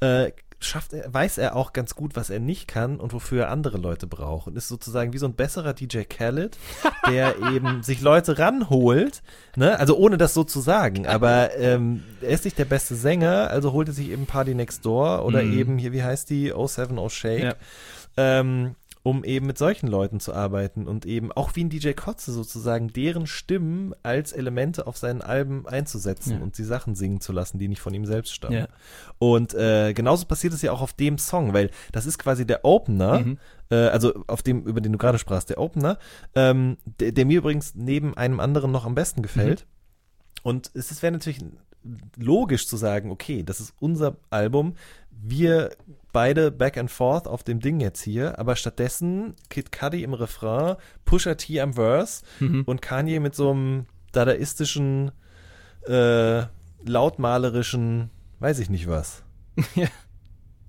äh, 0.00 0.32
schafft 0.58 0.92
er, 0.94 1.12
weiß 1.12 1.38
er 1.38 1.54
auch 1.54 1.72
ganz 1.72 1.94
gut, 1.94 2.16
was 2.16 2.30
er 2.30 2.38
nicht 2.40 2.66
kann 2.66 2.98
und 2.98 3.12
wofür 3.12 3.44
er 3.44 3.50
andere 3.50 3.76
Leute 3.78 4.06
braucht. 4.06 4.46
Und 4.46 4.56
ist 4.56 4.68
sozusagen 4.68 5.12
wie 5.12 5.18
so 5.18 5.26
ein 5.26 5.34
besserer 5.34 5.74
DJ 5.74 6.02
Khaled, 6.04 6.56
der 7.08 7.34
eben 7.54 7.82
sich 7.82 8.00
Leute 8.00 8.38
ranholt, 8.38 9.22
ne? 9.56 9.78
Also 9.78 9.96
ohne 9.96 10.16
das 10.16 10.34
so 10.34 10.44
zu 10.44 10.60
sagen, 10.60 11.06
aber 11.06 11.54
ähm, 11.56 12.02
er 12.22 12.30
ist 12.30 12.44
nicht 12.44 12.58
der 12.58 12.64
beste 12.64 12.94
Sänger, 12.94 13.50
also 13.50 13.72
holt 13.72 13.88
er 13.88 13.94
sich 13.94 14.10
eben 14.10 14.26
Party 14.26 14.54
Next 14.54 14.84
Door 14.84 15.24
oder 15.24 15.42
Mhm. 15.42 15.58
eben 15.58 15.78
hier, 15.78 15.92
wie 15.92 16.02
heißt 16.02 16.30
die, 16.30 16.50
070 16.52 17.10
Shake. 17.12 17.42
Ja. 17.44 17.54
Ähm, 18.16 18.74
um 19.06 19.22
eben 19.22 19.46
mit 19.46 19.56
solchen 19.56 19.86
Leuten 19.86 20.18
zu 20.18 20.34
arbeiten 20.34 20.88
und 20.88 21.06
eben 21.06 21.30
auch 21.30 21.54
wie 21.54 21.62
ein 21.62 21.70
DJ 21.70 21.92
Kotze 21.92 22.32
sozusagen 22.32 22.88
deren 22.92 23.28
Stimmen 23.28 23.94
als 24.02 24.32
Elemente 24.32 24.88
auf 24.88 24.96
seinen 24.96 25.22
Alben 25.22 25.64
einzusetzen 25.68 26.32
Ja. 26.32 26.38
und 26.40 26.58
die 26.58 26.64
Sachen 26.64 26.96
singen 26.96 27.20
zu 27.20 27.30
lassen, 27.32 27.60
die 27.60 27.68
nicht 27.68 27.80
von 27.80 27.94
ihm 27.94 28.04
selbst 28.04 28.34
stammen. 28.34 28.56
Ja. 28.56 28.68
Und 29.20 29.54
äh, 29.54 29.92
genauso 29.94 30.26
passiert 30.26 30.54
es 30.54 30.62
ja 30.62 30.72
auch 30.72 30.80
auf 30.80 30.92
dem 30.92 31.18
Song, 31.18 31.52
weil 31.54 31.70
das 31.92 32.04
ist 32.04 32.18
quasi 32.18 32.44
der 32.48 32.64
Opener, 32.64 33.20
Mhm. 33.20 33.38
äh, 33.70 33.76
also 33.76 34.24
auf 34.26 34.42
dem, 34.42 34.64
über 34.64 34.80
den 34.80 34.90
du 34.90 34.98
gerade 34.98 35.18
sprachst, 35.20 35.50
der 35.50 35.58
Opener, 35.58 36.00
ähm, 36.34 36.76
der, 36.98 37.12
der 37.12 37.26
mir 37.26 37.38
übrigens 37.38 37.76
neben 37.76 38.16
einem 38.16 38.40
anderen 38.40 38.72
noch 38.72 38.84
am 38.86 38.96
besten 38.96 39.22
gefällt. 39.22 39.66
Und 40.42 40.72
es 40.74 41.00
wäre 41.00 41.12
natürlich 41.12 41.44
logisch 42.16 42.66
zu 42.66 42.76
sagen, 42.76 43.12
okay, 43.12 43.44
das 43.44 43.60
ist 43.60 43.72
unser 43.78 44.16
Album, 44.30 44.74
wir 45.12 45.70
beide 46.16 46.50
back 46.50 46.78
and 46.78 46.90
forth 46.90 47.26
auf 47.26 47.42
dem 47.44 47.60
Ding 47.60 47.78
jetzt 47.78 48.00
hier, 48.02 48.38
aber 48.38 48.56
stattdessen 48.56 49.34
Kid 49.50 49.70
Cudi 49.70 50.02
im 50.02 50.14
Refrain, 50.14 50.76
Pusha 51.04 51.34
T 51.34 51.60
am 51.60 51.74
Verse 51.74 52.24
Mhm. 52.40 52.62
und 52.64 52.80
Kanye 52.80 53.20
mit 53.20 53.34
so 53.34 53.50
einem 53.50 53.84
dadaistischen, 54.12 55.12
äh, 55.86 56.44
lautmalerischen, 56.86 58.08
weiß 58.40 58.60
ich 58.60 58.70
nicht 58.70 58.88
was. 58.88 59.24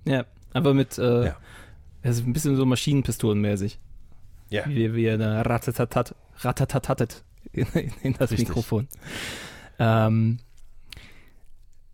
ja, 0.06 0.26
aber 0.54 0.74
mit, 0.74 0.98
äh, 0.98 1.28
Ja. 1.28 1.38
also 2.04 2.24
ein 2.24 2.34
bisschen 2.34 2.58
so 2.58 2.66
Maschinenpistolenmäßig. 2.66 3.80
Ja. 4.50 4.64
Wie, 4.68 4.94
wie 4.96 5.06
er 5.06 5.18
da 5.18 5.42
ratatatat, 5.44 6.14
ratatatatet 6.40 7.24
in, 7.54 7.68
in 8.04 8.14
das 8.16 8.32
Richtig. 8.32 8.50
Mikrofon. 8.50 8.90
Ähm, 9.80 10.40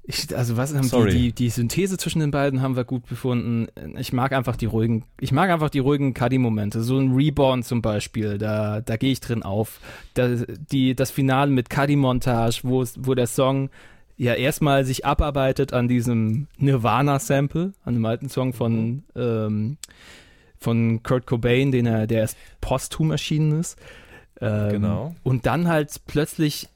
ich, 0.05 0.35
also 0.35 0.57
was 0.57 0.75
haben 0.75 0.83
Sorry. 0.83 1.11
die, 1.11 1.17
die, 1.17 1.31
die 1.31 1.49
Synthese 1.49 1.97
zwischen 1.97 2.19
den 2.19 2.31
beiden 2.31 2.61
haben 2.61 2.75
wir 2.75 2.83
gut 2.83 3.05
befunden. 3.07 3.67
Ich 3.97 4.11
mag 4.11 4.33
einfach 4.33 4.57
die 4.57 4.65
ruhigen, 4.65 5.05
ich 5.19 5.31
mag 5.31 5.49
einfach 5.49 5.69
die 5.69 5.79
ruhigen 5.79 6.13
Cuddy-Momente. 6.13 6.83
So 6.83 6.97
ein 6.97 7.13
Reborn 7.13 7.63
zum 7.63 7.81
Beispiel, 7.81 8.37
da, 8.37 8.81
da 8.81 8.97
gehe 8.97 9.13
ich 9.13 9.21
drin 9.21 9.43
auf. 9.43 9.79
Da, 10.13 10.27
die, 10.71 10.93
das 10.93 11.09
Finale 11.09 11.51
mit 11.51 11.69
Cuddy-Montage, 11.69 12.61
wo, 12.63 12.83
wo 12.97 13.13
der 13.13 13.27
Song 13.27 13.69
ja 14.17 14.33
erstmal 14.33 14.83
sich 14.83 15.05
abarbeitet 15.05 15.71
an 15.71 15.87
diesem 15.87 16.47
Nirvana-Sample, 16.57 17.73
an 17.85 17.93
dem 17.93 18.05
alten 18.05 18.29
Song 18.29 18.51
von, 18.51 19.03
ähm, 19.15 19.77
von 20.59 21.01
Kurt 21.01 21.25
Cobain, 21.25 21.71
den 21.71 21.85
er, 21.85 22.07
der 22.07 22.19
erst 22.19 22.37
posthum 22.59 23.11
erschienen 23.11 23.59
ist. 23.61 23.79
Ähm, 24.41 24.69
Genau. 24.69 25.15
Und 25.23 25.45
dann 25.45 25.67
halt 25.69 26.01
plötzlich, 26.07 26.67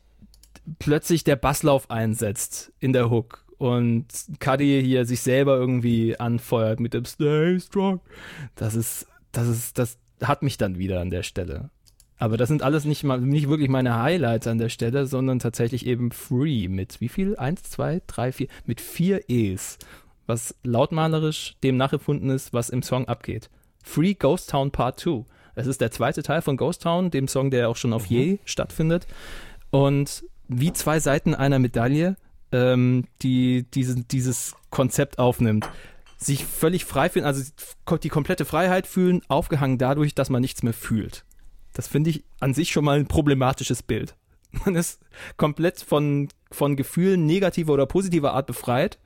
plötzlich 0.79 1.23
der 1.23 1.35
Basslauf 1.35 1.89
einsetzt 1.89 2.71
in 2.79 2.93
der 2.93 3.09
Hook 3.09 3.45
und 3.57 4.05
Cuddy 4.39 4.81
hier 4.83 5.05
sich 5.05 5.21
selber 5.21 5.57
irgendwie 5.57 6.19
anfeuert 6.19 6.79
mit 6.79 6.93
dem 6.93 7.05
Stay 7.05 7.59
Strong. 7.59 8.01
Das 8.55 8.75
ist, 8.75 9.07
das 9.31 9.47
ist, 9.47 9.77
das 9.77 9.97
hat 10.21 10.43
mich 10.43 10.57
dann 10.57 10.77
wieder 10.77 10.99
an 11.01 11.09
der 11.09 11.23
Stelle. 11.23 11.69
Aber 12.19 12.37
das 12.37 12.49
sind 12.49 12.63
alles 12.63 12.85
nicht 12.85 13.03
mal, 13.03 13.21
nicht 13.21 13.47
wirklich 13.47 13.69
meine 13.69 14.01
Highlights 14.01 14.47
an 14.47 14.57
der 14.57 14.69
Stelle, 14.69 15.05
sondern 15.05 15.39
tatsächlich 15.39 15.85
eben 15.85 16.11
Free 16.11 16.67
mit 16.67 16.99
wie 16.99 17.09
viel? 17.09 17.35
Eins, 17.37 17.63
zwei, 17.63 18.01
drei, 18.07 18.31
vier, 18.31 18.47
mit 18.65 18.81
vier 18.81 19.29
E's. 19.29 19.77
Was 20.25 20.55
lautmalerisch 20.63 21.55
dem 21.63 21.77
nachempfunden 21.77 22.29
ist, 22.31 22.53
was 22.53 22.69
im 22.69 22.81
Song 22.81 23.07
abgeht. 23.07 23.49
Free 23.83 24.15
Ghost 24.15 24.49
Town 24.49 24.71
Part 24.71 24.99
2. 24.99 25.25
Es 25.55 25.67
ist 25.67 25.79
der 25.79 25.91
zweite 25.91 26.21
Teil 26.21 26.41
von 26.41 26.57
Ghost 26.57 26.81
Town, 26.81 27.11
dem 27.11 27.27
Song, 27.27 27.49
der 27.49 27.69
auch 27.69 27.77
schon 27.77 27.93
auf 27.93 28.07
Je 28.07 28.39
stattfindet. 28.45 29.07
Und 29.69 30.23
wie 30.47 30.73
zwei 30.73 30.99
Seiten 30.99 31.35
einer 31.35 31.59
Medaille, 31.59 32.15
ähm, 32.51 33.05
die 33.21 33.65
diese, 33.73 33.95
dieses 34.03 34.55
Konzept 34.69 35.19
aufnimmt. 35.19 35.69
Sich 36.17 36.45
völlig 36.45 36.85
frei 36.85 37.09
fühlen, 37.09 37.25
also 37.25 37.43
die 38.01 38.09
komplette 38.09 38.45
Freiheit 38.45 38.87
fühlen, 38.87 39.21
aufgehangen 39.27 39.77
dadurch, 39.77 40.15
dass 40.15 40.29
man 40.29 40.41
nichts 40.41 40.63
mehr 40.63 40.73
fühlt. 40.73 41.25
Das 41.73 41.87
finde 41.87 42.09
ich 42.09 42.23
an 42.39 42.53
sich 42.53 42.71
schon 42.71 42.85
mal 42.85 42.97
ein 42.97 43.07
problematisches 43.07 43.83
Bild. 43.83 44.15
Man 44.65 44.75
ist 44.75 44.99
komplett 45.35 45.81
von, 45.81 46.29
von 46.51 46.75
Gefühlen 46.75 47.25
negativer 47.25 47.73
oder 47.73 47.85
positiver 47.85 48.33
Art 48.33 48.47
befreit. 48.47 48.97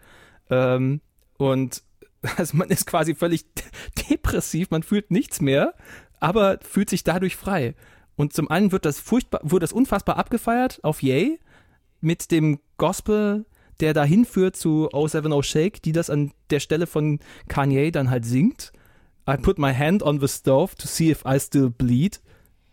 Ähm, 0.49 1.01
und 1.37 1.83
also 2.37 2.55
man 2.55 2.69
ist 2.69 2.85
quasi 2.85 3.15
völlig 3.15 3.45
depressiv, 4.09 4.69
man 4.69 4.83
fühlt 4.83 5.11
nichts 5.11 5.41
mehr, 5.41 5.73
aber 6.19 6.59
fühlt 6.61 6.89
sich 6.89 7.03
dadurch 7.03 7.35
frei. 7.35 7.75
Und 8.15 8.33
zum 8.33 8.49
einen 8.49 8.71
wird 8.71 8.85
das 8.85 8.99
furchtbar, 8.99 9.41
wird 9.43 9.63
das 9.63 9.73
unfassbar 9.73 10.17
abgefeiert 10.17 10.79
auf 10.83 11.01
Yay 11.01 11.39
mit 12.01 12.31
dem 12.31 12.59
Gospel, 12.77 13.45
der 13.79 13.93
dahin 13.93 14.25
führt 14.25 14.55
zu 14.55 14.89
070 14.91 15.43
Shake, 15.43 15.81
die 15.81 15.91
das 15.91 16.09
an 16.09 16.31
der 16.49 16.59
Stelle 16.59 16.87
von 16.87 17.19
Kanye 17.47 17.91
dann 17.91 18.09
halt 18.09 18.25
singt. 18.25 18.71
I 19.29 19.37
put 19.37 19.59
my 19.59 19.73
hand 19.73 20.03
on 20.03 20.19
the 20.19 20.27
stove 20.27 20.75
to 20.75 20.87
see 20.87 21.11
if 21.11 21.23
I 21.25 21.39
still 21.39 21.69
bleed. 21.69 22.21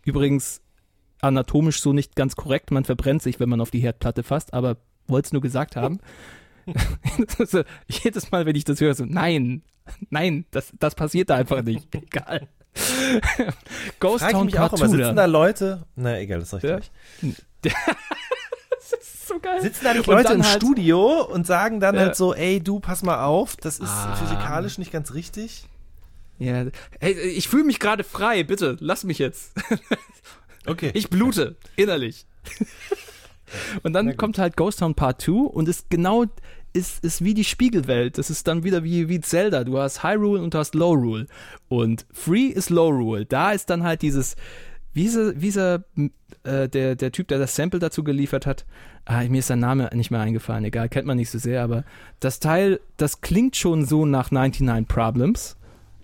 Übrigens 0.05 0.61
anatomisch 1.21 1.81
so 1.81 1.93
nicht 1.93 2.15
ganz 2.15 2.35
korrekt, 2.35 2.71
man 2.71 2.85
verbrennt 2.85 3.21
sich, 3.21 3.39
wenn 3.39 3.49
man 3.49 3.61
auf 3.61 3.71
die 3.71 3.79
Herdplatte 3.79 4.23
fasst, 4.23 4.53
aber 4.53 4.77
wollte 5.07 5.27
es 5.27 5.33
nur 5.33 5.41
gesagt 5.41 5.75
haben. 5.75 5.99
jedes 7.87 8.31
Mal, 8.31 8.45
wenn 8.45 8.55
ich 8.55 8.63
das 8.63 8.79
höre, 8.79 8.93
so, 8.93 9.05
nein, 9.05 9.63
nein, 10.09 10.45
das, 10.51 10.71
das 10.79 10.95
passiert 10.95 11.29
da 11.29 11.35
einfach 11.35 11.63
nicht. 11.63 11.93
Egal. 11.93 12.47
Ghost 13.99 14.23
Frag 14.23 14.31
Town 14.31 14.45
mich 14.45 14.55
auch 14.59 14.69
Part 14.69 14.81
immer, 14.81 14.89
2 14.89 14.97
sitzen 14.97 15.15
da 15.15 15.25
Leute, 15.25 15.83
na 15.95 16.19
egal, 16.19 16.39
das 16.39 16.49
sag 16.51 16.63
ich 16.63 16.69
Ja. 16.69 16.77
gleich. 16.79 16.91
so 19.27 19.39
geil. 19.39 19.61
Sitzen 19.61 19.83
da 19.83 19.93
nicht 19.93 20.07
Leute 20.07 20.33
im 20.33 20.43
halt- 20.43 20.55
Studio 20.61 21.23
und 21.25 21.45
sagen 21.45 21.79
dann 21.79 21.95
Ja. 21.95 22.01
halt 22.01 22.15
so, 22.15 22.33
ey, 22.33 22.59
du, 22.61 22.79
pass 22.79 23.03
mal 23.03 23.23
auf, 23.23 23.55
das 23.57 23.79
ist 23.79 23.89
Ah. 23.89 24.15
physikalisch 24.15 24.77
nicht 24.77 24.91
ganz 24.91 25.13
richtig? 25.13 25.65
Ja, 26.37 26.65
hey, 26.99 27.13
ich 27.13 27.49
fühle 27.49 27.65
mich 27.65 27.79
gerade 27.79 28.03
frei, 28.03 28.43
bitte, 28.43 28.77
lass 28.79 29.03
mich 29.03 29.19
jetzt. 29.19 29.51
Okay. 30.65 30.91
Ich 30.93 31.09
blute, 31.09 31.55
innerlich. 31.77 32.27
Und 33.81 33.93
dann 33.93 34.17
kommt 34.17 34.37
halt 34.37 34.55
Ghost 34.55 34.79
Town 34.79 34.93
Part 34.93 35.21
2 35.21 35.31
und 35.31 35.67
ist 35.67 35.89
genau, 35.89 36.25
ist, 36.73 37.03
ist 37.03 37.23
wie 37.23 37.33
die 37.33 37.43
Spiegelwelt. 37.43 38.17
Das 38.17 38.29
ist 38.29 38.47
dann 38.47 38.63
wieder 38.63 38.83
wie, 38.83 39.09
wie 39.09 39.19
Zelda. 39.19 39.63
Du 39.63 39.77
hast 39.79 40.03
High 40.03 40.17
Rule 40.17 40.41
und 40.41 40.53
du 40.53 40.57
hast 40.57 40.75
Low 40.75 40.93
Rule. 40.93 41.27
Und 41.67 42.05
Free 42.11 42.47
ist 42.47 42.69
Low 42.69 42.89
Rule. 42.89 43.25
Da 43.25 43.51
ist 43.51 43.69
dann 43.69 43.83
halt 43.83 44.01
dieses, 44.01 44.35
wie 44.93 45.05
ist 45.05 45.15
er, 45.15 45.39
wie 45.39 45.47
ist 45.47 45.57
er 45.57 45.83
äh, 46.43 46.67
der, 46.67 46.95
der 46.95 47.11
Typ, 47.11 47.27
der 47.27 47.39
das 47.39 47.55
Sample 47.55 47.79
dazu 47.79 48.03
geliefert 48.03 48.45
hat, 48.45 48.65
ah, 49.05 49.23
mir 49.23 49.39
ist 49.39 49.47
sein 49.47 49.59
Name 49.59 49.89
nicht 49.93 50.11
mehr 50.11 50.19
eingefallen, 50.19 50.65
egal, 50.65 50.89
kennt 50.89 51.07
man 51.07 51.17
nicht 51.17 51.29
so 51.29 51.37
sehr, 51.37 51.63
aber 51.63 51.83
das 52.19 52.39
Teil, 52.39 52.79
das 52.97 53.21
klingt 53.21 53.55
schon 53.55 53.85
so 53.85 54.05
nach 54.05 54.31
99 54.31 54.87
Problems. 54.87 55.57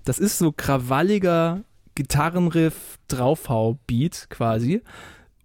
Das 0.03 0.19
ist 0.19 0.37
so 0.37 0.51
krawalliger 0.51 1.63
Gitarrenriff, 1.95 2.99
Draufhau-Beat 3.07 4.27
quasi. 4.29 4.81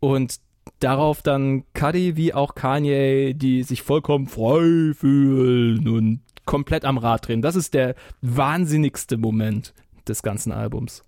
Und 0.00 0.36
darauf 0.78 1.22
dann 1.22 1.64
Cuddy 1.74 2.16
wie 2.16 2.34
auch 2.34 2.54
Kanye, 2.54 3.34
die 3.34 3.62
sich 3.62 3.82
vollkommen 3.82 4.26
frei 4.26 4.92
fühlen 4.94 5.88
und 5.88 6.20
komplett 6.46 6.84
am 6.84 6.98
Rad 6.98 7.28
drehen. 7.28 7.42
Das 7.42 7.56
ist 7.56 7.74
der 7.74 7.94
wahnsinnigste 8.22 9.16
Moment 9.16 9.74
des 10.08 10.22
ganzen 10.22 10.52
Albums. 10.52 11.02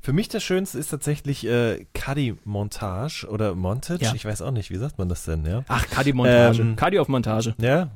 Für 0.00 0.12
mich 0.12 0.28
das 0.28 0.42
Schönste 0.42 0.78
ist 0.78 0.88
tatsächlich 0.88 1.46
äh, 1.46 1.86
Cuddy-Montage 1.94 3.28
oder 3.30 3.54
Montage. 3.54 4.04
Ja. 4.04 4.12
Ich 4.14 4.24
weiß 4.24 4.42
auch 4.42 4.50
nicht, 4.50 4.70
wie 4.70 4.76
sagt 4.76 4.98
man 4.98 5.08
das 5.08 5.24
denn, 5.24 5.46
ja? 5.46 5.62
Ach, 5.68 5.86
Cuddy-Montage. 5.88 6.60
Ähm, 6.60 6.76
Cuddy 6.76 6.98
auf 6.98 7.06
Montage. 7.06 7.54
Ja? 7.58 7.88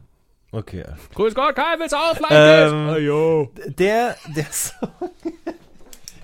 Okay. 0.52 0.84
Grüß 1.14 1.34
Gott, 1.34 1.56
Kai, 1.56 1.74
willst 1.78 1.92
du 1.92 1.96
auf? 1.96 2.20
Ähm, 2.30 2.88
Ayo. 2.88 3.52
Der, 3.66 4.16
der 4.36 4.46
Song 4.52 4.88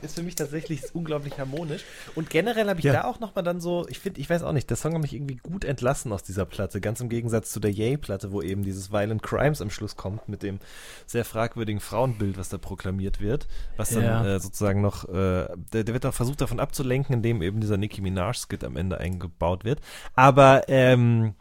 ist 0.03 0.15
für 0.17 0.23
mich 0.23 0.35
tatsächlich 0.35 0.83
unglaublich 0.95 1.39
harmonisch. 1.39 1.85
Und 2.15 2.31
generell 2.31 2.69
habe 2.69 2.81
ich 2.81 2.85
Ja. 2.85 2.93
da 2.93 3.05
auch 3.05 3.21
nochmal 3.21 3.45
dann 3.45 3.61
so, 3.61 3.87
ich 3.89 3.99
finde, 3.99 4.21
ich 4.21 4.29
weiß 4.29 4.43
auch 4.43 4.53
nicht, 4.53 4.69
der 4.69 4.77
Song 4.77 4.95
hat 4.95 5.03
mich 5.03 5.15
irgendwie 5.15 5.37
gut 5.37 5.65
entlassen 5.65 6.13
aus 6.13 6.23
dieser 6.23 6.45
Platte. 6.45 6.81
Ganz 6.81 7.01
im 7.01 7.09
Gegensatz 7.09 7.51
zu 7.51 7.61
der 7.61 7.71
Yay-Platte, 7.71 8.33
wo 8.33 8.43
eben 8.43 8.63
dieses 8.63 8.91
Violent 8.93 9.23
Crimes 9.23 9.61
am 9.63 9.71
Schluss 9.71 9.97
kommt 9.97 10.29
mit 10.29 10.43
dem 10.43 10.59
sehr 11.07 11.25
fragwürdigen 11.25 11.81
Frauenbild, 11.81 12.37
was 12.39 12.49
da 12.49 12.59
proklamiert 12.59 13.21
wird. 13.21 13.47
Was 13.77 13.91
dann 13.91 14.03
Ja. 14.05 14.27
äh, 14.37 14.41
sozusagen 14.41 14.81
noch, 14.81 15.09
äh, 15.09 15.47
der, 15.73 15.85
der 15.85 15.95
wird 15.95 16.07
auch 16.07 16.15
versucht 16.15 16.41
davon 16.41 16.61
abzulenken, 16.61 17.15
indem 17.15 17.43
eben 17.43 17.61
dieser 17.61 17.77
Nicki 17.77 18.01
Minaj-Skit 18.01 18.65
am 18.65 18.77
Ende 18.77 18.99
eingebaut 18.99 19.65
wird. 19.65 19.81
Aber 20.15 20.65
ähm, 20.69 21.35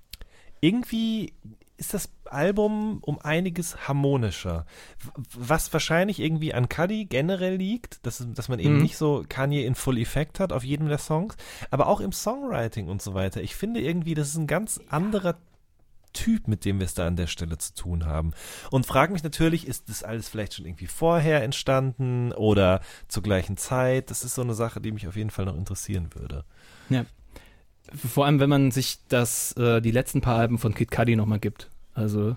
irgendwie 0.59 1.33
ist 1.81 1.93
das 1.95 2.09
Album 2.25 2.99
um 3.01 3.19
einiges 3.19 3.87
harmonischer. 3.87 4.65
Was 5.33 5.73
wahrscheinlich 5.73 6.19
irgendwie 6.19 6.53
an 6.53 6.69
Cuddy 6.69 7.05
generell 7.05 7.55
liegt, 7.55 8.05
dass, 8.05 8.25
dass 8.35 8.47
man 8.49 8.59
eben 8.59 8.75
Mhm. 8.75 8.83
nicht 8.83 8.97
so 8.97 9.25
Kanye 9.27 9.65
in 9.65 9.75
Full 9.75 9.97
Effect 9.97 10.39
hat 10.39 10.53
auf 10.53 10.63
jedem 10.63 10.87
der 10.87 10.99
Songs, 10.99 11.35
aber 11.71 11.87
auch 11.87 11.99
im 11.99 12.11
Songwriting 12.11 12.87
und 12.87 13.01
so 13.01 13.13
weiter. 13.15 13.41
Ich 13.41 13.55
finde 13.55 13.81
irgendwie, 13.81 14.13
das 14.13 14.29
ist 14.29 14.37
ein 14.37 14.47
ganz 14.47 14.79
anderer 14.89 15.37
Typ, 16.13 16.47
mit 16.47 16.65
dem 16.65 16.79
wir 16.79 16.85
es 16.85 16.93
da 16.93 17.07
an 17.07 17.15
der 17.15 17.27
Stelle 17.27 17.57
zu 17.57 17.73
tun 17.73 18.05
haben. 18.05 18.33
Und 18.69 18.85
frage 18.85 19.13
mich 19.13 19.23
natürlich, 19.23 19.65
ist 19.65 19.89
das 19.89 20.03
alles 20.03 20.29
vielleicht 20.29 20.53
schon 20.53 20.65
irgendwie 20.65 20.87
vorher 20.87 21.41
entstanden 21.41 22.31
oder 22.33 22.81
zur 23.07 23.23
gleichen 23.23 23.57
Zeit? 23.57 24.11
Das 24.11 24.23
ist 24.23 24.35
so 24.35 24.41
eine 24.41 24.53
Sache, 24.53 24.81
die 24.81 24.91
mich 24.91 25.07
auf 25.07 25.15
jeden 25.15 25.29
Fall 25.31 25.45
noch 25.45 25.55
interessieren 25.55 26.09
würde. 26.13 26.43
Ja. 26.89 27.05
Vor 27.95 28.25
allem, 28.25 28.39
wenn 28.39 28.49
man 28.49 28.71
sich 28.71 28.99
das, 29.09 29.53
äh, 29.57 29.81
die 29.81 29.91
letzten 29.91 30.21
paar 30.21 30.37
Alben 30.39 30.57
von 30.57 30.73
Kid 30.73 30.91
Cudi 30.91 31.15
nochmal 31.15 31.39
gibt. 31.39 31.69
Also 31.93 32.35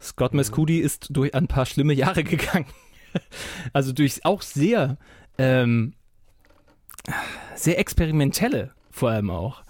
Scott 0.00 0.34
Mescudi 0.34 0.78
ist 0.78 1.08
durch 1.10 1.34
ein 1.34 1.46
paar 1.46 1.66
schlimme 1.66 1.92
Jahre 1.94 2.24
gegangen. 2.24 2.66
also 3.72 3.92
durch 3.92 4.24
auch 4.24 4.42
sehr, 4.42 4.96
ähm, 5.38 5.94
sehr 7.54 7.78
experimentelle 7.78 8.72
vor 8.90 9.10
allem 9.10 9.30
auch. 9.30 9.62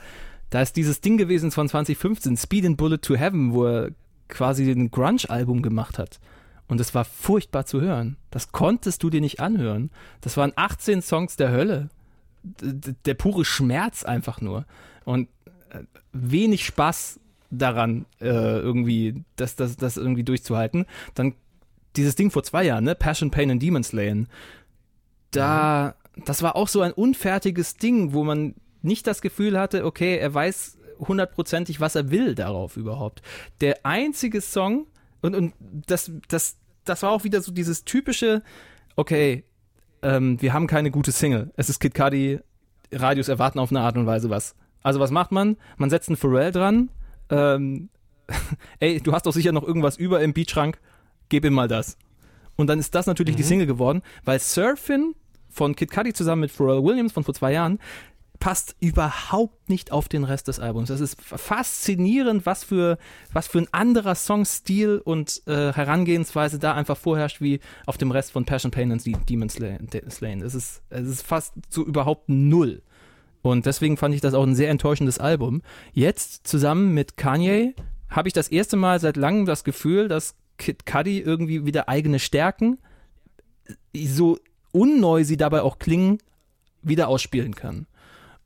Da 0.50 0.60
ist 0.62 0.76
dieses 0.76 1.00
Ding 1.00 1.16
gewesen 1.16 1.50
von 1.50 1.68
2015, 1.68 2.36
Speed 2.36 2.66
and 2.66 2.76
Bullet 2.76 2.98
to 2.98 3.16
Heaven, 3.16 3.52
wo 3.54 3.64
er 3.66 3.90
quasi 4.28 4.70
ein 4.70 4.90
Grunge-Album 4.90 5.62
gemacht 5.62 5.98
hat. 5.98 6.20
Und 6.68 6.80
es 6.80 6.94
war 6.94 7.04
furchtbar 7.04 7.66
zu 7.66 7.80
hören. 7.80 8.16
Das 8.30 8.52
konntest 8.52 9.02
du 9.02 9.10
dir 9.10 9.20
nicht 9.20 9.40
anhören. 9.40 9.90
Das 10.20 10.36
waren 10.36 10.52
18 10.56 11.02
Songs 11.02 11.36
der 11.36 11.50
Hölle. 11.50 11.88
D- 12.42 12.94
der 13.04 13.14
pure 13.14 13.44
Schmerz 13.44 14.04
einfach 14.04 14.40
nur. 14.40 14.64
Und 15.04 15.28
äh, 15.70 15.80
wenig 16.12 16.64
Spaß 16.64 17.20
daran, 17.50 18.06
äh, 18.20 18.26
irgendwie, 18.26 19.24
das, 19.36 19.56
das, 19.56 19.76
das 19.76 19.96
irgendwie 19.96 20.24
durchzuhalten. 20.24 20.86
Dann 21.14 21.34
dieses 21.96 22.16
Ding 22.16 22.30
vor 22.30 22.42
zwei 22.42 22.64
Jahren, 22.64 22.84
ne? 22.84 22.94
Passion, 22.94 23.30
Pain 23.30 23.50
and 23.50 23.62
Demon 23.62 23.84
Slayin. 23.84 24.28
Da, 25.30 25.94
das 26.24 26.42
war 26.42 26.56
auch 26.56 26.68
so 26.68 26.80
ein 26.80 26.92
unfertiges 26.92 27.76
Ding, 27.76 28.12
wo 28.12 28.24
man 28.24 28.54
nicht 28.82 29.06
das 29.06 29.22
Gefühl 29.22 29.58
hatte, 29.58 29.84
okay, 29.84 30.18
er 30.18 30.32
weiß 30.32 30.78
hundertprozentig, 30.98 31.80
was 31.80 31.94
er 31.94 32.10
will 32.10 32.34
darauf 32.34 32.76
überhaupt. 32.76 33.22
Der 33.60 33.84
einzige 33.84 34.40
Song, 34.40 34.86
und, 35.22 35.34
und 35.34 35.54
das, 35.58 36.10
das, 36.28 36.56
das 36.84 37.02
war 37.02 37.10
auch 37.10 37.24
wieder 37.24 37.40
so 37.40 37.52
dieses 37.52 37.84
typische, 37.84 38.42
okay, 38.96 39.44
ähm, 40.02 40.40
wir 40.40 40.52
haben 40.52 40.66
keine 40.66 40.90
gute 40.90 41.12
Single. 41.12 41.50
Es 41.56 41.68
ist 41.68 41.80
Kid 41.80 41.94
Cudi, 41.94 42.40
Radios 42.92 43.28
erwarten 43.28 43.58
auf 43.58 43.70
eine 43.70 43.80
Art 43.80 43.96
und 43.96 44.06
Weise 44.06 44.30
was. 44.30 44.54
Also 44.84 45.00
was 45.00 45.10
macht 45.10 45.32
man? 45.32 45.56
Man 45.76 45.90
setzt 45.90 46.08
einen 46.08 46.16
Pharrell 46.16 46.52
dran. 46.52 46.90
Ähm, 47.30 47.88
ey, 48.78 49.00
du 49.00 49.12
hast 49.12 49.26
doch 49.26 49.32
sicher 49.32 49.50
noch 49.50 49.64
irgendwas 49.64 49.96
über 49.96 50.20
im 50.22 50.32
Beatschrank. 50.32 50.78
Gib 51.28 51.44
ihm 51.44 51.54
mal 51.54 51.66
das. 51.68 51.98
Und 52.54 52.68
dann 52.68 52.78
ist 52.78 52.94
das 52.94 53.06
natürlich 53.06 53.34
die 53.34 53.42
Single 53.42 53.66
geworden, 53.66 54.02
weil 54.24 54.38
Surfin 54.38 55.14
von 55.50 55.74
Kid 55.74 55.90
Cudi 55.90 56.12
zusammen 56.12 56.42
mit 56.42 56.52
Pharrell 56.52 56.84
Williams 56.84 57.12
von 57.12 57.24
vor 57.24 57.34
zwei 57.34 57.52
Jahren 57.52 57.80
passt 58.40 58.76
überhaupt 58.80 59.70
nicht 59.70 59.90
auf 59.90 60.08
den 60.08 60.24
Rest 60.24 60.48
des 60.48 60.60
Albums. 60.60 60.88
Das 60.88 61.00
ist 61.00 61.20
faszinierend, 61.22 62.44
was 62.46 62.62
für, 62.64 62.98
was 63.32 63.46
für 63.46 63.58
ein 63.58 63.68
anderer 63.72 64.14
Songstil 64.14 65.00
und 65.02 65.42
äh, 65.46 65.72
Herangehensweise 65.72 66.58
da 66.58 66.74
einfach 66.74 66.96
vorherrscht, 66.96 67.40
wie 67.40 67.60
auf 67.86 67.96
dem 67.96 68.10
Rest 68.10 68.32
von 68.32 68.44
Passion, 68.44 68.70
Pain 68.70 68.90
De- 68.98 69.16
Demon 69.28 69.48
Slayin. 69.48 70.42
Es 70.42 70.54
ist, 70.54 70.82
es 70.90 71.08
ist 71.08 71.22
fast 71.26 71.54
so 71.70 71.84
überhaupt 71.86 72.28
null. 72.28 72.82
Und 73.44 73.66
deswegen 73.66 73.98
fand 73.98 74.14
ich 74.14 74.22
das 74.22 74.32
auch 74.32 74.42
ein 74.42 74.54
sehr 74.54 74.70
enttäuschendes 74.70 75.18
Album. 75.18 75.60
Jetzt 75.92 76.48
zusammen 76.48 76.94
mit 76.94 77.18
Kanye 77.18 77.74
habe 78.08 78.26
ich 78.26 78.32
das 78.32 78.48
erste 78.48 78.78
Mal 78.78 79.00
seit 79.00 79.18
langem 79.18 79.44
das 79.44 79.64
Gefühl, 79.64 80.08
dass 80.08 80.34
Kid 80.56 80.86
Cudi 80.86 81.20
irgendwie 81.20 81.66
wieder 81.66 81.90
eigene 81.90 82.20
Stärken, 82.20 82.78
so 83.94 84.38
unneu 84.72 85.24
sie 85.24 85.36
dabei 85.36 85.60
auch 85.60 85.78
klingen, 85.78 86.18
wieder 86.80 87.08
ausspielen 87.08 87.54
kann. 87.54 87.86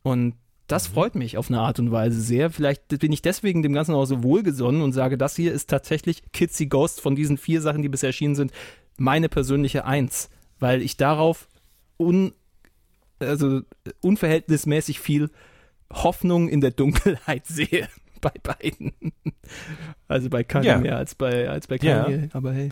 Und 0.02 0.34
das 0.66 0.88
freut 0.88 1.14
mich 1.14 1.38
auf 1.38 1.48
eine 1.48 1.60
Art 1.60 1.78
und 1.78 1.92
Weise 1.92 2.20
sehr. 2.20 2.50
Vielleicht 2.50 2.88
bin 2.88 3.12
ich 3.12 3.22
deswegen 3.22 3.62
dem 3.62 3.74
Ganzen 3.74 3.94
auch 3.94 4.04
so 4.04 4.24
wohlgesonnen 4.24 4.82
und 4.82 4.94
sage, 4.94 5.16
das 5.16 5.36
hier 5.36 5.52
ist 5.52 5.70
tatsächlich 5.70 6.24
Kitsy 6.32 6.66
Ghost 6.66 7.00
von 7.00 7.14
diesen 7.14 7.38
vier 7.38 7.60
Sachen, 7.60 7.82
die 7.82 7.88
bisher 7.88 8.08
erschienen 8.08 8.34
sind, 8.34 8.50
meine 8.96 9.28
persönliche 9.28 9.84
Eins, 9.84 10.28
weil 10.58 10.82
ich 10.82 10.96
darauf 10.96 11.46
un, 12.00 12.32
also 13.20 13.62
unverhältnismäßig 14.00 15.00
viel 15.00 15.30
Hoffnung 15.92 16.48
in 16.48 16.60
der 16.60 16.70
Dunkelheit 16.70 17.46
sehe 17.48 17.88
bei 18.20 18.32
beiden. 18.42 18.92
Also 20.08 20.28
bei 20.28 20.42
Kanye 20.42 20.66
Ja. 20.68 20.78
mehr 20.78 20.96
als 20.96 21.14
bei, 21.14 21.48
als 21.48 21.68
bei 21.68 21.76
Ja. 21.76 22.02
Kanye, 22.04 22.28
aber 22.32 22.52
hey. 22.52 22.70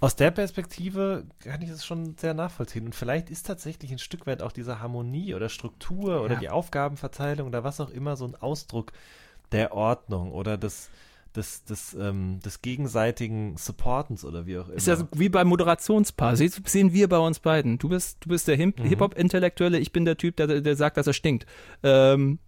Aus 0.00 0.16
der 0.16 0.30
Perspektive 0.30 1.24
kann 1.40 1.60
ich 1.60 1.68
das 1.70 1.84
schon 1.84 2.16
sehr 2.16 2.32
nachvollziehen. 2.34 2.86
Und 2.86 2.94
vielleicht 2.94 3.28
ist 3.30 3.46
tatsächlich 3.46 3.92
ein 3.92 3.98
Stück 3.98 4.26
weit 4.26 4.40
auch 4.42 4.52
diese 4.52 4.80
Harmonie 4.80 5.34
oder 5.34 5.48
Struktur 5.50 6.22
oder 6.22 6.34
Ja. 6.34 6.40
die 6.40 6.48
Aufgabenverteilung 6.50 7.46
oder 7.48 7.62
was 7.62 7.78
auch 7.80 7.90
immer 7.90 8.16
so 8.16 8.24
ein 8.26 8.34
Ausdruck 8.36 8.92
der 9.52 9.74
Ordnung 9.74 10.32
oder 10.32 10.56
des, 10.56 10.88
des, 11.36 11.64
des, 11.64 11.94
ähm, 11.94 12.40
des 12.44 12.62
gegenseitigen 12.62 13.56
Supportens 13.56 14.24
oder 14.24 14.46
wie 14.46 14.58
auch 14.58 14.66
immer. 14.68 14.76
Ist 14.76 14.86
ja 14.86 14.96
so 14.96 15.06
wie 15.14 15.28
beim 15.28 15.48
Moderationspaar. 15.48 16.36
Se- 16.36 16.48
Sehen 16.64 16.92
wir 16.92 17.08
bei 17.08 17.18
uns 17.18 17.38
beiden. 17.40 17.78
Du 17.78 17.88
bist, 17.88 18.18
du 18.20 18.28
bist 18.30 18.48
der 18.48 18.56
Hip- 18.56 18.78
Mhm. 18.80 18.84
Hip-Hop-Intellektuelle, 18.84 19.78
ich 19.78 19.92
bin 19.92 20.04
der 20.04 20.16
Typ, 20.16 20.36
der, 20.36 20.60
der 20.60 20.76
sagt, 20.76 20.96
dass 20.96 21.06
er 21.06 21.12
stinkt. 21.12 21.46
Ähm, 21.82 22.38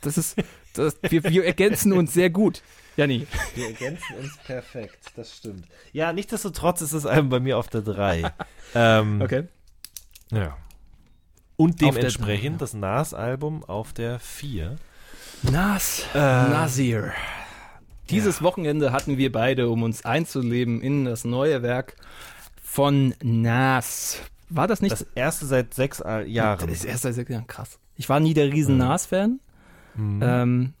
das 0.00 0.18
ist, 0.18 0.36
das, 0.74 0.96
wir, 1.02 1.24
wir 1.24 1.44
ergänzen 1.44 1.92
uns 1.92 2.14
sehr 2.14 2.30
gut. 2.30 2.62
Janni. 2.96 3.26
Wir 3.56 3.66
ergänzen 3.66 4.16
uns 4.20 4.36
perfekt, 4.44 5.10
das 5.16 5.36
stimmt. 5.36 5.66
Ja, 5.92 6.12
nichtsdestotrotz 6.12 6.80
ist 6.80 6.94
das 6.94 7.06
Album 7.06 7.28
bei 7.30 7.40
mir 7.40 7.58
auf 7.58 7.68
der 7.68 7.82
3. 7.82 8.32
ähm, 8.74 9.20
Okay. 9.20 9.48
Ja. 10.30 10.56
Und 11.56 11.80
dementsprechend 11.80 12.56
drei, 12.56 12.64
das 12.64 12.74
Nas-Album 12.74 13.62
auf 13.64 13.92
der 13.92 14.18
4. 14.18 14.76
Nas. 15.42 16.04
Äh, 16.14 16.18
Nasir. 16.18 17.12
Dieses 18.10 18.42
Wochenende 18.42 18.92
hatten 18.92 19.16
wir 19.18 19.32
beide, 19.32 19.68
um 19.68 19.82
uns 19.82 20.04
einzuleben 20.04 20.80
in 20.80 21.04
das 21.04 21.24
neue 21.24 21.62
Werk 21.62 21.96
von 22.62 23.14
Nas. 23.22 24.20
War 24.50 24.66
das 24.68 24.82
nicht 24.82 24.92
Das 24.92 25.06
erste 25.14 25.46
seit 25.46 25.74
sechs 25.74 26.00
Jahren. 26.26 26.58
Das 26.68 26.70
ist 26.78 26.84
erst 26.84 27.02
seit 27.02 27.14
sechs 27.14 27.30
Jahren 27.30 27.46
krass. 27.46 27.78
Ich 27.96 28.08
war 28.08 28.20
nie 28.20 28.34
der 28.34 28.52
riesen 28.52 28.74
Mhm. 28.74 28.78
Nas-Fan. 28.80 29.40
Mhm. 29.96 30.20
Ähm, 30.22 30.72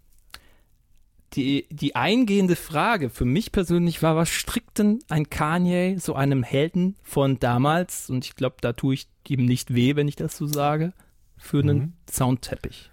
die, 1.34 1.66
die 1.70 1.96
eingehende 1.96 2.56
Frage 2.56 3.10
für 3.10 3.24
mich 3.24 3.52
persönlich 3.52 4.02
war, 4.02 4.16
was 4.16 4.28
strickt 4.28 4.78
denn 4.78 5.00
ein 5.08 5.30
Kanye 5.30 5.96
so 5.98 6.14
einem 6.14 6.42
Helden 6.42 6.96
von 7.02 7.38
damals, 7.40 8.08
und 8.10 8.24
ich 8.24 8.36
glaube, 8.36 8.56
da 8.60 8.72
tue 8.72 8.94
ich 8.94 9.08
ihm 9.28 9.44
nicht 9.44 9.74
weh, 9.74 9.96
wenn 9.96 10.06
ich 10.08 10.16
das 10.16 10.36
so 10.36 10.46
sage, 10.46 10.92
für 11.36 11.60
einen 11.60 11.78
Mhm. 11.78 11.92
Soundteppich? 12.10 12.90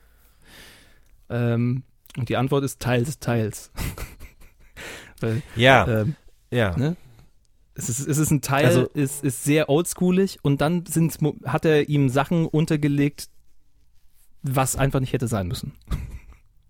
Ähm, 1.32 1.84
und 2.18 2.30
die 2.30 2.38
Antwort 2.38 2.64
ist 2.64 2.80
teils, 2.82 3.20
teils. 3.20 3.72
Weil, 5.20 5.42
Ja, 5.56 5.88
ähm, 6.02 6.16
ja. 6.52 6.76
ne? 6.78 6.96
Es 7.74 7.88
ist, 7.90 8.06
es 8.06 8.18
ist 8.18 8.32
ein 8.32 8.42
Teil, 8.42 8.66
Also- 8.66 8.86
ist, 8.94 9.24
ist 9.24 9.44
sehr 9.44 9.70
oldschoolig 9.70 10.40
und 10.42 10.60
dann 10.62 10.86
sind's, 10.86 11.20
hat 11.46 11.64
er 11.66 11.88
ihm 11.90 12.10
Sachen 12.10 12.46
untergelegt, 12.46 13.30
was 14.44 14.76
einfach 14.76 15.00
nicht 15.00 15.14
hätte 15.14 15.28
sein 15.28 15.48
müssen. 15.48 15.72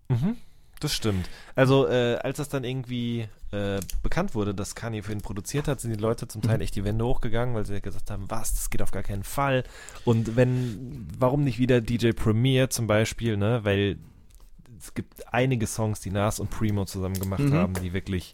Mhm, 0.09 0.35
das 0.79 0.93
stimmt. 0.93 1.29
Also, 1.55 1.88
äh, 1.88 2.17
als 2.21 2.38
das 2.38 2.49
dann 2.49 2.63
irgendwie 2.65 3.27
äh, 3.51 3.79
bekannt 4.03 4.35
wurde, 4.35 4.53
dass 4.53 4.75
Kanye 4.75 5.01
für 5.01 5.11
ihn 5.13 5.21
produziert 5.21 5.67
hat, 5.67 5.79
sind 5.81 5.91
die 5.91 5.99
Leute 6.01 6.27
zum 6.27 6.41
Teil 6.41 6.61
echt 6.61 6.75
die 6.75 6.83
Wände 6.83 7.03
hochgegangen, 7.05 7.55
weil 7.55 7.65
sie 7.65 7.81
gesagt 7.81 8.11
haben, 8.11 8.25
was, 8.29 8.53
das 8.53 8.69
geht 8.69 8.81
auf 8.81 8.91
gar 8.91 9.03
keinen 9.03 9.23
Fall. 9.23 9.63
Und 10.05 10.35
wenn, 10.35 11.07
warum 11.17 11.43
nicht 11.43 11.59
wieder 11.59 11.81
DJ 11.81 12.11
Premier 12.11 12.69
zum 12.69 12.88
Beispiel, 12.88 13.38
ne? 13.38 13.61
Weil 13.63 13.97
es 14.82 14.94
gibt 14.94 15.34
einige 15.34 15.68
Songs, 15.68 15.99
die 15.99 16.10
Nas 16.12 16.40
und 16.40 16.49
Primo 16.49 16.86
zusammen 16.86 17.20
gemacht 17.20 17.40
Mhm. 17.44 17.53
haben, 17.53 17.74
die 17.76 17.94
wirklich 17.94 18.34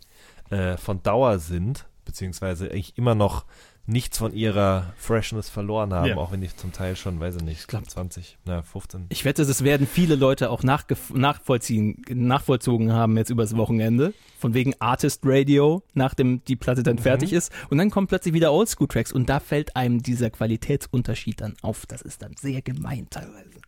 äh, 0.49 0.77
von 0.77 1.03
Dauer 1.03 1.39
sind, 1.39 1.85
beziehungsweise 2.05 2.71
eigentlich 2.71 2.97
immer 2.97 3.15
noch 3.15 3.43
nichts 3.89 4.17
von 4.17 4.33
ihrer 4.33 4.93
Freshness 4.97 5.49
verloren 5.49 5.93
haben, 5.93 6.07
Ja. 6.09 6.17
auch 6.17 6.31
wenn 6.33 6.41
die 6.41 6.53
zum 6.53 6.73
Teil 6.73 6.95
schon, 6.97 7.19
weiß 7.21 7.37
ich 7.37 7.41
nicht, 7.43 7.59
ich 7.61 7.67
glaub- 7.67 7.83
glaube 7.83 7.91
20, 7.93 8.37
na, 8.45 8.61
15. 8.61 9.05
Ich 9.09 9.23
wette, 9.25 9.45
das 9.45 9.63
werden 9.63 9.87
viele 9.87 10.15
Leute 10.15 10.49
auch 10.49 10.61
nachvollziehen, 10.63 12.01
nachvollzogen 12.09 12.91
haben 12.91 13.15
jetzt 13.17 13.29
übers 13.29 13.55
Wochenende. 13.55 14.13
Von 14.39 14.53
wegen 14.53 14.73
Artist 14.79 15.21
Radio, 15.23 15.83
nachdem 15.93 16.43
die 16.45 16.55
Platte 16.57 16.83
dann 16.83 16.97
fertig 16.97 17.31
ist. 17.33 17.51
Und 17.69 17.77
dann 17.77 17.89
kommen 17.89 18.07
plötzlich 18.07 18.33
wieder 18.33 18.51
Oldschool-Tracks 18.53 19.11
und 19.13 19.29
da 19.29 19.39
fällt 19.39 19.75
einem 19.75 20.01
dieser 20.03 20.29
Qualitätsunterschied 20.29 21.39
dann 21.41 21.55
auf. 21.61 21.85
Das 21.85 22.01
ist 22.01 22.21
dann 22.21 22.35
sehr 22.37 22.61
gemein 22.61 23.07
teilweise. 23.09 23.59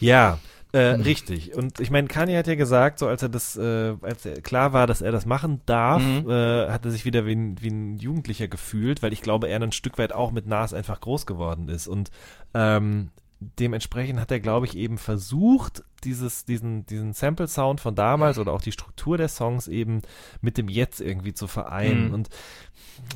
Ja, 0.00 0.38
äh, 0.72 0.96
Mhm. 0.96 1.02
richtig. 1.02 1.54
Und 1.54 1.80
ich 1.80 1.90
meine, 1.90 2.08
Kanye 2.08 2.36
hat 2.38 2.46
ja 2.46 2.54
gesagt, 2.54 2.98
so 2.98 3.08
als 3.08 3.22
er 3.22 3.28
das, 3.28 3.56
äh, 3.56 3.94
als 4.02 4.24
er 4.26 4.40
klar 4.40 4.72
war, 4.72 4.86
dass 4.86 5.02
er 5.02 5.12
das 5.12 5.26
machen 5.26 5.60
darf, 5.66 6.02
Mhm. 6.02 6.30
äh, 6.30 6.68
hat 6.68 6.84
er 6.84 6.90
sich 6.90 7.04
wieder 7.04 7.26
wie 7.26 7.32
ein, 7.34 7.60
wie 7.60 7.68
ein 7.70 7.96
Jugendlicher 7.98 8.48
gefühlt, 8.48 9.02
weil 9.02 9.12
ich 9.12 9.22
glaube, 9.22 9.48
er 9.48 9.60
ein 9.60 9.72
Stück 9.72 9.98
weit 9.98 10.12
auch 10.12 10.30
mit 10.32 10.46
Nas 10.46 10.72
einfach 10.74 11.00
groß 11.00 11.26
geworden 11.26 11.68
ist. 11.68 11.88
Und 11.88 12.10
ähm, 12.54 13.10
dementsprechend 13.40 14.20
hat 14.20 14.30
er, 14.30 14.40
glaube 14.40 14.66
ich, 14.66 14.76
eben 14.76 14.98
versucht, 14.98 15.82
dieses, 16.04 16.44
diesen, 16.44 16.86
diesen 16.86 17.12
Sample-Sound 17.14 17.80
von 17.80 17.94
damals 17.94 18.38
oder 18.38 18.52
auch 18.52 18.60
die 18.60 18.72
Struktur 18.72 19.16
der 19.16 19.28
Songs 19.28 19.66
eben 19.66 20.02
mit 20.40 20.58
dem 20.58 20.68
Jetzt 20.68 21.00
irgendwie 21.00 21.32
zu 21.32 21.46
vereinen. 21.46 22.08
Mhm. 22.08 22.14
Und 22.14 22.28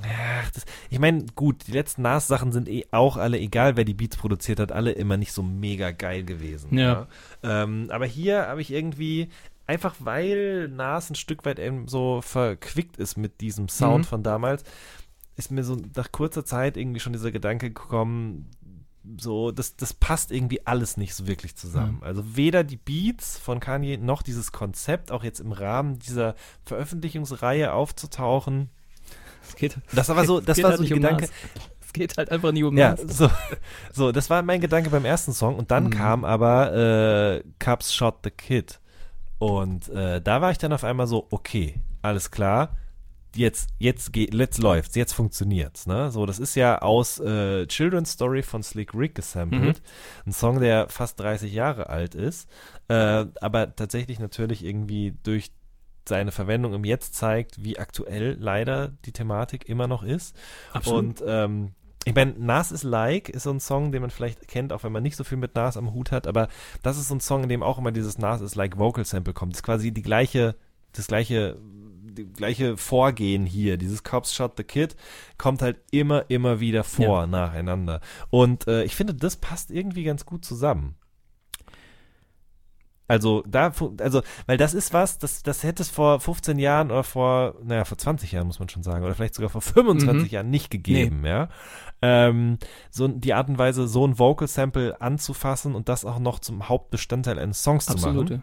ach, 0.02 0.50
das, 0.50 0.64
ich 0.90 0.98
meine, 0.98 1.26
gut, 1.34 1.66
die 1.66 1.72
letzten 1.72 2.02
Nas-Sachen 2.02 2.52
sind 2.52 2.68
eh 2.68 2.86
auch 2.90 3.16
alle, 3.16 3.38
egal 3.38 3.76
wer 3.76 3.84
die 3.84 3.94
Beats 3.94 4.16
produziert 4.16 4.60
hat, 4.60 4.72
alle 4.72 4.92
immer 4.92 5.16
nicht 5.16 5.32
so 5.32 5.42
mega 5.42 5.90
geil 5.90 6.24
gewesen. 6.24 6.76
Ja. 6.76 7.06
Ähm, 7.42 7.88
aber 7.90 8.06
hier 8.06 8.46
habe 8.46 8.62
ich 8.62 8.72
irgendwie, 8.72 9.28
einfach 9.66 9.94
weil 9.98 10.68
Nas 10.68 11.10
ein 11.10 11.16
Stück 11.16 11.44
weit 11.44 11.58
eben 11.58 11.86
so 11.88 12.22
verquickt 12.22 12.96
ist 12.96 13.16
mit 13.16 13.40
diesem 13.42 13.68
Sound 13.68 14.04
Mhm. 14.04 14.08
von 14.08 14.22
damals, 14.22 14.64
ist 15.36 15.50
mir 15.50 15.64
so 15.64 15.76
nach 15.96 16.12
kurzer 16.12 16.44
Zeit 16.44 16.76
irgendwie 16.76 17.00
schon 17.00 17.12
dieser 17.12 17.32
Gedanke 17.32 17.68
gekommen, 17.68 18.50
so, 19.18 19.50
das, 19.50 19.76
das 19.76 19.92
passt 19.92 20.32
irgendwie 20.32 20.66
alles 20.66 20.96
nicht 20.96 21.14
so 21.14 21.26
wirklich 21.26 21.56
zusammen. 21.56 21.98
Also 22.02 22.36
weder 22.36 22.64
die 22.64 22.76
Beats 22.78 23.38
von 23.38 23.60
Kanye 23.60 23.98
noch 23.98 24.22
dieses 24.22 24.50
Konzept, 24.52 25.12
auch 25.12 25.22
jetzt 25.24 25.40
im 25.40 25.52
Rahmen 25.52 25.98
dieser 25.98 26.34
Veröffentlichungsreihe 26.64 27.72
aufzutauchen. 27.72 28.70
Es 29.46 29.56
geht, 29.56 29.76
Das 29.92 30.08
aber 30.10 30.24
so, 30.24 30.40
das 30.40 30.56
geht 30.56 30.64
war 30.64 30.70
halt 30.70 30.78
so 30.80 30.84
um 30.94 31.00
Gedanke, 31.00 31.22
Nas. 31.24 31.32
Es 31.86 31.92
geht 31.92 32.16
halt 32.16 32.30
einfach 32.30 32.50
nicht 32.52 32.64
um 32.64 32.76
ja, 32.78 32.96
so, 32.96 33.30
so, 33.92 34.10
das 34.10 34.30
war 34.30 34.42
mein 34.42 34.60
Gedanke 34.60 34.90
beim 34.90 35.04
ersten 35.04 35.32
Song 35.32 35.56
und 35.56 35.70
dann 35.70 35.84
Mhm. 35.84 35.90
kam 35.90 36.24
aber 36.24 36.74
äh, 36.74 37.44
Cubs 37.58 37.94
Shot 37.94 38.16
the 38.24 38.30
Kid 38.30 38.80
und 39.38 39.88
äh, 39.90 40.20
da 40.22 40.40
war 40.40 40.50
ich 40.50 40.58
dann 40.58 40.72
auf 40.72 40.82
einmal 40.82 41.06
so, 41.06 41.26
okay, 41.30 41.74
alles 42.02 42.30
klar, 42.30 42.76
jetzt, 43.36 43.70
jetzt 43.78 44.12
geht, 44.12 44.34
let's 44.34 44.58
läuft's, 44.58 44.94
jetzt 44.94 45.12
funktioniert's, 45.12 45.86
ne? 45.86 46.10
So, 46.10 46.26
das 46.26 46.38
ist 46.38 46.54
ja 46.54 46.82
aus 46.82 47.18
äh, 47.20 47.66
Children's 47.66 48.12
Story 48.12 48.42
von 48.42 48.62
Slick 48.62 48.94
Rick 48.94 49.14
gesampelt, 49.14 49.82
ein 50.26 50.32
Song, 50.32 50.60
der 50.60 50.88
fast 50.88 51.20
30 51.20 51.52
Jahre 51.52 51.88
alt 51.88 52.14
ist, 52.14 52.48
äh, 52.88 53.26
aber 53.40 53.74
tatsächlich 53.74 54.18
natürlich 54.18 54.64
irgendwie 54.64 55.14
durch 55.22 55.52
seine 56.08 56.32
Verwendung 56.32 56.74
im 56.74 56.84
Jetzt 56.84 57.14
zeigt, 57.14 57.62
wie 57.64 57.78
aktuell 57.78 58.36
leider 58.38 58.88
die 59.04 59.12
Thematik 59.12 59.68
immer 59.68 59.86
noch 59.86 60.02
ist. 60.02 60.36
Absolut. 60.72 61.22
Und 61.22 61.24
ähm, 61.26 61.70
ich 62.04 62.14
meine, 62.14 62.32
Nas 62.32 62.70
is 62.70 62.82
Like 62.82 63.30
ist 63.30 63.44
so 63.44 63.50
ein 63.50 63.60
Song, 63.60 63.90
den 63.90 64.02
man 64.02 64.10
vielleicht 64.10 64.46
kennt, 64.46 64.72
auch 64.72 64.84
wenn 64.84 64.92
man 64.92 65.02
nicht 65.02 65.16
so 65.16 65.24
viel 65.24 65.38
mit 65.38 65.54
Nas 65.54 65.76
am 65.76 65.94
Hut 65.94 66.12
hat, 66.12 66.26
aber 66.26 66.48
das 66.82 66.98
ist 66.98 67.08
so 67.08 67.14
ein 67.14 67.20
Song, 67.20 67.44
in 67.44 67.48
dem 67.48 67.62
auch 67.62 67.78
immer 67.78 67.92
dieses 67.92 68.18
Nas 68.18 68.42
is 68.42 68.54
Like 68.54 68.78
Vocal 68.78 69.04
Sample 69.04 69.32
kommt. 69.32 69.52
Das 69.52 69.60
ist 69.60 69.64
quasi 69.64 69.90
die 69.90 70.02
gleiche, 70.02 70.54
das 70.92 71.06
gleiche, 71.06 71.58
die 72.14 72.26
gleiche 72.26 72.76
Vorgehen 72.76 73.46
hier. 73.46 73.76
Dieses 73.76 74.02
Cops 74.02 74.34
Shot 74.34 74.52
the 74.56 74.64
Kid 74.64 74.96
kommt 75.38 75.62
halt 75.62 75.78
immer, 75.90 76.24
immer 76.30 76.60
wieder 76.60 76.84
vor 76.84 77.20
Ja. 77.22 77.26
nacheinander. 77.26 78.00
Und 78.30 78.66
äh, 78.68 78.84
ich 78.84 78.94
finde, 78.96 79.14
das 79.14 79.36
passt 79.36 79.70
irgendwie 79.70 80.04
ganz 80.04 80.24
gut 80.26 80.44
zusammen. 80.44 80.94
Also 83.06 83.42
da, 83.46 83.70
also, 84.00 84.22
weil 84.46 84.56
das 84.56 84.72
ist 84.72 84.94
was, 84.94 85.18
das, 85.18 85.42
das 85.42 85.62
hätte 85.62 85.82
es 85.82 85.90
vor 85.90 86.20
15 86.20 86.58
Jahren 86.58 86.90
oder 86.90 87.04
vor, 87.04 87.54
naja, 87.62 87.84
vor 87.84 87.98
20 87.98 88.32
Jahren 88.32 88.46
muss 88.46 88.58
man 88.60 88.70
schon 88.70 88.82
sagen, 88.82 89.04
oder 89.04 89.14
vielleicht 89.14 89.34
sogar 89.34 89.50
vor 89.50 89.60
25 89.60 90.30
Mhm. 90.30 90.34
Jahren 90.34 90.48
nicht 90.50 90.70
gegeben, 90.70 91.26
ja. 91.26 91.50
Ähm, 92.00 92.56
so 92.90 93.06
die 93.06 93.34
Art 93.34 93.50
und 93.50 93.58
Weise, 93.58 93.86
so 93.88 94.06
ein 94.06 94.18
Vocal 94.18 94.48
Sample 94.48 94.98
anzufassen 95.02 95.74
und 95.74 95.90
das 95.90 96.06
auch 96.06 96.18
noch 96.18 96.38
zum 96.38 96.70
Hauptbestandteil 96.70 97.38
eines 97.38 97.62
Songs 97.62 97.84
zu 97.84 97.92
Absolut. 97.92 98.30
machen. 98.30 98.42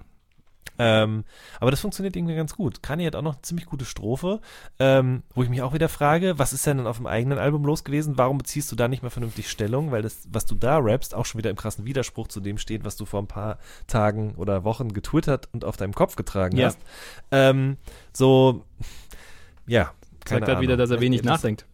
Ähm, 0.83 1.25
aber 1.59 1.69
das 1.69 1.79
funktioniert 1.79 2.15
irgendwie 2.15 2.33
ganz 2.33 2.55
gut. 2.55 2.81
Kanye 2.81 3.05
hat 3.05 3.15
auch 3.15 3.21
noch 3.21 3.33
eine 3.35 3.41
ziemlich 3.43 3.67
gute 3.67 3.85
Strophe, 3.85 4.41
ähm, 4.79 5.21
wo 5.35 5.43
ich 5.43 5.49
mich 5.49 5.61
auch 5.61 5.75
wieder 5.75 5.89
frage, 5.89 6.39
was 6.39 6.53
ist 6.53 6.65
denn 6.65 6.77
dann 6.77 6.87
auf 6.87 6.97
dem 6.97 7.05
eigenen 7.05 7.37
Album 7.37 7.63
los 7.65 7.83
gewesen? 7.83 8.17
Warum 8.17 8.39
beziehst 8.39 8.71
du 8.71 8.75
da 8.75 8.87
nicht 8.87 9.03
mehr 9.03 9.11
vernünftig 9.11 9.47
Stellung? 9.47 9.91
Weil 9.91 10.01
das, 10.01 10.27
was 10.31 10.47
du 10.47 10.55
da 10.55 10.79
rappst, 10.79 11.13
auch 11.13 11.27
schon 11.27 11.37
wieder 11.37 11.51
im 11.51 11.55
krassen 11.55 11.85
Widerspruch 11.85 12.29
zu 12.29 12.39
dem 12.39 12.57
steht, 12.57 12.83
was 12.83 12.95
du 12.95 13.05
vor 13.05 13.21
ein 13.21 13.27
paar 13.27 13.59
Tagen 13.85 14.33
oder 14.37 14.63
Wochen 14.63 14.91
getwittert 14.91 15.49
und 15.53 15.65
auf 15.65 15.77
deinem 15.77 15.93
Kopf 15.93 16.15
getragen 16.15 16.57
Ja. 16.57 16.67
hast. 16.67 16.79
Ähm, 17.29 17.77
so, 18.11 18.63
ja. 19.67 19.91
Zeigt 20.25 20.47
halt 20.47 20.61
wieder, 20.61 20.77
dass 20.77 20.89
er 20.89 20.99
wenig 20.99 21.21
nachdenkt. 21.21 21.67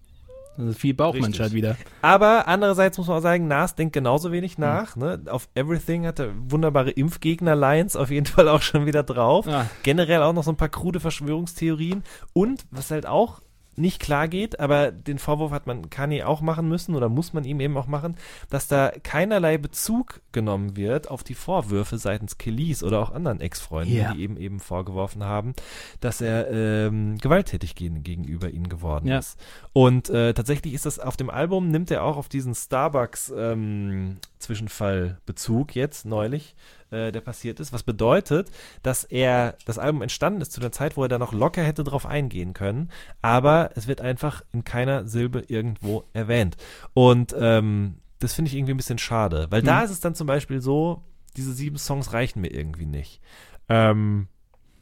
Also 0.57 0.73
viel 0.73 0.93
Bauchmensch 0.93 1.39
halt 1.39 1.53
wieder. 1.53 1.77
aber 2.01 2.47
andererseits 2.47 2.97
muss 2.97 3.07
man 3.07 3.17
auch 3.17 3.21
sagen, 3.21 3.47
Nas 3.47 3.75
denkt 3.75 3.93
genauso 3.93 4.31
wenig 4.31 4.57
nach. 4.57 4.95
Ne? 4.95 5.21
Auf 5.29 5.49
Everything 5.53 6.05
hat 6.05 6.19
er 6.19 6.31
wunderbare 6.35 6.91
Impfgegner-Lines 6.91 7.95
auf 7.95 8.09
jeden 8.09 8.25
Fall 8.25 8.49
auch 8.49 8.61
schon 8.61 8.85
wieder 8.85 9.03
drauf. 9.03 9.47
Ah. 9.47 9.67
Generell 9.83 10.23
auch 10.23 10.33
noch 10.33 10.43
so 10.43 10.51
ein 10.51 10.57
paar 10.57 10.69
krude 10.69 10.99
Verschwörungstheorien. 10.99 12.03
Und 12.33 12.65
was 12.71 12.91
halt 12.91 13.05
auch 13.05 13.41
nicht 13.77 14.01
klar 14.01 14.27
geht, 14.27 14.59
aber 14.59 14.91
den 14.91 15.19
Vorwurf 15.19 15.51
hat 15.51 15.67
man 15.67 15.89
Kanye 15.89 16.23
auch 16.23 16.41
machen 16.41 16.67
müssen 16.67 16.95
oder 16.95 17.09
muss 17.09 17.33
man 17.33 17.43
ihm 17.45 17.59
eben 17.59 17.77
auch 17.77 17.87
machen, 17.87 18.15
dass 18.49 18.67
da 18.67 18.91
keinerlei 19.03 19.57
Bezug 19.57 20.21
genommen 20.31 20.75
wird 20.75 21.09
auf 21.09 21.23
die 21.23 21.35
Vorwürfe 21.35 21.97
seitens 21.97 22.37
Kelis 22.37 22.83
oder 22.83 22.99
auch 22.99 23.11
anderen 23.11 23.39
Ex-Freunden, 23.39 23.95
Ja. 23.95 24.13
die 24.13 24.23
eben 24.23 24.37
eben 24.37 24.59
vorgeworfen 24.59 25.23
haben, 25.23 25.53
dass 25.99 26.21
er 26.21 26.49
ähm, 26.51 27.17
gewalttätig 27.19 27.75
gegen, 27.75 28.03
gegenüber 28.03 28.49
ihnen 28.49 28.69
geworden 28.69 29.07
Ja. 29.07 29.19
ist. 29.19 29.39
Und 29.73 30.09
äh, 30.09 30.33
tatsächlich 30.33 30.73
ist 30.73 30.85
das 30.85 30.99
auf 30.99 31.15
dem 31.15 31.29
Album, 31.29 31.69
nimmt 31.69 31.91
er 31.91 32.03
auch 32.03 32.17
auf 32.17 32.29
diesen 32.29 32.55
Starbucks-Zwischenfall 32.55 35.17
Bezug 35.25 35.75
jetzt 35.75 36.05
neulich, 36.05 36.55
äh, 36.91 37.11
der 37.11 37.21
passiert 37.21 37.59
ist, 37.59 37.73
was 37.73 37.83
bedeutet, 37.83 38.49
dass 38.83 39.03
er, 39.03 39.55
das 39.65 39.77
Album 39.79 40.01
entstanden 40.01 40.41
ist 40.41 40.51
zu 40.51 40.61
einer 40.61 40.71
Zeit, 40.71 40.97
wo 40.97 41.03
er 41.03 41.09
da 41.09 41.17
noch 41.17 41.33
locker 41.33 41.63
hätte 41.63 41.83
drauf 41.83 42.05
eingehen 42.05 42.53
können, 42.53 42.89
aber 43.21 43.71
es 43.75 43.87
wird 43.87 44.01
einfach 44.01 44.41
in 44.53 44.63
keiner 44.63 45.07
Silbe 45.07 45.43
irgendwo 45.47 46.03
erwähnt. 46.13 46.57
Und 46.93 47.35
ähm, 47.39 47.95
das 48.19 48.33
finde 48.33 48.49
ich 48.49 48.55
irgendwie 48.55 48.73
ein 48.73 48.77
bisschen 48.77 48.97
schade, 48.99 49.47
weil 49.49 49.61
da 49.61 49.79
Mhm. 49.79 49.85
ist 49.85 49.91
es 49.91 49.99
dann 49.99 50.15
zum 50.15 50.27
Beispiel 50.27 50.61
so, 50.61 51.03
diese 51.35 51.53
sieben 51.53 51.77
Songs 51.77 52.13
reichen 52.13 52.41
mir 52.41 52.51
irgendwie 52.51 52.85
nicht. 52.87 53.21
Ähm, 53.69 54.27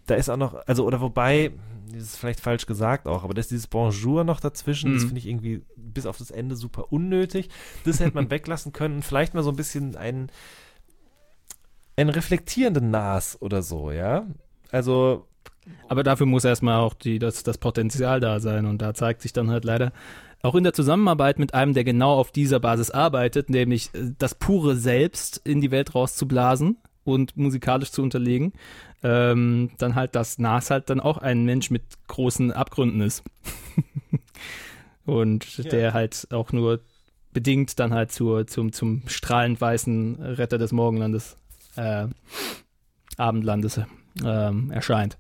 da 0.08 0.16
ist 0.16 0.30
auch 0.30 0.38
noch, 0.38 0.54
also, 0.68 0.86
oder 0.86 1.02
wobei, 1.02 1.52
das 1.92 2.04
ist 2.04 2.18
vielleicht 2.18 2.40
falsch 2.40 2.66
gesagt 2.68 3.08
auch, 3.08 3.24
aber 3.24 3.34
da 3.34 3.40
ist 3.40 3.52
dieses 3.52 3.68
Bonjour 3.68 4.24
noch 4.24 4.40
dazwischen, 4.40 4.94
das 4.94 5.04
Mhm. 5.04 5.08
finde 5.08 5.20
ich 5.20 5.26
irgendwie 5.28 5.64
bis 5.76 6.06
auf 6.06 6.18
das 6.18 6.30
Ende 6.32 6.56
super 6.56 6.92
unnötig. 6.94 7.50
Das 7.84 8.00
hätte 8.00 8.14
man 8.16 8.30
weglassen 8.30 8.72
können 8.72 9.02
vielleicht 9.02 9.34
mal 9.34 9.44
so 9.44 9.50
ein 9.50 9.56
bisschen 9.56 9.96
einen, 9.96 10.30
einen 11.98 12.10
reflektierenden 12.10 12.92
Nas 12.92 13.38
oder 13.42 13.62
so, 13.62 13.92
ja. 13.92 14.26
Also, 14.72 15.26
Aber 15.88 16.04
dafür 16.04 16.26
muss 16.26 16.44
erstmal 16.46 16.80
auch 16.80 16.94
die, 16.94 17.20
das, 17.20 17.44
das 17.44 17.58
Potenzial 17.58 18.20
da 18.20 18.40
sein. 18.40 18.66
Und 18.66 18.82
da 18.82 18.94
zeigt 18.94 19.22
sich 19.22 19.34
dann 19.34 19.50
halt 19.50 19.66
leider 19.66 19.92
auch 20.44 20.56
in 20.56 20.64
der 20.64 20.74
Zusammenarbeit 20.74 21.40
mit 21.40 21.54
einem, 21.56 21.74
der 21.74 21.84
genau 21.84 22.14
auf 22.14 22.32
dieser 22.32 22.60
Basis 22.60 22.92
arbeitet, 22.92 23.50
nämlich 23.50 23.90
äh, 23.96 24.12
das 24.18 24.36
pure 24.36 24.76
Selbst 24.76 25.42
in 25.44 25.62
die 25.62 25.72
Welt 25.72 25.96
rauszublasen. 25.96 26.78
und 27.04 27.38
musikalisch 27.38 27.92
zu 27.92 28.02
unterlegen, 28.02 28.54
ähm, 29.04 29.70
dann 29.78 29.94
halt, 29.96 30.16
dass 30.16 30.40
Nas 30.40 30.72
halt 30.72 30.90
dann 30.90 31.00
auch 31.00 31.20
ein 31.20 31.46
Mensch 31.46 31.70
mit 31.70 31.84
großen 32.08 32.52
Abgründen 32.52 33.02
ist. 33.02 33.24
und 35.06 35.58
Ja. 35.58 35.64
der 35.70 35.94
halt 35.94 36.28
auch 36.32 36.52
nur 36.52 36.80
bedingt 37.34 37.80
dann 37.80 37.94
halt 37.94 38.12
zur, 38.12 38.48
zum, 38.48 38.72
zum 38.72 39.04
strahlend 39.08 39.60
weißen 39.60 40.16
Retter 40.22 40.58
des 40.58 40.72
Morgenlandes, 40.72 41.38
äh, 41.76 42.08
Abendlandes 43.18 43.82
ähm, 44.24 44.72
erscheint. 44.72 45.18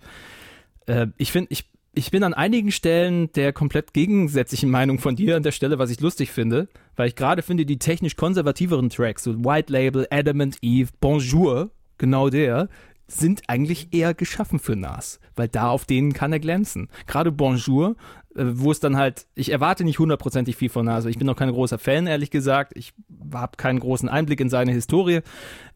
Äh, 0.86 1.08
ich 1.18 1.32
finde, 1.32 1.52
ich, 1.52 1.66
ich 1.94 2.12
bin 2.12 2.24
an 2.24 2.34
einigen 2.34 2.72
Stellen 2.72 3.32
der 3.34 3.54
komplett 3.54 3.94
gegensätzlichen 3.94 4.70
Meinung 4.70 5.00
von 5.00 5.16
dir 5.16 5.36
an 5.36 5.44
der 5.44 5.52
Stelle, 5.52 5.80
was 5.80 5.90
ich 5.90 6.02
lustig 6.02 6.32
finde, 6.32 6.68
weil 6.96 7.08
ich 7.08 7.16
gerade 7.16 7.42
finde, 7.42 7.66
die 7.66 7.80
technisch 7.80 8.16
konservativeren 8.16 8.90
Tracks, 8.90 9.24
so 9.24 9.44
White 9.44 9.72
Label, 9.72 10.08
Adamant 10.10 10.58
Eve, 10.62 10.90
Bonjour, 11.00 11.72
genau 11.98 12.30
der, 12.30 12.70
sind 13.08 13.44
eigentlich 13.48 13.94
eher 13.94 14.14
geschaffen 14.14 14.60
für 14.60 14.76
Nas, 14.76 15.20
weil 15.36 15.48
da 15.48 15.70
auf 15.70 15.86
denen 15.86 16.14
kann 16.14 16.34
er 16.34 16.40
glänzen. 16.40 16.90
Gerade 17.08 17.32
Bonjour, 17.32 17.96
äh, 18.36 18.44
wo 18.46 18.72
es 18.72 18.80
dann 18.80 18.98
halt, 18.98 19.28
ich 19.36 19.52
erwarte 19.52 19.84
nicht 19.84 20.00
hundertprozentig 20.00 20.56
viel 20.56 20.70
von 20.70 20.86
Nas. 20.86 21.06
Ich 21.06 21.18
bin 21.18 21.28
noch 21.28 21.36
kein 21.36 21.52
großer 21.52 21.78
Fan, 21.78 22.08
ehrlich 22.08 22.32
gesagt. 22.32 22.74
Ich 22.76 22.94
habe 23.34 23.58
keinen 23.58 23.80
großen 23.80 24.10
Einblick 24.10 24.40
in 24.40 24.50
seine 24.50 24.72
Historie. 24.72 25.22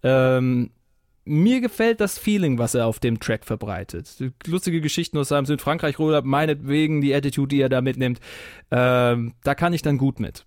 Ähm, 0.03 0.71
mir 1.25 1.61
gefällt 1.61 2.01
das 2.01 2.17
Feeling, 2.17 2.57
was 2.57 2.73
er 2.73 2.87
auf 2.87 2.99
dem 2.99 3.19
Track 3.19 3.45
verbreitet. 3.45 4.23
Lustige 4.47 4.81
Geschichten 4.81 5.17
aus 5.17 5.29
seinem 5.29 5.45
Südfrankreich-Urlaub, 5.45 6.25
meinetwegen 6.25 7.01
die 7.01 7.13
Attitude, 7.13 7.49
die 7.49 7.61
er 7.61 7.69
da 7.69 7.81
mitnimmt. 7.81 8.19
Ähm, 8.71 9.33
da 9.43 9.53
kann 9.53 9.73
ich 9.73 9.83
dann 9.83 9.99
gut 9.99 10.19
mit. 10.19 10.45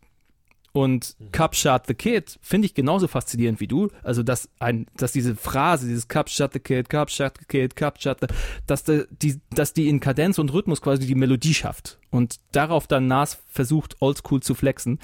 Und 0.73 1.17
Cup 1.33 1.55
Shot 1.55 1.87
the 1.87 1.95
Kid 1.95 2.39
finde 2.41 2.65
ich 2.65 2.75
genauso 2.75 3.07
faszinierend 3.07 3.61
wie 3.61 3.67
du. 3.67 3.89
Also, 4.03 4.23
dass 4.23 4.49
ein, 4.59 4.87
dass 4.97 5.13
diese 5.13 5.37
Phrase, 5.37 5.87
dieses 5.87 6.09
Cup 6.09 6.31
Shot 6.31 6.55
the 6.55 6.61
Kid, 6.61 6.89
Cup 6.89 7.11
Shot 7.11 7.35
the 7.39 7.45
Kid, 7.45 7.77
Cup 7.77 8.01
Shot 8.01 8.21
the, 8.21 8.27
dass 8.67 8.85
die, 8.85 9.05
die, 9.11 9.41
dass 9.51 9.75
die 9.75 9.89
in 9.91 10.01
Kadenz 10.01 10.39
und 10.39 10.51
Rhythmus 10.53 10.81
quasi 10.81 11.07
die 11.07 11.15
Melodie 11.15 11.53
schafft. 11.53 11.99
Und 12.11 12.41
darauf 12.53 12.87
dann 12.87 13.07
Nas 13.07 13.39
versucht, 13.49 13.97
oldschool 14.01 14.43
zu 14.43 14.55
flexen. 14.55 14.99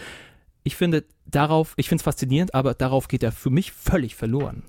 Ich 0.65 0.75
finde 0.77 1.05
darauf, 1.27 1.75
ich 1.77 1.89
finde 1.89 2.01
es 2.01 2.05
faszinierend, 2.05 2.55
aber 2.55 2.73
darauf 2.73 3.09
geht 3.09 3.23
er 3.23 3.33
für 3.33 3.51
mich 3.51 3.73
völlig 3.73 4.15
verloren. 4.15 4.63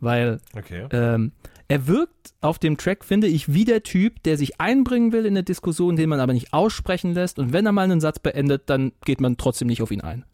Weil 0.00 0.40
Okay. 0.54 0.86
ähm, 0.92 1.32
er 1.70 1.86
wirkt 1.86 2.34
auf 2.40 2.58
dem 2.58 2.76
Track, 2.76 3.04
finde 3.04 3.28
ich, 3.28 3.52
wie 3.52 3.64
der 3.64 3.84
Typ, 3.84 4.24
der 4.24 4.36
sich 4.36 4.60
einbringen 4.60 5.12
will 5.12 5.24
in 5.24 5.34
eine 5.34 5.44
Diskussion, 5.44 5.94
den 5.94 6.08
man 6.08 6.18
aber 6.18 6.32
nicht 6.32 6.52
aussprechen 6.52 7.14
lässt. 7.14 7.38
Und 7.38 7.52
wenn 7.52 7.64
er 7.64 7.70
mal 7.70 7.84
einen 7.84 8.00
Satz 8.00 8.18
beendet, 8.18 8.64
dann 8.66 8.90
geht 9.04 9.20
man 9.20 9.36
trotzdem 9.36 9.68
nicht 9.68 9.80
auf 9.80 9.92
ihn 9.92 10.00
ein. 10.00 10.24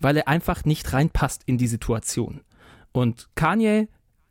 Weil 0.00 0.16
er 0.16 0.28
einfach 0.28 0.64
nicht 0.64 0.90
reinpasst 0.94 1.42
in 1.44 1.58
die 1.58 1.66
Situation. 1.66 2.40
Und 2.92 3.28
Kanye, 3.34 3.88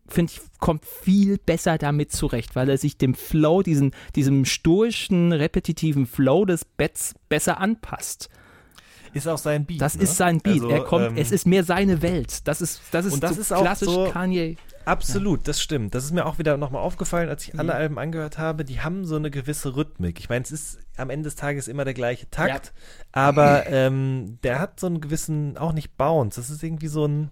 finde 0.07 0.33
ich, 0.33 0.41
kommt 0.59 0.83
viel 0.83 1.37
besser 1.37 1.77
damit 1.77 2.11
zurecht, 2.11 2.55
weil 2.55 2.69
er 2.69 2.79
sich 2.79 2.97
dem 2.97 3.13
Flow, 3.13 3.61
diesen, 3.61 3.91
diesem 4.15 4.43
stoischen, 4.43 5.33
repetitiven 5.33 6.07
Flow 6.07 6.43
des 6.45 6.65
Betts 6.65 7.13
besser 7.29 7.59
anpasst. 7.59 8.29
Ist 9.13 9.27
auch 9.27 9.37
sein 9.37 9.65
Beat. 9.65 9.79
Das 9.79 9.95
ne? 9.95 10.03
ist 10.03 10.17
sein 10.17 10.39
Beat. 10.39 10.55
Also, 10.55 10.69
er 10.69 10.83
kommt, 10.83 11.05
ähm, 11.09 11.17
es 11.17 11.31
ist 11.31 11.45
mehr 11.45 11.63
seine 11.63 12.01
Welt. 12.01 12.47
Das 12.47 12.61
ist, 12.61 12.81
das 12.89 13.05
ist, 13.05 13.13
Und 13.13 13.21
das 13.21 13.35
so 13.35 13.41
ist 13.41 13.53
auch 13.53 13.61
klassisch 13.61 13.89
so- 13.89 14.09
Kanye. 14.09 14.55
Absolut, 14.87 15.47
das 15.47 15.61
stimmt. 15.61 15.93
Das 15.95 16.03
ist 16.05 16.11
mir 16.13 16.25
auch 16.25 16.39
wieder 16.39 16.55
nochmal 16.57 16.81
aufgefallen, 16.81 17.29
als 17.29 17.43
ich 17.47 17.53
Mhm. 17.53 17.59
alle 17.59 17.75
Alben 17.75 17.99
angehört 17.99 18.37
habe. 18.37 18.63
Die 18.65 18.79
haben 18.81 19.05
so 19.05 19.15
eine 19.17 19.29
gewisse 19.29 19.75
Rhythmik. 19.75 20.19
Ich 20.19 20.29
meine, 20.29 20.43
es 20.43 20.51
ist 20.51 20.79
am 20.95 21.09
Ende 21.09 21.25
des 21.25 21.35
Tages 21.35 21.67
immer 21.67 21.83
der 21.85 21.93
gleiche 21.93 22.29
Takt, 22.29 22.73
aber 23.11 23.67
ähm, 23.67 24.39
der 24.43 24.59
hat 24.59 24.79
so 24.79 24.87
einen 24.87 25.01
gewissen, 25.01 25.57
auch 25.57 25.73
nicht 25.73 25.97
Bounce. 25.97 26.39
Das 26.39 26.49
ist 26.49 26.63
irgendwie 26.63 26.87
so 26.87 27.05
ein, 27.05 27.29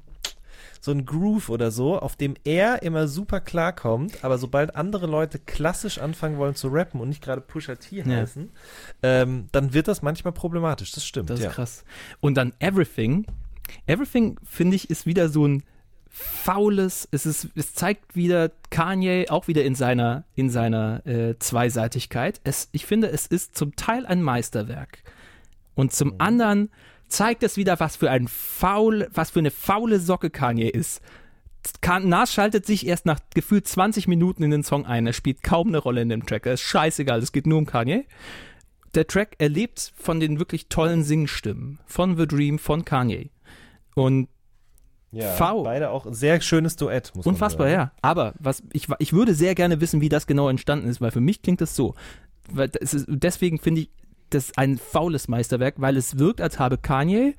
so 0.81 0.91
ein 0.91 1.05
Groove 1.05 1.49
oder 1.49 1.71
so, 1.71 1.97
auf 1.97 2.15
dem 2.15 2.35
er 2.43 2.83
immer 2.83 3.07
super 3.07 3.39
klarkommt, 3.41 4.23
aber 4.23 4.37
sobald 4.37 4.75
andere 4.75 5.07
Leute 5.07 5.39
klassisch 5.39 5.97
anfangen 5.97 6.37
wollen 6.37 6.55
zu 6.55 6.67
rappen 6.67 6.99
und 6.99 7.09
nicht 7.09 7.23
gerade 7.23 7.41
Pusha 7.41 7.75
T 7.75 7.97
Ja. 7.97 8.05
heißen, 8.05 8.51
ähm, 9.01 9.47
dann 9.51 9.73
wird 9.73 9.87
das 9.87 10.01
manchmal 10.01 10.33
problematisch. 10.33 10.91
Das 10.91 11.05
stimmt. 11.05 11.29
Das 11.29 11.39
ist 11.39 11.45
ja. 11.45 11.51
krass. 11.51 11.83
Und 12.19 12.35
dann 12.35 12.53
Everything. 12.59 13.25
Everything, 13.87 14.37
finde 14.43 14.75
ich, 14.75 14.89
ist 14.91 15.05
wieder 15.07 15.29
so 15.29 15.47
ein 15.47 15.63
faules, 16.17 17.09
es 17.11 17.25
ist, 17.25 17.49
es 17.55 17.73
zeigt 17.73 18.15
wieder 18.15 18.49
Kanye 18.69 19.25
auch 19.29 19.49
wieder 19.49 19.65
in 19.65 19.75
seiner, 19.75 20.23
in 20.33 20.49
seiner 20.49 21.05
äh, 21.05 21.37
Zweiseitigkeit. 21.39 22.39
Es, 22.45 22.69
ich 22.71 22.85
finde, 22.85 23.09
es 23.09 23.27
ist 23.27 23.57
zum 23.57 23.75
Teil 23.75 24.05
ein 24.05 24.21
Meisterwerk. 24.21 24.99
Und 25.75 25.91
zum 25.91 26.11
Mhm. 26.11 26.15
anderen 26.19 26.69
zeigt 27.09 27.43
es 27.43 27.57
wieder, 27.57 27.81
was 27.81 27.97
für 27.97 28.09
ein 28.09 28.29
faul, 28.29 29.09
was 29.11 29.31
für 29.31 29.39
eine 29.39 29.51
faule 29.51 29.99
Socke 29.99 30.29
Kanye 30.29 30.69
ist. 30.69 31.01
Nas 32.03 32.31
schaltet 32.31 32.65
sich 32.65 32.87
erst 32.87 33.05
nach 33.05 33.19
gefühlt 33.33 33.67
20 33.67 34.07
Minuten 34.07 34.43
in 34.43 34.51
den 34.51 34.63
Song 34.63 34.85
ein. 34.85 35.05
Er 35.07 35.13
spielt 35.13 35.43
kaum 35.43 35.67
eine 35.67 35.79
Rolle 35.79 36.01
in 36.01 36.09
dem 36.09 36.25
Track. 36.25 36.45
Er 36.45 36.53
ist 36.53 36.61
scheißegal, 36.61 37.19
es 37.19 37.33
geht 37.33 37.45
nur 37.45 37.57
um 37.57 37.65
Kanye. 37.65 38.05
Der 38.93 39.05
Track 39.05 39.35
erlebt 39.39 39.91
von 39.97 40.21
den 40.21 40.39
wirklich 40.39 40.67
tollen 40.69 41.03
Singstimmen 41.03 41.79
von 41.85 42.15
The 42.15 42.25
Dream, 42.25 42.57
von 42.57 42.85
Kanye. 42.85 43.31
Und 43.95 44.29
Ja, 45.11 45.31
V. 45.33 45.63
Beide 45.63 45.91
auch 45.91 46.05
ein 46.05 46.13
sehr 46.13 46.41
schönes 46.41 46.75
Duett, 46.75 47.13
muss 47.15 47.25
Unfassbar, 47.25 47.67
man 47.67 47.75
sagen. 47.75 47.91
ja. 47.93 47.99
Aber 48.01 48.33
was 48.39 48.63
ich, 48.73 48.87
ich 48.99 49.13
würde 49.13 49.33
sehr 49.33 49.55
gerne 49.55 49.79
wissen, 49.79 50.01
wie 50.01 50.09
das 50.09 50.27
genau 50.27 50.49
entstanden 50.49 50.87
ist, 50.87 50.99
weil 50.99 51.11
für 51.11 51.21
mich 51.21 51.41
klingt 51.41 51.61
das 51.61 51.75
so. 51.75 51.95
Weil 52.51 52.69
das 52.69 52.93
ist, 52.93 53.05
deswegen 53.07 53.59
finde 53.59 53.81
ich 53.81 53.89
das 54.29 54.57
ein 54.57 54.77
faules 54.77 55.27
Meisterwerk, 55.27 55.75
weil 55.77 55.97
es 55.97 56.17
wirkt, 56.19 56.41
als 56.41 56.59
habe 56.59 56.77
Kanye 56.77 57.35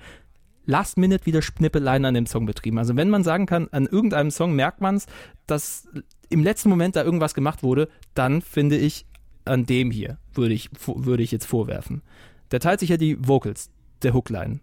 Last 0.67 0.99
Minute 0.99 1.27
wieder 1.27 1.43
Schnippeleien 1.43 2.05
an 2.05 2.15
dem 2.15 2.27
Song 2.27 2.45
betrieben. 2.45 2.79
Also 2.79 2.97
wenn 2.97 3.09
man 3.09 3.23
sagen 3.23 3.47
kann, 3.47 3.69
an 3.71 3.87
irgendeinem 3.87 4.31
Song 4.33 4.53
merkt 4.55 4.81
man 4.81 4.97
es, 4.97 5.07
dass 5.47 5.89
im 6.29 6.43
letzten 6.43 6.69
Moment 6.69 6.97
da 6.97 7.05
irgendwas 7.05 7.35
gemacht 7.35 7.63
wurde, 7.63 7.89
dann 8.15 8.43
finde 8.43 8.77
ich, 8.77 9.07
an 9.45 9.65
dem 9.65 9.93
hier 9.93 10.19
würde 10.35 10.55
ich, 10.55 10.71
würde 10.87 11.23
ich 11.23 11.31
jetzt 11.31 11.47
vorwerfen. 11.47 12.03
Der 12.51 12.59
teilt 12.59 12.81
sich 12.81 12.89
ja 12.89 12.97
die 12.97 13.17
Vocals, 13.27 13.71
der 14.03 14.13
Hookline. 14.13 14.59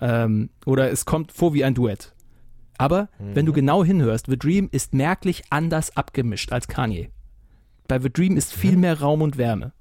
Ähm, 0.00 0.50
oder 0.66 0.90
es 0.90 1.06
kommt 1.06 1.32
vor 1.32 1.54
wie 1.54 1.64
ein 1.64 1.74
Duett. 1.74 2.14
Aber 2.80 3.08
wenn 3.18 3.44
Mhm. 3.44 3.46
du 3.46 3.52
genau 3.52 3.84
hinhörst, 3.84 4.26
The 4.28 4.38
Dream 4.38 4.68
ist 4.72 4.94
merklich 4.94 5.42
anders 5.50 5.96
abgemischt 5.96 6.52
als 6.52 6.66
Kanye. 6.68 7.10
Bei 7.88 7.98
The 7.98 8.10
Dream 8.10 8.36
ist 8.36 8.52
viel 8.52 8.76
mehr 8.76 9.00
Raum 9.00 9.22
und 9.22 9.36
Wärme. 9.38 9.72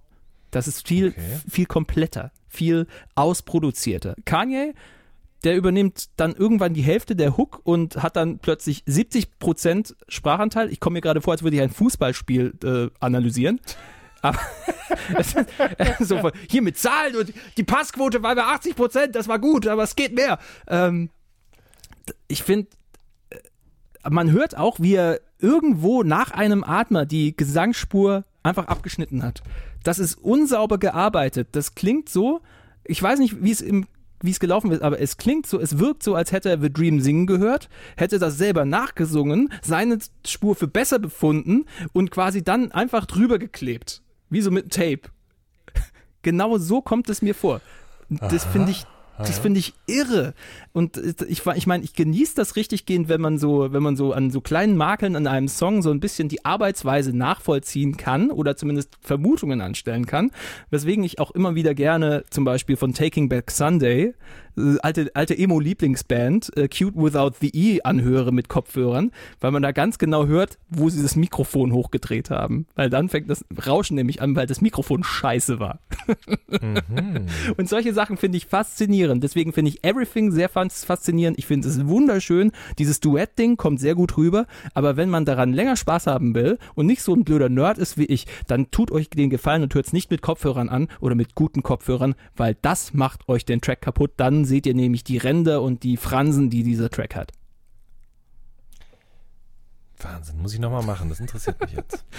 Das 0.51 0.67
ist 0.67 0.87
viel, 0.87 1.07
Mhm. 1.07 1.11
Okay. 1.13 1.39
viel 1.49 1.65
kompletter, 1.65 2.31
viel 2.47 2.87
ausproduzierter. 3.15 4.15
Kanye, 4.25 4.73
der 5.43 5.55
übernimmt 5.55 6.09
dann 6.17 6.33
irgendwann 6.33 6.73
die 6.73 6.81
Hälfte 6.81 7.15
der 7.15 7.37
Hook 7.37 7.61
und 7.63 8.03
hat 8.03 8.15
dann 8.17 8.39
plötzlich 8.39 8.83
70% 8.85 9.95
Sprachanteil. 10.09 10.69
Ich 10.71 10.79
komme 10.79 10.95
mir 10.95 11.01
gerade 11.01 11.21
vor, 11.21 11.33
als 11.33 11.43
würde 11.43 11.55
ich 11.55 11.61
ein 11.61 11.69
Fußballspiel 11.69 12.53
äh, 12.63 12.89
analysieren. 12.99 13.61
Aber 14.21 14.39
so 15.99 16.17
von, 16.17 16.31
hier 16.49 16.61
mit 16.61 16.77
Zahlen 16.77 17.15
und 17.15 17.33
die 17.57 17.63
Passquote 17.63 18.21
war 18.23 18.35
bei 18.35 18.43
80 18.43 18.75
Prozent, 18.75 19.15
das 19.15 19.27
war 19.29 19.39
gut, 19.39 19.67
aber 19.67 19.83
es 19.83 19.95
geht 19.95 20.13
mehr. 20.13 20.39
Ähm, 20.67 21.09
ich 22.27 22.43
finde, 22.43 22.67
man 24.07 24.31
hört 24.31 24.57
auch, 24.57 24.79
wie 24.79 24.95
er 24.95 25.19
irgendwo 25.39 26.03
nach 26.03 26.31
einem 26.31 26.63
Atmer 26.63 27.05
die 27.05 27.35
Gesangsspur 27.35 28.23
einfach 28.43 28.67
abgeschnitten 28.67 29.23
hat. 29.23 29.41
Das 29.83 29.99
ist 29.99 30.15
unsauber 30.15 30.77
gearbeitet. 30.77 31.49
Das 31.53 31.75
klingt 31.75 32.09
so, 32.09 32.41
ich 32.83 33.01
weiß 33.01 33.19
nicht, 33.19 33.43
wie 33.43 33.51
es 33.51 33.61
im 33.61 33.87
wie 34.21 34.31
es 34.31 34.39
gelaufen 34.39 34.71
ist, 34.71 34.81
aber 34.81 34.99
es 34.99 35.17
klingt 35.17 35.47
so, 35.47 35.59
es 35.59 35.79
wirkt 35.79 36.03
so, 36.03 36.15
als 36.15 36.31
hätte 36.31 36.49
er 36.49 36.59
The 36.59 36.71
Dream 36.71 36.99
singen 36.99 37.25
gehört, 37.25 37.69
hätte 37.95 38.19
das 38.19 38.37
selber 38.37 38.65
nachgesungen, 38.65 39.49
seine 39.61 39.97
Spur 40.25 40.55
für 40.55 40.67
besser 40.67 40.99
befunden 40.99 41.65
und 41.93 42.11
quasi 42.11 42.43
dann 42.43 42.71
einfach 42.71 43.05
drüber 43.05 43.39
geklebt. 43.39 44.01
Wie 44.29 44.41
so 44.41 44.51
mit 44.51 44.71
Tape. 44.71 45.01
Genau 46.21 46.57
so 46.57 46.81
kommt 46.81 47.09
es 47.09 47.21
mir 47.21 47.33
vor. 47.33 47.61
Das 48.09 48.43
finde 48.43 48.71
ich, 48.71 48.85
das 49.27 49.39
finde 49.39 49.59
ich 49.59 49.73
irre. 49.87 50.33
Und 50.71 50.97
ich, 50.97 51.45
ich 51.45 51.67
meine, 51.67 51.83
ich 51.83 51.93
genieße 51.93 52.35
das 52.35 52.55
richtig 52.55 52.85
gehend, 52.85 53.09
wenn 53.09 53.21
man 53.21 53.37
so, 53.37 53.71
wenn 53.71 53.83
man 53.83 53.95
so 53.95 54.13
an 54.13 54.31
so 54.31 54.41
kleinen 54.41 54.77
Makeln 54.77 55.15
an 55.15 55.27
einem 55.27 55.47
Song 55.47 55.81
so 55.81 55.91
ein 55.91 55.99
bisschen 55.99 56.29
die 56.29 56.45
Arbeitsweise 56.45 57.15
nachvollziehen 57.15 57.97
kann 57.97 58.31
oder 58.31 58.55
zumindest 58.55 58.97
Vermutungen 59.01 59.61
anstellen 59.61 60.05
kann. 60.05 60.31
Weswegen 60.69 61.03
ich 61.03 61.19
auch 61.19 61.31
immer 61.31 61.55
wieder 61.55 61.73
gerne 61.73 62.23
zum 62.29 62.45
Beispiel 62.45 62.77
von 62.77 62.93
Taking 62.93 63.29
Back 63.29 63.51
Sunday, 63.51 64.03
äh, 64.05 64.13
alte, 64.81 65.11
alte 65.13 65.37
Emo-Lieblingsband, 65.37 66.55
äh, 66.57 66.67
Cute 66.67 66.95
Without 66.95 67.31
the 67.39 67.49
E 67.53 67.81
anhöre 67.83 68.31
mit 68.31 68.49
Kopfhörern, 68.49 69.11
weil 69.39 69.51
man 69.51 69.61
da 69.61 69.71
ganz 69.71 69.97
genau 69.97 70.25
hört, 70.27 70.57
wo 70.69 70.89
sie 70.89 71.01
das 71.01 71.15
Mikrofon 71.15 71.71
hochgedreht 71.73 72.29
haben. 72.29 72.65
Weil 72.75 72.89
dann 72.89 73.09
fängt 73.09 73.29
das 73.29 73.45
Rauschen 73.65 73.95
nämlich 73.95 74.21
an, 74.21 74.35
weil 74.35 74.47
das 74.47 74.61
Mikrofon 74.61 75.03
scheiße 75.03 75.59
war. 75.59 75.79
Und 77.57 77.69
solche 77.69 77.93
Sachen 77.93 78.17
finde 78.17 78.37
ich 78.37 78.45
faszinierend. 78.45 79.23
Deswegen 79.23 79.53
finde 79.53 79.69
ich 79.69 79.83
Everything 79.83 80.31
sehr 80.31 80.49
fas- 80.49 80.85
faszinierend. 80.85 81.37
Ich 81.37 81.45
finde 81.45 81.67
es 81.67 81.87
wunderschön. 81.87 82.51
Dieses 82.77 82.99
Duett-Ding 82.99 83.57
kommt 83.57 83.79
sehr 83.79 83.95
gut 83.95 84.17
rüber. 84.17 84.45
Aber 84.73 84.97
wenn 84.97 85.09
man 85.09 85.25
daran 85.25 85.53
länger 85.53 85.75
Spaß 85.75 86.07
haben 86.07 86.33
will 86.35 86.57
und 86.75 86.85
nicht 86.85 87.01
so 87.01 87.13
ein 87.13 87.23
blöder 87.23 87.49
Nerd 87.49 87.77
ist 87.77 87.97
wie 87.97 88.05
ich, 88.05 88.27
dann 88.47 88.71
tut 88.71 88.91
euch 88.91 89.09
den 89.09 89.29
Gefallen 89.29 89.63
und 89.63 89.73
hört 89.75 89.87
es 89.87 89.93
nicht 89.93 90.11
mit 90.11 90.21
Kopfhörern 90.21 90.69
an 90.69 90.87
oder 90.99 91.15
mit 91.15 91.35
guten 91.35 91.63
Kopfhörern, 91.63 92.15
weil 92.35 92.55
das 92.61 92.93
macht 92.93 93.27
euch 93.29 93.45
den 93.45 93.61
Track 93.61 93.81
kaputt. 93.81 94.11
Dann 94.17 94.45
seht 94.49 94.65
ihr 94.65 94.73
nämlich 94.73 95.03
die 95.03 95.17
Ränder 95.17 95.61
und 95.61 95.83
die 95.83 95.95
Fransen, 95.95 96.49
die 96.49 96.63
dieser 96.63 96.89
Track 96.89 97.15
hat. 97.15 97.31
Wahnsinn, 99.99 100.41
muss 100.41 100.53
ich 100.53 100.59
nochmal 100.59 100.83
machen, 100.83 101.09
das 101.09 101.19
interessiert 101.19 101.59
mich 101.61 101.73
jetzt. 101.73 102.05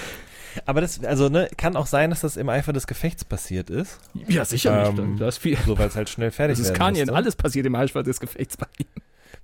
Aber 0.67 0.81
das, 0.81 1.03
also, 1.05 1.29
ne, 1.29 1.49
kann 1.57 1.77
auch 1.77 1.87
sein, 1.87 2.11
dass 2.11 2.21
das 2.21 2.37
im 2.37 2.49
Eifer 2.49 2.73
des 2.73 2.87
Gefechts 2.87 3.25
passiert 3.25 3.71
ist. 3.71 3.99
Ja, 4.27 4.45
sicherlich. 4.45 4.99
Ähm, 4.99 5.17
da 5.17 5.29
ist 5.29 5.39
viel. 5.39 5.57
So, 5.65 5.79
weil 5.79 5.89
es 5.89 5.95
halt 5.95 6.09
schnell 6.09 6.31
fertig 6.33 6.59
Das 6.59 6.67
ist 6.67 6.75
Kanye, 6.75 7.01
musste. 7.01 7.15
alles 7.15 7.37
passiert 7.37 7.67
im 7.67 7.75
Eifer 7.77 8.03
des 8.03 8.19
Gefechts 8.19 8.57
bei 8.57 8.67
ihm. 8.79 8.87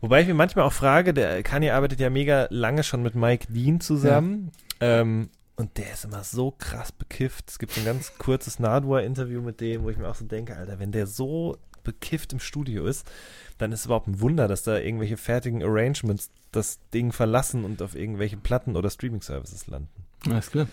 Wobei 0.00 0.22
ich 0.22 0.26
mir 0.26 0.34
manchmal 0.34 0.64
auch 0.64 0.72
frage, 0.72 1.14
der 1.14 1.42
Kanye 1.42 1.70
arbeitet 1.70 2.00
ja 2.00 2.10
mega 2.10 2.48
lange 2.50 2.82
schon 2.82 3.02
mit 3.02 3.14
Mike 3.14 3.46
Dean 3.52 3.80
zusammen. 3.80 4.50
Ähm, 4.80 5.30
und 5.54 5.78
der 5.78 5.92
ist 5.92 6.04
immer 6.04 6.22
so 6.22 6.50
krass 6.50 6.92
bekifft. 6.92 7.50
Es 7.50 7.58
gibt 7.58 7.78
ein 7.78 7.84
ganz 7.84 8.12
kurzes 8.18 8.58
Nardwar-Interview 8.58 9.40
mit 9.40 9.60
dem, 9.60 9.84
wo 9.84 9.90
ich 9.90 9.96
mir 9.96 10.08
auch 10.08 10.14
so 10.14 10.26
denke, 10.26 10.54
Alter, 10.54 10.78
wenn 10.78 10.92
der 10.92 11.06
so 11.06 11.56
bekifft 11.86 12.34
im 12.34 12.40
Studio 12.40 12.84
ist, 12.84 13.10
dann 13.56 13.72
ist 13.72 13.80
es 13.80 13.86
überhaupt 13.86 14.08
ein 14.08 14.20
Wunder, 14.20 14.48
dass 14.48 14.62
da 14.62 14.78
irgendwelche 14.78 15.16
fertigen 15.16 15.62
Arrangements 15.62 16.30
das 16.52 16.78
Ding 16.92 17.12
verlassen 17.12 17.64
und 17.64 17.80
auf 17.80 17.94
irgendwelche 17.94 18.36
Platten 18.36 18.76
oder 18.76 18.90
Streaming-Services 18.90 19.68
landen. 19.68 19.88
Alles 20.28 20.50
klar. 20.50 20.66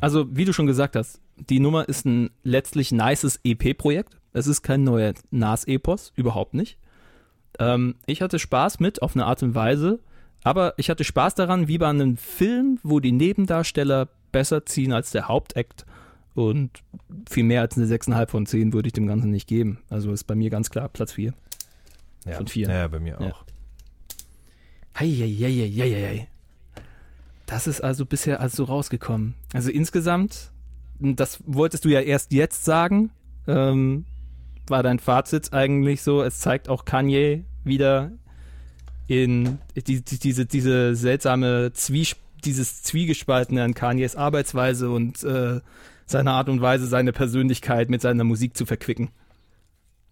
Also, 0.00 0.26
wie 0.34 0.44
du 0.44 0.52
schon 0.52 0.66
gesagt 0.66 0.96
hast, 0.96 1.20
die 1.36 1.60
Nummer 1.60 1.88
ist 1.88 2.06
ein 2.06 2.30
letztlich 2.42 2.92
nices 2.92 3.40
EP-Projekt. 3.44 4.16
Es 4.32 4.46
ist 4.46 4.62
kein 4.62 4.84
neuer 4.84 5.14
Nas-Epos, 5.30 6.12
überhaupt 6.16 6.54
nicht. 6.54 6.78
Ähm, 7.58 7.96
ich 8.06 8.22
hatte 8.22 8.38
Spaß 8.38 8.80
mit, 8.80 9.02
auf 9.02 9.14
eine 9.14 9.26
Art 9.26 9.42
und 9.42 9.54
Weise, 9.54 10.00
aber 10.42 10.74
ich 10.76 10.90
hatte 10.90 11.04
Spaß 11.04 11.34
daran, 11.34 11.68
wie 11.68 11.78
bei 11.78 11.88
einem 11.88 12.16
Film, 12.16 12.78
wo 12.82 13.00
die 13.00 13.12
Nebendarsteller 13.12 14.08
besser 14.32 14.66
ziehen 14.66 14.92
als 14.92 15.10
der 15.10 15.28
Hauptakt. 15.28 15.86
Und 16.36 16.82
viel 17.28 17.44
mehr 17.44 17.62
als 17.62 17.78
eine 17.78 17.86
6,5 17.86 18.26
von 18.28 18.44
10 18.46 18.72
würde 18.74 18.88
ich 18.88 18.92
dem 18.92 19.06
Ganzen 19.06 19.30
nicht 19.30 19.48
geben. 19.48 19.78
Also 19.88 20.12
ist 20.12 20.24
bei 20.24 20.34
mir 20.34 20.50
ganz 20.50 20.68
klar 20.68 20.88
Platz 20.90 21.12
4. 21.12 21.32
Ja, 22.26 22.32
Von 22.34 22.46
vier. 22.46 22.68
Ja, 22.68 22.86
bei 22.88 23.00
mir 23.00 23.16
Ja. 23.18 23.30
auch. 23.30 23.44
Heieieiei. 24.98 26.28
Das 27.46 27.66
ist 27.66 27.80
also 27.80 28.04
bisher 28.04 28.40
also 28.40 28.64
rausgekommen. 28.64 29.34
Also 29.54 29.70
insgesamt, 29.70 30.50
das 30.98 31.38
wolltest 31.46 31.84
du 31.84 31.88
ja 31.88 32.00
erst 32.00 32.32
jetzt 32.32 32.64
sagen, 32.64 33.10
ähm, 33.46 34.04
war 34.66 34.82
dein 34.82 34.98
Fazit 34.98 35.52
eigentlich 35.54 36.02
so, 36.02 36.22
es 36.22 36.40
zeigt 36.40 36.68
auch 36.68 36.84
Kanye 36.84 37.44
wieder 37.64 38.10
in 39.06 39.58
die, 39.76 40.02
die, 40.02 40.18
diese, 40.18 40.44
diese 40.44 40.94
seltsame 40.96 41.72
Zwiesp 41.72 42.18
dieses 42.44 42.82
Zwiegespaltene 42.82 43.62
an 43.62 43.74
Kanyes 43.74 44.14
Arbeitsweise 44.14 44.90
und 44.90 45.24
äh, 45.24 45.60
seine 46.06 46.30
Art 46.32 46.48
und 46.48 46.60
Weise, 46.60 46.86
seine 46.86 47.12
Persönlichkeit 47.12 47.90
mit 47.90 48.00
seiner 48.00 48.24
Musik 48.24 48.56
zu 48.56 48.64
verquicken. 48.66 49.10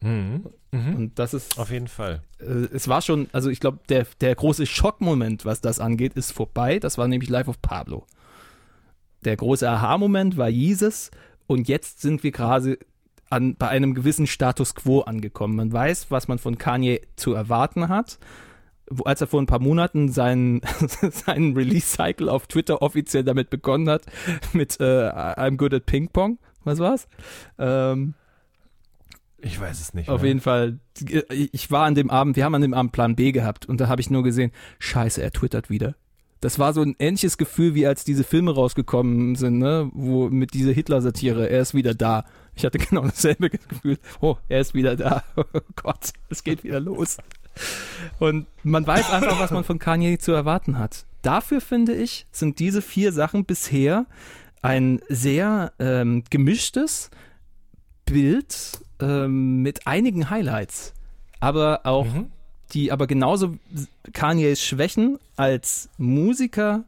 Mhm. 0.00 0.44
Mhm. 0.72 0.96
Und 0.96 1.18
das 1.18 1.32
ist 1.34 1.58
Auf 1.58 1.70
jeden 1.70 1.88
Fall. 1.88 2.22
äh, 2.40 2.68
es 2.72 2.88
war 2.88 3.00
schon, 3.00 3.28
also 3.32 3.48
ich 3.48 3.60
glaube, 3.60 3.78
der, 3.88 4.06
der 4.20 4.34
große 4.34 4.66
Schockmoment, 4.66 5.44
was 5.44 5.60
das 5.60 5.80
angeht, 5.80 6.14
ist 6.14 6.32
vorbei. 6.32 6.78
Das 6.78 6.98
war 6.98 7.08
nämlich 7.08 7.30
Live 7.30 7.48
of 7.48 7.62
Pablo. 7.62 8.06
Der 9.24 9.36
große 9.36 9.68
Aha-Moment 9.68 10.36
war 10.36 10.48
Jesus 10.48 11.10
und 11.46 11.68
jetzt 11.68 12.02
sind 12.02 12.22
wir 12.22 12.32
gerade 12.32 12.78
an, 13.30 13.56
bei 13.56 13.68
einem 13.68 13.94
gewissen 13.94 14.26
Status 14.26 14.74
quo 14.74 15.00
angekommen. 15.00 15.56
Man 15.56 15.72
weiß, 15.72 16.10
was 16.10 16.28
man 16.28 16.38
von 16.38 16.58
Kanye 16.58 17.00
zu 17.16 17.32
erwarten 17.32 17.88
hat. 17.88 18.18
Als 19.04 19.20
er 19.20 19.26
vor 19.26 19.40
ein 19.40 19.46
paar 19.46 19.60
Monaten 19.60 20.10
seinen, 20.10 20.60
seinen 21.10 21.54
Release-Cycle 21.56 22.28
auf 22.28 22.46
Twitter 22.46 22.82
offiziell 22.82 23.24
damit 23.24 23.50
begonnen 23.50 23.88
hat, 23.88 24.02
mit 24.52 24.78
äh, 24.80 25.08
I'm 25.10 25.56
good 25.56 25.72
at 25.74 25.86
Ping 25.86 26.08
Pong. 26.08 26.38
Was 26.64 26.78
war's? 26.78 27.08
Ähm, 27.58 28.14
Ich 29.40 29.60
weiß 29.60 29.80
es 29.80 29.94
nicht. 29.94 30.08
auf 30.08 30.20
mehr. 30.22 30.28
jeden 30.28 30.40
Fall, 30.40 30.78
ich 31.30 31.70
war 31.70 31.84
an 31.86 31.94
dem 31.94 32.10
Abend, 32.10 32.36
wir 32.36 32.44
haben 32.44 32.54
an 32.54 32.62
dem 32.62 32.74
Abend 32.74 32.92
Plan 32.92 33.16
B 33.16 33.32
gehabt 33.32 33.66
und 33.66 33.80
da 33.80 33.88
habe 33.88 34.00
ich 34.00 34.10
nur 34.10 34.22
gesehen, 34.22 34.50
scheiße, 34.78 35.22
er 35.22 35.30
twittert 35.32 35.68
wieder. 35.70 35.94
Das 36.40 36.58
war 36.58 36.74
so 36.74 36.82
ein 36.82 36.94
ähnliches 36.98 37.38
Gefühl, 37.38 37.74
wie 37.74 37.86
als 37.86 38.04
diese 38.04 38.22
Filme 38.24 38.54
rausgekommen 38.54 39.34
sind, 39.34 39.58
ne, 39.58 39.90
wo 39.94 40.28
mit 40.28 40.52
dieser 40.52 40.72
Hitler-Satire, 40.72 41.48
er 41.48 41.60
ist 41.60 41.72
wieder 41.72 41.94
da. 41.94 42.24
Ich 42.54 42.64
hatte 42.66 42.78
genau 42.90 43.02
dasselbe 43.02 43.48
Gefühl, 43.50 43.98
oh, 44.20 44.36
er 44.48 44.60
ist 44.60 44.74
wieder 44.74 44.94
da. 44.96 45.22
Oh 45.36 45.44
Gott, 45.76 46.12
es 46.28 46.44
geht 46.44 46.62
wieder 46.64 46.80
los. 46.80 47.16
Und 48.18 48.46
man 48.62 48.86
weiß 48.86 49.10
einfach, 49.10 49.38
was 49.38 49.50
man 49.50 49.64
von 49.64 49.78
Kanye 49.78 50.18
zu 50.18 50.32
erwarten 50.32 50.78
hat. 50.78 51.04
Dafür 51.22 51.60
finde 51.60 51.94
ich, 51.94 52.26
sind 52.32 52.58
diese 52.58 52.82
vier 52.82 53.12
Sachen 53.12 53.44
bisher 53.44 54.06
ein 54.62 55.00
sehr 55.08 55.72
ähm, 55.78 56.24
gemischtes 56.30 57.10
Bild 58.06 58.80
ähm, 59.00 59.62
mit 59.62 59.86
einigen 59.86 60.30
Highlights, 60.30 60.92
aber 61.40 61.80
auch 61.84 62.06
Mhm. 62.06 62.30
die 62.72 62.92
aber 62.92 63.06
genauso 63.06 63.56
Kanyes 64.12 64.62
Schwächen 64.62 65.18
als 65.36 65.88
Musiker, 65.98 66.84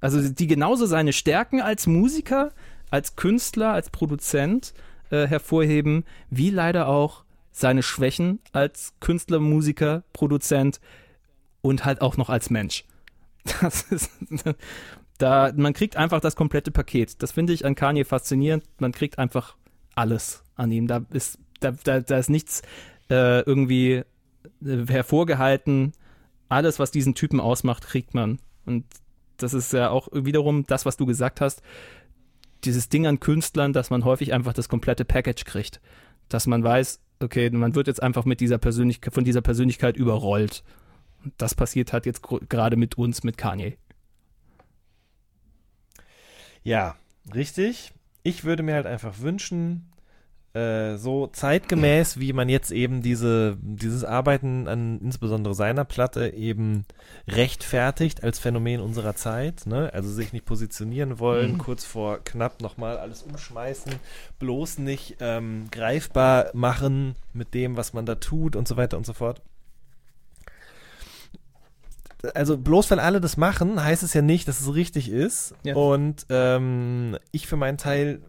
also 0.00 0.28
die 0.28 0.46
genauso 0.46 0.86
seine 0.86 1.12
Stärken 1.12 1.60
als 1.60 1.86
Musiker, 1.86 2.52
als 2.90 3.16
Künstler, 3.16 3.72
als 3.72 3.90
Produzent 3.90 4.72
äh, 5.10 5.26
hervorheben, 5.26 6.04
wie 6.30 6.50
leider 6.50 6.88
auch 6.88 7.24
seine 7.58 7.82
Schwächen 7.82 8.40
als 8.52 8.94
Künstler, 9.00 9.40
Musiker, 9.40 10.04
Produzent 10.12 10.80
und 11.60 11.84
halt 11.84 12.00
auch 12.00 12.16
noch 12.16 12.30
als 12.30 12.50
Mensch. 12.50 12.84
Das 13.60 13.82
ist 13.82 14.10
da 15.18 15.52
man 15.56 15.72
kriegt 15.72 15.96
einfach 15.96 16.20
das 16.20 16.36
komplette 16.36 16.70
Paket. 16.70 17.22
Das 17.22 17.32
finde 17.32 17.52
ich 17.52 17.64
an 17.64 17.74
Kanye 17.74 18.04
faszinierend. 18.04 18.64
Man 18.78 18.92
kriegt 18.92 19.18
einfach 19.18 19.56
alles 19.94 20.44
an 20.54 20.70
ihm. 20.70 20.86
Da 20.86 21.04
ist 21.10 21.38
da, 21.60 21.72
da, 21.72 22.00
da 22.00 22.18
ist 22.18 22.30
nichts 22.30 22.62
äh, 23.10 23.40
irgendwie 23.40 24.02
äh, 24.64 24.86
hervorgehalten. 24.88 25.92
Alles, 26.48 26.78
was 26.78 26.92
diesen 26.92 27.14
Typen 27.14 27.40
ausmacht, 27.40 27.84
kriegt 27.84 28.14
man. 28.14 28.38
Und 28.64 28.84
das 29.36 29.54
ist 29.54 29.72
ja 29.72 29.90
auch 29.90 30.08
wiederum 30.12 30.64
das, 30.66 30.86
was 30.86 30.96
du 30.96 31.04
gesagt 31.04 31.40
hast. 31.40 31.62
Dieses 32.64 32.88
Ding 32.88 33.06
an 33.06 33.20
Künstlern, 33.20 33.72
dass 33.72 33.90
man 33.90 34.04
häufig 34.04 34.32
einfach 34.32 34.52
das 34.52 34.68
komplette 34.68 35.04
Package 35.04 35.44
kriegt. 35.44 35.80
Dass 36.28 36.46
man 36.46 36.62
weiß, 36.62 37.00
okay, 37.20 37.50
man 37.50 37.74
wird 37.74 37.86
jetzt 37.86 38.02
einfach 38.02 38.24
mit 38.24 38.40
dieser 38.40 38.58
Persönlichkeit, 38.58 39.12
von 39.14 39.24
dieser 39.24 39.40
Persönlichkeit 39.40 39.96
überrollt. 39.96 40.62
Und 41.24 41.34
das 41.38 41.54
passiert 41.54 41.92
halt 41.92 42.06
jetzt 42.06 42.22
gerade 42.22 42.76
mit 42.76 42.96
uns, 42.96 43.24
mit 43.24 43.36
Kanye. 43.36 43.76
Ja, 46.62 46.96
richtig. 47.34 47.92
Ich 48.22 48.44
würde 48.44 48.62
mir 48.62 48.74
halt 48.74 48.86
einfach 48.86 49.20
wünschen, 49.20 49.90
äh, 50.54 50.96
so 50.96 51.26
zeitgemäß, 51.26 52.18
wie 52.18 52.32
man 52.32 52.48
jetzt 52.48 52.70
eben 52.72 53.02
diese, 53.02 53.58
dieses 53.60 54.02
Arbeiten 54.04 54.66
an 54.66 54.98
insbesondere 55.00 55.54
seiner 55.54 55.84
Platte 55.84 56.32
eben 56.34 56.84
rechtfertigt 57.28 58.24
als 58.24 58.38
Phänomen 58.38 58.80
unserer 58.80 59.14
Zeit, 59.14 59.66
ne? 59.66 59.92
Also 59.92 60.10
sich 60.10 60.32
nicht 60.32 60.46
positionieren 60.46 61.18
wollen, 61.18 61.52
Mhm. 61.52 61.58
kurz 61.58 61.84
vor 61.84 62.18
knapp 62.24 62.62
nochmal 62.62 62.96
alles 62.98 63.22
umschmeißen, 63.22 63.92
bloß 64.38 64.78
nicht 64.78 65.16
ähm, 65.20 65.66
greifbar 65.70 66.50
machen 66.54 67.14
mit 67.34 67.52
dem, 67.54 67.76
was 67.76 67.92
man 67.92 68.06
da 68.06 68.14
tut 68.14 68.56
und 68.56 68.66
so 68.66 68.76
weiter 68.76 68.96
und 68.96 69.04
so 69.06 69.12
fort. 69.12 69.42
Also 72.34 72.58
bloß 72.58 72.90
weil 72.90 72.98
alle 72.98 73.20
das 73.20 73.36
machen, 73.36 73.82
heißt 73.82 74.02
es 74.02 74.12
ja 74.12 74.22
nicht, 74.22 74.48
dass 74.48 74.60
es 74.60 74.74
richtig 74.74 75.08
ist. 75.08 75.54
Ja. 75.62 75.76
Und 75.76 76.26
ähm, 76.30 77.16
ich 77.30 77.46
für 77.46 77.56
meinen 77.56 77.78
Teil 77.78 78.20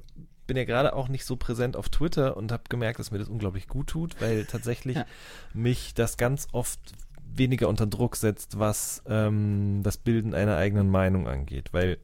bin 0.49 0.57
ja 0.57 0.65
gerade 0.65 0.93
auch 0.93 1.07
nicht 1.09 1.25
so 1.25 1.35
präsent 1.35 1.77
auf 1.77 1.89
Twitter 1.89 2.35
und 2.35 2.51
habe 2.51 2.63
gemerkt, 2.69 2.97
dass 2.99 3.11
mir 3.11 3.19
das 3.19 3.29
unglaublich 3.29 3.67
gut 3.67 3.85
tut, 3.87 4.19
weil 4.19 4.45
tatsächlich 4.47 4.97
Ja. 4.97 5.05
mich 5.53 5.93
das 5.93 6.17
ganz 6.17 6.47
oft 6.51 6.79
weniger 7.23 7.69
unter 7.69 7.85
Druck 7.85 8.15
setzt, 8.15 8.57
was 8.57 9.03
ähm, 9.07 9.81
das 9.83 9.97
Bilden 9.97 10.33
einer 10.33 10.57
eigenen 10.57 10.89
Meinung 10.89 11.27
angeht, 11.27 11.71
weil 11.71 11.99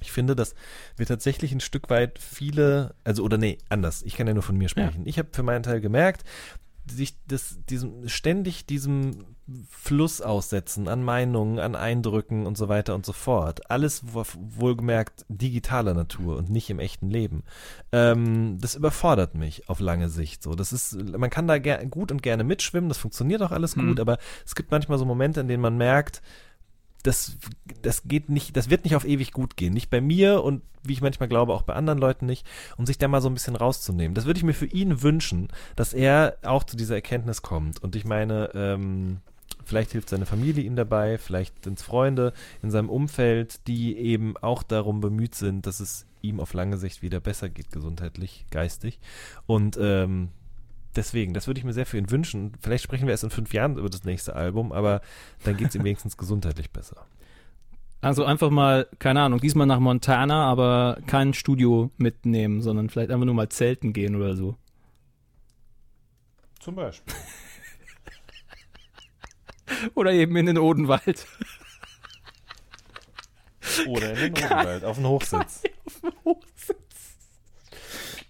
ich 0.00 0.12
finde, 0.12 0.36
dass 0.36 0.54
wir 0.96 1.06
tatsächlich 1.06 1.50
ein 1.50 1.58
Stück 1.58 1.90
weit 1.90 2.20
viele, 2.20 2.94
also 3.02 3.24
oder 3.24 3.36
nee, 3.36 3.58
anders, 3.68 4.02
ich 4.02 4.14
kann 4.16 4.28
ja 4.28 4.34
nur 4.34 4.44
von 4.44 4.56
mir 4.56 4.68
sprechen. 4.68 5.04
Ich 5.06 5.18
habe 5.18 5.30
für 5.32 5.42
meinen 5.42 5.64
Teil 5.64 5.80
gemerkt, 5.80 6.22
sich 6.90 7.14
das, 7.26 7.58
diesem, 7.68 8.08
ständig 8.08 8.66
diesem 8.66 9.24
Fluss 9.70 10.20
aussetzen 10.20 10.88
an 10.88 11.02
Meinungen, 11.02 11.58
an 11.58 11.74
Eindrücken 11.74 12.46
und 12.46 12.58
so 12.58 12.68
weiter 12.68 12.94
und 12.94 13.06
so 13.06 13.14
fort. 13.14 13.70
Alles 13.70 14.02
wo- 14.12 14.24
wohlgemerkt 14.36 15.24
digitaler 15.28 15.94
Natur 15.94 16.36
und 16.36 16.50
nicht 16.50 16.68
im 16.68 16.78
echten 16.80 17.08
Leben. 17.08 17.44
Ähm, 17.92 18.58
das 18.60 18.74
überfordert 18.74 19.34
mich 19.34 19.68
auf 19.68 19.80
lange 19.80 20.10
Sicht. 20.10 20.42
So, 20.42 20.54
das 20.54 20.72
ist, 20.72 20.94
man 21.16 21.30
kann 21.30 21.48
da 21.48 21.58
gut 21.58 22.12
und 22.12 22.22
gerne 22.22 22.44
mitschwimmen, 22.44 22.88
das 22.90 22.98
funktioniert 22.98 23.40
auch 23.42 23.52
alles 23.52 23.74
Mhm. 23.76 23.88
gut, 23.88 24.00
aber 24.00 24.18
es 24.44 24.54
gibt 24.54 24.70
manchmal 24.70 24.98
so 24.98 25.04
Momente, 25.06 25.40
in 25.40 25.48
denen 25.48 25.62
man 25.62 25.78
merkt, 25.78 26.20
das, 27.02 27.36
das 27.82 28.02
geht 28.04 28.28
nicht, 28.28 28.56
das 28.56 28.70
wird 28.70 28.84
nicht 28.84 28.96
auf 28.96 29.04
ewig 29.04 29.32
gut 29.32 29.56
gehen. 29.56 29.74
Nicht 29.74 29.90
bei 29.90 30.00
mir 30.00 30.42
und 30.42 30.62
wie 30.82 30.92
ich 30.92 31.00
manchmal 31.00 31.28
glaube, 31.28 31.52
auch 31.54 31.62
bei 31.62 31.74
anderen 31.74 31.98
Leuten 31.98 32.26
nicht, 32.26 32.46
um 32.76 32.86
sich 32.86 32.98
da 32.98 33.08
mal 33.08 33.20
so 33.20 33.28
ein 33.28 33.34
bisschen 33.34 33.56
rauszunehmen. 33.56 34.14
Das 34.14 34.26
würde 34.26 34.38
ich 34.38 34.44
mir 34.44 34.54
für 34.54 34.66
ihn 34.66 35.02
wünschen, 35.02 35.48
dass 35.76 35.92
er 35.92 36.38
auch 36.42 36.64
zu 36.64 36.76
dieser 36.76 36.94
Erkenntnis 36.94 37.42
kommt. 37.42 37.82
Und 37.82 37.94
ich 37.96 38.04
meine, 38.04 38.50
ähm, 38.54 39.18
vielleicht 39.64 39.92
hilft 39.92 40.08
seine 40.08 40.26
Familie 40.26 40.64
ihm 40.64 40.76
dabei, 40.76 41.18
vielleicht 41.18 41.64
sind 41.64 41.78
es 41.78 41.84
Freunde 41.84 42.32
in 42.62 42.70
seinem 42.70 42.90
Umfeld, 42.90 43.66
die 43.66 43.96
eben 43.96 44.36
auch 44.38 44.62
darum 44.62 45.00
bemüht 45.00 45.34
sind, 45.34 45.66
dass 45.66 45.80
es 45.80 46.06
ihm 46.22 46.40
auf 46.40 46.54
lange 46.54 46.78
Sicht 46.78 47.02
wieder 47.02 47.20
besser 47.20 47.48
geht, 47.48 47.70
gesundheitlich, 47.70 48.46
geistig. 48.50 48.98
Und 49.46 49.78
ähm, 49.80 50.30
deswegen, 50.98 51.32
das 51.32 51.46
würde 51.46 51.58
ich 51.58 51.64
mir 51.64 51.72
sehr 51.72 51.86
für 51.86 51.96
ihn 51.96 52.10
wünschen. 52.10 52.52
Vielleicht 52.60 52.84
sprechen 52.84 53.06
wir 53.06 53.12
erst 53.12 53.24
in 53.24 53.30
fünf 53.30 53.54
Jahren 53.54 53.78
über 53.78 53.88
das 53.88 54.04
nächste 54.04 54.34
Album, 54.34 54.72
aber 54.72 55.00
dann 55.44 55.56
geht 55.56 55.68
es 55.68 55.74
ihm 55.74 55.84
wenigstens 55.84 56.16
gesundheitlich 56.16 56.70
besser. 56.70 57.06
Also 58.00 58.24
einfach 58.24 58.50
mal, 58.50 58.88
keine 58.98 59.22
Ahnung, 59.22 59.40
diesmal 59.40 59.66
nach 59.66 59.80
Montana, 59.80 60.44
aber 60.44 60.98
kein 61.06 61.34
Studio 61.34 61.90
mitnehmen, 61.96 62.62
sondern 62.62 62.90
vielleicht 62.90 63.10
einfach 63.10 63.26
nur 63.26 63.34
mal 63.34 63.48
zelten 63.48 63.92
gehen 63.92 64.16
oder 64.16 64.36
so. 64.36 64.56
Zum 66.60 66.74
Beispiel. 66.74 67.14
Oder 69.94 70.12
eben 70.12 70.34
in 70.36 70.46
den 70.46 70.58
Odenwald. 70.58 71.26
Oder 73.86 74.14
in 74.14 74.34
den 74.34 74.44
Odenwald, 74.44 74.82
auf 74.82 74.96
den 74.96 75.06
Hochsitz. 75.06 75.62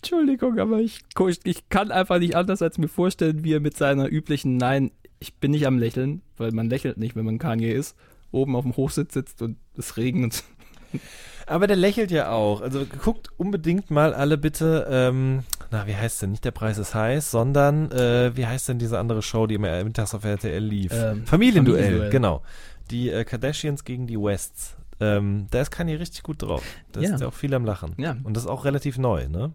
Entschuldigung, 0.01 0.59
aber 0.59 0.79
ich, 0.79 1.01
ich 1.45 1.69
kann 1.69 1.91
einfach 1.91 2.19
nicht 2.19 2.37
anders 2.37 2.63
als 2.63 2.79
mir 2.79 2.89
vorstellen, 2.89 3.45
wie 3.45 3.53
er 3.55 3.61
mit 3.61 3.77
seiner 3.77 4.09
üblichen 4.11 4.57
Nein, 4.57 4.91
ich 5.19 5.35
bin 5.35 5.51
nicht 5.51 5.67
am 5.67 5.79
Lächeln, 5.79 6.23
weil 6.37 6.53
man 6.53 6.69
lächelt 6.71 6.99
nicht, 6.99 7.17
wenn 7.17 7.25
man 7.25 7.39
Kanye 7.39 7.73
ist, 7.73 7.97
oben 8.31 8.55
auf 8.57 8.63
dem 8.65 8.77
Hochsitz 8.77 9.15
sitzt 9.15 9.43
und 9.43 9.57
es 9.77 9.97
regnet. 9.97 10.45
Aber 11.47 11.67
der 11.67 11.77
lächelt 11.77 12.11
ja 12.11 12.31
auch. 12.31 12.61
Also 12.61 12.85
guckt 13.03 13.31
unbedingt 13.39 13.91
mal 13.91 14.13
alle 14.15 14.37
bitte, 14.39 14.87
ähm, 14.91 15.45
na, 15.71 15.87
wie 15.87 15.97
heißt 15.97 16.23
denn? 16.23 16.31
Nicht 16.31 16.45
der 16.45 16.51
Preis 16.51 16.77
ist 16.79 16.95
heiß, 16.95 17.31
sondern, 17.31 17.91
äh, 17.91 18.37
wie 18.37 18.47
heißt 18.47 18.69
denn 18.69 18.79
diese 18.79 18.99
andere 18.99 19.23
Show, 19.23 19.47
die 19.47 19.55
immer 19.55 19.83
mittags 19.83 20.15
auf 20.15 20.25
RTL 20.25 20.63
lief? 20.63 20.93
Ähm, 20.95 21.27
Familienduell, 21.27 21.83
Familienduell. 21.83 22.11
genau. 22.11 22.43
Die 22.91 23.09
äh, 23.11 23.25
Kardashians 23.25 23.85
gegen 23.85 24.07
die 24.07 24.17
Wests. 24.19 24.77
Ähm, 25.01 25.47
da 25.51 25.61
ist 25.63 25.71
Kanye 25.71 25.95
richtig 25.99 26.23
gut 26.23 26.43
drauf. 26.43 26.63
Da 26.93 27.01
Ja. 27.01 27.15
ist 27.15 27.21
ja 27.21 27.29
auch 27.29 27.35
viel 27.35 27.55
am 27.55 27.65
Lachen. 27.65 27.95
Ja. 27.99 28.17
Und 28.25 28.35
das 28.37 28.45
ist 28.45 28.49
auch 28.51 28.65
relativ 28.65 28.99
neu, 28.99 29.29
ne? 29.29 29.53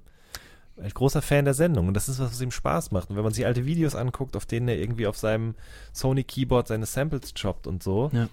Ein 0.84 0.90
großer 0.92 1.22
Fan 1.22 1.46
der 1.46 1.54
Sendung 1.54 1.88
und 1.88 1.94
das 1.94 2.10
ist 2.10 2.20
was, 2.20 2.32
was 2.32 2.42
ihm 2.42 2.52
Spaß 2.52 2.92
macht. 2.92 3.10
Und 3.10 3.16
wenn 3.16 3.24
man 3.24 3.34
sich 3.34 3.46
alte 3.46 3.66
Videos 3.66 3.96
anguckt, 3.96 4.36
auf 4.36 4.46
denen 4.46 4.68
er 4.68 4.78
irgendwie 4.78 5.08
auf 5.08 5.18
seinem 5.18 5.56
Sony 5.94 6.24
Keyboard 6.24 6.68
seine 6.68 6.86
Samples 6.86 7.34
choppt 7.34 7.68
und 7.68 7.82
so, 7.82 8.10
Ja. 8.14 8.28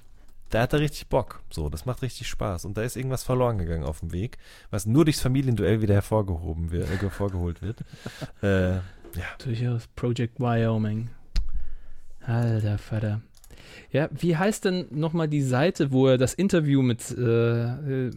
da 0.50 0.62
hat 0.62 0.72
er 0.72 0.80
richtig 0.80 1.06
Bock. 1.08 1.42
So, 1.50 1.68
das 1.68 1.86
macht 1.86 2.02
richtig 2.02 2.28
Spaß. 2.28 2.64
Und 2.64 2.76
da 2.76 2.82
ist 2.82 2.96
irgendwas 2.96 3.22
verloren 3.22 3.58
gegangen 3.58 3.84
auf 3.84 4.00
dem 4.00 4.12
Weg, 4.12 4.38
was 4.70 4.84
nur 4.86 5.04
durchs 5.04 5.20
Familienduell 5.20 5.80
wieder 5.80 5.94
hervorgehoben 5.94 6.70
wird, 6.72 6.90
äh, 6.90 6.96
hervorgeholt 6.98 7.62
wird. 7.62 7.84
äh, 8.42 8.74
ja. 8.74 8.82
Durchaus 9.44 9.86
Project 9.88 10.40
Wyoming. 10.40 11.08
Alter 12.26 12.78
Vater. 12.78 13.20
Ja, 13.92 14.08
wie 14.12 14.36
heißt 14.36 14.64
denn 14.64 14.86
nochmal 14.90 15.28
die 15.28 15.42
Seite, 15.42 15.90
wo 15.90 16.06
er 16.06 16.18
das 16.18 16.34
Interview 16.34 16.82
mit, 16.82 17.10
äh, 17.16 18.06
äh, 18.06 18.10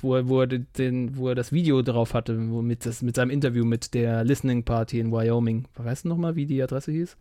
wo, 0.00 0.14
er, 0.14 0.28
wo, 0.28 0.40
er 0.40 0.46
den, 0.46 1.16
wo 1.16 1.28
er 1.28 1.34
das 1.34 1.52
Video 1.52 1.82
drauf 1.82 2.14
hatte, 2.14 2.50
wo 2.50 2.62
mit, 2.62 2.86
das, 2.86 3.02
mit 3.02 3.16
seinem 3.16 3.30
Interview 3.30 3.64
mit 3.64 3.94
der 3.94 4.24
Listening 4.24 4.64
Party 4.64 5.00
in 5.00 5.10
Wyoming. 5.10 5.66
Weißt 5.76 6.04
du 6.04 6.08
nochmal, 6.08 6.36
wie 6.36 6.46
die 6.46 6.62
Adresse 6.62 6.92
hieß? 6.92 7.16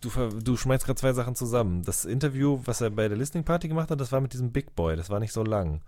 Du, 0.00 0.10
du 0.42 0.56
schmeißt 0.56 0.84
gerade 0.84 1.00
zwei 1.00 1.12
Sachen 1.12 1.34
zusammen. 1.34 1.82
Das 1.84 2.04
Interview, 2.04 2.60
was 2.64 2.80
er 2.80 2.90
bei 2.90 3.08
der 3.08 3.16
Listening 3.16 3.44
Party 3.44 3.68
gemacht 3.68 3.90
hat, 3.90 4.00
das 4.00 4.12
war 4.12 4.20
mit 4.20 4.32
diesem 4.32 4.50
Big 4.52 4.74
Boy. 4.74 4.96
Das 4.96 5.08
war 5.08 5.20
nicht 5.20 5.32
so 5.32 5.44
lang. 5.44 5.80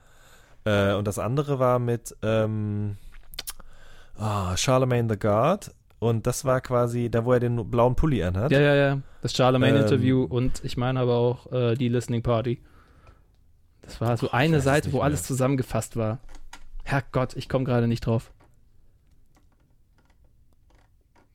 Äh, 0.65 0.95
und 0.95 1.07
das 1.07 1.19
andere 1.19 1.59
war 1.59 1.79
mit 1.79 2.17
ähm, 2.23 2.97
ah, 4.17 4.57
Charlemagne 4.57 5.09
the 5.11 5.19
God. 5.19 5.71
Und 5.99 6.27
das 6.27 6.45
war 6.45 6.61
quasi 6.61 7.11
da, 7.11 7.25
wo 7.25 7.33
er 7.33 7.41
den 7.41 7.71
blauen 7.71 7.97
Pulli 7.97 8.23
anhat. 8.23 8.51
Ja, 8.51 8.61
ja, 8.61 8.75
ja. 8.75 9.01
Das 9.23 9.35
Charlemagne-Interview 9.35 10.25
Ähm. 10.25 10.31
und 10.31 10.65
ich 10.65 10.77
meine 10.77 11.01
aber 11.01 11.17
auch 11.17 11.51
äh, 11.53 11.75
die 11.77 11.89
Listening 11.89 12.23
Party. 12.23 12.61
Das 13.83 14.01
war 14.01 14.17
so 14.17 14.31
eine 14.31 14.61
Seite, 14.61 14.93
wo 14.93 14.99
mehr. 14.99 15.05
alles 15.05 15.23
zusammengefasst 15.23 15.97
war. 15.97 16.19
Herrgott, 16.85 17.35
ich 17.37 17.49
komme 17.49 17.65
gerade 17.65 17.89
nicht 17.89 18.07
drauf. 18.07 18.33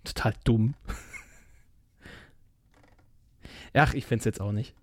Total 0.04 0.34
dumm. 0.44 0.76
Ach, 3.74 3.94
ich 3.94 4.06
find's 4.06 4.26
jetzt 4.26 4.42
auch 4.42 4.52
nicht. 4.52 4.74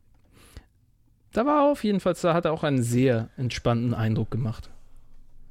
Da 1.32 1.44
war 1.44 1.70
auf 1.70 1.84
jeden 1.84 2.00
Fall, 2.00 2.14
da 2.20 2.34
hat 2.34 2.44
er 2.44 2.52
auch 2.52 2.64
einen 2.64 2.82
sehr 2.82 3.28
entspannten 3.36 3.94
Eindruck 3.94 4.30
gemacht. 4.30 4.70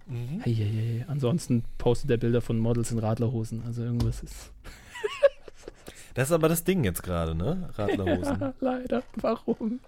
Mhm. 0.07 0.43
Heieiei. 0.45 1.05
Ansonsten 1.07 1.63
postet 1.77 2.11
er 2.11 2.17
Bilder 2.17 2.41
von 2.41 2.57
Models 2.59 2.91
in 2.91 2.99
Radlerhosen. 2.99 3.63
Also 3.65 3.83
irgendwas 3.83 4.21
ist. 4.23 4.51
Das 6.13 6.29
ist 6.29 6.31
aber 6.31 6.47
das 6.47 6.63
Ding 6.63 6.85
jetzt 6.85 7.03
gerade, 7.03 7.35
ne? 7.35 7.69
Radlerhosen. 7.75 8.37
Ja, 8.39 8.53
leider. 8.61 9.03
Warum? 9.17 9.81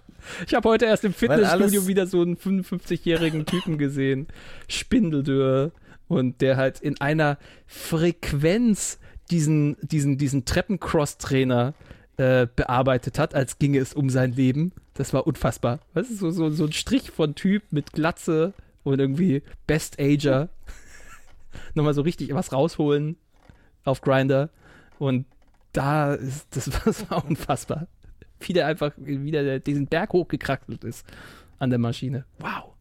Ich 0.46 0.54
habe 0.54 0.68
heute 0.68 0.84
erst 0.84 1.04
im 1.04 1.14
Fitnessstudio 1.14 1.86
wieder 1.86 2.06
so 2.06 2.20
einen 2.20 2.36
55-jährigen 2.36 3.46
Typen 3.46 3.78
gesehen. 3.78 4.26
Spindeldürr. 4.68 5.72
Und 6.06 6.42
der 6.42 6.58
halt 6.58 6.80
in 6.80 7.00
einer 7.00 7.38
Frequenz 7.66 8.98
diesen, 9.30 9.78
diesen, 9.80 10.18
diesen 10.18 10.44
Treppencross-Trainer 10.44 11.72
äh, 12.18 12.46
bearbeitet 12.54 13.18
hat, 13.18 13.34
als 13.34 13.58
ginge 13.58 13.78
es 13.78 13.94
um 13.94 14.10
sein 14.10 14.32
Leben. 14.32 14.72
Das 14.94 15.14
war 15.14 15.26
unfassbar. 15.26 15.80
Weißt 15.94 16.10
du, 16.10 16.14
so, 16.14 16.30
so, 16.30 16.50
so 16.50 16.64
ein 16.64 16.72
Strich 16.72 17.10
von 17.10 17.36
Typ 17.36 17.62
mit 17.70 17.92
Glatze 17.92 18.52
und 18.92 18.98
irgendwie 19.00 19.42
Best 19.66 19.98
Ager. 20.00 20.48
Nochmal 21.74 21.94
so 21.94 22.02
richtig 22.02 22.32
was 22.34 22.52
rausholen 22.52 23.16
auf 23.84 24.00
Grinder. 24.00 24.50
Und 24.98 25.26
da 25.72 26.14
ist, 26.14 26.46
das, 26.56 26.72
war- 26.72 26.80
das 26.84 27.10
war 27.10 27.24
unfassbar. 27.24 27.86
Wie 28.40 28.52
der 28.52 28.66
einfach 28.66 28.92
wieder 28.96 29.42
der- 29.42 29.60
diesen 29.60 29.86
Berg 29.86 30.12
hochgekraxelt 30.12 30.84
ist 30.84 31.06
an 31.58 31.70
der 31.70 31.78
Maschine. 31.78 32.24
Wow. 32.38 32.74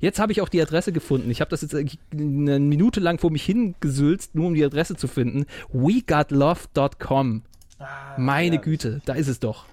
Jetzt 0.00 0.18
habe 0.18 0.32
ich 0.32 0.40
auch 0.42 0.50
die 0.50 0.60
Adresse 0.60 0.92
gefunden. 0.92 1.30
Ich 1.30 1.40
habe 1.40 1.50
das 1.50 1.62
jetzt 1.62 1.74
eine 1.74 2.58
Minute 2.60 3.00
lang 3.00 3.18
vor 3.18 3.30
mich 3.30 3.44
hingesülzt, 3.44 4.34
nur 4.34 4.46
um 4.48 4.54
die 4.54 4.64
Adresse 4.64 4.96
zu 4.96 5.08
finden. 5.08 5.46
WeGotLove.com. 5.72 7.42
Meine 8.18 8.58
Güte, 8.58 9.00
da 9.06 9.14
ist 9.14 9.28
es 9.28 9.40
doch. 9.40 9.64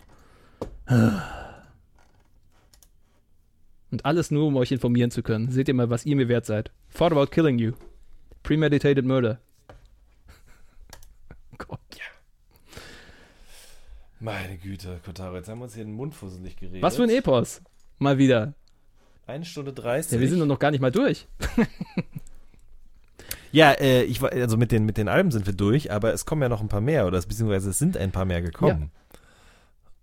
Und 3.91 4.05
alles 4.05 4.31
nur, 4.31 4.47
um 4.47 4.55
euch 4.57 4.71
informieren 4.71 5.11
zu 5.11 5.23
können. 5.23 5.49
Seht 5.51 5.67
ihr 5.67 5.73
mal, 5.73 5.89
was 5.89 6.05
ihr 6.05 6.15
mir 6.15 6.27
wert 6.27 6.45
seid. 6.45 6.71
Thought 6.95 7.11
about 7.11 7.27
killing 7.27 7.57
you. 7.57 7.73
Premeditated 8.43 9.05
murder. 9.05 9.39
Gott. 11.57 11.79
Meine 14.21 14.57
Güte, 14.57 14.99
Kotaro, 15.05 15.37
jetzt 15.37 15.47
haben 15.47 15.59
wir 15.59 15.63
uns 15.63 15.75
hier 15.75 15.85
den 15.85 15.93
Mund 15.93 16.13
fusselig 16.13 16.57
geredet. 16.57 16.81
Was 16.81 16.97
für 16.97 17.03
ein 17.03 17.09
Epos. 17.09 17.61
Mal 17.99 18.17
wieder. 18.17 18.53
Eine 19.25 19.45
Stunde 19.45 19.71
30. 19.71 20.11
Ja, 20.11 20.19
wir 20.19 20.27
sind 20.27 20.39
doch 20.39 20.45
noch 20.45 20.59
gar 20.59 20.71
nicht 20.71 20.81
mal 20.81 20.91
durch. 20.91 21.27
Ja, 23.51 23.71
äh, 23.71 24.03
ich 24.03 24.21
war, 24.21 24.31
also 24.31 24.57
mit 24.57 24.71
den, 24.71 24.85
mit 24.85 24.97
den 24.97 25.07
Alben 25.07 25.31
sind 25.31 25.47
wir 25.47 25.53
durch, 25.53 25.91
aber 25.91 26.13
es 26.13 26.25
kommen 26.25 26.41
ja 26.43 26.49
noch 26.49 26.61
ein 26.61 26.67
paar 26.67 26.81
mehr, 26.81 27.07
oder 27.07 27.19
beziehungsweise 27.19 27.71
es 27.71 27.79
sind 27.79 27.97
ein 27.97 28.11
paar 28.11 28.25
mehr 28.25 28.43
gekommen. 28.43 28.91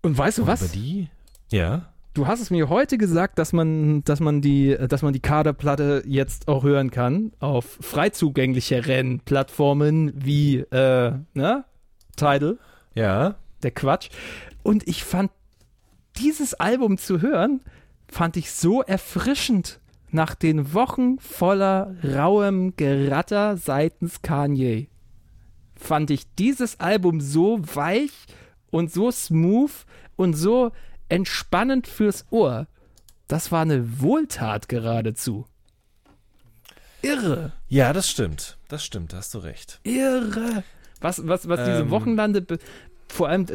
Und 0.03 0.19
weißt 0.19 0.39
du 0.39 0.43
Und 0.43 0.49
was? 0.49 0.63
Über 0.63 0.73
die? 0.73 1.09
Ja. 1.51 1.93
Du 2.17 2.27
hast 2.27 2.41
es 2.41 2.49
mir 2.51 2.71
heute 2.71 2.97
gesagt, 2.97 3.39
dass 3.39 3.53
man, 3.53 4.03
dass 4.05 4.21
man 4.21 4.41
die, 4.41 4.75
dass 4.89 5.03
man 5.03 5.13
die 5.13 5.21
Kaderplatte 5.21 6.03
jetzt 6.07 6.49
auch 6.49 6.65
hören 6.65 6.91
kann 6.91 7.33
auf 7.41 7.77
frei 7.83 8.09
zugänglicheren 8.09 9.21
Plattformen 9.21 10.15
wie 10.17 10.61
äh, 10.61 11.13
ne? 11.35 11.65
Tidal, 12.17 12.59
Ja. 12.95 13.35
der 13.63 13.71
Quatsch. 13.71 14.09
Und 14.63 14.89
ich 14.89 15.05
fand 15.05 15.31
dieses 16.17 16.55
Album 16.55 16.97
zu 16.97 17.21
hören, 17.21 17.61
fand 18.09 18.39
ich 18.39 18.51
so 18.51 18.81
erfrischend 18.81 19.79
nach 20.11 20.35
den 20.35 20.73
Wochen 20.73 21.19
voller 21.19 21.97
rauem 22.03 22.77
Geratter 22.77 23.59
seitens 23.59 24.23
Kanye. 24.23 24.89
Fand 25.75 26.11
ich 26.11 26.35
dieses 26.37 26.81
Album 26.81 27.21
so 27.21 27.61
weich 27.75 28.13
und 28.71 28.91
so 28.91 29.11
smooth 29.11 29.85
und 30.17 30.33
so 30.33 30.73
entspannend 31.09 31.87
fürs 31.87 32.27
Ohr. 32.31 32.67
Das 33.29 33.53
war 33.53 33.63
eine 33.63 34.01
Wohltat 34.01 34.69
geradezu. 34.69 35.47
Irre. 37.03 37.53
Ja, 37.69 37.93
das 37.93 38.11
stimmt. 38.11 38.57
Das 38.69 38.85
stimmt, 38.85 39.13
da 39.13 39.19
hast 39.19 39.35
du 39.35 39.39
recht. 39.39 39.81
Irre. 39.85 40.65
Was, 41.01 41.27
was, 41.27 41.49
was 41.49 41.61
diese 41.61 41.83
Ähm. 41.83 41.91
Wochenlande, 41.91 42.41
be- 42.41 42.59
vor 43.09 43.29
allem 43.29 43.47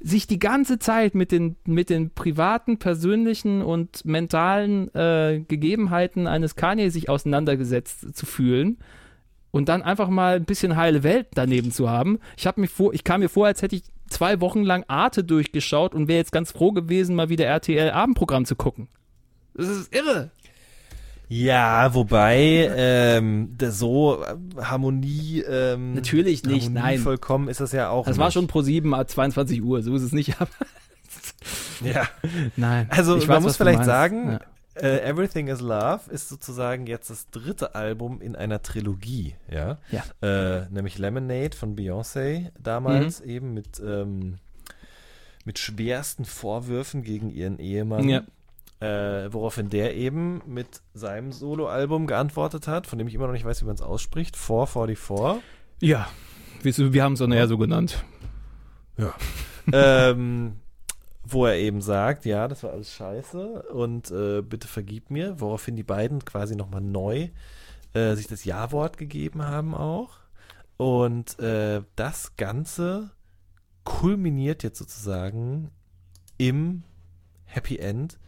sich 0.00 0.26
die 0.26 0.38
ganze 0.38 0.78
Zeit 0.78 1.14
mit 1.14 1.30
den, 1.30 1.56
mit 1.64 1.90
den 1.90 2.10
privaten, 2.10 2.78
persönlichen 2.78 3.62
und 3.62 4.04
mentalen 4.04 4.92
äh, 4.94 5.44
Gegebenheiten 5.46 6.26
eines 6.26 6.56
Kanye 6.56 6.90
sich 6.90 7.08
auseinandergesetzt 7.08 8.16
zu 8.16 8.26
fühlen 8.26 8.78
und 9.50 9.68
dann 9.68 9.82
einfach 9.82 10.08
mal 10.08 10.36
ein 10.36 10.44
bisschen 10.44 10.76
heile 10.76 11.02
Welt 11.02 11.28
daneben 11.34 11.70
zu 11.70 11.88
haben. 11.88 12.18
Ich 12.36 12.46
habe 12.46 12.60
mir 12.62 12.68
vor, 12.68 12.92
ich 12.94 13.04
kam 13.04 13.20
mir 13.20 13.28
vor, 13.28 13.46
als 13.46 13.62
hätte 13.62 13.76
ich 13.76 13.82
zwei 14.10 14.40
Wochen 14.40 14.62
lang 14.62 14.84
Arte 14.88 15.24
durchgeschaut 15.24 15.94
und 15.94 16.08
wäre 16.08 16.18
jetzt 16.18 16.32
ganz 16.32 16.52
froh 16.52 16.72
gewesen, 16.72 17.16
mal 17.16 17.28
wieder 17.28 17.46
RTL 17.46 17.90
Abendprogramm 17.90 18.44
zu 18.44 18.56
gucken. 18.56 18.88
Das 19.54 19.68
ist 19.68 19.94
irre. 19.94 20.30
Ja, 21.32 21.94
wobei 21.94 22.68
ähm, 22.74 23.56
so 23.62 24.20
äh, 24.24 24.34
Harmonie 24.60 25.44
ähm, 25.48 25.94
Natürlich 25.94 26.44
nicht, 26.44 26.64
Harmonie 26.66 26.80
nein. 26.82 26.98
vollkommen 26.98 27.46
ist 27.48 27.60
das 27.60 27.70
ja 27.70 27.88
auch. 27.88 28.06
Das 28.06 28.18
war 28.18 28.26
nicht. 28.26 28.34
schon 28.34 28.48
pro 28.48 28.62
7 28.62 28.92
ab 28.94 29.08
22 29.08 29.62
Uhr, 29.62 29.80
so 29.82 29.94
ist 29.94 30.02
es 30.02 30.12
nicht, 30.12 30.34
Ja. 31.84 32.08
nein. 32.56 32.88
Also 32.90 33.16
Ich 33.16 33.28
man 33.28 33.36
weiß, 33.36 33.42
muss 33.44 33.56
vielleicht 33.56 33.84
sagen, 33.84 34.32
Ja. 34.32 34.40
Äh, 34.82 35.00
Everything 35.08 35.48
is 35.48 35.60
Love 35.60 36.10
ist 36.10 36.28
sozusagen 36.28 36.86
jetzt 36.86 37.10
das 37.10 37.28
dritte 37.30 37.74
Album 37.74 38.20
in 38.20 38.36
einer 38.36 38.62
Trilogie, 38.62 39.34
ja. 39.50 39.78
Ja. 39.90 40.04
Äh, 40.26 40.66
nämlich 40.70 40.98
Lemonade 40.98 41.56
von 41.56 41.76
Beyoncé 41.76 42.50
damals 42.58 43.20
Mhm. 43.24 43.30
eben 43.30 43.54
mit, 43.54 43.80
ähm, 43.84 44.38
mit 45.44 45.58
schwersten 45.58 46.24
Vorwürfen 46.24 47.02
gegen 47.02 47.30
ihren 47.30 47.58
Ehemann. 47.58 48.08
Ja. 48.08 48.22
Äh, 48.80 49.30
woraufhin 49.32 49.68
der 49.68 49.94
eben 49.94 50.40
mit 50.46 50.80
seinem 50.94 51.32
Soloalbum 51.32 52.06
geantwortet 52.06 52.66
hat, 52.66 52.86
von 52.86 52.98
dem 52.98 53.08
ich 53.08 53.14
immer 53.14 53.26
noch 53.26 53.34
nicht 53.34 53.44
weiß, 53.44 53.60
wie 53.60 53.66
man 53.66 53.74
es 53.74 53.82
ausspricht. 53.82 54.36
444. 54.36 55.42
Ja, 55.80 56.08
wir, 56.62 56.92
wir 56.94 57.02
haben 57.04 57.12
es 57.12 57.18
dann 57.18 57.32
eher 57.32 57.46
so 57.46 57.58
genannt. 57.58 58.02
ähm, 59.72 60.56
wo 61.32 61.46
er 61.46 61.56
eben 61.56 61.80
sagt, 61.80 62.24
ja, 62.24 62.48
das 62.48 62.62
war 62.62 62.72
alles 62.72 62.92
scheiße 62.92 63.62
und 63.72 64.10
äh, 64.10 64.42
bitte 64.42 64.68
vergib 64.68 65.10
mir, 65.10 65.40
woraufhin 65.40 65.76
die 65.76 65.82
beiden 65.82 66.24
quasi 66.24 66.56
nochmal 66.56 66.80
neu 66.80 67.30
äh, 67.94 68.14
sich 68.14 68.26
das 68.26 68.44
Ja-Wort 68.44 68.98
gegeben 68.98 69.42
haben 69.42 69.74
auch. 69.74 70.18
Und 70.76 71.38
äh, 71.38 71.82
das 71.96 72.36
Ganze 72.36 73.10
kulminiert 73.84 74.62
jetzt 74.62 74.78
sozusagen 74.78 75.70
im 76.38 76.84
Happy 77.44 77.78
End 77.78 78.18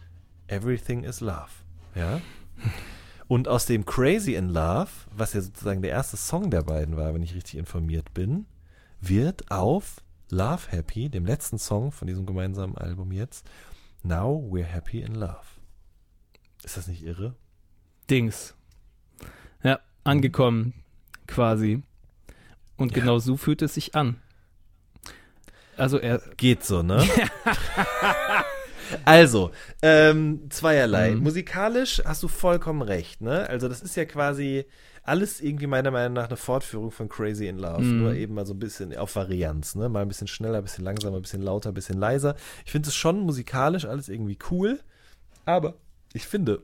Everything 0.48 1.04
is 1.04 1.20
Love. 1.20 1.50
Ja. 1.94 2.20
Und 3.28 3.48
aus 3.48 3.64
dem 3.64 3.86
Crazy 3.86 4.34
in 4.34 4.50
Love, 4.50 4.90
was 5.14 5.32
ja 5.32 5.40
sozusagen 5.40 5.80
der 5.80 5.92
erste 5.92 6.18
Song 6.18 6.50
der 6.50 6.62
beiden 6.62 6.96
war, 6.96 7.14
wenn 7.14 7.22
ich 7.22 7.34
richtig 7.34 7.56
informiert 7.56 8.12
bin, 8.12 8.46
wird 9.00 9.50
auf 9.50 10.02
Love 10.32 10.70
Happy, 10.70 11.10
dem 11.10 11.26
letzten 11.26 11.58
Song 11.58 11.92
von 11.92 12.08
diesem 12.08 12.24
gemeinsamen 12.24 12.74
Album 12.78 13.12
jetzt, 13.12 13.46
Now 14.02 14.42
We're 14.50 14.64
Happy 14.64 15.00
in 15.02 15.14
Love. 15.14 15.36
Ist 16.64 16.78
das 16.78 16.86
nicht 16.86 17.02
irre? 17.04 17.34
Dings. 18.08 18.54
Ja, 19.62 19.80
angekommen 20.04 20.72
quasi. 21.26 21.82
Und 22.78 22.96
Ja. 22.96 23.00
genau 23.02 23.18
so 23.18 23.36
fühlt 23.36 23.60
es 23.60 23.74
sich 23.74 23.94
an. 23.94 24.22
Also 25.76 25.98
er, 25.98 26.22
Geht 26.38 26.64
so, 26.64 26.82
ne? 26.82 27.06
also, 29.04 29.50
ähm, 29.82 30.46
zweierlei. 30.48 31.10
Mhm. 31.10 31.24
Musikalisch 31.24 32.00
hast 32.06 32.22
du 32.22 32.28
vollkommen 32.28 32.80
recht, 32.80 33.20
ne? 33.20 33.46
Also, 33.50 33.68
das 33.68 33.82
ist 33.82 33.96
ja 33.96 34.06
quasi 34.06 34.64
alles 35.02 35.40
irgendwie 35.40 35.66
meiner 35.66 35.90
Meinung 35.90 36.12
nach 36.12 36.28
eine 36.28 36.36
Fortführung 36.36 36.90
von 36.90 37.08
Crazy 37.08 37.48
in 37.48 37.58
Love. 37.58 37.82
Mhm. 37.82 37.98
Nur 37.98 38.14
eben 38.14 38.34
mal 38.34 38.46
so 38.46 38.54
ein 38.54 38.58
bisschen 38.58 38.96
auf 38.96 39.16
Varianz, 39.16 39.74
ne? 39.74 39.88
Mal 39.88 40.02
ein 40.02 40.08
bisschen 40.08 40.28
schneller, 40.28 40.58
ein 40.58 40.64
bisschen 40.64 40.84
langsamer, 40.84 41.16
ein 41.16 41.22
bisschen 41.22 41.42
lauter, 41.42 41.70
ein 41.70 41.74
bisschen 41.74 41.98
leiser. 41.98 42.36
Ich 42.64 42.72
finde 42.72 42.88
es 42.88 42.94
schon 42.94 43.20
musikalisch 43.20 43.84
alles 43.84 44.08
irgendwie 44.08 44.38
cool, 44.50 44.80
aber 45.44 45.74
ich 46.12 46.26
finde, 46.26 46.62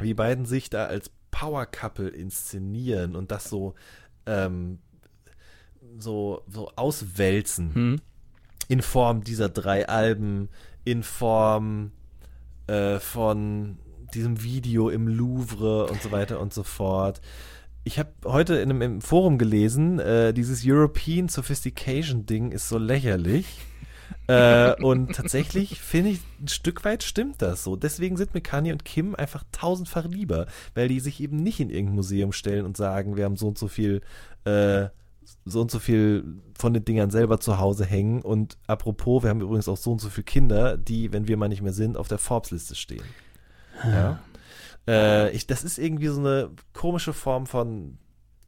wie 0.00 0.08
die 0.08 0.14
beiden 0.14 0.46
sich 0.46 0.68
da 0.68 0.86
als 0.86 1.10
Power 1.30 1.66
Couple 1.66 2.08
inszenieren 2.08 3.14
und 3.14 3.30
das 3.30 3.48
so, 3.48 3.74
ähm, 4.26 4.78
so, 5.98 6.42
so 6.48 6.72
auswälzen 6.74 7.74
hm, 7.74 8.00
in 8.68 8.82
Form 8.82 9.22
dieser 9.22 9.48
drei 9.48 9.88
Alben, 9.88 10.48
in 10.84 11.02
Form 11.02 11.92
äh, 12.66 12.98
von 12.98 13.78
diesem 14.14 14.42
Video 14.42 14.88
im 14.88 15.08
Louvre 15.08 15.86
und 15.86 16.00
so 16.02 16.12
weiter 16.12 16.40
und 16.40 16.54
so 16.54 16.62
fort. 16.62 17.20
Ich 17.84 17.98
habe 17.98 18.10
heute 18.24 18.54
in 18.54 18.70
einem 18.70 18.82
im 18.82 19.00
Forum 19.00 19.36
gelesen, 19.36 19.98
äh, 19.98 20.32
dieses 20.32 20.62
European 20.64 21.28
Sophistication 21.28 22.24
Ding 22.24 22.50
ist 22.52 22.68
so 22.68 22.78
lächerlich. 22.78 23.46
äh, 24.26 24.74
und 24.82 25.14
tatsächlich 25.14 25.80
finde 25.80 26.10
ich, 26.10 26.20
ein 26.40 26.48
Stück 26.48 26.84
weit 26.84 27.02
stimmt 27.02 27.42
das 27.42 27.62
so. 27.62 27.76
Deswegen 27.76 28.16
sind 28.16 28.32
mir 28.32 28.40
Kanye 28.40 28.72
und 28.72 28.84
Kim 28.84 29.14
einfach 29.14 29.44
tausendfach 29.52 30.06
lieber, 30.06 30.46
weil 30.74 30.88
die 30.88 31.00
sich 31.00 31.20
eben 31.20 31.36
nicht 31.36 31.60
in 31.60 31.70
irgendein 31.70 31.96
Museum 31.96 32.32
stellen 32.32 32.64
und 32.64 32.76
sagen, 32.76 33.16
wir 33.16 33.24
haben 33.24 33.36
so 33.36 33.48
und 33.48 33.58
so 33.58 33.68
viel, 33.68 34.00
äh, 34.44 34.86
so 35.44 35.60
und 35.60 35.70
so 35.70 35.78
viel 35.78 36.24
von 36.58 36.72
den 36.72 36.84
Dingern 36.84 37.10
selber 37.10 37.38
zu 37.38 37.58
Hause 37.58 37.84
hängen. 37.84 38.22
Und 38.22 38.56
apropos, 38.66 39.22
wir 39.22 39.30
haben 39.30 39.42
übrigens 39.42 39.68
auch 39.68 39.76
so 39.76 39.92
und 39.92 40.00
so 40.00 40.08
viele 40.08 40.24
Kinder, 40.24 40.78
die, 40.78 41.12
wenn 41.12 41.28
wir 41.28 41.36
mal 41.36 41.48
nicht 41.48 41.62
mehr 41.62 41.74
sind, 41.74 41.98
auf 41.98 42.08
der 42.08 42.18
Forbes-Liste 42.18 42.74
stehen. 42.74 43.04
Ja. 43.82 44.20
Äh, 44.86 45.30
ich, 45.30 45.46
das 45.46 45.64
ist 45.64 45.78
irgendwie 45.78 46.08
so 46.08 46.20
eine 46.20 46.50
komische 46.72 47.12
Form 47.12 47.46
von 47.46 47.98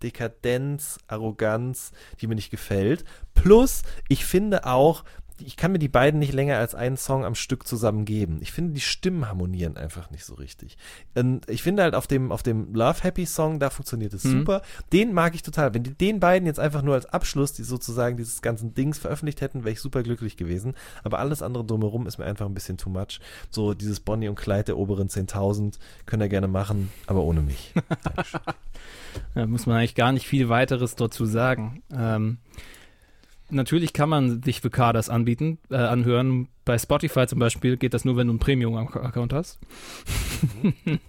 Dekadenz, 0.03 0.99
Arroganz, 1.09 1.93
die 2.21 2.27
mir 2.27 2.35
nicht 2.35 2.51
gefällt. 2.51 3.05
Plus, 3.35 3.83
ich 4.09 4.25
finde 4.25 4.67
auch, 4.67 5.05
ich 5.45 5.57
kann 5.57 5.73
mir 5.73 5.79
die 5.79 5.89
beiden 5.89 6.19
nicht 6.19 6.33
länger 6.33 6.59
als 6.59 6.75
einen 6.75 6.97
Song 6.97 7.25
am 7.25 7.35
Stück 7.35 7.67
zusammen 7.67 8.05
geben. 8.05 8.39
Ich 8.41 8.53
finde, 8.53 8.73
die 8.75 8.81
Stimmen 8.81 9.29
harmonieren 9.29 9.77
einfach 9.77 10.11
nicht 10.11 10.25
so 10.25 10.35
richtig. 10.35 10.79
Und 11.15 11.49
ich 11.51 11.63
finde 11.63 11.83
halt 11.83 11.95
auf 11.95 12.07
dem, 12.07 12.33
auf 12.33 12.43
dem 12.43 12.75
Love 12.75 13.03
Happy 13.03 13.27
Song, 13.27 13.59
da 13.61 13.71
funktioniert 13.71 14.15
es 14.15 14.25
Mhm. 14.25 14.39
super. 14.41 14.63
Den 14.93 15.13
mag 15.13 15.35
ich 15.35 15.43
total. 15.43 15.75
Wenn 15.75 15.83
die 15.83 15.95
den 15.95 16.21
beiden 16.21 16.47
jetzt 16.47 16.61
einfach 16.61 16.83
nur 16.83 16.95
als 16.95 17.07
Abschluss, 17.07 17.53
die 17.53 17.65
sozusagen 17.65 18.17
dieses 18.17 18.41
ganzen 18.43 18.75
Dings 18.75 18.99
veröffentlicht 18.99 19.41
hätten, 19.41 19.65
wäre 19.65 19.73
ich 19.73 19.81
super 19.81 20.03
glücklich 20.03 20.37
gewesen. 20.37 20.75
Aber 21.05 21.19
alles 21.19 21.43
andere 21.43 21.65
drumherum 21.65 22.07
ist 22.07 22.19
mir 22.19 22.25
einfach 22.25 22.47
ein 22.47 22.55
bisschen 22.55 22.79
too 22.79 22.91
much. 22.91 23.21
So 23.51 23.75
dieses 23.75 24.01
Bonnie 24.01 24.29
und 24.29 24.37
Clyde 24.37 24.65
der 24.65 24.79
oberen 24.79 25.09
10.000 25.09 25.79
könnt 26.07 26.23
ihr 26.23 26.29
gerne 26.29 26.49
machen, 26.49 26.91
aber 27.07 27.23
ohne 27.23 27.43
mich. 27.43 27.75
Da 29.35 29.47
muss 29.47 29.67
man 29.67 29.77
eigentlich 29.79 29.95
gar 29.95 30.13
nicht 30.13 30.27
viel 30.27 30.49
weiteres 30.49 30.95
dazu 30.95 31.25
sagen. 31.25 31.83
Ähm, 31.93 32.39
natürlich 33.51 33.93
kann 33.93 34.09
man 34.09 34.43
sich 34.43 34.61
für 34.61 34.71
Kaders 34.71 35.09
anbieten, 35.09 35.59
äh, 35.71 35.77
anhören. 35.77 36.49
Bei 36.65 36.79
Spotify 36.79 37.27
zum 37.27 37.39
Beispiel 37.39 37.77
geht 37.77 37.95
das 37.95 38.05
nur, 38.05 38.17
wenn 38.17 38.27
du 38.27 38.33
einen 38.33 38.39
Premium-Account 38.39 39.33
hast. 39.33 39.59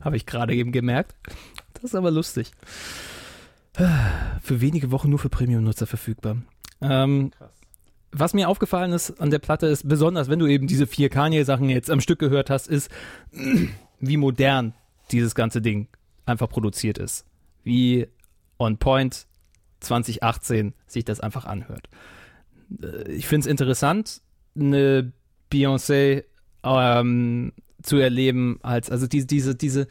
Habe 0.00 0.16
ich 0.16 0.26
gerade 0.26 0.54
eben 0.54 0.72
gemerkt. 0.72 1.14
Das 1.74 1.84
ist 1.84 1.94
aber 1.94 2.10
lustig. 2.10 2.52
Für 3.74 4.60
wenige 4.60 4.90
Wochen 4.90 5.10
nur 5.10 5.18
für 5.18 5.28
Premium-Nutzer 5.30 5.86
verfügbar. 5.86 6.36
Ähm, 6.80 7.32
was 8.12 8.34
mir 8.34 8.48
aufgefallen 8.48 8.92
ist 8.92 9.20
an 9.20 9.30
der 9.30 9.40
Platte 9.40 9.66
ist, 9.66 9.88
besonders 9.88 10.28
wenn 10.28 10.38
du 10.38 10.46
eben 10.46 10.66
diese 10.66 10.86
vier 10.86 11.08
Kanye-Sachen 11.08 11.68
jetzt 11.68 11.90
am 11.90 12.00
Stück 12.00 12.20
gehört 12.20 12.50
hast, 12.50 12.68
ist, 12.68 12.90
wie 14.00 14.16
modern 14.16 14.74
dieses 15.10 15.34
ganze 15.34 15.60
Ding 15.60 15.88
einfach 16.26 16.48
produziert 16.48 16.98
ist. 16.98 17.26
Wie 17.64 18.06
on 18.58 18.78
point 18.78 19.26
2018 19.84 20.74
sich 20.86 21.04
das 21.04 21.20
einfach 21.20 21.44
anhört. 21.44 21.88
Äh, 22.82 23.12
Ich 23.12 23.26
finde 23.26 23.46
es 23.46 23.50
interessant, 23.50 24.20
eine 24.56 25.12
Beyoncé 25.52 26.24
ähm, 26.62 27.52
zu 27.82 27.98
erleben 27.98 28.58
als, 28.62 28.90
also 28.90 29.06
diese, 29.06 29.26
diese, 29.26 29.54
diese, 29.54 29.86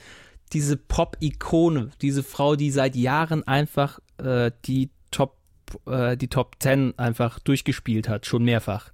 diese 0.51 0.77
Pop-Ikone, 0.77 1.91
diese 2.01 2.23
Frau, 2.23 2.55
die 2.55 2.71
seit 2.71 2.95
Jahren 2.95 3.45
einfach 3.47 3.99
äh, 4.17 4.51
die 4.65 4.89
Top, 5.11 5.37
äh, 5.85 6.17
die 6.17 6.27
Top 6.27 6.55
10 6.59 6.97
einfach 6.97 7.39
durchgespielt 7.39 8.09
hat, 8.09 8.25
schon 8.25 8.43
mehrfach. 8.43 8.91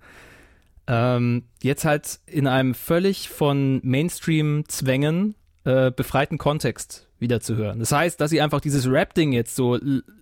Ähm, 0.88 1.44
jetzt 1.62 1.86
halt 1.86 2.20
in 2.26 2.48
einem 2.48 2.74
völlig 2.74 3.30
von 3.30 3.80
Mainstream-Zwängen 3.84 5.36
äh, 5.64 5.92
befreiten 5.92 6.38
Kontext 6.38 7.09
wieder 7.20 7.42
zu 7.42 7.56
hören. 7.56 7.80
Das 7.80 7.92
heißt, 7.92 8.20
dass 8.20 8.30
sie 8.30 8.42
einfach 8.42 8.62
dieses 8.62 8.90
Rap-Ding 8.90 9.32
jetzt 9.34 9.56
so 9.56 9.78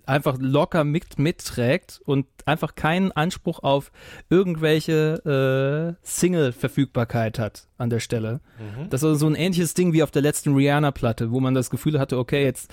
einfach 0.06 0.38
locker 0.40 0.84
mit, 0.84 1.20
mitträgt 1.20 2.02
und 2.06 2.26
einfach 2.46 2.76
keinen 2.76 3.12
Anspruch 3.12 3.60
auf 3.64 3.92
irgendwelche 4.30 5.96
äh, 6.02 6.06
Single-Verfügbarkeit 6.08 7.40
hat 7.40 7.68
an 7.78 7.90
der 7.90 8.00
Stelle. 8.00 8.42
Das 8.90 9.04
ist 9.04 9.20
so 9.20 9.28
ein 9.28 9.36
ähnliches 9.36 9.74
Ding 9.74 9.94
wie 9.94 10.04
auf 10.04 10.12
der 10.12 10.22
letzten 10.22 10.56
Rihanna-Platte, 10.56 11.32
wo 11.32 11.40
man 11.40 11.54
das 11.54 11.70
Gefühl 11.70 12.00
hatte, 12.00 12.18
okay, 12.18 12.44
jetzt 12.44 12.72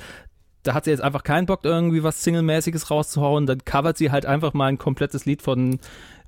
da 0.64 0.72
hat 0.72 0.84
sie 0.84 0.90
jetzt 0.90 1.02
einfach 1.02 1.22
keinen 1.22 1.46
Bock, 1.46 1.60
irgendwie 1.62 2.02
was 2.02 2.24
Single-mäßiges 2.24 2.90
rauszuhauen. 2.90 3.46
Dann 3.46 3.64
covert 3.64 3.98
sie 3.98 4.10
halt 4.10 4.26
einfach 4.26 4.54
mal 4.54 4.66
ein 4.66 4.78
komplettes 4.78 5.26
Lied 5.26 5.42
von, 5.42 5.78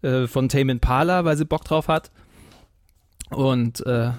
äh, 0.02 0.26
von 0.26 0.48
Tame 0.48 0.72
Impala, 0.72 1.24
weil 1.24 1.36
sie 1.36 1.46
Bock 1.46 1.64
drauf 1.64 1.88
hat. 1.88 2.10
Und 3.30 3.84
äh, 3.86 4.10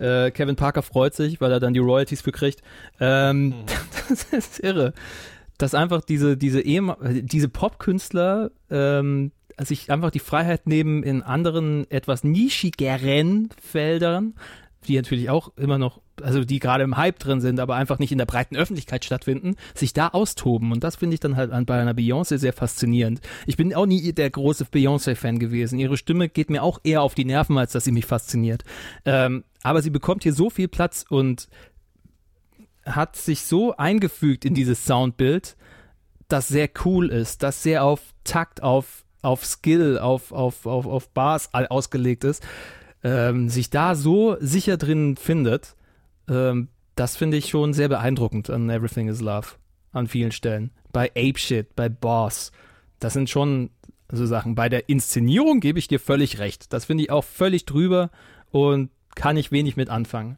äh, 0.00 0.30
Kevin 0.30 0.56
Parker 0.56 0.82
freut 0.82 1.14
sich, 1.14 1.40
weil 1.40 1.52
er 1.52 1.60
dann 1.60 1.74
die 1.74 1.80
Royalties 1.80 2.22
für 2.22 2.32
kriegt. 2.32 2.62
Ähm, 2.98 3.54
das 4.08 4.24
ist 4.24 4.60
irre. 4.60 4.92
Dass 5.58 5.74
einfach 5.74 6.00
diese, 6.00 6.36
diese, 6.36 6.60
ehem 6.60 6.94
diese 7.02 7.48
Popkünstler 7.48 8.50
ähm, 8.70 9.32
sich 9.58 9.90
einfach 9.90 10.10
die 10.10 10.18
Freiheit 10.20 10.66
nehmen, 10.66 11.02
in 11.02 11.22
anderen, 11.22 11.90
etwas 11.90 12.24
nischigeren 12.24 13.50
Feldern, 13.60 14.34
die 14.88 14.96
natürlich 14.96 15.28
auch 15.28 15.52
immer 15.56 15.76
noch, 15.76 16.00
also 16.22 16.44
die 16.44 16.58
gerade 16.58 16.84
im 16.84 16.96
Hype 16.96 17.18
drin 17.18 17.40
sind, 17.40 17.60
aber 17.60 17.74
einfach 17.76 17.98
nicht 17.98 18.12
in 18.12 18.18
der 18.18 18.26
breiten 18.26 18.56
Öffentlichkeit 18.56 19.04
stattfinden, 19.04 19.56
sich 19.74 19.92
da 19.92 20.08
austoben. 20.08 20.72
Und 20.72 20.84
das 20.84 20.96
finde 20.96 21.14
ich 21.14 21.20
dann 21.20 21.36
halt 21.36 21.50
bei 21.66 21.80
einer 21.80 21.94
Beyoncé 21.94 22.38
sehr 22.38 22.52
faszinierend. 22.52 23.20
Ich 23.46 23.56
bin 23.56 23.74
auch 23.74 23.86
nie 23.86 24.12
der 24.12 24.30
große 24.30 24.64
Beyoncé-Fan 24.64 25.38
gewesen. 25.38 25.78
Ihre 25.78 25.96
Stimme 25.96 26.28
geht 26.28 26.50
mir 26.50 26.62
auch 26.62 26.80
eher 26.84 27.02
auf 27.02 27.14
die 27.14 27.24
Nerven, 27.24 27.58
als 27.58 27.72
dass 27.72 27.84
sie 27.84 27.92
mich 27.92 28.06
fasziniert. 28.06 28.64
Ähm, 29.04 29.44
aber 29.62 29.82
sie 29.82 29.90
bekommt 29.90 30.22
hier 30.22 30.32
so 30.32 30.50
viel 30.50 30.68
Platz 30.68 31.04
und 31.08 31.48
hat 32.84 33.16
sich 33.16 33.42
so 33.42 33.76
eingefügt 33.76 34.44
in 34.44 34.54
dieses 34.54 34.84
Soundbild, 34.84 35.56
das 36.28 36.48
sehr 36.48 36.68
cool 36.84 37.10
ist, 37.10 37.42
das 37.42 37.62
sehr 37.62 37.84
auf 37.84 38.00
Takt, 38.24 38.62
auf, 38.62 39.04
auf 39.22 39.44
Skill, 39.44 39.98
auf, 39.98 40.32
auf, 40.32 40.64
auf, 40.66 40.86
auf 40.86 41.10
Bars 41.10 41.50
ausgelegt 41.52 42.24
ist. 42.24 42.42
ähm, 43.02 43.48
sich 43.48 43.70
da 43.70 43.94
so 43.94 44.36
sicher 44.40 44.76
drin 44.76 45.16
findet, 45.16 45.76
ähm, 46.30 46.68
das 46.94 47.16
finde 47.16 47.36
ich 47.36 47.48
schon 47.48 47.72
sehr 47.72 47.88
beeindruckend 47.88 48.50
an 48.50 48.70
Everything 48.70 49.08
is 49.08 49.20
Love. 49.20 49.48
An 49.92 50.06
vielen 50.06 50.32
Stellen. 50.32 50.70
Bei 50.92 51.10
Ape 51.10 51.38
Shit, 51.38 51.74
bei 51.74 51.88
Boss. 51.88 52.52
Das 53.00 53.12
sind 53.12 53.28
schon 53.28 53.70
so 54.10 54.24
Sachen. 54.26 54.54
Bei 54.54 54.68
der 54.68 54.88
Inszenierung 54.88 55.60
gebe 55.60 55.78
ich 55.78 55.88
dir 55.88 55.98
völlig 55.98 56.38
recht. 56.38 56.72
Das 56.72 56.84
finde 56.84 57.04
ich 57.04 57.10
auch 57.10 57.24
völlig 57.24 57.64
drüber 57.64 58.10
und 58.50 58.90
kann 59.14 59.36
ich 59.36 59.52
wenig 59.52 59.76
mit 59.76 59.88
anfangen. 59.88 60.36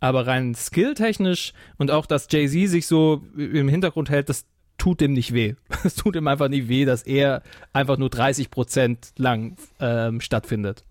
Aber 0.00 0.26
rein 0.26 0.54
skilltechnisch 0.54 1.52
und 1.76 1.90
auch, 1.90 2.06
dass 2.06 2.28
Jay-Z 2.30 2.68
sich 2.70 2.86
so 2.86 3.22
im 3.36 3.68
Hintergrund 3.68 4.10
hält, 4.10 4.28
das 4.28 4.46
tut 4.78 5.00
dem 5.00 5.12
nicht 5.12 5.32
weh. 5.32 5.54
Es 5.84 5.94
tut 5.94 6.16
ihm 6.16 6.28
einfach 6.28 6.48
nicht 6.48 6.68
weh, 6.68 6.84
dass 6.84 7.02
er 7.02 7.42
einfach 7.72 7.98
nur 7.98 8.10
30 8.10 8.50
Prozent 8.50 9.12
lang 9.16 9.56
ähm, 9.80 10.20
stattfindet. 10.20 10.84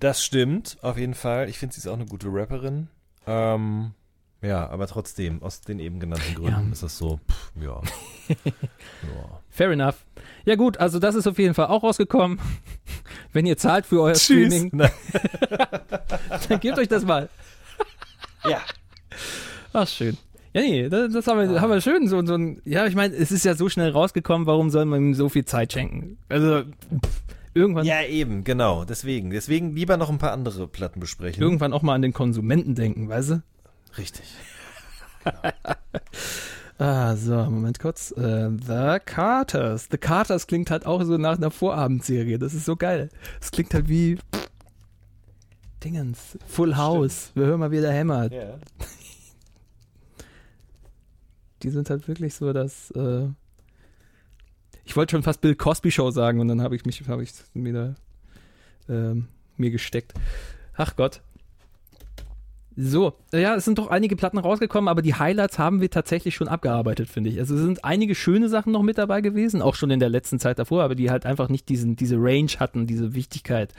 Das 0.00 0.24
stimmt, 0.24 0.78
auf 0.82 0.98
jeden 0.98 1.14
Fall. 1.14 1.48
Ich 1.48 1.58
finde, 1.58 1.74
sie 1.74 1.80
ist 1.80 1.86
auch 1.86 1.94
eine 1.94 2.06
gute 2.06 2.28
Rapperin. 2.30 2.88
Ähm, 3.26 3.92
ja, 4.42 4.66
aber 4.68 4.86
trotzdem, 4.86 5.42
aus 5.42 5.60
den 5.60 5.78
eben 5.78 6.00
genannten 6.00 6.34
Gründen 6.34 6.66
Ja. 6.66 6.72
ist 6.72 6.82
das 6.82 6.96
so, 6.96 7.20
pff, 7.30 7.52
ja. 7.60 7.80
ja. 8.44 9.40
Fair 9.50 9.70
enough. 9.70 9.96
Ja 10.46 10.56
gut, 10.56 10.78
also 10.78 10.98
das 10.98 11.14
ist 11.14 11.26
auf 11.26 11.38
jeden 11.38 11.52
Fall 11.54 11.66
auch 11.66 11.82
rausgekommen. 11.82 12.40
Wenn 13.32 13.44
ihr 13.46 13.58
zahlt 13.58 13.84
für 13.86 14.00
euer 14.00 14.14
Streaming, 14.14 14.70
Na, 14.72 14.90
dann 16.48 16.60
gebt 16.60 16.78
euch 16.78 16.88
das 16.88 17.04
mal. 17.04 17.28
ja. 18.44 18.60
Ach, 19.72 19.86
schön. 19.86 20.16
Ja, 20.52 20.62
nee, 20.62 20.88
das, 20.88 21.12
das 21.12 21.26
haben, 21.28 21.48
wir, 21.50 21.60
haben 21.60 21.70
wir 21.70 21.80
schön. 21.80 22.08
So, 22.08 22.24
so 22.24 22.34
ein, 22.34 22.60
ja, 22.64 22.86
ich 22.86 22.96
meine, 22.96 23.14
es 23.14 23.30
ist 23.30 23.44
ja 23.44 23.54
so 23.54 23.68
schnell 23.68 23.90
rausgekommen, 23.90 24.46
warum 24.46 24.70
soll 24.70 24.84
man 24.86 25.00
ihm 25.00 25.14
so 25.14 25.28
viel 25.28 25.44
Zeit 25.44 25.72
schenken? 25.72 26.18
Also, 26.28 26.62
pff, 26.64 27.22
irgendwann, 27.54 27.84
ja, 27.84 28.02
eben, 28.02 28.44
genau. 28.44 28.84
Deswegen. 28.84 29.30
Deswegen 29.30 29.74
lieber 29.74 29.96
noch 29.96 30.10
ein 30.10 30.18
paar 30.18 30.32
andere 30.32 30.68
Platten 30.68 31.00
besprechen. 31.00 31.42
irgendwann 31.42 31.72
auch 31.72 31.82
mal 31.82 31.94
an 31.94 32.02
den 32.02 32.12
Konsumenten 32.12 32.74
denken, 32.74 33.08
weißt 33.08 33.30
du? 33.30 33.42
Richtig. 33.98 34.24
Ah, 36.80 37.14
so, 37.14 37.34
Moment 37.34 37.78
kurz. 37.78 38.10
Äh, 38.12 38.48
The 38.66 38.96
Carters. 39.04 39.88
The 39.90 39.98
Carters 39.98 40.46
klingt 40.46 40.70
halt 40.70 40.86
auch 40.86 41.02
so 41.02 41.18
nach 41.18 41.36
einer 41.36 41.50
Vorabendserie. 41.50 42.38
Das 42.38 42.54
ist 42.54 42.64
so 42.64 42.74
geil. 42.74 43.10
Es 43.38 43.50
klingt 43.50 43.74
halt 43.74 43.90
wie 43.90 44.18
Dingens. 45.84 46.38
Full 46.46 46.78
House. 46.78 47.32
Wir 47.34 47.44
hören 47.44 47.60
mal 47.60 47.70
wieder 47.70 47.92
Hammer. 47.92 48.32
Ja. 48.32 48.54
Die 51.62 51.68
sind 51.68 51.90
halt 51.90 52.08
wirklich 52.08 52.34
so, 52.34 52.54
dass 52.54 52.90
äh, 52.92 53.28
ich 54.84 54.96
wollte 54.96 55.12
schon 55.12 55.22
fast 55.22 55.40
Bill 55.40 55.54
Cosby 55.54 55.90
Show 55.90 56.10
sagen 56.10 56.40
und 56.40 56.48
dann 56.48 56.62
habe 56.62 56.76
ich 56.76 56.84
mich 56.84 57.06
habe 57.08 57.22
ich 57.22 57.32
wieder 57.54 57.94
ähm, 58.88 59.28
mir 59.56 59.70
gesteckt. 59.70 60.14
Ach 60.76 60.96
Gott. 60.96 61.22
So, 62.76 63.14
ja, 63.32 63.56
es 63.56 63.64
sind 63.64 63.78
doch 63.78 63.88
einige 63.88 64.16
Platten 64.16 64.38
rausgekommen, 64.38 64.88
aber 64.88 65.02
die 65.02 65.14
Highlights 65.14 65.58
haben 65.58 65.80
wir 65.80 65.90
tatsächlich 65.90 66.34
schon 66.34 66.48
abgearbeitet, 66.48 67.08
finde 67.08 67.28
ich. 67.28 67.38
Also 67.38 67.54
es 67.54 67.60
sind 67.60 67.84
einige 67.84 68.14
schöne 68.14 68.48
Sachen 68.48 68.72
noch 68.72 68.82
mit 68.82 68.96
dabei 68.96 69.20
gewesen, 69.20 69.60
auch 69.60 69.74
schon 69.74 69.90
in 69.90 70.00
der 70.00 70.08
letzten 70.08 70.38
Zeit 70.38 70.58
davor, 70.58 70.84
aber 70.84 70.94
die 70.94 71.10
halt 71.10 71.26
einfach 71.26 71.48
nicht 71.48 71.68
diesen, 71.68 71.96
diese 71.96 72.16
Range 72.16 72.50
hatten, 72.58 72.86
diese 72.86 73.12
Wichtigkeit, 73.12 73.74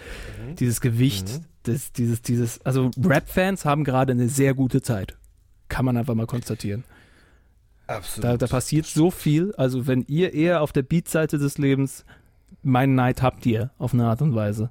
dieses 0.60 0.82
Gewicht, 0.82 1.42
das, 1.64 1.94
dieses, 1.94 2.22
dieses, 2.22 2.64
also 2.66 2.92
Rap-Fans 3.04 3.66
haben 3.66 3.86
gerade 3.86 4.12
eine 4.12 4.28
sehr 4.28 4.54
gute 4.54 4.82
Zeit. 4.82 5.18
Kann 5.70 5.86
man 5.86 5.96
einfach 5.98 6.16
mal 6.16 6.28
konstatieren. 6.28 6.84
Absolut. 7.98 8.24
Da, 8.24 8.38
da 8.38 8.48
passiert 8.48 8.86
so 8.86 9.12
viel. 9.12 9.54
Also 9.56 9.88
wenn 9.88 10.04
ihr 10.08 10.34
eher 10.34 10.62
auf 10.62 10.72
der 10.72 10.84
Beat-Seite 10.84 11.38
des 11.38 11.58
Lebens 11.58 12.06
meinen 12.64 12.96
Neid 12.96 13.22
habt 13.22 13.46
ihr 13.46 13.72
auf 13.78 13.94
eine 13.94 14.06
Art 14.06 14.22
und 14.22 14.36
Weise. 14.36 14.70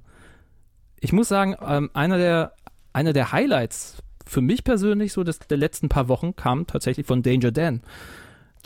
Ich 0.99 1.13
muss 1.13 1.27
sagen, 1.27 1.55
ähm, 1.65 1.89
einer 1.93 2.17
der 2.17 2.53
einer 2.93 3.13
der 3.13 3.31
Highlights 3.31 4.03
für 4.25 4.41
mich 4.41 4.63
persönlich 4.63 5.13
so 5.13 5.23
des, 5.23 5.39
der 5.39 5.57
letzten 5.57 5.89
paar 5.89 6.07
Wochen 6.07 6.35
kam 6.35 6.67
tatsächlich 6.67 7.07
von 7.07 7.23
Danger 7.23 7.51
Dan. 7.51 7.81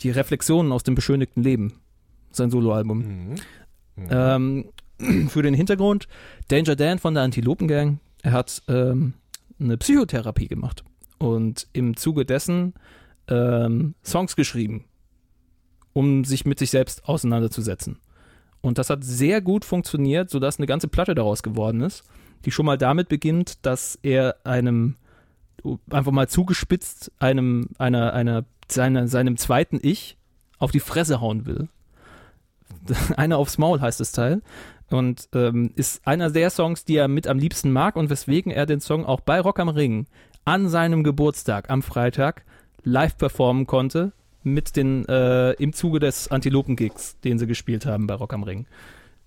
Die 0.00 0.10
Reflexionen 0.10 0.72
aus 0.72 0.82
dem 0.82 0.94
beschönigten 0.94 1.42
Leben. 1.42 1.80
Sein 2.30 2.50
Soloalbum. 2.50 2.98
Mhm. 2.98 3.34
Ähm, 4.10 4.64
für 5.28 5.42
den 5.42 5.54
Hintergrund, 5.54 6.08
Danger 6.48 6.76
Dan 6.76 6.98
von 6.98 7.14
der 7.14 7.22
Antilopen 7.22 7.68
Gang, 7.68 8.00
er 8.22 8.32
hat 8.32 8.62
ähm, 8.68 9.14
eine 9.58 9.76
Psychotherapie 9.78 10.48
gemacht 10.48 10.84
und 11.18 11.66
im 11.72 11.96
Zuge 11.96 12.24
dessen 12.26 12.74
ähm, 13.28 13.94
Songs 14.04 14.36
geschrieben, 14.36 14.84
um 15.92 16.24
sich 16.24 16.44
mit 16.44 16.58
sich 16.58 16.70
selbst 16.70 17.08
auseinanderzusetzen. 17.08 17.98
Und 18.60 18.78
das 18.78 18.90
hat 18.90 19.04
sehr 19.04 19.40
gut 19.40 19.64
funktioniert, 19.64 20.30
sodass 20.30 20.58
eine 20.58 20.66
ganze 20.66 20.88
Platte 20.88 21.14
daraus 21.14 21.42
geworden 21.42 21.80
ist, 21.80 22.02
die 22.44 22.50
schon 22.50 22.66
mal 22.66 22.78
damit 22.78 23.08
beginnt, 23.08 23.64
dass 23.64 23.98
er 24.02 24.36
einem 24.44 24.96
einfach 25.90 26.12
mal 26.12 26.28
zugespitzt 26.28 27.12
einem 27.18 27.68
einer 27.78 28.12
einer 28.12 28.44
seiner, 28.68 29.08
seinem 29.08 29.36
zweiten 29.36 29.78
Ich 29.82 30.16
auf 30.58 30.70
die 30.70 30.80
Fresse 30.80 31.20
hauen 31.20 31.46
will. 31.46 31.68
Einer 33.16 33.38
aufs 33.38 33.58
Maul 33.58 33.80
heißt 33.80 34.00
das 34.00 34.12
Teil. 34.12 34.42
Und 34.90 35.28
ähm, 35.34 35.72
ist 35.74 36.06
einer 36.06 36.30
der 36.30 36.50
Songs, 36.50 36.84
die 36.84 36.96
er 36.96 37.08
mit 37.08 37.26
am 37.26 37.38
liebsten 37.38 37.72
mag 37.72 37.96
und 37.96 38.08
weswegen 38.08 38.52
er 38.52 38.66
den 38.66 38.80
Song 38.80 39.04
auch 39.04 39.20
bei 39.20 39.40
Rock 39.40 39.58
am 39.58 39.68
Ring 39.68 40.06
an 40.44 40.68
seinem 40.68 41.02
Geburtstag 41.02 41.70
am 41.70 41.82
Freitag 41.82 42.44
live 42.86 43.18
performen 43.18 43.66
konnte 43.66 44.12
mit 44.42 44.76
den 44.76 45.04
äh, 45.06 45.52
im 45.54 45.72
Zuge 45.72 45.98
des 45.98 46.30
Antilopen-Gigs, 46.30 47.18
den 47.20 47.38
sie 47.38 47.46
gespielt 47.46 47.84
haben 47.84 48.06
bei 48.06 48.14
Rock 48.14 48.32
am 48.32 48.44
Ring. 48.44 48.66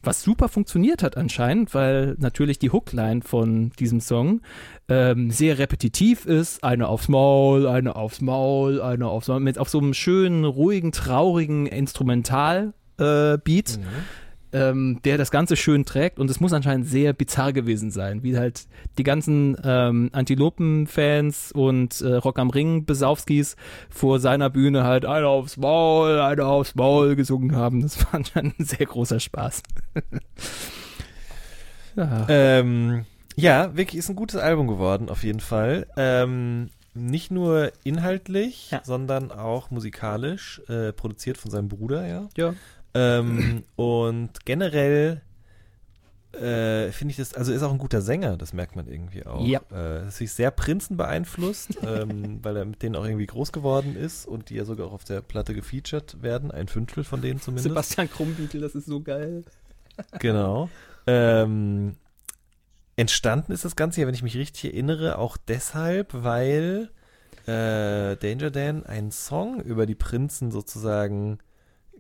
Was 0.01 0.23
super 0.23 0.47
funktioniert 0.47 1.03
hat 1.03 1.17
anscheinend, 1.17 1.73
weil 1.73 2.15
natürlich 2.19 2.57
die 2.57 2.71
Hookline 2.71 3.21
von 3.21 3.71
diesem 3.71 3.99
Song 3.99 4.39
ähm, 4.87 5.29
sehr 5.29 5.59
repetitiv 5.59 6.25
ist. 6.25 6.63
Eine 6.63 6.87
aufs 6.87 7.09
Maul, 7.09 7.67
eine 7.67 7.97
aufs 7.97 8.21
Maul, 8.21 8.81
eine 8.81 9.07
aufs 9.07 9.27
Maul, 9.27 9.41
mit 9.41 9.57
auf 9.57 9.67
so 9.67 9.79
einem 9.79 9.93
schönen, 9.93 10.45
ruhigen, 10.45 10.93
traurigen 10.93 11.65
Instrumental 11.65 12.73
äh, 12.97 13.37
Beat, 13.43 13.77
ähm, 14.51 14.99
der 15.03 15.17
das 15.17 15.31
Ganze 15.31 15.55
schön 15.55 15.85
trägt 15.85 16.19
und 16.19 16.29
es 16.29 16.39
muss 16.39 16.53
anscheinend 16.53 16.87
sehr 16.87 17.13
bizarr 17.13 17.53
gewesen 17.53 17.91
sein, 17.91 18.23
wie 18.23 18.37
halt 18.37 18.67
die 18.97 19.03
ganzen 19.03 19.57
ähm, 19.63 20.09
Antilopen-Fans 20.11 21.51
und 21.51 22.01
äh, 22.01 22.15
Rock 22.15 22.39
am 22.39 22.49
Ring 22.49 22.85
Besauskis 22.85 23.55
vor 23.89 24.19
seiner 24.19 24.49
Bühne 24.49 24.83
halt 24.83 25.05
eine 25.05 25.27
aufs 25.27 25.57
Maul, 25.57 26.19
eine 26.19 26.45
aufs 26.45 26.75
Maul 26.75 27.15
gesungen 27.15 27.55
haben. 27.55 27.81
Das 27.81 27.99
war 28.03 28.15
anscheinend 28.15 28.59
ein 28.59 28.65
sehr 28.65 28.85
großer 28.85 29.19
Spaß. 29.19 29.63
ja. 31.95 32.25
Ähm, 32.29 33.05
ja, 33.35 33.75
wirklich 33.75 33.99
ist 33.99 34.09
ein 34.09 34.15
gutes 34.15 34.39
Album 34.39 34.67
geworden, 34.67 35.09
auf 35.09 35.23
jeden 35.23 35.39
Fall. 35.39 35.87
Ähm, 35.97 36.69
nicht 36.93 37.31
nur 37.31 37.71
inhaltlich, 37.83 38.71
Ja. 38.71 38.81
sondern 38.83 39.31
auch 39.31 39.71
musikalisch, 39.71 40.61
äh, 40.67 40.91
produziert 40.91 41.37
von 41.37 41.51
seinem 41.51 41.69
Bruder, 41.69 42.05
ja. 42.07 42.27
ja. 42.35 42.53
Ähm, 42.93 43.63
und 43.75 44.45
generell 44.45 45.21
äh, 46.33 46.91
finde 46.91 47.11
ich 47.11 47.17
das, 47.17 47.33
also 47.33 47.51
ist 47.51 47.63
auch 47.63 47.71
ein 47.71 47.79
guter 47.79 48.01
Sänger, 48.01 48.37
das 48.37 48.53
merkt 48.53 48.75
man 48.75 48.87
irgendwie 48.87 49.25
auch. 49.25 49.45
Ja. 49.45 49.61
Äh, 49.71 50.07
ist 50.07 50.17
sich 50.17 50.31
sehr 50.31 50.51
Prinzen 50.51 50.95
beeinflusst, 50.95 51.77
ähm, 51.83 52.39
weil 52.43 52.55
er 52.55 52.65
mit 52.65 52.83
denen 52.83 52.95
auch 52.95 53.03
irgendwie 53.03 53.25
groß 53.25 53.51
geworden 53.51 53.95
ist 53.95 54.27
und 54.27 54.49
die 54.49 54.55
ja 54.55 54.65
sogar 54.65 54.87
auch 54.87 54.93
auf 54.93 55.03
der 55.03 55.21
Platte 55.21 55.53
gefeatured 55.53 56.21
werden, 56.21 56.51
ein 56.51 56.67
Fünftel 56.67 57.03
von 57.03 57.21
denen 57.21 57.41
zumindest. 57.41 57.67
Sebastian 57.67 58.09
Krumbiegel, 58.09 58.61
das 58.61 58.75
ist 58.75 58.85
so 58.85 59.01
geil. 59.01 59.43
Genau. 60.19 60.69
Ähm, 61.07 61.95
entstanden 62.95 63.51
ist 63.51 63.65
das 63.65 63.75
Ganze 63.75 64.01
ja, 64.01 64.07
wenn 64.07 64.13
ich 64.13 64.23
mich 64.23 64.37
richtig 64.37 64.65
erinnere, 64.65 65.17
auch 65.17 65.35
deshalb, 65.35 66.13
weil 66.13 66.91
äh, 67.47 68.15
Danger 68.17 68.51
Dan 68.51 68.85
einen 68.85 69.11
Song 69.11 69.61
über 69.61 69.87
die 69.87 69.95
Prinzen 69.95 70.51
sozusagen 70.51 71.39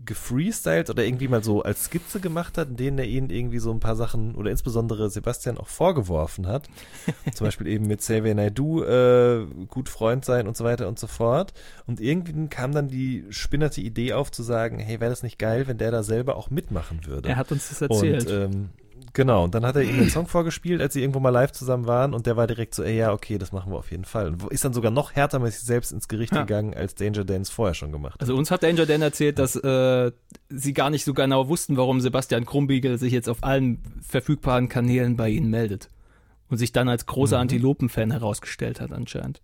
gefreestylt 0.05 0.89
oder 0.89 1.03
irgendwie 1.03 1.27
mal 1.27 1.43
so 1.43 1.61
als 1.61 1.85
Skizze 1.85 2.19
gemacht 2.19 2.57
hat, 2.57 2.69
in 2.69 2.75
denen 2.77 2.99
er 2.99 3.05
ihnen 3.05 3.29
irgendwie 3.29 3.59
so 3.59 3.71
ein 3.71 3.79
paar 3.79 3.95
Sachen 3.95 4.35
oder 4.35 4.51
insbesondere 4.51 5.09
Sebastian 5.09 5.57
auch 5.57 5.67
vorgeworfen 5.67 6.47
hat. 6.47 6.67
Zum 7.33 7.45
Beispiel 7.45 7.67
eben 7.67 7.87
mit 7.87 7.99
Xavier 7.99 8.35
Naidoo 8.35 8.83
äh, 8.83 9.45
gut 9.67 9.89
Freund 9.89 10.25
sein 10.25 10.47
und 10.47 10.55
so 10.57 10.63
weiter 10.63 10.87
und 10.87 10.99
so 10.99 11.07
fort. 11.07 11.53
Und 11.85 11.99
irgendwie 11.99 12.47
kam 12.47 12.71
dann 12.71 12.87
die 12.87 13.25
spinnerte 13.29 13.81
Idee 13.81 14.13
auf 14.13 14.31
zu 14.31 14.43
sagen, 14.43 14.79
hey, 14.79 14.99
wäre 14.99 15.09
das 15.09 15.23
nicht 15.23 15.39
geil, 15.39 15.67
wenn 15.67 15.77
der 15.77 15.91
da 15.91 16.03
selber 16.03 16.37
auch 16.37 16.49
mitmachen 16.49 17.05
würde. 17.05 17.29
Er 17.29 17.35
hat 17.35 17.51
uns 17.51 17.69
das 17.69 17.81
erzählt. 17.81 18.27
Und 18.27 18.33
ähm, 18.33 18.69
genau, 19.13 19.43
und 19.43 19.55
dann 19.55 19.65
hat 19.65 19.75
er 19.75 19.83
ihm 19.83 19.97
den 19.97 20.09
Song 20.09 20.27
vorgespielt, 20.27 20.81
als 20.81 20.93
sie 20.93 21.01
irgendwo 21.01 21.19
mal 21.19 21.29
live 21.29 21.51
zusammen 21.51 21.87
waren 21.87 22.13
und 22.13 22.25
der 22.25 22.37
war 22.37 22.47
direkt 22.47 22.75
so, 22.75 22.83
ey, 22.83 22.97
ja, 22.97 23.11
okay, 23.13 23.37
das 23.37 23.51
machen 23.51 23.71
wir 23.71 23.77
auf 23.77 23.91
jeden 23.91 24.05
Fall. 24.05 24.27
Und 24.29 24.43
ist 24.51 24.63
dann 24.65 24.73
sogar 24.73 24.91
noch 24.91 25.13
härter 25.13 25.39
mit 25.39 25.53
sich 25.53 25.63
selbst 25.63 25.91
ins 25.91 26.07
Gericht 26.07 26.33
Ja. 26.33 26.41
gegangen, 26.41 26.73
als 26.73 26.95
Danger 26.95 27.23
Dan 27.25 27.41
es 27.41 27.49
vorher 27.49 27.73
schon 27.73 27.91
gemacht 27.91 28.15
hat. 28.15 28.21
Also 28.21 28.35
uns 28.35 28.51
hat 28.51 28.63
Danger 28.63 28.85
Dan 28.85 29.01
erzählt, 29.01 29.39
dass 29.39 29.55
äh, 29.55 30.11
sie 30.49 30.73
gar 30.73 30.89
nicht 30.89 31.05
so 31.05 31.13
genau 31.13 31.47
wussten, 31.47 31.77
warum 31.77 32.01
Sebastian 32.01 32.45
Krumbiegel 32.45 32.97
sich 32.97 33.13
jetzt 33.13 33.29
auf 33.29 33.43
allen 33.43 33.79
verfügbaren 34.01 34.69
Kanälen 34.69 35.15
bei 35.17 35.29
ihnen 35.29 35.49
meldet. 35.49 35.89
Und 36.49 36.57
sich 36.57 36.71
dann 36.71 36.89
als 36.89 37.05
großer 37.05 37.37
Mhm. 37.37 37.41
Antilopen-Fan 37.41 38.09
herausgestellt 38.11 38.81
hat 38.81 38.91
anscheinend. 38.91 39.41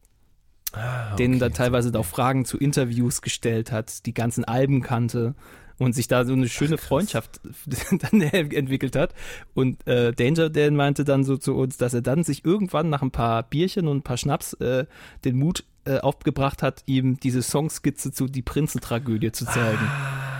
Ah, 0.74 1.16
Denen 1.16 1.36
okay. 1.36 1.40
dann 1.40 1.54
teilweise 1.54 1.98
auch 1.98 2.04
Fragen 2.06 2.46
zu 2.46 2.58
Interviews 2.58 3.22
gestellt 3.22 3.72
hat, 3.72 4.06
die 4.08 4.14
ganzen 4.14 4.44
Alben 4.44 4.82
kannte 4.82 5.36
und 5.78 5.94
sich 5.94 6.08
da 6.08 6.26
so 6.26 6.34
eine 6.34 6.48
schöne 6.48 6.78
Freundschaft 6.78 7.42
dann 8.12 8.22
entwickelt 8.22 8.96
hat. 8.96 9.14
Und 9.54 9.86
äh, 9.88 10.14
Danger 10.14 10.50
Dan 10.50 10.76
meinte 10.76 11.04
dann 11.04 11.24
so 11.24 11.38
zu 11.38 11.56
uns, 11.56 11.78
dass 11.78 11.94
er 11.94 12.02
dann 12.02 12.24
sich 12.24 12.46
irgendwann 12.46 12.90
nach 12.90 13.02
ein 13.02 13.12
paar 13.12 13.44
Bierchen 13.44 13.88
und 13.88 13.98
ein 13.98 14.04
paar 14.04 14.18
Schnaps 14.18 14.54
äh, 14.54 14.86
den 15.24 15.38
Mut 15.38 15.64
äh, 15.86 16.00
aufgebracht 16.00 16.64
hat, 16.64 16.84
ihm 16.86 17.20
diese 17.20 17.42
Songskizze 17.42 18.12
zu 18.12 18.28
Die 18.28 18.42
Prinzentragödie 18.42 19.32
zu 19.32 19.46
zeigen. 19.46 19.78
Ach, 19.82 20.35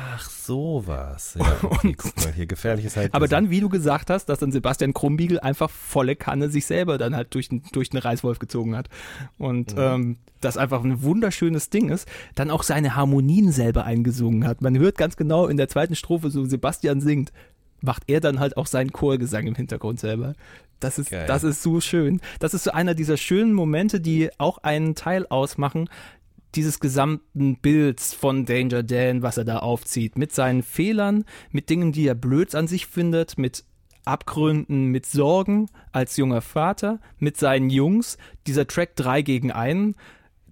sowas. 0.46 1.36
Ja, 1.40 1.58
okay, 1.64 1.94
guck 1.98 2.16
mal, 2.18 2.32
hier 2.34 2.46
gefährliches 2.46 2.96
Halbwissen. 2.96 3.16
Aber 3.16 3.28
dann, 3.28 3.50
wie 3.50 3.60
du 3.60 3.70
gesagt 3.70 4.10
hast, 4.10 4.26
dass 4.28 4.40
dann 4.40 4.52
Sebastian 4.52 4.94
Krumbiegel 4.94 5.40
einfach 5.40 5.70
volle 5.70 6.16
Kanne 6.16 6.50
sich 6.50 6.66
selber 6.66 6.98
dann 6.98 7.16
halt 7.16 7.34
durch, 7.34 7.50
den- 7.50 7.64
durch 7.72 7.90
den 7.90 8.00
Reißwolf 8.00 8.40
gezogen 8.40 8.76
hat. 8.76 8.90
Und 9.38 9.76
ähm, 9.78 10.18
das 10.42 10.58
einfach 10.58 10.84
ein 10.84 11.02
wunderschönes 11.02 11.70
Ding 11.70 11.90
ist. 11.90 12.08
Dann 12.36 12.52
auch 12.52 12.64
seine 12.64 12.96
Harmonien 12.96 13.52
selber 13.52 13.86
eingesungen 13.86 14.46
hat. 14.48 14.62
Man 14.62 14.78
hört 14.78 14.98
ganz 14.98 15.18
genau 15.18 15.48
in 15.48 15.58
der 15.58 15.68
zweiten 15.70 15.96
Strophe, 15.96 16.30
so 16.30 16.46
Sebastian 16.46 17.02
singt, 17.02 17.32
macht 17.82 18.04
er 18.08 18.20
dann 18.22 18.40
halt 18.40 18.58
auch 18.58 18.68
seinen 18.68 18.92
Chorgesang 18.92 19.48
im 19.48 19.56
Hintergrund 19.56 20.00
selber. 20.00 20.34
Das 20.80 21.00
ist, 21.00 21.10
Geil. 21.10 21.26
das 21.28 21.44
ist 21.44 21.64
so 21.64 21.80
schön. 21.80 22.20
Das 22.40 22.54
ist 22.54 22.64
so 22.66 22.72
einer 22.72 22.96
dieser 22.96 23.18
schönen 23.18 23.54
Momente, 23.54 24.00
die 24.02 24.30
auch 24.38 24.58
einen 24.60 24.94
Teil 24.94 25.26
ausmachen, 25.28 25.90
dieses 26.56 26.80
gesamten 26.80 27.58
Bilds 27.58 28.14
von 28.14 28.46
Danger 28.46 28.84
Dan, 28.84 29.22
was 29.22 29.38
er 29.38 29.46
da 29.46 29.60
aufzieht, 29.60 30.18
mit 30.18 30.34
seinen 30.34 30.64
Fehlern, 30.64 31.26
mit 31.52 31.70
Dingen, 31.70 31.92
die 31.92 32.08
er 32.08 32.16
blöd 32.16 32.56
an 32.56 32.68
sich 32.68 32.88
findet, 32.88 33.38
mit 33.38 33.64
Abgründen, 34.06 34.88
mit 34.88 35.06
Sorgen 35.06 35.68
als 35.92 36.18
junger 36.18 36.42
Vater, 36.42 37.00
mit 37.18 37.38
seinen 37.38 37.70
Jungs, 37.70 38.18
dieser 38.48 38.68
Track 38.68 38.96
3 38.96 39.22
gegen 39.24 39.52
einen. 39.52 39.96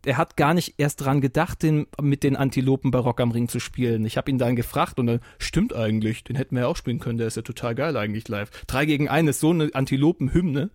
Er 0.06 0.18
hat 0.18 0.36
gar 0.36 0.54
nicht 0.54 0.76
erst 0.78 1.02
dran 1.02 1.22
gedacht, 1.22 1.64
den, 1.64 1.88
mit 2.02 2.24
den 2.24 2.36
Antilopen 2.36 2.92
bei 2.92 3.00
Rock 3.00 3.22
am 3.22 3.32
Ring 3.32 3.48
zu 3.48 3.60
spielen. 3.60 4.06
Ich 4.06 4.18
habe 4.18 4.30
ihn 4.30 4.38
dann 4.38 4.56
gefragt 4.56 5.00
und 5.00 5.08
dann, 5.08 5.20
stimmt 5.38 5.74
eigentlich, 5.74 6.24
den 6.24 6.36
hätten 6.36 6.56
wir 6.56 6.64
ja 6.64 6.68
auch 6.68 6.76
spielen 6.76 7.00
können, 7.00 7.18
der 7.18 7.28
ist 7.28 7.38
ja 7.38 7.42
total 7.42 7.76
geil 7.76 7.96
eigentlich 7.96 8.28
live. 8.28 8.50
3 8.68 8.86
gegen 8.86 9.08
1 9.08 9.30
ist 9.30 9.40
so 9.40 9.52
eine 9.52 9.70
Antilopen-Hymne. 9.74 10.72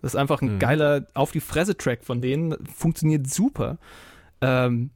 Das 0.00 0.14
ist 0.14 0.20
einfach 0.20 0.40
ein 0.40 0.58
geiler 0.58 1.06
Auf 1.12 1.30
die 1.30 1.40
Fresse-Track 1.40 2.04
von 2.04 2.22
denen, 2.22 2.56
funktioniert 2.66 3.28
super. 3.28 3.78
Ähm, 4.40 4.90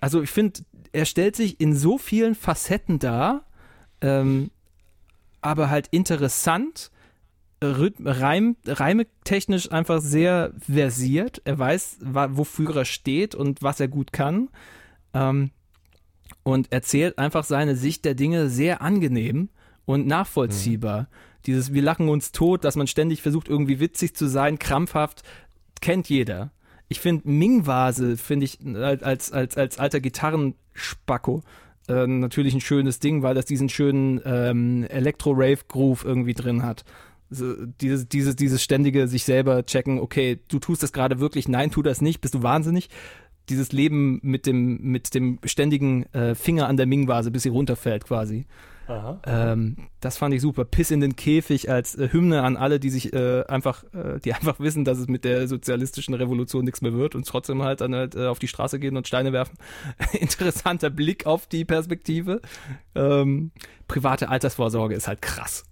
also 0.00 0.22
ich 0.22 0.30
finde, 0.30 0.60
er 0.92 1.04
stellt 1.04 1.36
sich 1.36 1.60
in 1.60 1.74
so 1.74 1.98
vielen 1.98 2.34
Facetten 2.34 2.98
dar, 2.98 3.44
ähm, 4.00 4.50
aber 5.40 5.70
halt 5.70 5.88
interessant, 5.88 6.90
Rhythm, 7.62 8.06
Reim, 8.06 8.56
reimetechnisch 8.66 9.72
einfach 9.72 10.00
sehr 10.00 10.52
versiert. 10.58 11.42
Er 11.44 11.58
weiß, 11.58 11.98
wofür 12.02 12.76
er 12.76 12.84
steht 12.84 13.34
und 13.34 13.62
was 13.62 13.80
er 13.80 13.88
gut 13.88 14.12
kann. 14.12 14.48
Ähm, 15.12 15.50
und 16.42 16.72
erzählt 16.72 17.18
einfach 17.18 17.44
seine 17.44 17.74
Sicht 17.74 18.04
der 18.04 18.14
Dinge 18.14 18.48
sehr 18.48 18.80
angenehm 18.80 19.48
und 19.86 20.06
nachvollziehbar. 20.06 21.08
Dieses 21.46 21.72
Wir 21.72 21.82
lachen 21.82 22.08
uns 22.08 22.32
tot, 22.32 22.64
dass 22.64 22.76
man 22.76 22.86
ständig 22.86 23.22
versucht, 23.22 23.48
irgendwie 23.48 23.80
witzig 23.80 24.14
zu 24.14 24.26
sein, 24.26 24.58
krampfhaft, 24.58 25.22
kennt 25.80 26.08
jeder. 26.08 26.52
Ich 26.88 27.00
finde 27.00 27.28
Ming-Vase, 27.28 28.16
finde 28.16 28.46
ich 28.46 28.58
als, 28.76 29.30
als, 29.32 29.56
als 29.56 29.78
alter 29.78 30.00
Gitarrenspacko 30.00 31.42
äh, 31.88 32.06
natürlich 32.06 32.54
ein 32.54 32.60
schönes 32.60 32.98
Ding, 33.00 33.22
weil 33.22 33.34
das 33.34 33.44
diesen 33.44 33.68
schönen 33.68 34.20
ähm, 34.24 34.84
Elektro-Rave-Groove 34.88 36.04
irgendwie 36.04 36.34
drin 36.34 36.62
hat. 36.62 36.84
So, 37.30 37.54
dieses, 37.66 38.08
dieses, 38.08 38.36
dieses 38.36 38.62
ständige 38.62 39.06
sich 39.06 39.24
selber 39.24 39.66
checken, 39.66 39.98
okay, 39.98 40.38
du 40.48 40.58
tust 40.58 40.82
das 40.82 40.92
gerade 40.92 41.20
wirklich, 41.20 41.46
nein, 41.48 41.70
tu 41.70 41.82
das 41.82 42.00
nicht, 42.00 42.20
bist 42.20 42.34
du 42.34 42.42
wahnsinnig. 42.42 42.88
Dieses 43.50 43.72
Leben 43.72 44.18
mit 44.22 44.46
dem, 44.46 44.80
mit 44.82 45.14
dem 45.14 45.38
ständigen 45.44 46.04
äh, 46.14 46.34
Finger 46.34 46.68
an 46.68 46.76
der 46.76 46.86
Ming-Vase, 46.86 47.30
bis 47.30 47.42
sie 47.42 47.48
runterfällt 47.48 48.04
quasi. 48.04 48.46
Ähm, 49.26 49.76
das 50.00 50.16
fand 50.18 50.34
ich 50.34 50.40
super. 50.40 50.64
Piss 50.64 50.90
in 50.90 51.00
den 51.00 51.16
Käfig 51.16 51.70
als 51.70 51.94
äh, 51.96 52.08
Hymne 52.10 52.42
an 52.42 52.56
alle, 52.56 52.80
die 52.80 52.90
sich 52.90 53.12
äh, 53.12 53.44
einfach, 53.46 53.84
äh, 53.92 54.18
die 54.24 54.32
einfach 54.34 54.58
wissen, 54.60 54.84
dass 54.84 54.98
es 54.98 55.08
mit 55.08 55.24
der 55.24 55.46
sozialistischen 55.48 56.14
Revolution 56.14 56.64
nichts 56.64 56.80
mehr 56.80 56.92
wird 56.92 57.14
und 57.14 57.26
trotzdem 57.26 57.62
halt 57.62 57.80
dann 57.80 57.94
halt 57.94 58.14
äh, 58.14 58.26
auf 58.26 58.38
die 58.38 58.48
Straße 58.48 58.78
gehen 58.78 58.96
und 58.96 59.06
Steine 59.06 59.32
werfen. 59.32 59.56
Interessanter 60.18 60.90
Blick 60.90 61.26
auf 61.26 61.46
die 61.46 61.64
Perspektive. 61.64 62.40
Ähm, 62.94 63.50
private 63.86 64.28
Altersvorsorge 64.28 64.94
ist 64.94 65.08
halt 65.08 65.22
krass. 65.22 65.64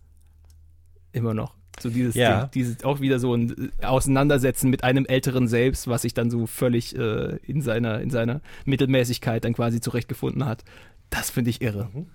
Immer 1.13 1.35
noch. 1.35 1.55
So 1.81 1.91
dieses, 1.91 2.15
Ja. 2.15 2.43
Ding, 2.43 2.51
dieses 2.53 2.85
auch 2.85 3.01
wieder 3.01 3.19
so 3.19 3.35
ein 3.35 3.73
äh, 3.81 3.87
Auseinandersetzen 3.87 4.71
mit 4.71 4.85
einem 4.85 5.07
älteren 5.07 5.49
Selbst, 5.49 5.89
was 5.89 6.03
sich 6.03 6.15
dann 6.15 6.31
so 6.31 6.47
völlig 6.47 6.97
äh, 6.97 7.37
in 7.43 7.61
seiner 7.63 8.01
in 8.01 8.11
seiner 8.11 8.41
Mittelmäßigkeit 8.65 9.45
dann 9.45 9.53
quasi 9.53 9.81
zurechtgefunden 9.81 10.45
hat. 10.47 10.65
Das 11.11 11.31
finde 11.31 11.51
ich 11.51 11.61
irre. 11.63 11.91
Mhm. 11.93 12.07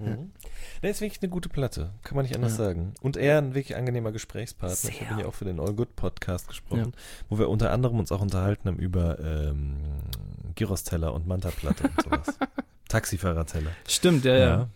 Nee, 0.00 0.90
ist 0.90 1.00
wirklich 1.00 1.22
eine 1.22 1.30
gute 1.30 1.48
Platte, 1.48 1.90
kann 2.02 2.16
man 2.16 2.24
nicht 2.24 2.34
anders 2.34 2.56
sagen. 2.56 2.94
Und 3.00 3.16
er 3.16 3.38
ein 3.38 3.54
wirklich 3.54 3.76
angenehmer 3.76 4.12
Gesprächspartner. 4.12 4.90
Ich 4.90 4.98
Sehr. 4.98 5.10
habe 5.10 5.22
ja 5.22 5.26
auch 5.26 5.34
für 5.34 5.44
den 5.44 5.60
All 5.60 5.74
Good 5.74 5.94
Podcast 5.96 6.48
gesprochen, 6.48 6.94
wo 7.28 7.38
wir 7.38 7.48
unter 7.48 7.70
anderem 7.70 7.98
uns 7.98 8.10
auch 8.12 8.20
unterhalten 8.20 8.68
haben 8.68 8.78
über 8.78 9.18
ähm, 9.20 9.76
Gyros-Teller 10.54 11.12
und 11.12 11.26
Manta-Platte 11.26 11.84
und 11.84 12.02
sowas. 12.02 12.38
Taxifahrerteller. 12.88 13.70
Stimmt, 13.86 14.24
ja, 14.24 14.36
ja. 14.36 14.68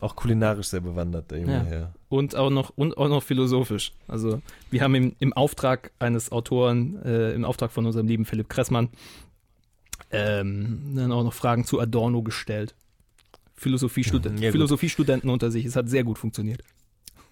Auch 0.00 0.14
kulinarisch 0.14 0.68
sehr 0.68 0.80
bewandert, 0.80 1.30
der 1.30 1.38
Junge 1.38 1.52
Ja. 1.52 1.64
Herr. 1.64 1.94
Und 2.08 2.36
auch 2.36 2.50
noch 2.50 2.70
und 2.76 2.96
auch 2.98 3.08
noch 3.08 3.22
philosophisch. 3.22 3.92
Also 4.06 4.42
wir 4.70 4.82
haben 4.82 4.94
im, 4.94 5.16
im 5.18 5.32
Auftrag 5.32 5.90
eines 5.98 6.30
Autoren, 6.30 7.02
äh, 7.02 7.32
im 7.32 7.44
Auftrag 7.44 7.72
von 7.72 7.86
unserem 7.86 8.06
lieben 8.06 8.26
Philipp 8.26 8.48
Kressmann, 8.50 8.90
ähm, 10.10 10.92
dann 10.94 11.12
auch 11.12 11.24
noch 11.24 11.32
Fragen 11.32 11.64
zu 11.64 11.80
Adorno 11.80 12.22
gestellt. 12.22 12.74
Philosophiestudenten, 13.56 14.42
ja. 14.42 14.52
Philosophiestudenten 14.52 15.30
unter 15.30 15.50
sich. 15.50 15.64
Es 15.64 15.76
hat 15.76 15.88
sehr 15.88 16.04
gut 16.04 16.18
funktioniert. 16.18 16.62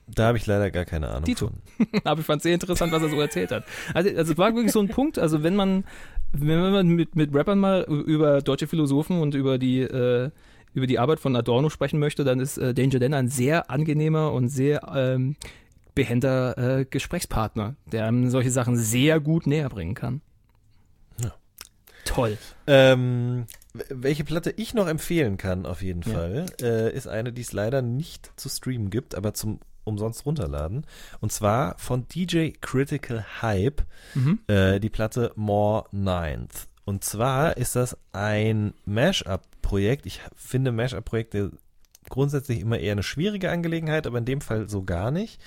Da 0.06 0.26
habe 0.26 0.38
ich 0.38 0.46
leider 0.46 0.70
gar 0.70 0.84
keine 0.84 1.08
Ahnung 1.08 1.34
von. 1.36 1.52
Aber 2.04 2.20
ich 2.20 2.26
fand 2.26 2.40
es 2.40 2.42
sehr 2.44 2.54
interessant, 2.54 2.92
was 2.92 3.02
er 3.02 3.08
so 3.08 3.20
erzählt 3.20 3.50
hat. 3.50 3.64
Also, 3.94 4.10
also 4.10 4.32
es 4.32 4.38
war 4.38 4.54
wirklich 4.54 4.72
so 4.72 4.80
ein 4.80 4.88
Punkt, 4.88 5.18
also 5.18 5.42
wenn 5.42 5.56
man, 5.56 5.84
wenn 6.32 6.60
man 6.60 6.88
mit, 6.88 7.16
mit 7.16 7.34
Rappern 7.34 7.58
mal 7.58 7.84
über 7.84 8.42
deutsche 8.42 8.66
Philosophen 8.66 9.20
und 9.20 9.34
über 9.34 9.58
die, 9.58 9.80
äh, 9.80 10.30
über 10.74 10.86
die 10.86 10.98
Arbeit 10.98 11.20
von 11.20 11.34
Adorno 11.36 11.70
sprechen 11.70 11.98
möchte, 11.98 12.24
dann 12.24 12.40
ist 12.40 12.58
äh, 12.58 12.74
Danger 12.74 12.98
Dan 12.98 13.14
ein 13.14 13.28
sehr 13.28 13.70
angenehmer 13.70 14.32
und 14.32 14.48
sehr 14.48 14.82
ähm, 14.94 15.36
behender 15.94 16.58
äh, 16.58 16.84
Gesprächspartner, 16.84 17.76
der 17.90 18.06
einem 18.06 18.28
solche 18.28 18.50
Sachen 18.50 18.76
sehr 18.76 19.20
gut 19.20 19.46
näher 19.46 19.68
bringen 19.68 19.94
kann. 19.94 20.20
Ja. 21.22 21.32
Toll. 22.04 22.36
Ähm, 22.66 23.46
welche 23.88 24.24
Platte 24.24 24.52
ich 24.56 24.72
noch 24.74 24.86
empfehlen 24.86 25.36
kann, 25.36 25.66
auf 25.66 25.82
jeden 25.82 26.02
Ja. 26.02 26.12
Fall, 26.12 26.46
äh, 26.60 26.94
ist 26.94 27.08
eine, 27.08 27.32
die 27.32 27.42
es 27.42 27.52
leider 27.52 27.82
nicht 27.82 28.30
zu 28.36 28.48
streamen 28.48 28.90
gibt, 28.90 29.14
aber 29.14 29.34
zum 29.34 29.60
umsonst 29.86 30.24
runterladen. 30.24 30.86
Und 31.20 31.30
zwar 31.30 31.76
von 31.78 32.08
DJ 32.08 32.52
Critical 32.62 33.22
Hype, 33.42 33.82
Mhm. 34.14 34.38
äh, 34.46 34.80
die 34.80 34.88
Platte 34.88 35.32
More 35.36 35.84
Ninth. 35.92 36.68
Und 36.86 37.04
zwar 37.04 37.58
ist 37.58 37.76
das 37.76 37.96
ein 38.12 38.72
Mashup-Projekt. 38.86 40.06
Ich 40.06 40.20
finde 40.34 40.72
Mashup-Projekte 40.72 41.50
grundsätzlich 42.08 42.60
immer 42.60 42.78
eher 42.78 42.92
eine 42.92 43.02
schwierige 43.02 43.50
Angelegenheit, 43.50 44.06
aber 44.06 44.16
in 44.18 44.24
dem 44.24 44.40
Fall 44.40 44.68
so 44.70 44.84
gar 44.84 45.10
nicht. 45.10 45.38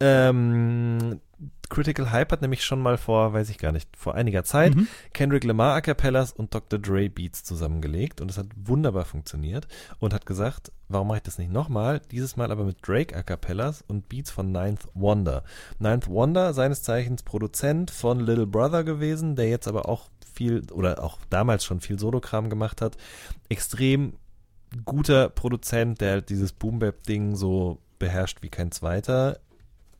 Ähm, 0.00 1.20
Critical 1.68 2.10
Hype 2.12 2.32
hat 2.32 2.42
nämlich 2.42 2.64
schon 2.64 2.82
mal 2.82 2.98
vor, 2.98 3.32
weiß 3.32 3.48
ich 3.48 3.56
gar 3.56 3.72
nicht, 3.72 3.96
vor 3.96 4.14
einiger 4.14 4.44
Zeit 4.44 4.74
Mhm. 4.74 4.88
Kendrick 5.14 5.44
Lamar 5.44 5.74
A 5.74 5.80
Cappellas 5.80 6.32
und 6.32 6.54
Dr. 6.54 6.78
Dre 6.78 7.08
Beats 7.08 7.44
zusammengelegt 7.44 8.20
und 8.20 8.30
es 8.30 8.36
hat 8.36 8.46
wunderbar 8.56 9.06
funktioniert 9.06 9.66
und 9.98 10.12
hat 10.12 10.26
gesagt, 10.26 10.70
warum 10.88 11.08
mache 11.08 11.18
ich 11.18 11.22
das 11.22 11.38
nicht 11.38 11.50
nochmal? 11.50 12.00
Dieses 12.10 12.36
Mal 12.36 12.52
aber 12.52 12.64
mit 12.64 12.86
Drake 12.86 13.16
A 13.16 13.22
Cappellas 13.22 13.82
und 13.88 14.08
Beats 14.10 14.30
von 14.30 14.52
Ninth 14.52 14.86
Wonder. 14.92 15.44
Ninth 15.78 16.08
Wonder, 16.08 16.52
seines 16.52 16.82
Zeichens 16.82 17.22
Produzent 17.22 17.90
von 17.90 18.20
Little 18.20 18.46
Brother 18.46 18.84
gewesen, 18.84 19.34
der 19.34 19.48
jetzt 19.48 19.66
aber 19.66 19.88
auch 19.88 20.10
viel 20.32 20.70
oder 20.72 21.02
auch 21.02 21.18
damals 21.30 21.64
schon 21.64 21.80
viel 21.80 21.98
Solokram 21.98 22.50
gemacht 22.50 22.82
hat. 22.82 22.96
Extrem 23.48 24.14
guter 24.84 25.28
Produzent, 25.28 26.00
der 26.00 26.12
halt 26.12 26.28
dieses 26.28 26.52
Boom-Bap-Ding 26.52 27.34
so 27.36 27.78
beherrscht 27.98 28.42
wie 28.42 28.48
kein 28.48 28.72
zweiter 28.72 29.38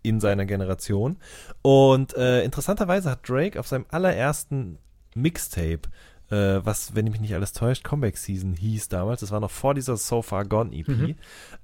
in 0.03 0.21
seiner 0.21 0.45
Generation. 0.47 1.17
Und 1.63 2.15
äh, 2.17 2.43
interessanterweise 2.45 3.11
hat 3.11 3.29
Drake 3.29 3.59
auf 3.59 3.69
seinem 3.69 3.87
allerersten 3.91 4.79
Mixtape, 5.15 5.83
äh, 6.31 6.61
was, 6.65 6.95
wenn 6.95 7.05
mich 7.07 7.21
nicht 7.21 7.35
alles 7.35 7.53
täuscht, 7.53 7.85
Comeback 7.85 8.17
Season 8.17 8.55
hieß 8.55 8.89
damals, 8.89 9.21
das 9.21 9.31
war 9.31 9.41
noch 9.41 9.51
vor 9.51 9.75
dieser 9.75 9.97
So 9.97 10.23
Far 10.23 10.45
Gone 10.45 10.73
EP, 10.75 10.89
Mhm. 10.89 11.15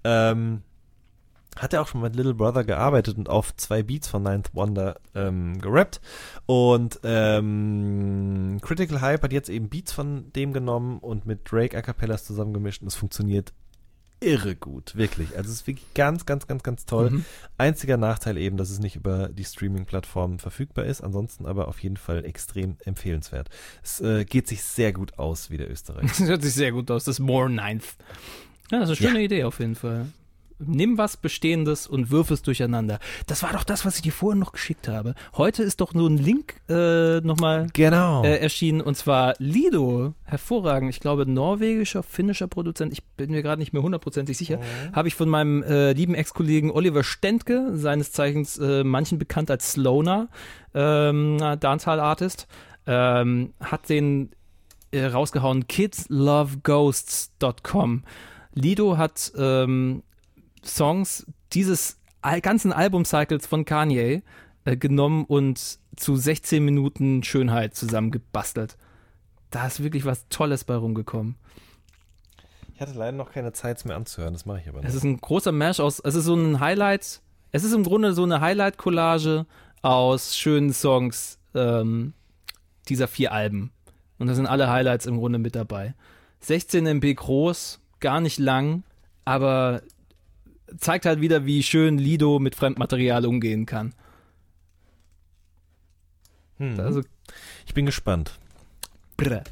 ähm, 0.04 0.62
hat 1.56 1.72
er 1.72 1.82
auch 1.82 1.88
schon 1.88 2.02
mit 2.02 2.14
Little 2.14 2.34
Brother 2.34 2.62
gearbeitet 2.62 3.18
und 3.18 3.28
auf 3.28 3.56
zwei 3.56 3.82
Beats 3.82 4.06
von 4.06 4.22
Ninth 4.22 4.54
Wonder 4.54 5.00
ähm, 5.16 5.58
gerappt. 5.60 6.00
Und 6.46 7.00
ähm, 7.02 8.58
Critical 8.62 9.00
Hype 9.00 9.22
hat 9.22 9.32
jetzt 9.32 9.48
eben 9.48 9.68
Beats 9.68 9.90
von 9.92 10.30
dem 10.34 10.52
genommen 10.52 10.98
und 10.98 11.26
mit 11.26 11.50
Drake 11.50 11.76
A 11.76 11.82
Cappellas 11.82 12.24
zusammengemischt 12.24 12.82
und 12.82 12.88
es 12.88 12.94
funktioniert 12.94 13.52
irre 14.20 14.56
gut, 14.56 14.96
wirklich. 14.96 15.36
Also 15.36 15.50
es 15.50 15.60
ist 15.60 15.66
wirklich 15.66 15.86
ganz, 15.94 16.26
ganz, 16.26 16.46
ganz, 16.46 16.62
ganz 16.62 16.86
toll. 16.86 17.10
Mhm. 17.10 17.24
Einziger 17.56 17.96
Nachteil 17.96 18.36
eben, 18.36 18.56
dass 18.56 18.70
es 18.70 18.78
nicht 18.78 18.96
über 18.96 19.28
die 19.28 19.44
Streaming-Plattformen 19.44 20.38
verfügbar 20.38 20.84
ist, 20.84 21.02
ansonsten 21.02 21.46
aber 21.46 21.68
auf 21.68 21.80
jeden 21.80 21.96
Fall 21.96 22.24
extrem 22.24 22.76
empfehlenswert. 22.84 23.48
Es 23.82 24.00
äh, 24.00 24.24
geht 24.24 24.48
sich 24.48 24.62
sehr 24.62 24.92
gut 24.92 25.18
aus, 25.18 25.50
wie 25.50 25.56
der 25.56 25.70
Österreicher. 25.70 26.08
Das 26.18 26.28
hört 26.28 26.42
sich 26.42 26.54
sehr 26.54 26.72
gut 26.72 26.90
aus. 26.90 27.04
Das 27.04 27.18
More 27.18 27.48
Ninth. 27.48 27.96
Ja, 28.70 28.80
das 28.80 28.90
ist 28.90 29.00
eine 29.00 29.08
schöne 29.10 29.24
Idee 29.24 29.44
auf 29.44 29.60
jeden 29.60 29.76
Fall. 29.76 30.06
Nimm 30.58 30.98
was 30.98 31.16
Bestehendes 31.16 31.86
und 31.86 32.10
wirf 32.10 32.30
es 32.30 32.42
durcheinander. 32.42 32.98
Das 33.26 33.42
war 33.42 33.52
doch 33.52 33.64
das, 33.64 33.84
was 33.84 33.96
ich 33.96 34.02
dir 34.02 34.12
vorhin 34.12 34.40
noch 34.40 34.52
geschickt 34.52 34.88
habe. 34.88 35.14
Heute 35.36 35.62
ist 35.62 35.80
doch 35.80 35.94
nur 35.94 36.08
ein 36.10 36.18
Link 36.18 36.60
äh, 36.68 37.20
nochmal 37.20 37.68
Genau. 37.72 38.24
äh, 38.24 38.38
erschienen 38.38 38.80
und 38.80 38.96
zwar 38.96 39.34
Lido, 39.38 40.14
hervorragend, 40.24 40.90
ich 40.90 41.00
glaube 41.00 41.30
norwegischer, 41.30 42.02
finnischer 42.02 42.48
Produzent, 42.48 42.92
ich 42.92 43.04
bin 43.04 43.30
mir 43.30 43.42
gerade 43.42 43.60
nicht 43.60 43.72
mehr 43.72 43.82
hundertprozentig 43.82 44.36
sicher, 44.36 44.58
habe 44.92 45.08
ich 45.08 45.14
von 45.14 45.28
meinem 45.28 45.62
äh, 45.62 45.92
lieben 45.92 46.14
Ex-Kollegen 46.14 46.70
Oliver 46.70 47.04
Stentke, 47.04 47.76
seines 47.76 48.12
Zeichens 48.12 48.58
äh, 48.58 48.84
manchen 48.84 49.18
bekannt 49.18 49.50
als 49.50 49.72
Sloner, 49.72 50.28
ähm, 50.74 51.38
Dancehall-Artist, 51.60 52.46
ähm, 52.86 53.52
hat 53.60 53.88
den 53.88 54.30
äh, 54.90 55.04
rausgehauen 55.04 55.66
kidsloveghosts.com. 55.68 58.04
Lido 58.54 58.96
hat 58.96 59.32
ähm, 59.38 60.02
Songs 60.64 61.26
dieses 61.52 61.98
ganzen 62.42 62.72
Albumcycles 62.72 63.46
von 63.46 63.64
Kanye 63.64 64.22
äh, 64.64 64.76
genommen 64.76 65.24
und 65.24 65.78
zu 65.96 66.16
16 66.16 66.64
Minuten 66.64 67.22
Schönheit 67.22 67.74
zusammengebastelt. 67.74 68.76
Da 69.50 69.66
ist 69.66 69.82
wirklich 69.82 70.04
was 70.04 70.28
Tolles 70.28 70.64
bei 70.64 70.74
rumgekommen. 70.74 71.36
Ich 72.74 72.80
hatte 72.80 72.92
leider 72.92 73.16
noch 73.16 73.32
keine 73.32 73.52
Zeit, 73.52 73.78
es 73.78 73.84
mir 73.84 73.94
anzuhören. 73.96 74.34
Das 74.34 74.46
mache 74.46 74.60
ich 74.60 74.68
aber 74.68 74.78
Es 74.80 74.84
nicht. 74.86 74.94
ist 74.96 75.04
ein 75.04 75.20
großer 75.20 75.52
Mash 75.52 75.80
aus, 75.80 76.00
es 76.00 76.14
ist 76.14 76.24
so 76.26 76.34
ein 76.34 76.60
Highlight, 76.60 77.20
es 77.50 77.64
ist 77.64 77.72
im 77.72 77.82
Grunde 77.82 78.12
so 78.12 78.22
eine 78.22 78.40
Highlight-Collage 78.40 79.46
aus 79.82 80.36
schönen 80.36 80.72
Songs 80.72 81.38
ähm, 81.54 82.12
dieser 82.88 83.08
vier 83.08 83.32
Alben. 83.32 83.72
Und 84.18 84.26
da 84.26 84.34
sind 84.34 84.46
alle 84.46 84.68
Highlights 84.70 85.06
im 85.06 85.18
Grunde 85.18 85.38
mit 85.38 85.54
dabei. 85.56 85.94
16 86.40 86.86
MB 86.86 87.14
groß, 87.16 87.80
gar 88.00 88.20
nicht 88.20 88.38
lang, 88.38 88.82
aber 89.24 89.82
zeigt 90.76 91.06
halt 91.06 91.20
wieder, 91.20 91.46
wie 91.46 91.62
schön 91.62 91.98
Lido 91.98 92.38
mit 92.38 92.54
Fremdmaterial 92.54 93.24
umgehen 93.26 93.66
kann. 93.66 93.94
Hm. 96.58 96.78
Also, 96.80 97.02
ich 97.66 97.74
bin 97.74 97.86
gespannt. 97.86 98.38
brr, 99.16 99.42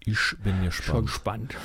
Ich 0.00 0.16
bin 0.42 0.54
schon 0.70 1.06
gespannt. 1.06 1.48
gespannt. 1.50 1.56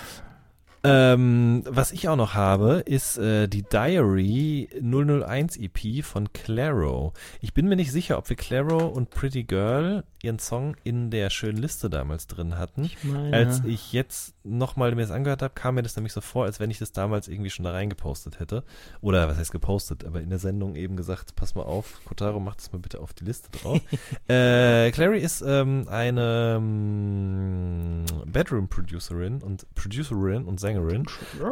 Ähm, 0.88 1.64
was 1.66 1.92
ich 1.92 2.08
auch 2.10 2.16
noch 2.16 2.36
habe, 2.36 2.84
ist 2.86 3.18
äh, 3.18 3.48
die 3.48 3.64
Diary 3.64 4.70
001 4.80 5.58
EP 5.58 6.06
von 6.06 6.32
Claro. 6.32 7.14
Ich 7.42 7.56
bin 7.56 7.68
mir 7.68 7.76
nicht 7.76 7.92
sicher, 7.92 8.20
ob 8.20 8.30
wir 8.30 8.36
Claro 8.36 8.86
und 8.86 9.10
Pretty 9.10 9.46
Girl 9.46 10.04
ihren 10.22 10.38
Song 10.38 10.76
in 10.84 11.10
der 11.10 11.32
schönen 11.32 11.58
Liste 11.58 11.90
damals 11.90 12.28
drin 12.28 12.60
hatten. 12.60 12.84
Ich 12.84 13.04
meine, 13.04 13.36
Als 13.36 13.64
ich 13.66 13.94
jetzt 13.94 14.35
nochmal 14.46 14.94
mir 14.96 15.02
das 15.02 15.12
angehört 15.12 15.42
habe, 15.42 15.54
kam 15.54 15.76
mir 15.76 15.84
das 15.84 15.96
nämlich 15.96 16.14
so 16.14 16.22
vor, 16.22 16.46
als 16.46 16.60
wenn 16.60 16.72
ich 16.72 16.80
das 16.80 16.92
damals 16.92 17.28
irgendwie 17.28 17.50
schon 17.50 17.66
da 17.66 17.72
reingepostet 17.72 18.40
hätte. 18.40 18.64
Oder 19.02 19.28
was 19.28 19.38
heißt 19.38 19.52
gepostet, 19.52 20.06
aber 20.06 20.22
in 20.22 20.30
der 20.30 20.40
Sendung 20.40 20.76
eben 20.76 20.96
gesagt, 20.96 21.36
pass 21.36 21.56
mal 21.56 21.64
auf, 21.64 22.00
Kotaro, 22.06 22.40
mach 22.40 22.56
das 22.56 22.72
mal 22.72 22.80
bitte 22.80 23.00
auf 23.00 23.14
die 23.14 23.26
Liste 23.26 23.50
drauf. 23.58 23.80
äh, 24.28 24.92
Clary 24.92 25.20
ist 25.20 25.42
ähm, 25.46 25.88
eine 25.90 26.56
ähm, 26.58 28.06
Bedroom-Producerin 28.26 29.42
und 29.42 29.66
Producerin 29.76 30.46
und 30.46 30.60
Sängerin 30.60 31.06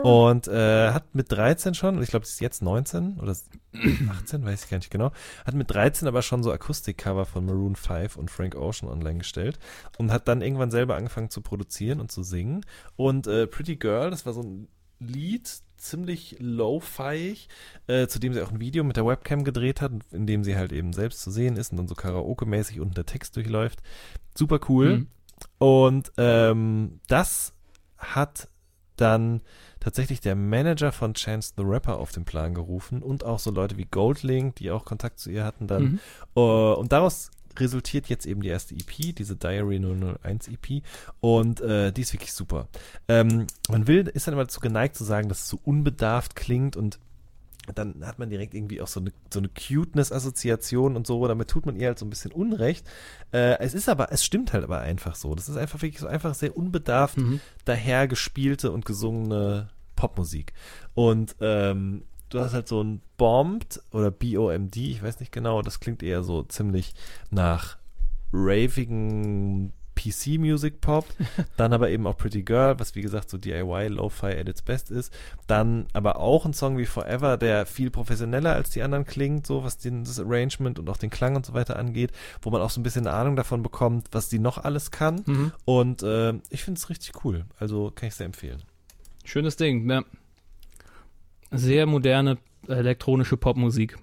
und 0.03 0.47
äh, 0.47 0.91
hat 0.91 1.15
mit 1.15 1.31
13 1.31 1.73
schon, 1.73 2.01
ich 2.01 2.09
glaube, 2.09 2.25
sie 2.25 2.33
ist 2.33 2.39
jetzt 2.41 2.61
19 2.61 3.19
oder 3.19 3.35
18, 4.09 4.45
weiß 4.45 4.65
ich 4.65 4.69
gar 4.69 4.77
nicht 4.77 4.91
genau, 4.91 5.11
hat 5.45 5.55
mit 5.55 5.69
13 5.71 6.07
aber 6.07 6.21
schon 6.21 6.43
so 6.43 6.51
Akustikcover 6.51 7.25
von 7.25 7.45
Maroon 7.45 7.75
5 7.75 8.17
und 8.17 8.29
Frank 8.29 8.55
Ocean 8.55 8.89
online 8.89 9.19
gestellt 9.19 9.59
und 9.97 10.11
hat 10.11 10.27
dann 10.27 10.41
irgendwann 10.41 10.71
selber 10.71 10.95
angefangen 10.95 11.29
zu 11.29 11.41
produzieren 11.41 11.99
und 11.99 12.11
zu 12.11 12.23
singen. 12.23 12.65
Und 12.95 13.27
äh, 13.27 13.47
Pretty 13.47 13.75
Girl, 13.75 14.09
das 14.09 14.25
war 14.25 14.33
so 14.33 14.41
ein 14.41 14.67
Lied, 14.99 15.49
ziemlich 15.77 16.37
low-fiig, 16.39 17.47
äh, 17.87 18.07
zu 18.07 18.19
dem 18.19 18.33
sie 18.33 18.41
auch 18.41 18.51
ein 18.51 18.61
Video 18.61 18.83
mit 18.83 18.95
der 18.95 19.05
Webcam 19.05 19.43
gedreht 19.43 19.81
hat, 19.81 19.91
in 20.11 20.25
dem 20.25 20.43
sie 20.43 20.55
halt 20.55 20.71
eben 20.71 20.93
selbst 20.93 21.21
zu 21.21 21.31
sehen 21.31 21.57
ist 21.57 21.71
und 21.71 21.77
dann 21.77 21.87
so 21.87 21.95
Karaoke-mäßig 21.95 22.79
unten 22.79 22.93
der 22.93 23.05
Text 23.05 23.35
durchläuft. 23.35 23.81
Super 24.35 24.59
cool. 24.69 24.99
Mhm. 24.99 25.07
Und 25.57 26.11
ähm, 26.17 27.01
das 27.07 27.53
hat 27.97 28.47
dann 28.95 29.41
tatsächlich 29.79 30.21
der 30.21 30.35
Manager 30.35 30.91
von 30.91 31.13
Chance 31.13 31.53
the 31.57 31.63
Rapper 31.63 31.97
auf 31.97 32.11
den 32.11 32.25
Plan 32.25 32.53
gerufen 32.53 33.01
und 33.01 33.25
auch 33.25 33.39
so 33.39 33.51
Leute 33.51 33.77
wie 33.77 33.85
Goldlink, 33.85 34.55
die 34.55 34.71
auch 34.71 34.85
Kontakt 34.85 35.19
zu 35.19 35.29
ihr 35.29 35.43
hatten 35.43 35.67
dann. 35.67 35.83
Mhm. 35.83 35.99
Äh, 36.35 36.39
und 36.39 36.91
daraus 36.91 37.31
resultiert 37.59 38.07
jetzt 38.07 38.25
eben 38.25 38.41
die 38.41 38.49
erste 38.49 38.75
EP, 38.75 39.15
diese 39.15 39.35
Diary 39.35 39.79
001 39.79 40.47
EP 40.49 40.83
und 41.19 41.61
äh, 41.61 41.91
die 41.91 42.01
ist 42.01 42.13
wirklich 42.13 42.33
super. 42.33 42.67
Ähm, 43.07 43.47
man 43.69 43.87
will, 43.87 44.07
ist 44.07 44.27
dann 44.27 44.33
immer 44.33 44.43
dazu 44.43 44.59
geneigt 44.59 44.95
zu 44.95 45.03
sagen, 45.03 45.29
dass 45.29 45.41
es 45.41 45.49
so 45.49 45.59
unbedarft 45.63 46.35
klingt 46.35 46.75
und 46.75 46.99
dann 47.75 48.05
hat 48.05 48.19
man 48.19 48.29
direkt 48.29 48.53
irgendwie 48.53 48.81
auch 48.81 48.87
so 48.87 48.99
eine, 48.99 49.13
so 49.31 49.39
eine 49.39 49.47
Cuteness-Assoziation 49.47 50.95
und 50.95 51.07
so, 51.07 51.25
damit 51.27 51.49
tut 51.49 51.65
man 51.65 51.75
ihr 51.77 51.87
halt 51.87 51.99
so 51.99 52.05
ein 52.05 52.09
bisschen 52.09 52.31
Unrecht. 52.31 52.85
Äh, 53.31 53.57
es 53.59 53.73
ist 53.73 53.87
aber, 53.89 54.11
es 54.11 54.25
stimmt 54.25 54.51
halt 54.53 54.63
aber 54.63 54.79
einfach 54.79 55.15
so. 55.15 55.33
Das 55.33 55.47
ist 55.49 55.55
einfach 55.55 55.81
wirklich 55.81 56.01
so 56.01 56.07
einfach 56.07 56.35
sehr 56.35 56.57
unbedarft 56.57 57.17
Mhm. 57.17 57.39
daher 57.65 58.07
gespielte 58.07 58.71
und 58.71 58.85
gesungene 58.85 59.69
Popmusik. 59.95 60.51
Und 60.93 61.35
ähm, 61.39 62.03
du 62.33 62.39
hast 62.39 62.53
halt 62.53 62.67
so 62.67 62.83
ein 62.83 63.01
Bombed 63.17 63.81
oder 63.91 64.11
B-O-M-D, 64.11 64.79
ich 64.91 65.03
weiß 65.03 65.19
nicht 65.19 65.31
genau, 65.31 65.61
das 65.61 65.79
klingt 65.79 66.01
eher 66.03 66.23
so 66.23 66.43
ziemlich 66.43 66.93
nach 67.29 67.77
ravigen 68.31 69.71
PC-Music 69.95 70.81
Pop, 70.81 71.05
dann 71.57 71.71
aber 71.71 71.91
eben 71.91 72.07
auch 72.07 72.17
Pretty 72.17 72.41
Girl, 72.41 72.79
was 72.79 72.95
wie 72.95 73.01
gesagt 73.01 73.29
so 73.29 73.37
DIY, 73.37 73.89
Lo-Fi 73.89 74.25
at 74.39 74.49
its 74.49 74.63
best 74.63 74.89
ist, 74.89 75.13
dann 75.45 75.85
aber 75.93 76.17
auch 76.19 76.45
ein 76.47 76.53
Song 76.53 76.79
wie 76.79 76.87
Forever, 76.87 77.37
der 77.37 77.67
viel 77.67 77.91
professioneller 77.91 78.53
als 78.53 78.71
die 78.71 78.81
anderen 78.81 79.05
klingt, 79.05 79.45
so 79.45 79.63
was 79.63 79.77
den, 79.77 80.03
das 80.03 80.19
Arrangement 80.19 80.79
und 80.79 80.89
auch 80.89 80.97
den 80.97 81.11
Klang 81.11 81.35
und 81.35 81.45
so 81.45 81.53
weiter 81.53 81.77
angeht, 81.77 82.11
wo 82.41 82.49
man 82.49 82.61
auch 82.61 82.71
so 82.71 82.79
ein 82.79 82.83
bisschen 82.83 83.05
eine 83.05 83.15
Ahnung 83.15 83.35
davon 83.35 83.61
bekommt, 83.61 84.07
was 84.11 84.29
die 84.29 84.39
noch 84.39 84.57
alles 84.57 84.89
kann 84.89 85.21
Mhm. 85.27 85.51
und 85.65 86.01
äh, 86.01 86.33
ich 86.49 86.63
finde 86.63 86.79
es 86.79 86.89
richtig 86.89 87.23
cool, 87.23 87.45
also 87.59 87.91
kann 87.93 88.07
ich 88.07 88.15
sehr 88.15 88.25
empfehlen. 88.25 88.63
Schönes 89.25 89.55
Ding, 89.57 89.87
ja. 89.89 90.01
Sehr 91.53 91.85
moderne 91.85 92.37
elektronische 92.67 93.37
Popmusik. 93.37 93.97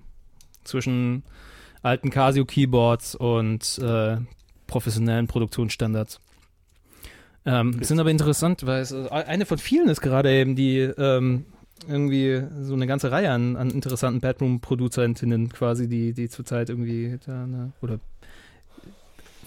Zwischen 0.64 1.24
alten 1.82 2.10
Casio-Keyboards 2.10 3.14
und 3.14 3.78
äh, 3.78 4.18
professionellen 4.66 5.26
Produktionsstandards. 5.26 6.20
Ähm, 7.46 7.82
sind 7.82 7.98
aber 7.98 8.10
interessant, 8.10 8.66
weil 8.66 8.82
es 8.82 8.92
äh, 8.92 9.08
eine 9.08 9.46
von 9.46 9.58
vielen 9.58 9.88
ist 9.88 10.02
gerade 10.02 10.30
eben, 10.30 10.56
die 10.56 10.78
ähm, 10.78 11.46
irgendwie 11.88 12.42
so 12.60 12.74
eine 12.74 12.86
ganze 12.86 13.10
Reihe 13.10 13.30
an, 13.30 13.56
an 13.56 13.70
interessanten 13.70 14.20
Bedroom-Produzentinnen 14.20 15.48
quasi, 15.48 15.88
die, 15.88 16.12
die 16.12 16.28
zurzeit 16.28 16.68
irgendwie 16.68 17.18
da, 17.24 17.46
ne, 17.46 17.72
oder 17.80 17.98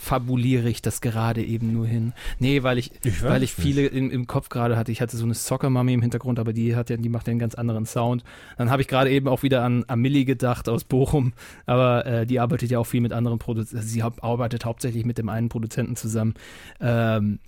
fabuliere 0.03 0.69
ich 0.69 0.81
das 0.81 0.99
gerade 1.01 1.43
eben 1.43 1.71
nur 1.71 1.88
hin. 1.88 2.13
Nee, 2.38 2.61
weil 2.63 2.77
ich, 2.77 2.91
Ich 3.03 3.23
weil 3.23 3.41
ich 3.41 3.53
viele 3.53 3.85
im, 3.88 4.11
im 4.11 4.27
Kopf 4.27 4.49
gerade 4.49 4.75
hatte. 4.75 4.91
Ich 4.91 5.01
hatte 5.01 5.15
so 5.15 5.23
eine 5.23 5.34
Soccer-Mami 5.34 5.93
im 5.93 6.01
Hintergrund, 6.01 6.39
aber 6.39 6.51
die 6.51 6.75
hat 6.75 6.89
ja, 6.89 6.97
die 6.97 7.09
macht 7.09 7.27
ja 7.27 7.31
einen 7.31 7.39
ganz 7.39 7.55
anderen 7.55 7.85
Sound. 7.85 8.23
Dann 8.57 8.69
habe 8.69 8.81
ich 8.81 8.88
gerade 8.88 9.09
eben 9.09 9.27
auch 9.27 9.43
wieder 9.43 9.63
an 9.63 9.85
Amelie 9.88 10.25
gedacht 10.25 10.67
aus 10.67 10.84
Bochum, 10.84 11.34
aber 11.65 12.05
äh, 12.05 12.25
die 12.25 12.39
arbeitet 12.39 12.69
ja 12.69 12.80
auch 12.80 12.85
viel 12.85 13.01
mit 13.01 13.13
anderen 13.13 13.39
Produzenten. 13.39 13.85
Sie 13.88 14.03
hau- 14.03 14.11
arbeitet 14.21 14.65
hauptsächlich 14.65 15.05
mit 15.05 15.17
dem 15.17 15.30
einen 15.30 15.47
Produzenten 15.49 15.95
zusammen. 15.95 16.34
Ähm, 16.81 17.39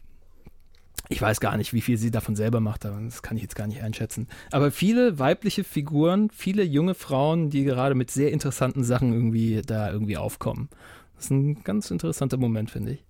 ich 1.10 1.22
weiß 1.22 1.40
gar 1.40 1.56
nicht, 1.57 1.73
wie 1.73 1.82
viel 1.82 1.98
sie 1.98 2.10
davon 2.10 2.36
selber 2.36 2.61
macht, 2.61 2.86
aber 2.86 2.99
das 3.02 3.22
kann 3.22 3.38
ich 3.38 3.44
jetzt 3.44 3.56
gar 3.56 3.68
nicht 3.68 3.84
einschätzen. 3.84 4.27
Aber 4.52 4.72
viele 4.72 5.19
weibliche 5.19 5.64
Figuren, 5.64 6.30
viele 6.32 6.64
junge 6.64 6.95
Frauen, 6.95 7.49
die 7.52 7.64
gerade 7.64 7.94
mit 7.94 8.10
sehr 8.10 8.32
interessanten 8.32 8.84
Sachen 8.84 9.14
irgendwie 9.14 9.61
da 9.64 9.91
irgendwie 9.91 10.18
aufkommen. 10.18 10.69
Das 11.16 11.26
ist 11.26 11.32
ein 11.32 11.64
ganz 11.64 11.92
interessanter 11.92 12.38
Moment, 12.38 12.72
finde 12.72 12.94
ich. 12.94 13.04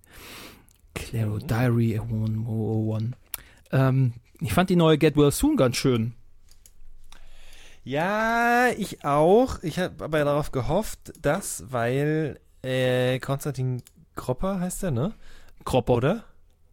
Claro 0.94 1.38
Diary 1.38 1.98
101. 1.98 3.16
Ähm, 3.72 4.12
ich 4.40 4.52
fand 4.52 4.70
die 4.70 4.76
neue 4.76 4.98
Get 4.98 5.16
Well 5.16 5.30
Soon 5.30 5.56
ganz 5.56 5.76
schön. 5.76 6.14
Ja, 7.84 8.68
ich 8.76 9.04
auch. 9.04 9.62
Ich 9.62 9.78
habe 9.78 10.04
aber 10.04 10.24
darauf 10.24 10.50
gehofft, 10.50 11.12
dass, 11.20 11.64
weil 11.70 12.40
äh, 12.62 13.18
Konstantin 13.20 13.82
Kropper 14.16 14.60
heißt 14.60 14.82
er, 14.84 14.90
ne? 14.90 15.14
Kropper. 15.64 15.94
Oder? 15.94 16.24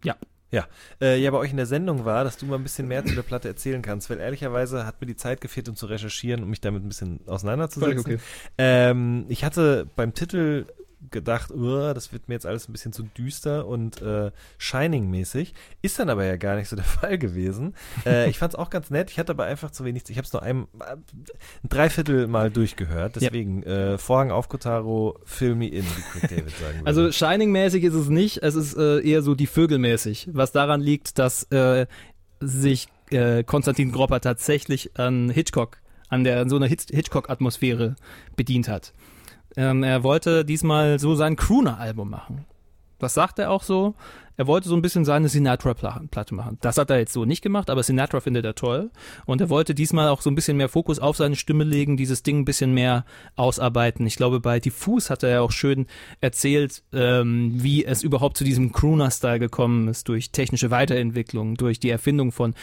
Ja. 0.03 0.15
Ja, 0.49 0.67
äh, 1.01 1.19
ja, 1.19 1.31
bei 1.31 1.37
euch 1.39 1.49
in 1.49 1.57
der 1.57 1.65
Sendung 1.65 2.05
war, 2.05 2.23
dass 2.23 2.37
du 2.37 2.45
mal 2.45 2.57
ein 2.57 2.63
bisschen 2.63 2.87
mehr 2.87 3.03
zu 3.03 3.15
der 3.15 3.23
Platte 3.23 3.47
erzählen 3.47 3.81
kannst, 3.81 4.11
weil 4.11 4.19
ehrlicherweise 4.19 4.85
hat 4.85 5.01
mir 5.01 5.07
die 5.07 5.15
Zeit 5.15 5.41
gefehlt, 5.41 5.67
um 5.67 5.75
zu 5.75 5.87
recherchieren 5.87 6.43
und 6.43 6.49
mich 6.51 6.61
damit 6.61 6.83
ein 6.83 6.89
bisschen 6.89 7.21
auseinanderzusetzen. 7.25 8.13
Okay. 8.13 8.19
Ähm, 8.59 9.25
ich 9.29 9.43
hatte 9.43 9.87
beim 9.95 10.13
Titel 10.13 10.67
gedacht, 11.11 11.51
"Uah, 11.51 11.93
das 11.93 12.13
wird 12.13 12.27
mir 12.27 12.35
jetzt 12.35 12.45
alles 12.45 12.67
ein 12.67 12.71
bisschen 12.71 12.93
zu 12.93 13.03
düster 13.03 13.65
und 13.67 14.01
äh, 14.01 14.31
Shining-mäßig. 14.57 15.53
Ist 15.81 15.99
dann 15.99 16.09
aber 16.09 16.25
ja 16.25 16.37
gar 16.37 16.55
nicht 16.55 16.69
so 16.69 16.75
der 16.75 16.85
Fall 16.99 17.17
gewesen. 17.17 17.75
Äh, 18.05 18.29
ich 18.29 18.37
fand 18.39 18.53
es 18.53 18.59
auch 18.59 18.69
ganz 18.69 18.89
nett. 18.89 19.11
Ich 19.11 19.19
hatte 19.19 19.31
aber 19.31 19.45
einfach 19.45 19.71
zu 19.71 19.85
wenig. 19.85 20.03
Ich 20.09 20.17
habe 20.17 20.25
es 20.25 20.33
nur 20.33 20.43
ein, 20.43 20.67
ein 20.79 21.03
Dreiviertel 21.69 22.27
mal 22.27 22.49
durchgehört. 22.51 23.15
Deswegen 23.17 23.63
äh, 23.63 23.97
Vorhang 23.97 24.31
auf 24.31 24.49
Kotaro, 24.49 25.19
fill 25.25 25.55
me 25.55 25.67
in, 25.67 25.83
wie 25.85 26.19
Craig 26.19 26.29
David 26.29 26.57
sagen 26.57 26.77
würde. 26.79 26.87
Also 26.87 27.11
Shining-mäßig 27.11 27.83
ist 27.83 27.93
es 27.93 28.09
nicht, 28.09 28.41
es 28.43 28.55
ist 28.55 28.75
äh, 28.77 28.99
eher 29.01 29.21
so 29.21 29.35
die 29.35 29.47
Vögelmäßig, 29.47 30.29
was 30.33 30.51
daran 30.51 30.81
liegt, 30.81 31.19
dass 31.19 31.43
äh, 31.51 31.85
sich 32.39 32.87
äh, 33.11 33.43
Konstantin 33.43 33.91
Gropper 33.91 34.19
tatsächlich 34.21 34.97
an 34.97 35.29
Hitchcock, 35.29 35.77
an 36.09 36.23
der 36.23 36.39
an 36.41 36.49
so 36.49 36.55
einer 36.55 36.67
Hitch- 36.67 36.93
Hitchcock-Atmosphäre 36.93 37.95
bedient 38.35 38.67
hat. 38.67 38.93
Ähm, 39.55 39.83
er 39.83 40.03
wollte 40.03 40.45
diesmal 40.45 40.99
so 40.99 41.15
sein 41.15 41.35
Crooner-Album 41.35 42.09
machen. 42.09 42.45
Das 42.99 43.13
sagt 43.13 43.39
er 43.39 43.51
auch 43.51 43.63
so. 43.63 43.95
Er 44.35 44.47
wollte 44.47 44.67
so 44.67 44.75
ein 44.75 44.81
bisschen 44.81 45.05
seine 45.05 45.29
Sinatra-Platte 45.29 46.33
machen. 46.33 46.57
Das 46.61 46.77
hat 46.77 46.89
er 46.89 46.97
jetzt 46.97 47.13
so 47.13 47.23
nicht 47.23 47.43
gemacht, 47.43 47.69
aber 47.69 47.83
Sinatra 47.83 48.19
findet 48.19 48.45
er 48.45 48.55
toll. 48.55 48.89
Und 49.25 49.41
er 49.41 49.49
wollte 49.49 49.75
diesmal 49.75 50.07
auch 50.07 50.21
so 50.21 50.31
ein 50.31 50.35
bisschen 50.35 50.57
mehr 50.57 50.69
Fokus 50.69 50.97
auf 50.97 51.17
seine 51.17 51.35
Stimme 51.35 51.65
legen, 51.65 51.97
dieses 51.97 52.23
Ding 52.23 52.39
ein 52.39 52.45
bisschen 52.45 52.73
mehr 52.73 53.05
ausarbeiten. 53.35 54.07
Ich 54.07 54.15
glaube, 54.15 54.39
bei 54.39 54.59
Diffus 54.59 55.11
hat 55.11 55.21
er 55.21 55.29
ja 55.29 55.41
auch 55.41 55.51
schön 55.51 55.85
erzählt, 56.19 56.81
ähm, 56.93 57.51
wie 57.61 57.85
es 57.85 58.01
überhaupt 58.01 58.37
zu 58.37 58.43
diesem 58.43 58.71
Crooner-Style 58.71 59.39
gekommen 59.39 59.87
ist, 59.87 60.07
durch 60.07 60.31
technische 60.31 60.71
Weiterentwicklung, 60.71 61.55
durch 61.55 61.79
die 61.79 61.91
Erfindung 61.91 62.31
von, 62.31 62.55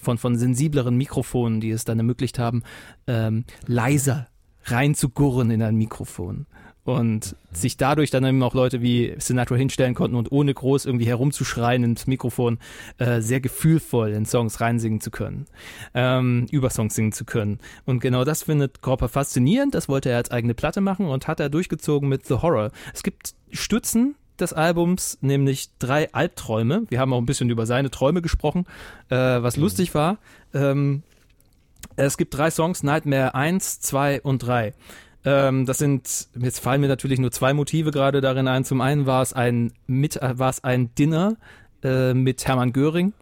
von, 0.00 0.16
von 0.16 0.38
sensibleren 0.38 0.96
Mikrofonen, 0.96 1.60
die 1.60 1.70
es 1.70 1.84
dann 1.84 1.98
ermöglicht 1.98 2.38
haben, 2.38 2.62
ähm, 3.06 3.44
leiser 3.66 4.29
reinzugurren 4.64 5.50
in 5.50 5.62
ein 5.62 5.76
Mikrofon. 5.76 6.46
Und 6.82 7.36
sich 7.52 7.76
dadurch 7.76 8.10
dann 8.10 8.24
eben 8.24 8.42
auch 8.42 8.54
Leute 8.54 8.80
wie 8.80 9.14
Sinatra 9.18 9.54
hinstellen 9.54 9.94
konnten 9.94 10.16
und 10.16 10.32
ohne 10.32 10.52
groß 10.52 10.86
irgendwie 10.86 11.06
herumzuschreien 11.06 11.84
ins 11.84 12.06
Mikrofon 12.06 12.58
äh, 12.98 13.20
sehr 13.20 13.40
gefühlvoll 13.40 14.10
in 14.10 14.24
Songs 14.24 14.60
reinsingen 14.60 15.00
zu 15.00 15.10
können, 15.10 15.46
ähm, 15.94 16.46
über 16.50 16.70
Songs 16.70 16.94
singen 16.94 17.12
zu 17.12 17.24
können. 17.24 17.58
Und 17.84 18.00
genau 18.00 18.24
das 18.24 18.44
findet 18.44 18.80
Cropper 18.82 19.08
faszinierend. 19.08 19.74
Das 19.74 19.88
wollte 19.88 20.08
er 20.08 20.16
als 20.16 20.30
eigene 20.30 20.54
Platte 20.54 20.80
machen 20.80 21.06
und 21.06 21.28
hat 21.28 21.38
er 21.38 21.50
durchgezogen 21.50 22.08
mit 22.08 22.26
The 22.26 22.36
Horror. 22.36 22.70
Es 22.94 23.02
gibt 23.02 23.34
Stützen 23.52 24.16
des 24.40 24.52
Albums, 24.52 25.18
nämlich 25.20 25.68
drei 25.78 26.12
Albträume. 26.12 26.84
Wir 26.88 26.98
haben 26.98 27.12
auch 27.12 27.18
ein 27.18 27.26
bisschen 27.26 27.50
über 27.50 27.66
seine 27.66 27.90
Träume 27.90 28.22
gesprochen, 28.22 28.66
äh, 29.10 29.16
was 29.16 29.56
lustig 29.56 29.94
war. 29.94 30.18
Ähm, 30.54 31.02
es 32.06 32.16
gibt 32.16 32.36
drei 32.36 32.50
Songs, 32.50 32.82
Nightmare 32.82 33.34
1, 33.34 33.80
2 33.80 34.22
und 34.22 34.38
3. 34.38 34.72
Ähm, 35.24 35.66
das 35.66 35.78
sind, 35.78 36.28
jetzt 36.38 36.60
fallen 36.60 36.80
mir 36.80 36.88
natürlich 36.88 37.18
nur 37.18 37.30
zwei 37.30 37.52
Motive 37.52 37.90
gerade 37.90 38.20
darin 38.20 38.48
ein. 38.48 38.64
Zum 38.64 38.80
einen 38.80 39.06
war 39.06 39.22
es 39.22 39.32
ein, 39.32 39.72
mit, 39.86 40.16
äh, 40.16 40.38
war 40.38 40.50
es 40.50 40.64
ein 40.64 40.94
Dinner 40.94 41.36
äh, 41.82 42.14
mit 42.14 42.46
Hermann 42.46 42.72
Göring. 42.72 43.12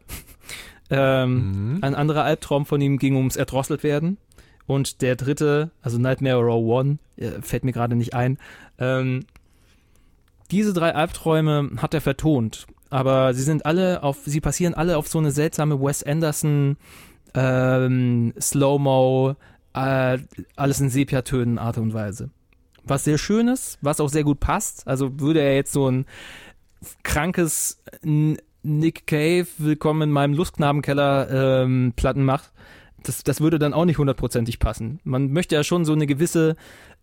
ähm, 0.91 1.79
Ein 1.83 1.95
anderer 1.95 2.25
Albtraum 2.25 2.67
von 2.67 2.81
ihm 2.81 2.99
ging 2.99 3.17
ums 3.17 3.37
Erdrosselt 3.37 3.83
werden. 3.83 4.19
Und 4.67 5.03
der 5.03 5.17
dritte, 5.17 5.71
also 5.83 5.99
Nightmare 5.99 6.41
Row 6.41 6.63
One, 6.63 6.99
äh, 7.17 7.43
fällt 7.43 7.65
mir 7.65 7.73
gerade 7.73 7.97
nicht 7.97 8.15
ein. 8.15 8.39
Ähm, 8.79 9.25
diese 10.51 10.73
drei 10.73 10.95
Albträume 10.95 11.71
hat 11.79 11.95
er 11.95 12.01
vertont, 12.01 12.67
aber 12.91 13.35
sie 13.35 13.43
sind 13.43 13.67
alle 13.67 14.03
auf, 14.03 14.19
sie 14.25 14.41
passieren 14.41 14.75
alle 14.75 14.97
auf 14.97 15.09
so 15.09 15.19
eine 15.19 15.31
seltsame 15.31 15.81
Wes 15.81 16.03
Anderson 16.03 16.77
ähm, 17.35 18.33
Slow-Mo, 18.41 19.37
äh, 19.75 20.19
alles 20.57 20.81
in 20.81 20.91
Sepiatönen 20.91 21.59
Art 21.59 21.79
und 21.79 21.95
Weise. 21.95 22.31
Was 22.85 23.05
sehr 23.05 23.19
schön 23.19 23.49
ist, 23.49 23.79
was 23.83 24.01
auch 24.01 24.09
sehr 24.09 24.25
gut 24.25 24.41
passt. 24.41 24.87
Also 24.87 25.21
würde 25.21 25.41
er 25.41 25.55
jetzt 25.55 25.73
so 25.73 25.91
ein 25.91 26.07
krankes 27.03 27.83
Nick 28.03 29.07
Cave, 29.07 29.47
willkommen 29.59 30.03
in 30.03 30.11
meinem 30.11 30.35
Lustknabenkeller 30.35 31.63
ähm, 31.63 31.93
Platten 31.97 32.25
macht, 32.25 32.53
das, 33.03 33.23
das 33.23 33.41
würde 33.41 33.59
dann 33.59 33.75
auch 33.75 33.85
nicht 33.85 33.99
hundertprozentig 33.99 34.59
passen. 34.59 35.01
Man 35.05 35.33
möchte 35.33 35.55
ja 35.55 35.65
schon 35.65 35.85
so 35.85 35.93
eine 35.93 36.07
gewisse 36.07 36.57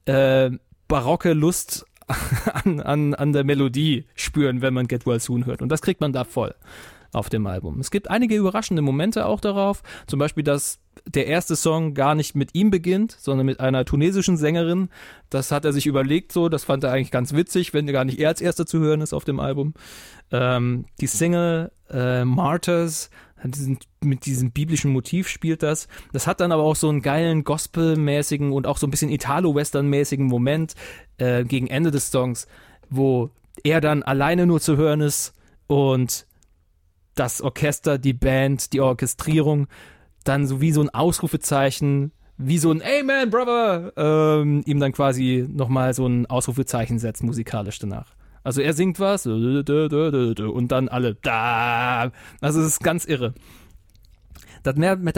äh, 0.06 0.52
barocke 0.88 1.34
Lust 1.34 1.86
an, 2.54 2.80
an, 2.82 3.14
an 3.14 3.34
der 3.34 3.44
Melodie 3.44 4.06
spüren, 4.16 4.62
wenn 4.62 4.74
man 4.74 4.88
Get 4.88 5.06
Well 5.06 5.20
Soon 5.20 5.46
hört. 5.46 5.62
Und 5.62 5.70
das 5.70 5.82
kriegt 5.82 6.02
man 6.02 6.14
da 6.14 6.24
voll 6.24 6.54
auf 7.12 7.30
dem 7.30 7.48
Album. 7.48 7.80
Es 7.80 7.92
gibt 7.92 8.10
einige 8.10 8.36
überraschende 8.36 8.82
Momente 8.82 9.26
auch 9.26 9.40
darauf. 9.40 9.84
Zum 10.08 10.20
Beispiel, 10.20 10.44
dass 10.44 10.80
der 11.06 11.28
erste 11.28 11.56
Song 11.56 11.94
gar 11.94 12.16
nicht 12.16 12.36
mit 12.36 12.56
ihm 12.56 12.72
beginnt, 12.72 13.16
sondern 13.20 13.46
mit 13.46 13.60
einer 13.60 13.86
tunesischen 13.86 14.38
Sängerin. 14.38 14.90
Das 15.30 15.52
hat 15.52 15.66
er 15.66 15.74
sich 15.74 15.88
überlegt 15.88 16.32
so. 16.32 16.50
Das 16.50 16.64
fand 16.64 16.84
er 16.84 16.92
eigentlich 16.92 17.12
ganz 17.12 17.34
witzig, 17.34 17.74
wenn 17.74 17.88
gar 17.88 18.06
nicht 18.06 18.20
er 18.20 18.30
als 18.30 18.42
erster 18.42 18.66
zu 18.66 18.80
hören 18.80 19.02
ist 19.02 19.14
auf 19.14 19.26
dem 19.26 19.40
Album. 19.40 19.74
Ähm, 20.32 20.86
die 21.00 21.08
Single 21.08 21.72
äh, 21.90 22.26
Martyrs 22.26 23.10
diesen, 23.44 23.80
mit 24.02 24.26
diesem 24.26 24.52
biblischen 24.52 24.92
Motiv 24.92 25.28
spielt 25.28 25.64
das. 25.64 25.88
Das 26.14 26.28
hat 26.28 26.40
dann 26.40 26.52
aber 26.52 26.64
auch 26.64 26.76
so 26.76 26.90
einen 26.90 27.02
geilen 27.02 27.44
Gospel-mäßigen 27.44 28.52
und 28.52 28.68
auch 28.68 28.78
so 28.78 28.88
ein 28.88 28.92
bisschen 28.92 29.12
Italo-Western-mäßigen 29.12 30.26
Moment 30.26 30.76
äh, 31.18 31.44
gegen 31.44 31.68
Ende 31.68 31.92
des 31.92 32.12
Songs, 32.12 32.48
wo 32.90 33.30
er 33.64 33.82
dann 33.82 34.04
alleine 34.04 34.46
nur 34.46 34.62
zu 34.62 34.78
hören 34.78 35.02
ist 35.02 35.34
und 35.68 36.26
das 37.16 37.42
Orchester, 37.42 37.98
die 37.98 38.14
Band, 38.14 38.74
die 38.74 38.82
Orchestrierung 38.82 39.68
dann 40.24 40.48
so 40.48 40.60
wie 40.62 40.72
so 40.72 40.82
ein 40.82 40.90
Ausrufezeichen, 40.90 42.12
wie 42.38 42.58
so 42.58 42.72
ein 42.72 42.82
Amen, 42.82 43.30
Brother, 43.30 43.94
ähm, 43.96 44.64
ihm 44.66 44.80
dann 44.80 44.92
quasi 44.92 45.48
nochmal 45.48 45.94
so 45.94 46.06
ein 46.06 46.26
Ausrufezeichen 46.26 47.00
setzt 47.00 47.24
musikalisch 47.24 47.80
danach. 47.80 48.14
Also 48.44 48.62
er 48.62 48.74
singt 48.74 49.00
was 49.00 49.26
und 49.26 50.68
dann 50.68 50.90
alle 50.90 51.16
da. 51.16 52.12
Also 52.42 52.60
es 52.60 52.68
ist 52.68 52.84
ganz 52.84 53.06
irre. 53.06 53.34
Da 54.62 54.74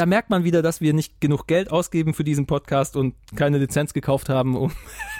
merkt 0.06 0.30
man 0.30 0.44
wieder, 0.44 0.62
dass 0.62 0.82
wir 0.82 0.94
nicht 0.94 1.20
genug 1.20 1.48
Geld 1.48 1.72
ausgeben 1.72 2.14
für 2.14 2.24
diesen 2.24 2.48
Podcast 2.48 2.96
und 2.96 3.16
keine 3.36 3.58
Lizenz 3.58 3.94
gekauft 3.94 4.30
haben, 4.30 4.56
um, 4.56 4.72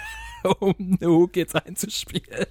um 0.60 0.74
eine 0.78 1.10
Hook 1.10 1.36
jetzt 1.36 1.56
einzuspielen. 1.56 2.46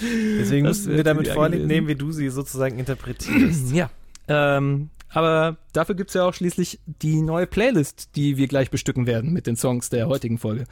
Deswegen 0.00 0.66
Das 0.66 0.78
mussten 0.78 0.96
wir 0.96 1.04
damit 1.04 1.28
angenehm. 1.36 1.66
nehmen, 1.66 1.88
wie 1.88 1.94
du 1.94 2.12
sie 2.12 2.28
sozusagen 2.30 2.78
interpretierst. 2.78 3.72
Ja. 3.74 3.90
Ähm, 4.28 4.90
aber 5.08 5.56
dafür 5.72 5.96
gibt's 5.96 6.14
ja 6.14 6.24
auch 6.24 6.34
schließlich 6.34 6.78
die 6.86 7.20
neue 7.20 7.46
Playlist, 7.46 8.10
die 8.14 8.36
wir 8.36 8.46
gleich 8.46 8.70
bestücken 8.70 9.06
werden 9.06 9.32
mit 9.32 9.46
den 9.48 9.56
Songs 9.56 9.90
der 9.90 10.06
heutigen 10.08 10.38
Folge. 10.38 10.64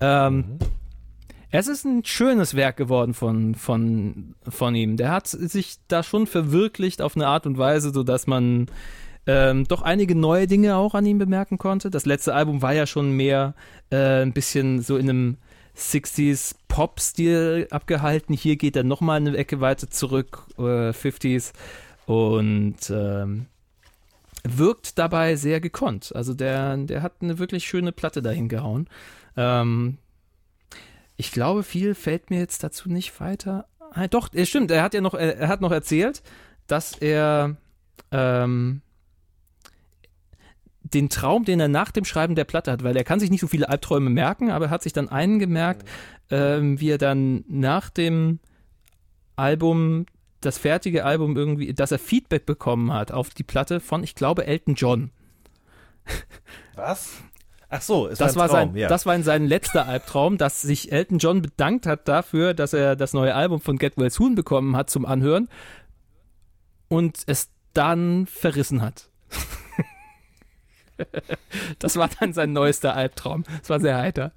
Ähm, 0.00 0.58
Es 1.50 1.66
ist 1.68 1.84
ein 1.84 2.04
schönes 2.04 2.54
Werk 2.54 2.76
geworden 2.76 3.14
von, 3.14 3.54
von, 3.54 4.34
von 4.48 4.74
ihm. 4.74 4.96
Der 4.96 5.10
hat 5.10 5.26
sich 5.28 5.76
da 5.88 6.02
schon 6.02 6.26
verwirklicht 6.26 7.00
auf 7.02 7.16
eine 7.16 7.26
Art 7.26 7.46
und 7.46 7.58
Weise, 7.58 7.92
so 7.92 8.02
dass 8.04 8.26
man 8.26 8.66
ähm, 9.26 9.64
doch 9.66 9.82
einige 9.82 10.14
neue 10.14 10.46
Dinge 10.46 10.76
auch 10.76 10.94
an 10.94 11.06
ihm 11.06 11.18
bemerken 11.18 11.58
konnte. 11.58 11.90
Das 11.90 12.06
letzte 12.06 12.34
Album 12.34 12.60
war 12.62 12.74
ja 12.74 12.86
schon 12.86 13.12
mehr 13.12 13.54
äh, 13.90 14.22
ein 14.22 14.32
bisschen 14.32 14.82
so 14.82 14.96
in 14.96 15.08
einem 15.10 15.36
60s 15.76 16.54
Pop-Stil 16.68 17.68
abgehalten. 17.70 18.34
Hier 18.34 18.56
geht 18.56 18.76
er 18.76 18.84
nochmal 18.84 19.16
eine 19.18 19.36
Ecke 19.36 19.60
weiter 19.60 19.90
zurück, 19.90 20.46
äh, 20.58 20.90
50s. 20.90 21.52
Und 22.06 22.90
ähm, 22.90 23.46
wirkt 24.44 24.98
dabei 24.98 25.36
sehr 25.36 25.60
gekonnt. 25.60 26.14
Also 26.14 26.34
der, 26.34 26.76
der 26.76 27.02
hat 27.02 27.14
eine 27.20 27.38
wirklich 27.38 27.64
schöne 27.64 27.92
Platte 27.92 28.22
dahin 28.22 28.48
gehauen. 28.48 28.88
Ähm, 29.36 29.98
ich 31.16 31.32
glaube, 31.32 31.62
viel 31.62 31.94
fällt 31.94 32.30
mir 32.30 32.38
jetzt 32.38 32.62
dazu 32.62 32.90
nicht 32.90 33.18
weiter. 33.20 33.66
ein. 33.92 34.10
doch, 34.10 34.28
es 34.32 34.48
stimmt, 34.48 34.70
er 34.70 34.82
hat 34.82 34.94
ja 34.94 35.00
noch, 35.00 35.14
er, 35.14 35.38
er 35.38 35.48
hat 35.48 35.60
noch 35.60 35.72
erzählt, 35.72 36.22
dass 36.66 36.92
er 36.98 37.56
ähm, 38.10 38.82
den 40.84 41.08
Traum, 41.08 41.44
den 41.44 41.60
er 41.60 41.68
nach 41.68 41.90
dem 41.90 42.04
Schreiben 42.04 42.34
der 42.34 42.44
Platte 42.44 42.70
hat, 42.70 42.84
weil 42.84 42.96
er 42.96 43.04
kann 43.04 43.18
sich 43.18 43.30
nicht 43.30 43.40
so 43.40 43.46
viele 43.46 43.68
Albträume 43.68 44.10
merken, 44.10 44.50
aber 44.50 44.66
er 44.66 44.70
hat 44.70 44.82
sich 44.82 44.92
dann 44.92 45.08
einen 45.08 45.38
gemerkt, 45.38 45.88
ähm, 46.30 46.78
wie 46.80 46.90
er 46.90 46.98
dann 46.98 47.44
nach 47.48 47.90
dem 47.90 48.38
Album, 49.36 50.06
das 50.40 50.58
fertige 50.58 51.04
Album 51.04 51.36
irgendwie, 51.36 51.72
dass 51.72 51.90
er 51.90 51.98
Feedback 51.98 52.44
bekommen 52.44 52.92
hat 52.92 53.12
auf 53.12 53.30
die 53.30 53.42
Platte 53.42 53.80
von, 53.80 54.04
ich 54.04 54.14
glaube, 54.14 54.46
Elton 54.46 54.74
John. 54.74 55.10
Was? 56.74 57.14
Ach 57.70 57.82
so, 57.82 58.06
es 58.06 58.18
Das 58.18 58.36
war, 58.36 58.48
Traum, 58.48 58.72
sein, 58.72 58.76
ja. 58.76 58.88
das 58.88 59.06
war 59.06 59.14
in 59.16 59.22
sein 59.22 59.46
letzter 59.46 59.88
Albtraum, 59.88 60.38
dass 60.38 60.62
sich 60.62 60.92
Elton 60.92 61.18
John 61.18 61.42
bedankt 61.42 61.86
hat 61.86 62.06
dafür, 62.06 62.54
dass 62.54 62.72
er 62.72 62.94
das 62.94 63.14
neue 63.14 63.34
Album 63.34 63.60
von 63.60 63.78
Get 63.78 63.96
Well 63.96 64.10
Soon 64.10 64.34
bekommen 64.34 64.76
hat 64.76 64.90
zum 64.90 65.06
Anhören 65.06 65.48
und 66.88 67.22
es 67.26 67.50
dann 67.72 68.26
verrissen 68.26 68.82
hat. 68.82 69.08
das 71.78 71.96
war 71.96 72.08
dann 72.20 72.32
sein 72.32 72.52
neuester 72.52 72.94
Albtraum. 72.94 73.44
Das 73.60 73.70
war 73.70 73.80
sehr 73.80 73.96
heiter. 73.96 74.32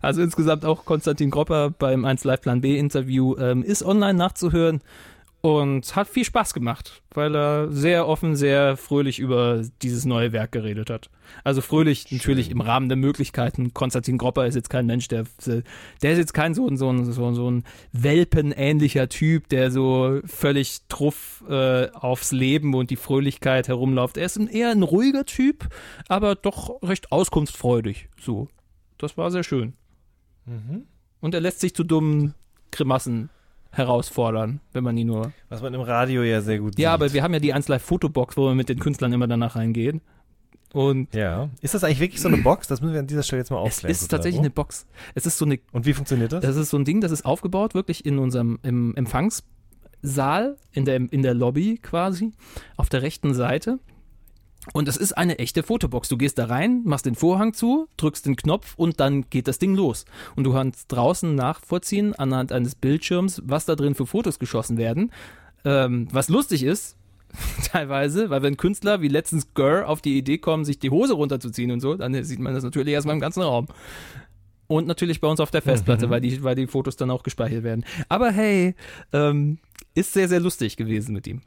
Also 0.00 0.22
insgesamt 0.22 0.64
auch 0.64 0.84
Konstantin 0.84 1.30
Gropper 1.30 1.70
beim 1.70 2.04
1 2.04 2.24
Live 2.24 2.40
Plan 2.40 2.60
B 2.60 2.78
Interview 2.78 3.36
ähm, 3.36 3.62
ist 3.62 3.82
online 3.82 4.14
nachzuhören 4.14 4.80
und 5.40 5.94
hat 5.94 6.08
viel 6.08 6.24
Spaß 6.24 6.52
gemacht, 6.52 7.02
weil 7.14 7.34
er 7.36 7.70
sehr 7.70 8.08
offen, 8.08 8.34
sehr 8.34 8.76
fröhlich 8.76 9.20
über 9.20 9.62
dieses 9.82 10.04
neue 10.04 10.32
Werk 10.32 10.50
geredet 10.50 10.90
hat. 10.90 11.10
Also 11.44 11.60
fröhlich 11.60 12.10
natürlich 12.10 12.50
im 12.50 12.60
Rahmen 12.60 12.88
der 12.88 12.96
Möglichkeiten. 12.96 13.72
Konstantin 13.72 14.18
Gropper 14.18 14.46
ist 14.46 14.56
jetzt 14.56 14.70
kein 14.70 14.86
Mensch, 14.86 15.06
der, 15.06 15.26
der 15.46 16.12
ist 16.12 16.18
jetzt 16.18 16.34
kein 16.34 16.54
so 16.54 16.66
ein, 16.66 16.76
so 16.76 16.90
ein, 16.90 17.04
so 17.04 17.32
so 17.32 17.50
ein 17.50 17.64
welpenähnlicher 17.92 19.08
Typ, 19.08 19.48
der 19.48 19.70
so 19.70 20.20
völlig 20.24 20.80
truff 20.88 21.44
äh, 21.48 21.88
aufs 21.92 22.32
Leben 22.32 22.74
und 22.74 22.90
die 22.90 22.96
Fröhlichkeit 22.96 23.68
herumläuft. 23.68 24.16
Er 24.16 24.26
ist 24.26 24.38
ein, 24.38 24.48
eher 24.48 24.70
ein 24.70 24.82
ruhiger 24.82 25.24
Typ, 25.24 25.68
aber 26.08 26.34
doch 26.34 26.82
recht 26.82 27.12
auskunftsfreudig. 27.12 28.08
So. 28.20 28.48
Das 28.96 29.16
war 29.16 29.30
sehr 29.30 29.44
schön. 29.44 29.74
Und 31.20 31.34
er 31.34 31.40
lässt 31.40 31.60
sich 31.60 31.74
zu 31.74 31.84
dummen 31.84 32.34
Grimassen 32.72 33.30
herausfordern, 33.70 34.60
wenn 34.72 34.84
man 34.84 34.96
die 34.96 35.04
nur. 35.04 35.32
Was 35.48 35.62
man 35.62 35.74
im 35.74 35.80
Radio 35.80 36.22
ja 36.22 36.40
sehr 36.40 36.58
gut 36.58 36.78
Ja, 36.78 36.90
sieht. 36.90 36.94
aber 36.94 37.12
wir 37.12 37.22
haben 37.22 37.32
ja 37.34 37.40
die 37.40 37.52
1 37.52 37.68
Live 37.68 37.82
Fotobox, 37.82 38.36
wo 38.36 38.46
wir 38.46 38.54
mit 38.54 38.68
den 38.68 38.78
Künstlern 38.78 39.12
immer 39.12 39.26
danach 39.26 39.56
reingehen. 39.56 40.00
Und 40.74 41.14
Ja. 41.14 41.48
Ist 41.62 41.74
das 41.74 41.82
eigentlich 41.84 42.00
wirklich 42.00 42.20
so 42.20 42.28
eine 42.28 42.36
Box? 42.38 42.68
Das 42.68 42.80
müssen 42.80 42.92
wir 42.92 43.00
an 43.00 43.06
dieser 43.06 43.22
Stelle 43.22 43.40
jetzt 43.40 43.50
mal 43.50 43.58
es 43.66 43.74
aufklären. 43.76 43.90
ist 43.92 44.08
tatsächlich 44.08 44.40
eine 44.40 44.50
Box. 44.50 44.86
Es 45.14 45.24
ist 45.26 45.38
so 45.38 45.44
eine 45.46 45.58
Und 45.72 45.86
wie 45.86 45.94
funktioniert 45.94 46.32
das? 46.32 46.42
Das 46.42 46.56
ist 46.56 46.70
so 46.70 46.76
ein 46.76 46.84
Ding, 46.84 47.00
das 47.00 47.10
ist 47.12 47.24
aufgebaut, 47.24 47.74
wirklich 47.74 48.04
in 48.04 48.18
unserem 48.18 48.58
im 48.62 48.94
Empfangssaal, 48.94 50.56
in 50.72 50.84
der, 50.84 50.96
in 51.10 51.22
der 51.22 51.34
Lobby 51.34 51.78
quasi, 51.82 52.32
auf 52.76 52.88
der 52.88 53.02
rechten 53.02 53.32
Seite. 53.34 53.78
Und 54.72 54.88
es 54.88 54.96
ist 54.96 55.12
eine 55.12 55.38
echte 55.38 55.62
Fotobox. 55.62 56.08
Du 56.08 56.16
gehst 56.16 56.38
da 56.38 56.46
rein, 56.46 56.82
machst 56.84 57.06
den 57.06 57.14
Vorhang 57.14 57.54
zu, 57.54 57.88
drückst 57.96 58.26
den 58.26 58.36
Knopf 58.36 58.74
und 58.76 59.00
dann 59.00 59.28
geht 59.30 59.48
das 59.48 59.58
Ding 59.58 59.74
los. 59.74 60.04
Und 60.36 60.44
du 60.44 60.52
kannst 60.52 60.92
draußen 60.92 61.34
nachvollziehen 61.34 62.14
anhand 62.14 62.52
eines 62.52 62.74
Bildschirms, 62.74 63.42
was 63.44 63.64
da 63.64 63.76
drin 63.76 63.94
für 63.94 64.06
Fotos 64.06 64.38
geschossen 64.38 64.76
werden. 64.76 65.12
Ähm, 65.64 66.08
was 66.12 66.28
lustig 66.28 66.62
ist, 66.64 66.96
teilweise, 67.64 68.30
weil 68.30 68.42
wenn 68.42 68.56
Künstler 68.56 69.00
wie 69.00 69.08
letztens 69.08 69.54
Gurr 69.54 69.88
auf 69.88 70.00
die 70.00 70.18
Idee 70.18 70.38
kommen, 70.38 70.64
sich 70.64 70.78
die 70.78 70.90
Hose 70.90 71.14
runterzuziehen 71.14 71.70
und 71.70 71.80
so, 71.80 71.94
dann 71.94 72.22
sieht 72.24 72.38
man 72.38 72.54
das 72.54 72.64
natürlich 72.64 72.92
erstmal 72.92 73.14
im 73.14 73.20
ganzen 73.20 73.42
Raum. 73.42 73.68
Und 74.66 74.86
natürlich 74.86 75.22
bei 75.22 75.28
uns 75.28 75.40
auf 75.40 75.50
der 75.50 75.62
Festplatte, 75.62 76.10
weil, 76.10 76.20
die, 76.20 76.42
weil 76.42 76.54
die 76.54 76.66
Fotos 76.66 76.96
dann 76.96 77.10
auch 77.10 77.22
gespeichert 77.22 77.62
werden. 77.62 77.86
Aber 78.10 78.30
hey, 78.30 78.74
ähm, 79.14 79.58
ist 79.94 80.12
sehr, 80.12 80.28
sehr 80.28 80.40
lustig 80.40 80.76
gewesen 80.76 81.14
mit 81.14 81.26
ihm. 81.26 81.40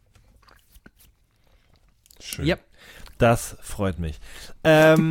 Schön. 2.19 2.47
Ja. 2.47 2.57
Das 3.21 3.55
freut 3.61 3.99
mich. 3.99 4.19
Ähm, 4.63 5.03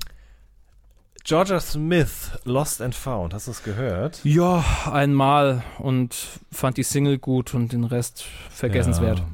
Georgia 1.24 1.58
Smith, 1.58 2.30
Lost 2.44 2.80
and 2.80 2.94
Found. 2.94 3.34
Hast 3.34 3.48
du 3.48 3.50
es 3.50 3.64
gehört? 3.64 4.20
Ja, 4.22 4.64
einmal 4.92 5.64
und 5.78 6.14
fand 6.52 6.76
die 6.76 6.84
Single 6.84 7.18
gut 7.18 7.52
und 7.52 7.72
den 7.72 7.82
Rest 7.82 8.26
vergessenswert. 8.48 9.18
Ja. 9.18 9.26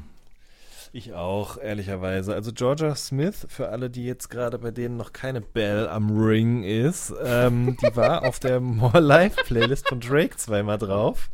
Ich 0.91 1.13
auch, 1.13 1.59
ehrlicherweise. 1.59 2.33
Also 2.33 2.51
Georgia 2.51 2.95
Smith, 2.95 3.45
für 3.47 3.69
alle, 3.69 3.91
die 3.91 4.03
jetzt 4.03 4.29
gerade 4.29 4.57
bei 4.57 4.71
denen 4.71 4.97
noch 4.97 5.13
keine 5.13 5.41
Bell 5.41 5.87
am 5.87 6.09
Ring 6.09 6.63
ist, 6.63 7.13
ähm, 7.23 7.77
die 7.79 7.95
war 7.95 8.23
auf 8.23 8.39
der 8.39 8.59
More 8.59 8.99
Life 8.99 9.43
Playlist 9.43 9.87
von 9.87 9.99
Drake 9.99 10.35
zweimal 10.35 10.79
drauf. 10.79 11.29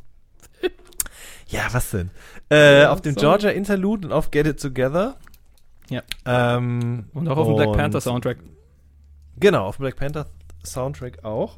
Ja, 1.49 1.68
was 1.72 1.91
denn? 1.91 2.11
Äh, 2.49 2.86
auf 2.86 3.02
dem 3.02 3.14
sorry. 3.14 3.26
Georgia 3.26 3.49
Interlude 3.52 4.07
und 4.07 4.14
auf 4.14 4.32
Get 4.32 4.48
It 4.48 4.61
Together. 4.61 5.18
Ja. 5.90 6.04
Ähm, 6.26 7.06
Und 7.14 7.28
auch 7.28 7.38
auf 7.38 7.48
dem 7.48 7.56
Black 7.56 7.74
Panther 7.74 8.02
Soundtrack. 8.02 8.38
Genau, 9.40 9.66
auf 9.68 9.78
dem 9.78 9.84
Black 9.84 9.96
Panther 9.98 10.26
Soundtrack 10.66 11.24
auch. 11.24 11.58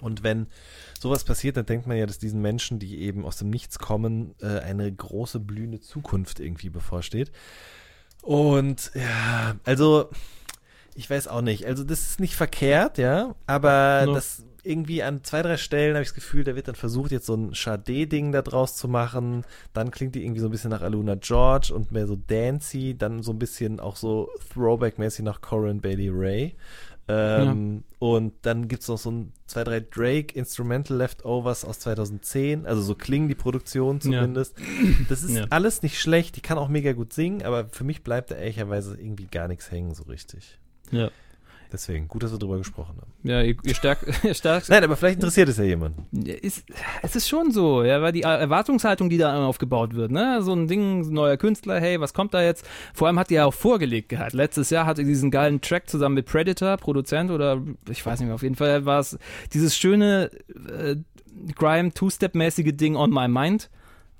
Und 0.00 0.22
wenn 0.22 0.46
sowas 0.98 1.24
passiert, 1.24 1.56
dann 1.56 1.66
denkt 1.66 1.86
man 1.86 1.96
ja, 1.96 2.06
dass 2.06 2.18
diesen 2.18 2.40
Menschen, 2.40 2.78
die 2.78 3.00
eben 3.00 3.24
aus 3.24 3.36
dem 3.36 3.50
Nichts 3.50 3.78
kommen, 3.78 4.34
äh, 4.40 4.60
eine 4.60 4.90
große 4.92 5.40
blühende 5.40 5.80
Zukunft 5.80 6.40
irgendwie 6.40 6.70
bevorsteht. 6.70 7.32
Und 8.22 8.90
ja, 8.94 9.56
also 9.64 10.10
ich 10.94 11.08
weiß 11.08 11.28
auch 11.28 11.40
nicht. 11.42 11.66
Also 11.66 11.84
das 11.84 12.00
ist 12.02 12.20
nicht 12.20 12.34
verkehrt, 12.34 12.98
ja, 12.98 13.34
aber 13.46 14.02
No. 14.06 14.14
das 14.14 14.44
irgendwie 14.64 15.02
an 15.02 15.22
zwei, 15.24 15.42
drei 15.42 15.56
Stellen 15.56 15.94
habe 15.94 16.02
ich 16.02 16.08
das 16.08 16.14
Gefühl, 16.14 16.44
da 16.44 16.54
wird 16.56 16.68
dann 16.68 16.74
versucht, 16.74 17.10
jetzt 17.12 17.26
so 17.26 17.34
ein 17.34 17.52
Sade-Ding 17.54 18.32
da 18.32 18.42
draus 18.42 18.76
zu 18.76 18.88
machen. 18.88 19.44
Dann 19.72 19.90
klingt 19.90 20.14
die 20.14 20.24
irgendwie 20.24 20.40
so 20.40 20.48
ein 20.48 20.50
bisschen 20.52 20.70
nach 20.70 20.82
Aluna 20.82 21.14
George 21.16 21.72
und 21.74 21.92
mehr 21.92 22.06
so 22.06 22.16
dancey, 22.16 22.96
dann 22.96 23.22
so 23.22 23.32
ein 23.32 23.38
bisschen 23.38 23.80
auch 23.80 23.96
so 23.96 24.28
Throwback-mäßig 24.54 25.22
nach 25.24 25.40
Corin 25.40 25.80
Bailey 25.80 26.10
Ray. 26.12 26.56
Ähm, 27.10 27.84
Und 28.00 28.34
dann 28.42 28.68
gibt 28.68 28.82
es 28.82 28.88
noch 28.88 28.98
so 28.98 29.10
ein, 29.10 29.32
zwei, 29.46 29.64
drei 29.64 29.80
Drake-Instrumental 29.80 30.96
Leftovers 30.98 31.64
aus 31.64 31.78
2010. 31.80 32.66
Also 32.66 32.82
so 32.82 32.94
klingen 32.94 33.28
die 33.28 33.34
Produktionen 33.34 33.98
Ja. 34.00 34.02
zumindest. 34.20 34.56
Das 35.08 35.22
ist 35.22 35.34
Ja. 35.36 35.46
alles 35.48 35.80
nicht 35.82 35.98
schlecht. 35.98 36.36
Die 36.36 36.42
kann 36.42 36.58
auch 36.58 36.68
mega 36.68 36.92
gut 36.92 37.14
singen, 37.14 37.42
aber 37.42 37.68
für 37.70 37.84
mich 37.84 38.02
bleibt 38.04 38.30
da 38.30 38.34
ehrlicherweise 38.36 38.94
irgendwie 39.00 39.26
gar 39.26 39.48
nichts 39.48 39.70
hängen 39.70 39.94
so 39.94 40.02
richtig. 40.04 40.58
Ja. 40.90 41.10
Deswegen, 41.70 42.08
gut, 42.08 42.22
dass 42.22 42.32
wir 42.32 42.38
drüber 42.38 42.56
gesprochen 42.56 42.96
haben. 43.00 43.12
Ja, 43.22 43.42
ihr, 43.42 43.56
ihr 43.62 43.74
stärkt, 43.74 44.04
ihr 44.24 44.34
Nein, 44.68 44.84
aber 44.84 44.96
vielleicht 44.96 45.16
interessiert 45.16 45.48
es 45.50 45.58
ja 45.58 45.64
jemanden. 45.64 46.06
ist, 46.26 46.64
es 47.02 47.16
ist 47.16 47.28
schon 47.28 47.52
so, 47.52 47.82
ja, 47.82 48.00
weil 48.00 48.12
die 48.12 48.22
Erwartungshaltung, 48.22 49.10
die 49.10 49.18
da 49.18 49.46
aufgebaut 49.46 49.94
wird, 49.94 50.10
ne, 50.10 50.40
so 50.42 50.54
ein 50.54 50.66
Ding, 50.66 51.12
neuer 51.12 51.36
Künstler, 51.36 51.78
hey, 51.78 52.00
was 52.00 52.14
kommt 52.14 52.32
da 52.32 52.42
jetzt? 52.42 52.66
Vor 52.94 53.06
allem 53.06 53.18
hat 53.18 53.28
die 53.30 53.34
ja 53.34 53.44
auch 53.44 53.54
vorgelegt 53.54 54.08
gehabt. 54.08 54.32
Letztes 54.32 54.70
Jahr 54.70 54.86
hatte 54.86 55.02
die 55.02 55.08
diesen 55.08 55.30
geilen 55.30 55.60
Track 55.60 55.90
zusammen 55.90 56.14
mit 56.14 56.26
Predator, 56.26 56.76
Produzent 56.76 57.30
oder 57.30 57.60
ich 57.88 58.04
weiß 58.04 58.20
nicht 58.20 58.26
mehr, 58.26 58.34
auf 58.34 58.42
jeden 58.42 58.56
Fall 58.56 58.86
war 58.86 59.00
es 59.00 59.18
dieses 59.52 59.76
schöne 59.76 60.30
äh, 60.68 60.96
Grime 61.54 61.92
Two-Step-mäßige 61.92 62.74
Ding 62.74 62.96
On 62.96 63.10
My 63.10 63.28
Mind, 63.28 63.68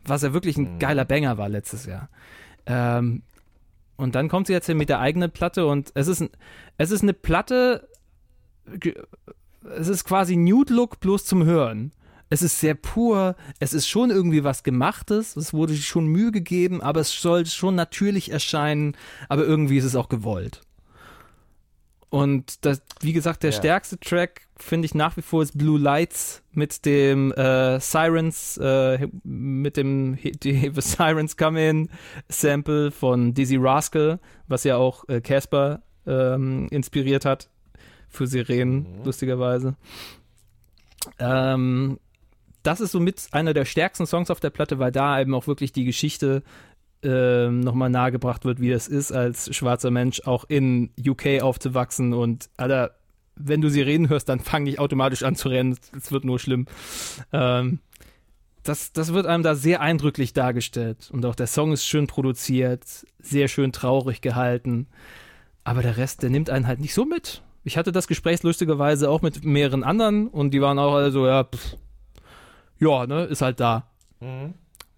was 0.05 0.23
ja 0.23 0.33
wirklich 0.33 0.57
ein 0.57 0.79
geiler 0.79 1.05
Banger 1.05 1.39
war 1.39 1.49
letztes 1.49 1.87
Jahr. 1.87 2.09
Ähm, 2.67 3.23
und 3.99 4.15
dann 4.15 4.29
kommt 4.29 4.47
sie 4.47 4.53
jetzt 4.55 4.67
hier 4.67 4.75
mit 4.75 4.89
der 4.89 5.01
eigenen 5.01 5.31
Platte 5.31 5.67
und 5.67 5.91
es 5.95 6.09
ist, 6.09 6.25
es 6.79 6.91
ist 6.91 7.03
eine 7.03 7.13
Platte, 7.13 7.89
es 9.77 9.89
ist 9.89 10.05
quasi 10.05 10.37
Nude 10.37 10.73
Look 10.73 11.01
bloß 11.01 11.27
zum 11.27 11.45
Hören. 11.45 11.93
Es 12.31 12.43
ist 12.43 12.61
sehr 12.61 12.75
pur, 12.75 13.37
es 13.59 13.73
ist 13.73 13.89
schon 13.89 14.11
irgendwie 14.11 14.45
was 14.45 14.63
Gemachtes, 14.63 15.35
es 15.37 15.55
wurde 15.55 15.75
schon 15.75 16.07
Mühe 16.07 16.31
gegeben, 16.31 16.83
aber 16.83 17.01
es 17.01 17.11
soll 17.21 17.47
schon 17.47 17.75
natürlich 17.75 18.31
erscheinen, 18.31 18.97
aber 19.29 19.45
irgendwie 19.45 19.79
ist 19.79 19.85
es 19.85 19.97
auch 19.97 20.09
gewollt. 20.09 20.61
Und 22.11 22.65
das, 22.65 22.81
wie 23.03 23.13
gesagt, 23.13 23.43
der 23.43 23.51
Ja. 23.51 23.57
stärkste 23.59 23.99
Track 24.01 24.49
finde 24.57 24.87
ich 24.87 24.95
nach 24.95 25.17
wie 25.19 25.23
vor 25.23 25.43
ist 25.43 25.57
Blue 25.59 25.79
Lights 25.79 26.43
mit 26.53 26.87
dem 26.87 27.33
äh, 27.33 27.79
Sirens, 27.81 28.57
äh, 28.57 29.09
mit 29.25 29.77
dem 29.77 30.15
He- 30.15 30.33
The 30.43 30.71
Sirens 30.81 31.37
Come 31.37 31.69
In 31.69 31.91
Sample 32.29 32.91
von 32.91 33.35
Dizzy 33.35 33.57
Rascal, 33.61 34.21
was 34.47 34.65
ja 34.65 34.77
auch 34.77 35.07
äh, 35.09 35.21
Casper 35.21 35.83
ähm, 36.07 36.67
inspiriert 36.71 37.27
hat 37.27 37.51
für 38.09 38.27
Sirenen, 38.27 38.87
lustigerweise. 39.05 39.77
Ähm, 41.19 41.99
das 42.63 42.81
ist 42.81 42.93
somit 42.93 43.29
einer 43.33 43.55
der 43.55 43.65
stärksten 43.65 44.07
Songs 44.07 44.31
auf 44.31 44.41
der 44.41 44.51
Platte, 44.51 44.79
weil 44.79 44.93
da 44.93 45.21
eben 45.21 45.35
auch 45.35 45.47
wirklich 45.47 45.73
die 45.73 45.85
Geschichte 45.85 46.43
ähm, 47.03 47.61
nochmal 47.61 47.91
nahegebracht 47.91 48.45
wird, 48.45 48.61
wie 48.61 48.71
es 48.71 48.89
ist, 48.89 49.13
als 49.13 49.55
schwarzer 49.55 49.91
Mensch 49.91 50.23
auch 50.25 50.45
in 50.49 50.91
UK 50.99 51.43
aufzuwachsen 51.43 52.13
und 52.13 52.51
Alter, 52.57 52.97
wenn 53.37 53.61
du 53.61 53.69
Sirenen 53.69 54.09
hörst, 54.09 54.29
dann 54.29 54.41
fang 54.41 54.65
nicht 54.65 54.79
automatisch 54.81 55.23
an 55.23 55.37
zu 55.37 55.49
rennen, 55.49 55.79
es 55.97 56.11
wird 56.11 56.25
nur 56.25 56.39
schlimm. 56.39 56.67
Ähm, 57.33 57.79
das, 58.65 58.93
das 58.93 59.13
wird 59.13 59.27
einem 59.27 59.43
da 59.43 59.55
sehr 59.55 59.81
eindrücklich 59.81 60.33
dargestellt 60.33 61.11
und 61.13 61.25
auch 61.25 61.35
der 61.35 61.47
Song 61.47 61.73
ist 61.73 61.87
schön 61.87 62.07
produziert, 62.07 63.07
sehr 63.21 63.49
schön 63.49 63.73
traurig 63.73 64.21
gehalten, 64.21 64.89
aber 65.65 65.83
der 65.83 65.97
Rest, 65.97 66.23
der 66.23 66.31
nimmt 66.31 66.51
einen 66.51 66.67
halt 66.67 66.81
nicht 66.81 66.95
so 66.95 67.05
mit. 67.05 67.43
Ich 67.65 67.77
hatte 67.77 67.93
das 67.93 68.09
Gespräch 68.09 68.43
lustigerweise 68.43 69.11
auch 69.11 69.23
mit 69.23 69.45
mehreren 69.45 69.85
anderen 69.85 70.27
und 70.27 70.53
die 70.53 70.61
waren 70.61 70.79
auch 70.79 70.95
alle 70.95 71.11
so, 71.11 71.27
ja, 71.27 71.45
pff, 71.45 71.77
ja, 72.79 73.07
ne, 73.07 73.25
ist 73.25 73.43
halt 73.43 73.61
da. 73.61 73.91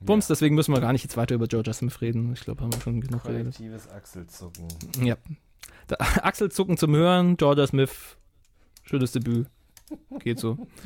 Bums, 0.00 0.26
deswegen 0.28 0.54
müssen 0.54 0.74
wir 0.74 0.80
gar 0.80 0.92
nicht 0.92 1.02
jetzt 1.02 1.16
weiter 1.16 1.34
über 1.34 1.46
Georgia 1.46 1.72
Smith 1.72 2.00
reden. 2.00 2.32
Ich 2.32 2.40
glaube, 2.40 2.62
haben 2.62 2.72
wir 2.72 2.80
schon 2.80 3.00
genug 3.00 3.22
geredet. 3.22 3.56
Kollektives 3.56 3.88
Achselzucken. 3.90 4.68
Ja. 5.02 5.16
Da, 5.86 5.96
Achselzucken 6.22 6.76
zum 6.76 6.94
Hören, 6.94 7.36
Georgia 7.36 7.66
Smith, 7.66 8.16
schönes 8.84 9.12
Debüt. 9.12 9.46
Geht 10.20 10.38
so. 10.38 10.66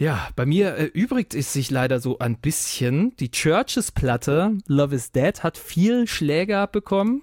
Ja, 0.00 0.28
bei 0.36 0.46
mir 0.46 0.68
erübrigt 0.68 1.34
es 1.34 1.52
sich 1.52 1.72
leider 1.72 1.98
so 1.98 2.20
ein 2.20 2.38
bisschen. 2.38 3.16
Die 3.16 3.32
Churches-Platte, 3.32 4.56
Love 4.68 4.94
is 4.94 5.10
Dead, 5.10 5.42
hat 5.42 5.58
viel 5.58 6.06
Schläge 6.06 6.58
abbekommen. 6.58 7.22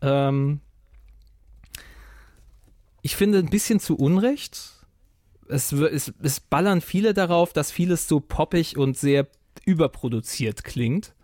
Ähm, 0.00 0.60
ich 3.02 3.14
finde 3.14 3.40
ein 3.40 3.50
bisschen 3.50 3.78
zu 3.78 3.96
Unrecht. 3.96 4.73
Es, 5.48 5.72
es, 5.72 6.12
es 6.22 6.40
ballern 6.40 6.80
viele 6.80 7.14
darauf, 7.14 7.52
dass 7.52 7.70
vieles 7.70 8.08
so 8.08 8.20
poppig 8.20 8.76
und 8.76 8.96
sehr 8.96 9.26
überproduziert 9.64 10.64
klingt. 10.64 11.14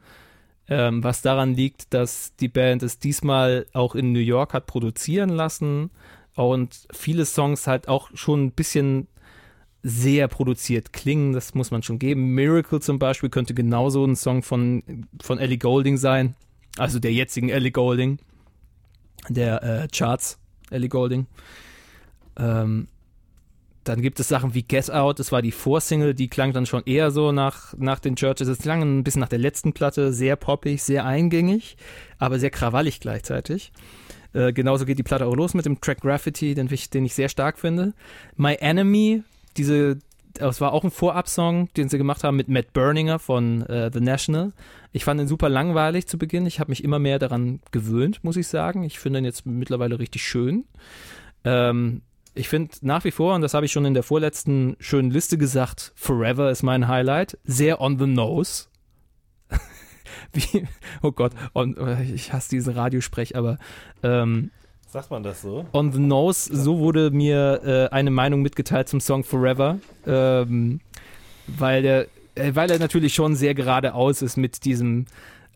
Ähm, 0.69 1.03
was 1.03 1.21
daran 1.23 1.55
liegt, 1.55 1.93
dass 1.93 2.37
die 2.37 2.49
Band 2.49 2.83
es 2.83 2.99
diesmal 2.99 3.67
auch 3.73 3.95
in 3.95 4.13
New 4.13 4.21
York 4.21 4.55
hat 4.55 4.67
produzieren 4.67 5.31
lassen 5.31 5.91
und 6.37 6.87
viele 6.93 7.25
Songs 7.25 7.67
halt 7.67 7.89
auch 7.89 8.11
schon 8.15 8.45
ein 8.45 8.53
bisschen 8.53 9.09
sehr 9.83 10.29
produziert 10.29 10.93
klingen, 10.93 11.33
das 11.33 11.55
muss 11.55 11.71
man 11.71 11.83
schon 11.83 11.99
geben. 11.99 12.35
Miracle 12.35 12.81
zum 12.81 12.99
Beispiel 12.99 13.31
könnte 13.31 13.55
genauso 13.55 14.05
ein 14.05 14.15
Song 14.15 14.43
von, 14.43 15.07
von 15.21 15.39
Ellie 15.39 15.59
Golding 15.59 15.97
sein, 15.97 16.37
also 16.77 16.99
der 16.99 17.13
jetzigen 17.13 17.49
Ellie 17.49 17.73
Golding, 17.73 18.19
der 19.29 19.63
äh, 19.63 19.89
Charts 19.89 20.39
Ellie 20.71 20.89
Golding. 20.89 21.27
Ähm, 22.37 22.89
dann 23.91 24.03
gibt 24.03 24.21
es 24.21 24.29
Sachen 24.29 24.55
wie 24.55 24.63
Get 24.63 24.91
Out, 24.91 25.19
das 25.19 25.33
war 25.33 25.43
die 25.43 25.51
Vorsingle, 25.51 26.15
die 26.15 26.29
klang 26.29 26.53
dann 26.53 26.65
schon 26.65 26.83
eher 26.87 27.11
so 27.11 27.33
nach, 27.33 27.75
nach 27.77 27.99
den 27.99 28.15
Churches. 28.17 28.47
Es 28.49 28.59
klang 28.59 28.83
ein 28.83 29.05
bisschen 29.05 29.21
nach 29.21 29.29
der 29.29 29.39
letzten 29.41 29.73
Platte, 29.73 30.13
sehr 30.13 30.37
poppig, 30.37 30.83
sehr 30.83 31.05
eingängig, 31.05 31.77
aber 32.19 32.39
sehr 32.39 32.51
krawallig 32.51 33.01
gleichzeitig. 33.01 33.73
Äh, 34.33 34.53
genauso 34.53 34.85
geht 34.87 34.99
die 34.99 35.03
Platte 35.03 35.27
auch 35.27 35.35
los 35.35 35.55
mit 35.55 35.67
dem 35.67 35.81
Track 35.81 36.03
Graffiti, 36.03 36.55
den, 36.55 36.69
ich- 36.73 36.89
den 36.91 37.05
ich 37.05 37.15
sehr 37.15 37.29
stark 37.29 37.59
finde. 37.59 37.93
My 38.37 38.55
Enemy, 38.55 39.23
diese 39.57 39.99
das 40.35 40.61
war 40.61 40.73
auch 40.73 40.85
ein 40.85 40.93
Vorab-Song, 40.93 41.69
den 41.77 41.89
sie 41.89 41.99
gemacht 41.99 42.23
haben 42.23 42.37
mit 42.37 42.49
Matt 42.49 42.73
Berninger 42.73 43.19
von 43.19 43.63
äh, 43.67 43.91
The 43.93 44.01
National. 44.01 44.53
Ich 44.93 45.03
fand 45.05 45.21
ihn 45.21 45.27
super 45.27 45.49
langweilig 45.49 46.07
zu 46.07 46.19
Beginn. 46.19 46.47
Ich 46.47 46.61
habe 46.61 46.71
mich 46.71 46.85
immer 46.85 47.01
mehr 47.01 47.19
daran 47.19 47.59
gewöhnt, 47.73 48.23
muss 48.23 48.37
ich 48.37 48.47
sagen. 48.47 48.85
Ich 48.85 49.01
finde 49.01 49.19
ihn 49.19 49.25
jetzt 49.25 49.45
mittlerweile 49.45 49.99
richtig 49.99 50.23
schön. 50.23 50.65
Ähm, 51.43 52.03
ich 52.35 52.49
finde 52.49 52.75
nach 52.83 53.05
wie 53.05 53.11
vor, 53.11 53.35
und 53.35 53.43
das 53.43 53.55
habe 53.55 53.67
ich 53.67 53.73
schon 53.73 53.85
in 53.85 53.95
der 53.95 54.03
vorletzten 54.03 54.77
schönen 54.79 55.11
Liste 55.11 55.39
gesagt, 55.39 55.93
Forever 55.97 56.51
ist 56.51 56.63
mein 56.63 56.89
Highlight. 56.89 57.39
Sehr 57.45 57.81
on 57.81 57.99
the 57.99 58.07
nose. 58.07 58.67
Wie, 60.33 60.67
oh 61.03 61.13
Gott, 61.13 61.33
on, 61.55 61.77
ich 62.15 62.33
hasse 62.33 62.51
diesen 62.51 62.75
Radiosprech, 62.75 63.37
aber 63.37 63.59
ähm, 64.03 64.51
Sagt 64.91 65.13
man 65.13 65.23
das 65.23 65.43
so? 65.43 65.67
On 65.73 65.93
the 65.93 66.01
Nose, 66.01 66.51
so 66.53 66.81
wurde 66.81 67.13
mir 67.13 67.61
äh, 67.65 67.95
eine 67.95 68.11
Meinung 68.11 68.43
mitgeteilt 68.43 68.89
zum 68.89 69.01
Song 69.01 69.23
Forever, 69.23 69.79
ähm, 70.05 70.81
weil, 71.47 71.83
der, 71.83 72.07
äh, 72.35 72.57
weil 72.57 72.73
er 72.73 72.81
natürlich 72.81 73.15
schon 73.15 73.37
sehr 73.37 73.55
geradeaus 73.55 74.21
ist 74.21 74.37
mit 74.37 74.65
diesem, 74.65 75.05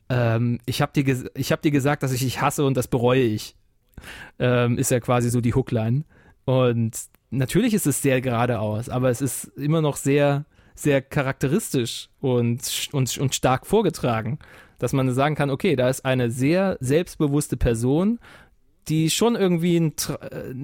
ähm, 0.09 0.61
ich 0.67 0.81
habe 0.81 0.93
dir, 0.93 1.31
ich 1.35 1.51
hab 1.51 1.63
dir 1.63 1.73
gesagt, 1.73 2.05
dass 2.05 2.13
ich 2.13 2.21
dich 2.21 2.41
hasse 2.41 2.65
und 2.65 2.77
das 2.77 2.87
bereue 2.87 3.23
ich, 3.23 3.57
ähm, 4.39 4.79
ist 4.79 4.93
ja 4.93 5.01
quasi 5.01 5.31
so 5.31 5.41
die 5.41 5.55
Hookline. 5.55 6.05
Und 6.45 6.97
natürlich 7.31 7.75
ist 7.75 7.87
es 7.87 8.03
sehr 8.03 8.21
geradeaus, 8.21 8.89
aber 8.89 9.11
es 9.11 9.21
ist 9.21 9.45
immer 9.57 9.81
noch 9.81 9.97
sehr, 9.97 10.45
sehr 10.75 11.03
charakteristisch 11.03 12.09
und, 12.21 12.89
und, 12.93 13.17
und 13.19 13.35
stark 13.35 13.67
vorgetragen, 13.67 14.39
dass 14.79 14.93
man 14.93 15.13
sagen 15.13 15.35
kann, 15.35 15.51
okay, 15.51 15.77
da 15.77 15.89
ist 15.89 16.05
eine 16.05 16.31
sehr 16.31 16.77
selbstbewusste 16.81 17.57
Person, 17.57 18.19
die 18.89 19.09
schon 19.09 19.35
irgendwie 19.35 19.77
einen, 19.77 19.95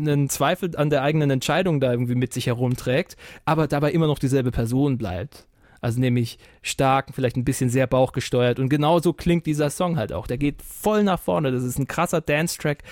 einen, 0.08 0.28
Zweifel 0.28 0.76
an 0.76 0.90
der 0.90 1.02
eigenen 1.02 1.30
Entscheidung 1.30 1.80
da 1.80 1.90
irgendwie 1.90 2.14
mit 2.14 2.34
sich 2.34 2.46
herumträgt, 2.46 3.16
aber 3.44 3.66
dabei 3.66 3.92
immer 3.92 4.06
noch 4.06 4.18
dieselbe 4.18 4.50
Person 4.50 4.98
bleibt. 4.98 5.46
Also 5.80 5.98
nämlich 5.98 6.38
stark, 6.62 7.08
vielleicht 7.14 7.36
ein 7.36 7.44
bisschen 7.44 7.70
sehr 7.70 7.86
bauchgesteuert. 7.86 8.58
Und 8.58 8.68
genauso 8.68 9.12
klingt 9.12 9.46
dieser 9.46 9.70
Song 9.70 9.96
halt 9.96 10.12
auch. 10.12 10.26
Der 10.26 10.38
geht 10.38 10.62
voll 10.62 11.02
nach 11.02 11.20
vorne. 11.20 11.52
Das 11.52 11.62
ist 11.62 11.78
ein 11.78 11.88
krasser 11.88 12.20
Dance-Track, 12.20 12.82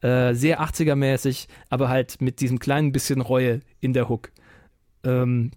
äh, 0.00 0.34
sehr 0.34 0.60
80er-mäßig, 0.60 1.48
aber 1.68 1.88
halt 1.88 2.20
mit 2.20 2.40
diesem 2.40 2.58
kleinen 2.58 2.92
bisschen 2.92 3.20
Reue 3.20 3.60
in 3.80 3.92
der 3.92 4.08
Hook. 4.08 4.30
Ähm, 5.04 5.50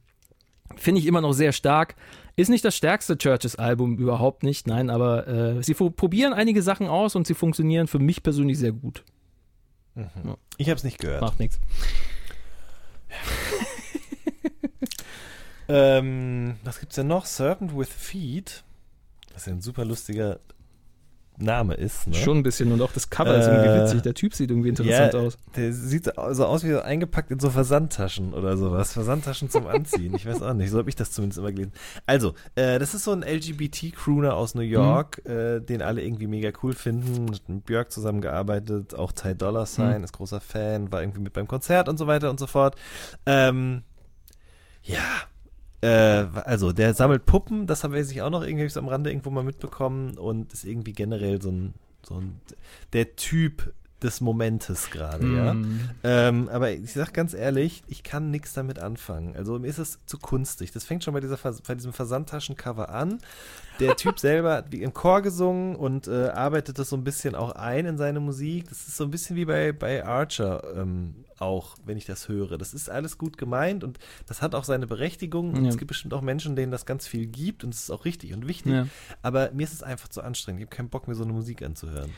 Finde 0.77 0.99
ich 0.99 1.07
immer 1.07 1.22
noch 1.22 1.34
sehr 1.34 1.51
stark. 1.51 1.95
Ist 2.35 2.49
nicht 2.49 2.63
das 2.63 2.76
stärkste 2.76 3.18
Churches-Album, 3.18 3.97
überhaupt 3.97 4.43
nicht, 4.43 4.68
nein, 4.68 4.89
aber 4.89 5.27
äh, 5.27 5.63
sie 5.63 5.73
probieren 5.73 6.34
einige 6.34 6.61
Sachen 6.61 6.88
aus 6.88 7.15
und 7.15 7.27
sie 7.27 7.34
funktionieren 7.34 7.88
für 7.88 7.99
mich 7.99 8.23
persönlich 8.23 8.57
sehr 8.57 8.72
gut. 8.72 9.03
Mhm. 9.95 10.35
Ich 10.57 10.69
habe 10.69 10.77
es 10.77 10.84
nicht 10.84 10.99
gehört. 10.99 11.22
Macht 11.22 11.39
nichts. 11.39 11.59
ähm, 15.72 16.56
was 16.64 16.80
gibt's 16.80 16.95
denn 16.95 17.07
noch? 17.07 17.26
Serpent 17.26 17.77
with 17.77 17.89
Feet. 17.89 18.64
Was 19.34 19.45
ja 19.45 19.53
ein 19.53 19.61
super 19.61 19.85
lustiger 19.85 20.39
Name 21.38 21.73
ist. 21.73 22.06
Ne? 22.07 22.14
Schon 22.14 22.38
ein 22.39 22.43
bisschen 22.43 22.72
und 22.72 22.81
auch 22.81 22.91
das 22.91 23.10
Cover 23.10 23.35
ist 23.35 23.48
irgendwie 23.48 23.69
Äh, 23.69 23.84
witzig. 23.84 24.02
Der 24.03 24.14
Typ 24.14 24.35
sieht 24.35 24.52
irgendwie 24.52 24.69
interessant 24.69 25.14
ja, 25.14 25.19
aus. 25.22 25.38
Der 25.56 25.73
sieht 25.73 26.06
so 26.31 26.45
aus 26.45 26.64
wie 26.64 26.76
eingepackt 26.76 27.31
in 27.31 27.39
so 27.39 27.49
Versandtaschen 27.49 28.34
oder 28.34 28.57
sowas. 28.57 28.93
Versandtaschen 28.93 29.49
zum 29.49 29.65
Anziehen. 29.65 30.14
Ich 30.14 30.26
weiß 30.27 30.41
auch 30.43 30.53
nicht. 30.53 30.69
So 30.69 30.77
habe 30.77 30.89
ich 30.89 30.95
das 30.95 31.11
zumindest 31.11 31.39
immer 31.39 31.52
gelesen. 31.52 31.72
Also, 32.06 32.35
äh, 32.56 32.77
das 32.77 32.93
ist 32.93 33.06
so 33.06 33.11
ein 33.14 33.23
LGBT-Crooner 33.23 34.35
aus 34.35 34.53
New 34.53 34.61
York, 34.61 35.26
äh, 35.26 35.61
den 35.61 35.81
alle 35.81 36.03
irgendwie 36.03 36.27
mega 36.27 36.52
cool 36.61 36.73
finden. 36.73 37.26
Mit 37.48 37.65
Björk 37.65 37.91
zusammengearbeitet, 37.91 38.93
auch 38.93 39.11
Ty 39.11 39.34
Dollar 39.34 39.65
Sign, 39.65 39.99
Mhm. 39.99 40.03
ist 40.03 40.14
großer 40.14 40.41
Fan, 40.41 40.91
war 40.91 41.02
irgendwie 41.02 41.22
mit 41.22 41.34
beim 41.34 41.48
Konzert 41.48 41.89
und 41.89 41.98
so 41.98 42.06
weiter 42.06 42.30
und 42.30 42.39
so 42.39 42.45
fort. 42.45 42.76
Ähm, 43.26 43.81
ja, 44.84 44.99
äh, 45.81 45.87
also 45.87 46.71
der 46.71 46.93
sammelt 46.93 47.25
Puppen, 47.25 47.67
das 47.67 47.83
haben 47.83 47.93
wir 47.93 48.05
sich 48.05 48.21
auch 48.21 48.29
noch 48.29 48.43
irgendwie 48.43 48.65
ich's 48.65 48.77
am 48.77 48.87
Rande 48.87 49.09
irgendwo 49.09 49.31
mal 49.31 49.43
mitbekommen 49.43 50.17
und 50.17 50.53
ist 50.53 50.63
irgendwie 50.63 50.93
generell 50.93 51.41
so 51.41 51.49
ein, 51.49 51.73
so 52.03 52.15
ein 52.15 52.39
der 52.93 53.15
Typ 53.15 53.73
des 54.03 54.22
Momentes 54.22 54.90
gerade, 54.90 55.28
ja. 55.28 55.53
Mm. 55.53 55.90
Ähm, 56.03 56.49
aber 56.49 56.72
ich 56.72 56.94
sag 56.94 57.14
ganz 57.14 57.34
ehrlich, 57.34 57.84
ich 57.88 58.03
kann 58.03 58.32
nichts 58.32 58.53
damit 58.53 58.80
anfangen. 58.80 59.36
Also 59.36 59.60
mir 59.60 59.68
ist 59.68 59.78
es 59.78 59.99
zu 60.06 60.18
kunstig. 60.18 60.72
Das 60.72 60.86
fängt 60.86 61.03
schon 61.03 61.14
bei, 61.14 61.19
dieser 61.19 61.38
Vers 61.38 61.61
bei 61.61 61.76
diesem 61.76 61.94
Versandtaschencover 61.94 62.90
an. 62.90 63.19
Der 63.80 63.95
Typ 63.95 64.19
selber 64.19 64.53
hat 64.56 64.72
wie 64.72 64.82
im 64.82 64.94
Chor 64.94 65.22
gesungen 65.22 65.76
und 65.76 66.07
äh, 66.07 66.30
arbeitet 66.30 66.80
das 66.80 66.90
so 66.90 66.95
ein 66.95 67.03
bisschen 67.03 67.36
auch 67.36 67.52
ein 67.52 67.86
in 67.86 67.98
seine 67.98 68.19
Musik. 68.19 68.69
Das 68.69 68.88
ist 68.88 68.98
so 68.98 69.03
ein 69.03 69.11
bisschen 69.11 69.36
wie 69.36 69.45
bei, 69.45 69.72
bei 69.72 70.06
Archer 70.06 70.64
ähm, 70.76 71.15
auch, 71.38 71.76
wenn 71.86 71.98
ich 71.98 72.06
das 72.06 72.28
höre. 72.28 72.57
Das 72.57 72.73
ist 72.73 72.90
alles 72.90 73.18
gut 73.18 73.38
gemeint 73.38 73.84
und 73.84 73.99
das 74.28 74.41
hat 74.41 74.56
auch 74.56 74.64
seine 74.64 74.88
Berechtigung. 74.88 75.53
Und 75.53 75.65
Ja. 75.65 75.69
es 75.69 75.78
gibt 75.78 75.90
bestimmt 75.90 76.14
auch 76.14 76.22
Menschen, 76.22 76.56
denen 76.56 76.72
das 76.72 76.86
ganz 76.86 77.07
viel 77.07 77.26
gibt 77.28 77.64
und 77.64 77.73
es 77.73 77.82
ist 77.84 77.91
auch 77.91 78.06
richtig 78.06 78.34
und 78.34 78.48
wichtig. 78.48 78.73
Ja. 78.73 78.88
Aber 79.22 79.52
mir 79.52 79.64
ist 79.64 79.73
es 79.73 79.84
einfach 79.84 80.07
zu 80.07 80.22
anstrengend. 80.22 80.61
Ich 80.61 80.68
habe 80.68 80.76
keinen 80.76 80.90
Bock, 80.90 81.07
mir 81.07 81.15
so 81.15 81.23
eine 81.23 81.34
Musik 81.34 81.61
anzuhören. 81.64 82.11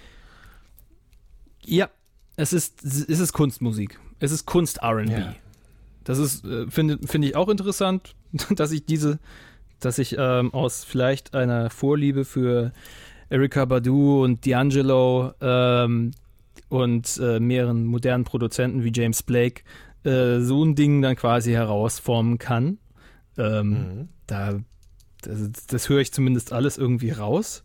Ja, 1.66 1.90
es 2.36 2.54
ist, 2.54 2.84
es 2.84 3.20
ist 3.20 3.34
Kunstmusik. 3.34 4.00
Es 4.20 4.32
ist 4.32 4.46
Kunst-RB. 4.46 5.10
Ja. 5.10 5.36
Das 6.04 6.18
ist, 6.18 6.46
äh, 6.46 6.68
finde 6.70 7.00
finde 7.06 7.28
ich 7.30 7.36
auch 7.36 7.50
interessant, 7.50 8.16
dass 8.56 8.72
ich 8.72 8.86
diese, 8.86 9.20
dass 9.80 9.98
ich 9.98 10.16
ähm, 10.18 10.54
aus 10.54 10.84
vielleicht 10.84 11.34
einer 11.34 11.70
Vorliebe 11.70 12.26
für 12.26 12.74
Erika 13.30 13.66
Badu 13.66 14.24
und 14.24 14.46
D'Angelo 14.46 15.34
ähm, 15.42 16.12
und 16.70 17.20
äh, 17.22 17.40
mehreren 17.40 17.86
modernen 17.86 18.24
Produzenten 18.24 18.84
wie 18.84 18.92
James 18.94 19.24
Blake 19.24 19.64
äh, 20.04 20.40
so 20.40 20.64
ein 20.64 20.76
Ding 20.76 21.02
dann 21.02 21.16
quasi 21.16 21.52
herausformen 21.52 22.38
kann. 22.38 22.78
Ähm, 23.38 23.70
Mhm. 23.70 24.10
Da, 24.28 24.60
das, 25.22 25.66
das 25.68 25.90
höre 25.90 26.00
ich 26.00 26.12
zumindest 26.14 26.54
alles 26.54 26.78
irgendwie 26.78 27.12
raus. 27.12 27.64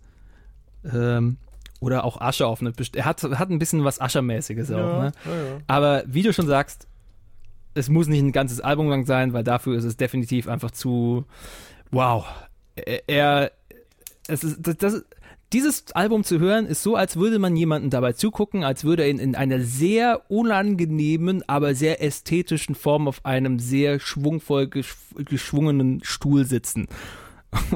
Ähm, 0.85 1.37
oder 1.81 2.05
auch 2.05 2.21
Asche 2.21 2.47
auf 2.47 2.61
eine 2.61 2.73
best- 2.73 2.97
Er 2.97 3.05
hat, 3.05 3.23
hat 3.23 3.51
ein 3.51 3.59
bisschen 3.59 3.85
was 3.85 4.01
Aschermäßiges 4.01 4.71
auch, 4.73 5.03
ne? 5.03 5.13
ja, 5.25 5.31
ja. 5.33 5.59
Aber 5.67 6.03
wie 6.07 6.23
du 6.23 6.33
schon 6.33 6.47
sagst, 6.47 6.89
es 7.75 7.89
muss 7.89 8.09
nicht 8.09 8.21
ein 8.21 8.33
ganzes 8.33 8.61
Album 8.61 8.89
lang 8.89 9.07
sein, 9.07 9.33
weil 9.33 9.45
dafür 9.45 9.77
ist 9.77 9.85
es 9.85 9.97
definitiv 9.97 10.49
einfach 10.49 10.71
zu 10.73 11.25
wow. 11.91 12.27
Er, 13.07 13.53
es 14.27 14.43
ist 14.45 14.59
das, 14.67 14.77
das 14.77 15.05
dieses 15.53 15.93
Album 15.93 16.25
zu 16.25 16.39
hören 16.41 16.67
ist 16.67 16.83
so, 16.83 16.95
als 16.95 17.17
würde 17.17 17.39
man 17.39 17.57
jemanden 17.57 17.89
dabei 17.89 18.13
zugucken, 18.13 18.65
als 18.65 18.85
würde 18.85 19.05
er 19.05 19.09
in, 19.09 19.19
in 19.19 19.35
einer 19.35 19.61
sehr 19.61 20.31
unangenehmen, 20.31 21.43
aber 21.49 21.75
sehr 21.75 22.03
ästhetischen 22.03 22.75
Form 22.75 23.09
auf 23.09 23.25
einem 23.25 23.59
sehr 23.59 23.99
schwungvoll 23.99 24.69
gesch 24.69 24.95
geschwungenen 25.17 26.01
Stuhl 26.05 26.45
sitzen. 26.45 26.87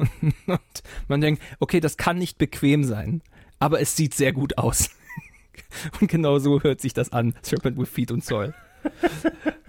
Und 0.46 0.82
man 1.08 1.22
denkt, 1.22 1.42
okay, 1.60 1.80
das 1.80 1.96
kann 1.96 2.18
nicht 2.18 2.36
bequem 2.36 2.84
sein, 2.84 3.22
aber 3.62 3.80
es 3.80 3.94
sieht 3.94 4.12
sehr 4.12 4.32
gut 4.32 4.58
aus. 4.58 4.90
Und 6.00 6.08
genau 6.08 6.38
so 6.40 6.60
hört 6.62 6.80
sich 6.80 6.94
das 6.94 7.12
an, 7.12 7.34
Serpent 7.42 7.78
with 7.78 7.88
Feet 7.88 8.10
und 8.10 8.24
Soil. 8.24 8.54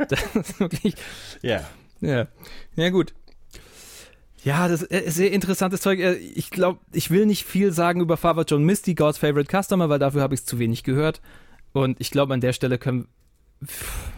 Das 0.10 0.36
ist 0.36 0.60
wirklich, 0.60 0.96
ja. 1.44 1.62
ja. 2.02 2.28
Ja, 2.76 2.90
gut. 2.90 3.14
Ja, 4.44 4.68
das 4.68 4.82
ist 4.82 5.16
sehr 5.16 5.32
interessantes 5.32 5.82
Zeug. 5.82 6.00
Äh, 6.00 6.16
Ich 6.16 6.50
glaube, 6.50 6.80
ich 6.92 7.12
will 7.12 7.28
nicht 7.28 7.46
viel 7.46 7.72
sagen 7.72 8.02
über 8.02 8.18
Father 8.18 8.44
John 8.44 8.64
Misty, 8.64 8.96
God's 8.96 9.20
Favorite 9.20 9.50
Customer, 9.56 9.88
weil 9.90 10.00
dafür 10.00 10.22
habe 10.22 10.34
ich 10.34 10.42
es 10.42 10.46
zu 10.46 10.58
wenig 10.58 10.84
gehört. 10.84 11.22
Und 11.72 12.02
ich 12.02 12.10
glaube, 12.10 12.34
an 12.34 12.42
der 12.42 12.54
Stelle 12.54 12.80
können. 12.80 13.08
Pff. 13.64 14.12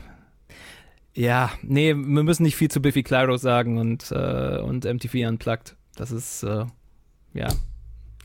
Ja, 1.14 1.52
nee, 1.62 1.90
wir 1.94 2.24
müssen 2.24 2.44
nicht 2.44 2.56
viel 2.56 2.72
zu 2.72 2.82
Biffy 2.82 3.04
Clyro 3.04 3.36
sagen 3.38 3.78
und, 3.78 4.12
äh, 4.12 4.60
und 4.60 4.86
MTV 4.86 5.28
Unplugged. 5.28 5.76
Das 5.96 6.12
ist, 6.12 6.44
äh, 6.44 6.66
ja, 7.34 7.50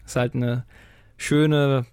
ist 0.06 0.16
halt 0.16 0.34
eine 0.34 0.64
schöne 1.20 1.84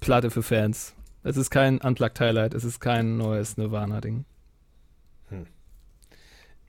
Platte 0.00 0.30
für 0.30 0.42
Fans. 0.42 0.94
Es 1.24 1.36
ist 1.36 1.50
kein 1.50 1.78
Unplugged 1.78 2.20
Highlight, 2.20 2.54
es 2.54 2.64
ist 2.64 2.80
kein 2.80 3.16
neues 3.16 3.56
Nirvana-Ding. 3.56 4.24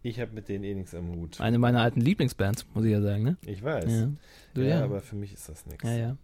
Ich 0.02 0.20
habe 0.20 0.32
mit 0.32 0.48
denen 0.48 0.64
eh 0.64 0.74
nichts 0.74 0.96
am 0.96 1.10
Hut. 1.10 1.42
Eine 1.42 1.60
meiner 1.60 1.82
alten 1.82 2.00
Lieblingsbands, 2.00 2.66
muss 2.74 2.86
ich 2.86 2.92
ja 2.92 3.02
sagen, 3.02 3.24
ne? 3.24 3.38
Ich 3.46 3.62
weiß. 3.62 3.86
Ja. 3.86 3.92
Ja, 4.00 4.10
Du, 4.54 4.62
ja. 4.62 4.84
aber 4.84 5.02
für 5.02 5.16
mich 5.18 5.34
ist 5.34 5.50
das 5.50 5.66
nichts. 5.66 5.84
ja, 5.84 5.96
ja. 5.96 6.18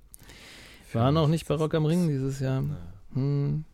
Für 0.88 1.00
War 1.00 1.12
noch 1.12 1.28
nicht 1.28 1.46
bei 1.46 1.56
das 1.56 1.62
Rock 1.62 1.74
am. 1.76 1.86
Ring 1.86 2.08
dieses 2.08 2.40
Jahr. 2.40 2.64
Hm. 3.14 3.66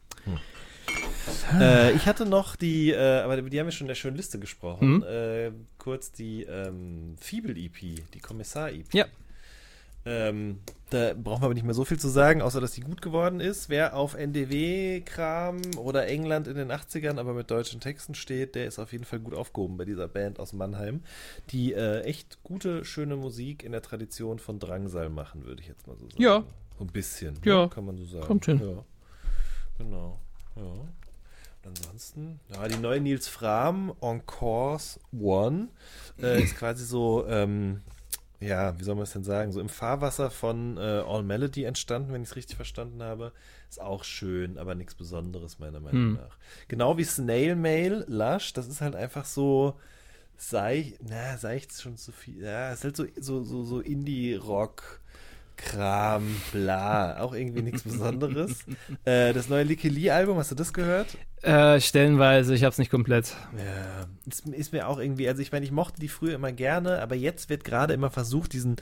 Äh, 1.60 1.92
ich 1.94 2.08
hatte 2.08 2.26
noch 2.26 2.56
die, 2.56 2.90
äh, 2.92 3.22
aber 3.22 3.42
die 3.44 3.60
haben 3.60 3.68
wir 3.68 3.72
schon 3.72 3.86
in 3.86 3.90
der 3.90 3.96
schönen 3.96 4.18
Liste 4.18 4.40
gesprochen. 4.40 4.96
Mhm. 4.98 5.04
Äh, 5.04 5.52
kurz 5.78 6.12
die 6.12 6.44
ähm, 6.44 7.16
Fiebel-EP, 7.20 8.04
die 8.14 8.20
Kommissar-EP. 8.20 8.92
Ja. 8.94 9.06
Ähm, 10.06 10.60
da 10.90 11.14
brauchen 11.14 11.42
wir 11.42 11.46
aber 11.46 11.54
nicht 11.54 11.64
mehr 11.64 11.74
so 11.74 11.86
viel 11.86 12.00
zu 12.00 12.10
sagen, 12.10 12.42
außer 12.42 12.60
dass 12.60 12.74
die 12.74 12.82
gut 12.82 13.02
geworden 13.02 13.40
ist. 13.40 13.70
Wer 13.70 13.96
auf 13.96 14.16
NDW-Kram 14.16 15.62
oder 15.78 16.08
England 16.08 16.48
in 16.48 16.56
den 16.56 16.72
80ern, 16.72 17.18
aber 17.18 17.34
mit 17.34 17.50
deutschen 17.52 17.80
Texten 17.80 18.16
steht, 18.16 18.56
der 18.56 18.66
ist 18.66 18.80
auf 18.80 18.92
jeden 18.92 19.06
Fall 19.06 19.20
gut 19.20 19.34
aufgehoben 19.34 19.78
bei 19.78 19.86
dieser 19.86 20.08
Band 20.08 20.40
aus 20.40 20.54
Mannheim, 20.54 21.02
die 21.52 21.74
äh, 21.74 22.02
echt 22.02 22.44
gute, 22.44 22.84
schöne 22.84 23.16
Musik 23.16 23.64
in 23.64 23.72
der 23.72 23.82
Tradition 23.82 24.40
von 24.40 24.60
Drangsal 24.60 25.10
machen, 25.10 25.46
würde 25.46 25.62
ich 25.62 25.68
jetzt 25.68 25.88
mal 25.88 25.96
so 25.96 26.10
sagen. 26.10 26.22
Ja. 26.22 26.44
So 26.78 26.84
ein 26.84 26.92
bisschen. 26.92 27.40
Ja. 27.46 27.64
ne, 27.64 27.70
Kann 27.70 27.86
man 27.86 27.98
so 27.98 28.06
sagen. 28.06 28.26
Kommt 28.26 28.46
hin. 28.46 28.60
Ja. 28.60 28.84
Genau. 29.78 30.20
Ja. 30.56 30.64
ansonsten, 31.64 32.40
ja, 32.54 32.68
die 32.68 32.78
neue 32.78 33.00
Nils 33.00 33.28
Fram 33.28 33.94
On 34.02 34.26
Course 34.26 35.00
One 35.18 35.70
äh, 36.22 36.44
ist 36.44 36.58
quasi 36.58 36.84
so, 36.84 37.26
ähm, 37.28 37.82
ja, 38.42 38.78
wie 38.80 38.84
soll 38.84 38.96
man 38.96 39.04
es 39.04 39.14
denn 39.14 39.24
sagen, 39.24 39.52
so 39.52 39.62
im 39.62 39.70
Fahrwasser 39.70 40.30
von 40.32 40.78
äh, 40.78 40.82
All 40.82 41.24
Melody 41.24 41.64
entstanden, 41.64 42.12
wenn 42.12 42.24
ich 42.24 42.30
es 42.30 42.36
richtig 42.36 42.56
verstanden 42.56 43.02
habe. 43.04 43.32
Ist 43.70 43.80
auch 43.80 44.04
schön, 44.04 44.58
aber 44.58 44.76
nichts 44.76 44.96
Besonderes, 44.96 45.60
meiner 45.60 45.80
Meinung 45.80 46.02
Hm. 46.02 46.14
nach. 46.16 46.38
Genau 46.68 46.98
wie 46.98 47.04
Snail 47.04 47.56
Mail, 47.56 48.04
Lush, 48.08 48.52
das 48.54 48.68
ist 48.68 48.82
halt 48.82 48.96
einfach 48.96 49.26
so 49.26 49.80
seicht, 50.38 50.98
na, 51.08 51.38
seicht 51.38 51.72
ist 51.72 51.84
schon 51.84 51.98
zu 51.98 52.12
viel. 52.12 52.42
Ja, 52.44 52.74
ist 52.74 52.84
halt 52.84 52.98
so, 52.98 53.06
so, 53.20 53.44
so, 53.44 53.64
so 53.64 53.80
Indie-Rock. 53.80 55.00
Kram, 55.64 56.24
bla, 56.52 57.20
auch 57.20 57.34
irgendwie 57.34 57.62
nichts 57.62 57.84
Besonderes. 57.84 58.66
äh, 59.06 59.32
das 59.34 59.48
neue 59.48 59.64
Licky 59.64 59.90
Lee-Album, 59.90 60.38
hast 60.38 60.52
du 60.52 60.56
das 60.56 60.74
gehört? 60.74 61.18
Äh, 61.44 61.80
stellenweise, 61.80 62.56
ich 62.56 62.64
hab's 62.64 62.78
nicht 62.78 62.92
komplett. 62.92 63.36
Ja, 63.58 64.08
ist, 64.28 64.48
ist 64.50 64.74
mir 64.74 64.88
auch 64.88 65.00
irgendwie, 65.00 65.28
also 65.28 65.42
ich 65.42 65.52
meine, 65.52 65.66
ich 65.66 65.72
mochte 65.72 66.00
die 66.00 66.08
früher 66.08 66.36
immer 66.36 66.52
gerne, 66.52 67.02
aber 67.02 67.16
jetzt 67.16 67.50
wird 67.50 67.64
gerade 67.64 67.94
immer 67.94 68.10
versucht, 68.10 68.54
diesen, 68.54 68.78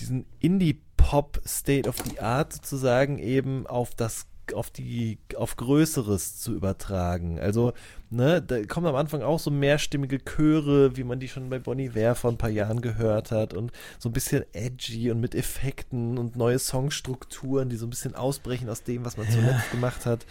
diesen 0.00 0.26
Indie-Pop 0.40 1.40
State 1.46 1.88
of 1.88 1.96
the 2.04 2.20
Art 2.20 2.52
sozusagen 2.52 3.18
eben 3.18 3.66
auf 3.66 3.94
das 3.94 4.26
auf 4.54 4.70
die 4.70 5.18
auf 5.36 5.56
Größeres 5.56 6.38
zu 6.38 6.54
übertragen. 6.54 7.38
Also, 7.38 7.74
ne, 8.10 8.42
da 8.42 8.62
kommen 8.64 8.86
am 8.86 8.94
Anfang 8.94 9.22
auch 9.22 9.38
so 9.38 9.50
mehrstimmige 9.50 10.18
Chöre, 10.18 10.96
wie 10.96 11.04
man 11.04 11.20
die 11.20 11.28
schon 11.28 11.50
bei 11.50 11.58
Bonnie 11.58 11.94
Ware 11.94 12.14
vor 12.14 12.30
ein 12.30 12.38
paar 12.38 12.50
Jahren 12.50 12.80
gehört 12.80 13.30
hat 13.30 13.54
und 13.54 13.72
so 13.98 14.08
ein 14.08 14.12
bisschen 14.12 14.44
edgy 14.52 15.10
und 15.10 15.20
mit 15.20 15.34
Effekten 15.34 16.18
und 16.18 16.36
neue 16.36 16.58
Songstrukturen, 16.58 17.68
die 17.68 17.76
so 17.76 17.86
ein 17.86 17.90
bisschen 17.90 18.14
ausbrechen 18.14 18.68
aus 18.68 18.82
dem, 18.82 19.04
was 19.04 19.16
man 19.16 19.28
zuletzt 19.28 19.70
gemacht 19.70 20.06
hat. 20.06 20.26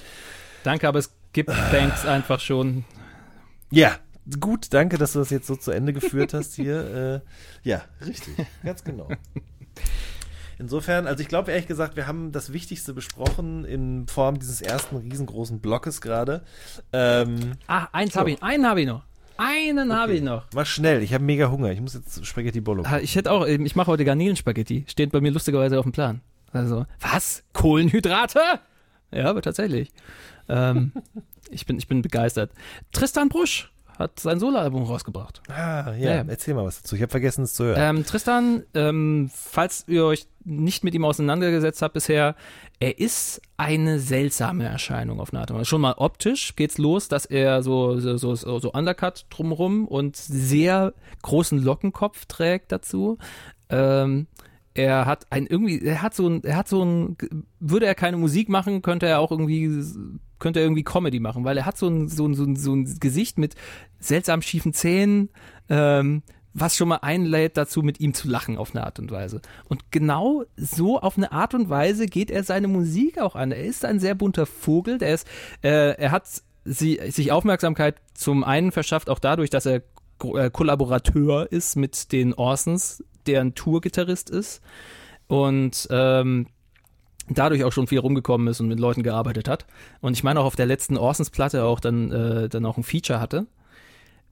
Danke, 0.64 0.88
aber 0.88 1.00
es 1.00 1.12
gibt 1.34 1.50
Banks 1.72 2.06
einfach 2.06 2.40
schon. 2.40 2.84
Ja, 3.70 3.98
gut, 4.40 4.74
danke, 4.74 4.98
dass 4.98 5.14
du 5.14 5.20
das 5.20 5.30
jetzt 5.30 5.48
so 5.48 5.56
zu 5.56 5.72
Ende 5.72 5.94
geführt 5.94 6.34
hast 6.34 6.56
hier. 6.56 7.24
Äh, 7.64 7.70
ja, 7.70 7.84
richtig, 8.06 8.46
ganz 8.64 8.84
genau. 8.84 9.10
Insofern, 10.60 11.06
also 11.08 11.22
ich 11.22 11.28
glaube 11.28 11.52
ehrlich 11.52 11.68
gesagt, 11.68 11.96
wir 11.96 12.08
haben 12.08 12.32
das 12.32 12.52
Wichtigste 12.54 12.94
besprochen 12.94 13.64
in 13.66 14.08
Form 14.08 14.40
dieses 14.40 14.62
ersten 14.62 14.96
riesengroßen 14.98 15.60
Blockes 15.60 16.02
gerade. 16.02 16.44
Ähm, 16.94 17.54
Ah, 17.68 17.88
eins 17.92 18.14
So. 18.14 18.20
habe 18.20 18.32
ich, 18.32 18.42
einen 18.44 18.66
habe 18.68 18.82
ich 18.82 18.88
noch. 18.88 19.04
Einen 19.38 19.94
habe 19.94 20.14
ich 20.16 20.24
noch. 20.24 20.46
mach 20.56 20.66
schnell, 20.66 21.04
ich 21.04 21.14
habe 21.14 21.24
mega 21.24 21.52
Hunger. 21.52 21.72
Ich 21.72 21.80
muss 21.80 21.94
jetzt 21.94 22.26
Spaghetti 22.26 22.60
Bolo. 22.60 22.84
Ah, 22.88 22.98
Ich 23.00 23.16
hätte 23.16 23.32
auch, 23.32 23.46
ich 23.46 23.76
mache 23.76 23.88
heute 23.92 24.04
Garnelenspaghetti. 24.04 24.86
Steht 24.88 25.12
bei 25.12 25.22
mir 25.22 25.32
lustigerweise 25.32 25.78
auf 25.78 25.86
dem 25.86 25.92
Plan. 25.92 26.22
Also, 26.54 26.86
was? 27.00 27.44
Kohlenhydrate? 27.54 28.40
Ja, 29.12 29.30
aber 29.30 29.42
tatsächlich. 29.44 29.92
Ähm, 30.50 30.92
ich, 31.52 31.68
bin, 31.68 31.78
ich 31.78 31.88
bin 31.88 32.02
begeistert. 32.02 32.52
Tristan 32.92 33.30
Brusch 33.30 33.72
hat 33.98 34.20
sein 34.20 34.40
Soloalbum 34.40 34.84
rausgebracht. 34.84 35.42
Ah, 35.50 35.94
ja, 35.94 36.16
Ja. 36.18 36.26
erzähl 36.28 36.54
mal 36.54 36.66
was 36.66 36.82
dazu. 36.82 36.96
Ich 36.96 37.02
habe 37.02 37.10
vergessen, 37.12 37.44
es 37.44 37.54
zu 37.54 37.64
hören. 37.66 37.98
Ähm, 37.98 38.06
Tristan, 38.06 38.64
ähm, 38.74 39.30
falls 39.34 39.86
ihr 39.88 40.06
euch 40.06 40.28
nicht 40.44 40.84
mit 40.84 40.94
ihm 40.96 41.04
auseinandergesetzt 41.04 41.82
habt 41.82 41.96
bisher, 41.96 42.36
er 42.80 43.00
ist 43.00 43.42
eine 43.58 44.00
seltsame 44.00 44.66
Erscheinung 44.66 45.20
auf 45.20 45.34
eine 45.34 45.42
Art 45.42 45.52
Weise. 45.54 45.66
Schon 45.66 45.82
mal 45.82 45.96
optisch 45.98 46.56
geht's 46.56 46.78
los, 46.78 47.08
dass 47.08 47.26
er 47.26 47.64
so, 47.64 48.00
so, 48.00 48.18
so, 48.18 48.36
so 48.36 48.60
so 48.60 48.72
Undercut 48.72 49.26
drumrum 49.30 49.88
und 49.88 50.16
sehr 50.16 50.94
großen 51.24 51.62
Lockenkopf 51.62 52.26
trägt 52.28 52.72
dazu. 52.72 53.18
Ähm, 53.70 54.28
er 54.76 55.06
hat 55.08 55.26
ein 55.32 55.48
irgendwie, 55.48 55.82
er 55.84 56.04
hat 56.04 56.14
so 56.14 56.28
ein, 56.30 56.44
er 56.44 56.56
hat 56.56 56.68
so 56.70 56.84
ein, 56.86 57.18
würde 57.60 57.88
er 57.88 57.96
keine 57.96 58.18
Musik 58.18 58.48
machen, 58.48 58.84
könnte 58.84 59.08
er 59.08 59.20
auch 59.20 59.32
irgendwie, 59.32 59.84
könnte 60.40 60.60
er 60.60 60.66
irgendwie 60.66 60.84
Comedy 60.84 61.20
machen, 61.20 61.44
weil 61.44 61.58
er 61.58 61.66
hat 61.66 61.78
so 61.78 61.88
ein, 61.88 62.08
so 62.08 62.28
ein, 62.28 62.36
so 62.36 62.44
ein, 62.44 62.56
so 62.56 62.74
ein 62.74 63.00
Gesicht 63.00 63.38
mit 63.38 63.56
seltsam 64.00 64.42
schiefen 64.42 64.74
Zähnen, 64.74 65.30
ähm, 65.70 66.24
was 66.54 66.76
schon 66.76 66.88
mal 66.88 66.98
einlädt 66.98 67.56
dazu, 67.56 67.84
mit 67.84 68.00
ihm 68.00 68.14
zu 68.14 68.28
lachen 68.28 68.58
auf 68.58 68.74
eine 68.74 68.84
Art 68.84 69.00
und 69.00 69.12
Weise. 69.12 69.42
Und 69.70 69.92
genau 69.92 70.44
so 70.56 71.00
auf 71.00 71.18
eine 71.18 71.32
Art 71.32 71.54
und 71.54 71.70
Weise 71.70 72.08
geht 72.08 72.32
er 72.32 72.44
seine 72.44 72.68
Musik 72.68 73.20
auch 73.20 73.36
an. 73.36 73.52
Er 73.52 73.64
ist 73.64 73.86
ein 73.86 74.00
sehr 74.00 74.16
bunter 74.16 74.46
Vogel, 74.46 74.98
der 74.98 75.14
ist, 75.14 75.28
äh, 75.62 75.96
er 75.98 76.12
hat 76.12 76.26
sie, 76.66 77.00
sich 77.10 77.32
Aufmerksamkeit 77.32 77.96
zum 78.14 78.44
einen 78.44 78.72
verschafft, 78.72 79.10
auch 79.10 79.20
dadurch, 79.20 79.52
dass 79.52 79.66
er 79.66 79.84
äh, 80.24 80.50
Kollaborateur 80.50 81.52
ist 81.52 81.76
mit 81.76 82.12
den 82.12 82.34
Orsons, 82.34 83.04
deren 83.28 83.54
Tourgitarrist 83.54 84.30
ist 84.30 84.62
und 85.28 85.88
ähm, 85.92 86.48
dadurch 87.30 87.64
auch 87.64 87.72
schon 87.72 87.88
viel 87.88 88.00
rumgekommen 88.00 88.48
ist 88.48 88.60
und 88.60 88.68
mit 88.68 88.80
Leuten 88.80 89.04
gearbeitet 89.04 89.48
hat. 89.48 89.66
Und 90.02 90.14
ich 90.14 90.24
meine 90.24 90.40
auch 90.40 90.46
auf 90.46 90.56
der 90.56 90.66
letzten 90.66 90.98
Orsons-Platte 90.98 91.64
auch 91.64 91.80
dann, 91.80 92.12
äh, 92.12 92.50
dann 92.50 92.66
auch 92.66 92.78
ein 92.78 92.84
Feature 92.84 93.20
hatte. 93.20 93.48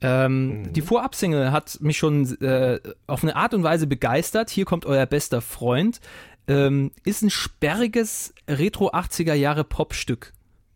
Ähm, 0.01 0.73
Die 0.73 0.81
Vorab-Single 0.81 1.51
hat 1.51 1.79
mich 1.81 1.97
schon 1.97 2.39
äh, 2.41 2.79
auf 3.07 3.23
eine 3.23 3.35
Art 3.35 3.53
und 3.53 3.63
Weise 3.63 3.87
begeistert. 3.87 4.49
Hier 4.49 4.65
kommt 4.65 4.85
euer 4.85 5.05
bester 5.05 5.41
Freund. 5.41 5.99
Ähm, 6.47 6.91
ist 7.03 7.23
ein 7.23 7.29
sperriges 7.29 8.33
Retro 8.47 8.91
80er 8.91 9.33
Jahre 9.33 9.63
Popstück. 9.63 10.33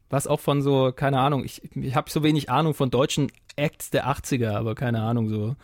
Was 0.09 0.25
auch 0.25 0.39
von 0.39 0.61
so, 0.61 0.91
keine 0.91 1.19
Ahnung, 1.19 1.43
ich, 1.43 1.61
ich 1.75 1.95
habe 1.95 2.09
so 2.09 2.23
wenig 2.23 2.49
Ahnung 2.49 2.73
von 2.73 2.89
deutschen 2.89 3.31
Acts 3.55 3.91
der 3.91 4.07
80er, 4.07 4.53
aber 4.53 4.73
keine 4.73 5.01
Ahnung, 5.01 5.29
so 5.29 5.55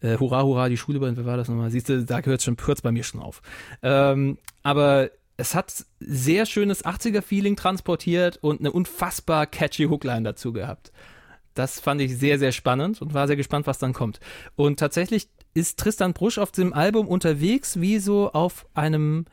äh, 0.00 0.18
Hurra, 0.18 0.44
Hurra, 0.44 0.68
die 0.68 0.76
Schule 0.76 1.00
wer 1.00 1.24
war 1.24 1.36
das 1.36 1.48
nochmal? 1.48 1.70
Siehst 1.70 1.88
du, 1.88 2.04
da 2.04 2.20
hört 2.20 2.42
schon 2.42 2.56
kurz 2.56 2.82
bei 2.82 2.92
mir 2.92 3.02
schon 3.02 3.20
auf. 3.20 3.42
Ähm, 3.82 4.38
aber 4.62 5.10
es 5.36 5.54
hat 5.54 5.84
sehr 6.00 6.46
schönes 6.46 6.84
80er-Feeling 6.84 7.56
transportiert 7.56 8.38
und 8.38 8.60
eine 8.60 8.72
unfassbar 8.72 9.46
catchy 9.46 9.84
Hookline 9.84 10.22
dazu 10.22 10.52
gehabt. 10.52 10.92
Das 11.54 11.80
fand 11.80 12.00
ich 12.00 12.16
sehr, 12.16 12.38
sehr 12.38 12.52
spannend 12.52 13.00
und 13.00 13.14
war 13.14 13.26
sehr 13.26 13.36
gespannt, 13.36 13.66
was 13.66 13.78
dann 13.78 13.92
kommt. 13.92 14.20
Und 14.56 14.78
tatsächlich 14.78 15.28
ist 15.54 15.78
Tristan 15.78 16.12
Brusch 16.12 16.38
auf 16.38 16.50
dem 16.50 16.72
Album 16.72 17.06
unterwegs 17.06 17.80
wie 17.80 17.98
so 17.98 18.32
auf 18.32 18.66
einem, 18.74 19.26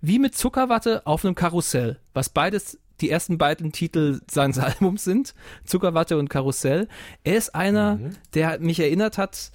wie 0.00 0.18
mit 0.18 0.36
Zuckerwatte 0.36 1.06
auf 1.06 1.24
einem 1.24 1.36
Karussell, 1.36 1.98
was 2.12 2.28
beides 2.28 2.78
die 3.00 3.10
ersten 3.10 3.38
beiden 3.38 3.72
Titel 3.72 4.20
seines 4.30 4.58
Albums 4.60 5.04
sind, 5.04 5.34
Zuckerwatte 5.64 6.18
und 6.18 6.28
Karussell. 6.28 6.88
Er 7.22 7.36
ist 7.36 7.54
einer, 7.54 7.98
der 8.34 8.58
mich 8.60 8.80
erinnert 8.80 9.16
hat 9.16 9.52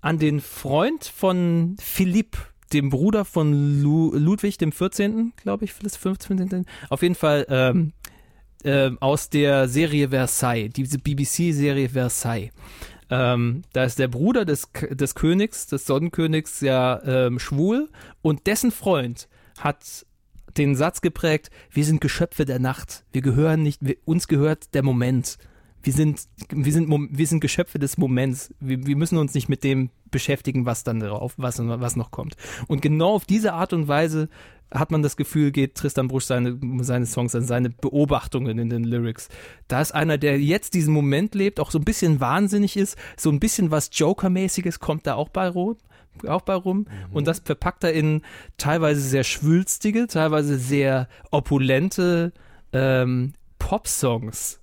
an 0.00 0.18
den 0.18 0.40
Freund 0.40 1.04
von 1.04 1.76
Philipp, 1.80 2.36
dem 2.72 2.90
Bruder 2.90 3.24
von 3.24 3.82
Lu 3.82 4.14
Ludwig 4.14 4.58
dem 4.58 4.72
14., 4.72 5.32
glaube 5.36 5.64
ich, 5.64 5.74
des 5.74 5.96
15. 5.96 6.66
Auf 6.90 7.02
jeden 7.02 7.14
Fall 7.14 7.46
ähm, 7.48 7.92
ähm, 8.64 8.98
aus 9.00 9.30
der 9.30 9.68
Serie 9.68 10.08
Versailles, 10.08 10.70
diese 10.72 10.98
BBC-Serie 10.98 11.90
Versailles. 11.90 12.50
Ähm, 13.10 13.62
da 13.72 13.84
ist 13.84 13.98
der 13.98 14.08
Bruder 14.08 14.44
des, 14.44 14.70
des 14.90 15.14
Königs, 15.14 15.66
des 15.66 15.86
Sonnenkönigs, 15.86 16.60
ja 16.60 17.00
ähm, 17.04 17.38
schwul 17.38 17.88
und 18.20 18.46
dessen 18.46 18.70
Freund 18.70 19.28
hat 19.58 20.06
den 20.56 20.74
Satz 20.74 21.00
geprägt, 21.00 21.50
wir 21.70 21.84
sind 21.84 22.00
Geschöpfe 22.00 22.44
der 22.44 22.58
Nacht, 22.58 23.04
wir 23.12 23.22
gehören 23.22 23.62
nicht, 23.62 23.78
wir, 23.80 23.96
uns 24.04 24.28
gehört 24.28 24.74
der 24.74 24.82
Moment. 24.82 25.38
Wir 25.82 25.92
sind, 25.92 26.28
wir 26.50 26.72
sind, 26.72 26.88
wir 26.88 27.26
sind 27.26 27.40
Geschöpfe 27.40 27.78
des 27.78 27.98
Moments. 27.98 28.52
Wir, 28.60 28.86
wir 28.86 28.96
müssen 28.96 29.18
uns 29.18 29.34
nicht 29.34 29.48
mit 29.48 29.64
dem 29.64 29.90
beschäftigen, 30.10 30.66
was 30.66 30.84
dann 30.84 31.00
drauf, 31.00 31.34
was, 31.36 31.58
was 31.58 31.96
noch 31.96 32.10
kommt. 32.10 32.36
Und 32.66 32.82
genau 32.82 33.14
auf 33.14 33.24
diese 33.24 33.52
Art 33.52 33.72
und 33.72 33.88
Weise 33.88 34.28
hat 34.70 34.90
man 34.90 35.02
das 35.02 35.16
Gefühl, 35.16 35.50
geht 35.50 35.76
Tristan 35.76 36.08
Brusch 36.08 36.24
seine, 36.24 36.58
seine 36.80 37.06
Songs 37.06 37.34
an, 37.34 37.44
seine 37.44 37.70
Beobachtungen 37.70 38.58
in 38.58 38.68
den 38.68 38.84
Lyrics. 38.84 39.28
Da 39.66 39.80
ist 39.80 39.92
einer, 39.92 40.18
der 40.18 40.40
jetzt 40.40 40.74
diesen 40.74 40.92
Moment 40.92 41.34
lebt, 41.34 41.60
auch 41.60 41.70
so 41.70 41.78
ein 41.78 41.84
bisschen 41.84 42.20
wahnsinnig 42.20 42.76
ist, 42.76 42.98
so 43.16 43.30
ein 43.30 43.40
bisschen 43.40 43.70
was 43.70 43.90
Joker-mäßiges 43.92 44.80
kommt 44.80 45.06
da 45.06 45.14
auch 45.14 45.30
bei 45.30 45.48
rum. 45.48 45.76
Auch 46.26 46.42
bei 46.42 46.54
rum. 46.54 46.86
Und 47.12 47.26
das 47.26 47.38
verpackt 47.40 47.84
er 47.84 47.92
in 47.92 48.22
teilweise 48.56 49.00
sehr 49.00 49.24
schwülstige, 49.24 50.06
teilweise 50.08 50.58
sehr 50.58 51.08
opulente 51.30 52.32
ähm, 52.72 53.34
Pop-Songs 53.58 54.60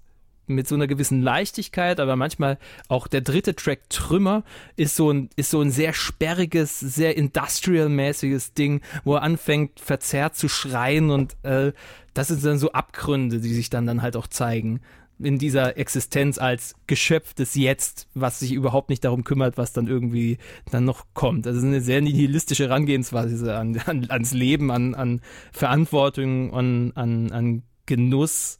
mit 0.47 0.67
so 0.67 0.75
einer 0.75 0.87
gewissen 0.87 1.21
Leichtigkeit, 1.21 1.99
aber 1.99 2.15
manchmal 2.15 2.57
auch 2.87 3.07
der 3.07 3.21
dritte 3.21 3.55
Track 3.55 3.89
Trümmer 3.89 4.43
ist 4.75 4.95
so 4.95 5.11
ein, 5.11 5.29
ist 5.35 5.51
so 5.51 5.61
ein 5.61 5.71
sehr 5.71 5.93
sperriges, 5.93 6.79
sehr 6.79 7.17
industrial-mäßiges 7.17 8.53
Ding, 8.53 8.81
wo 9.03 9.15
er 9.15 9.23
anfängt, 9.23 9.79
verzerrt 9.79 10.35
zu 10.35 10.47
schreien 10.47 11.09
und 11.09 11.35
äh, 11.43 11.71
das 12.13 12.29
sind 12.29 12.43
dann 12.45 12.59
so 12.59 12.71
Abgründe, 12.71 13.39
die 13.39 13.53
sich 13.53 13.69
dann 13.69 13.85
dann 13.85 14.01
halt 14.01 14.15
auch 14.15 14.27
zeigen 14.27 14.81
in 15.19 15.37
dieser 15.37 15.77
Existenz 15.77 16.37
als 16.37 16.75
Geschöpf 16.87 17.33
des 17.33 17.55
Jetzt, 17.55 18.07
was 18.13 18.39
sich 18.39 18.51
überhaupt 18.51 18.89
nicht 18.89 19.03
darum 19.03 19.23
kümmert, 19.23 19.57
was 19.57 19.73
dann 19.73 19.87
irgendwie 19.87 20.37
dann 20.71 20.83
noch 20.83 21.05
kommt. 21.13 21.45
Ist 21.45 21.63
eine 21.63 21.81
sehr 21.81 22.01
nihilistische 22.01 22.65
Herangehensweise 22.65 23.55
an, 23.55 23.79
an, 23.85 24.09
ans 24.09 24.33
Leben, 24.33 24.71
an, 24.71 24.93
an 24.93 25.21
Verantwortung, 25.51 26.53
an, 26.53 26.91
an, 26.95 27.31
an 27.31 27.63
Genuss. 27.85 28.59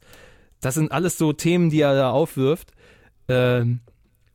Das 0.66 0.74
sind 0.74 0.90
alles 0.90 1.16
so 1.16 1.32
Themen, 1.32 1.70
die 1.70 1.78
er 1.78 1.94
da 1.94 2.10
aufwirft 2.10 2.72
ähm, 3.28 3.78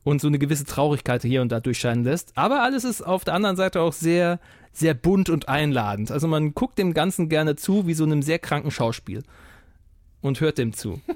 und 0.06 0.22
so 0.22 0.30
eine 0.30 0.40
gewisse 0.40 0.64
Traurigkeit 0.64 1.24
hier 1.24 1.42
und 1.42 1.52
da 1.52 1.60
durchscheinen 1.60 2.06
lässt. 2.06 2.32
Aber 2.38 2.64
alles 2.64 2.86
ist 2.86 3.02
auf 3.02 3.26
der 3.26 3.34
anderen 3.34 3.58
Seite 3.58 3.82
auch 3.82 3.92
sehr, 3.92 4.40
sehr 4.72 4.94
bunt 4.94 5.30
und 5.30 5.50
einladend. 5.50 6.10
Also 6.10 6.30
man 6.30 6.54
guckt 6.54 6.78
dem 6.78 6.94
Ganzen 6.94 7.28
gerne 7.28 7.58
zu, 7.58 7.86
wie 7.86 7.94
so 7.94 8.06
einem 8.06 8.22
sehr 8.22 8.40
kranken 8.40 8.72
Schauspiel 8.72 9.24
und 10.22 10.40
hört 10.40 10.58
dem 10.58 10.72
zu. 10.72 11.02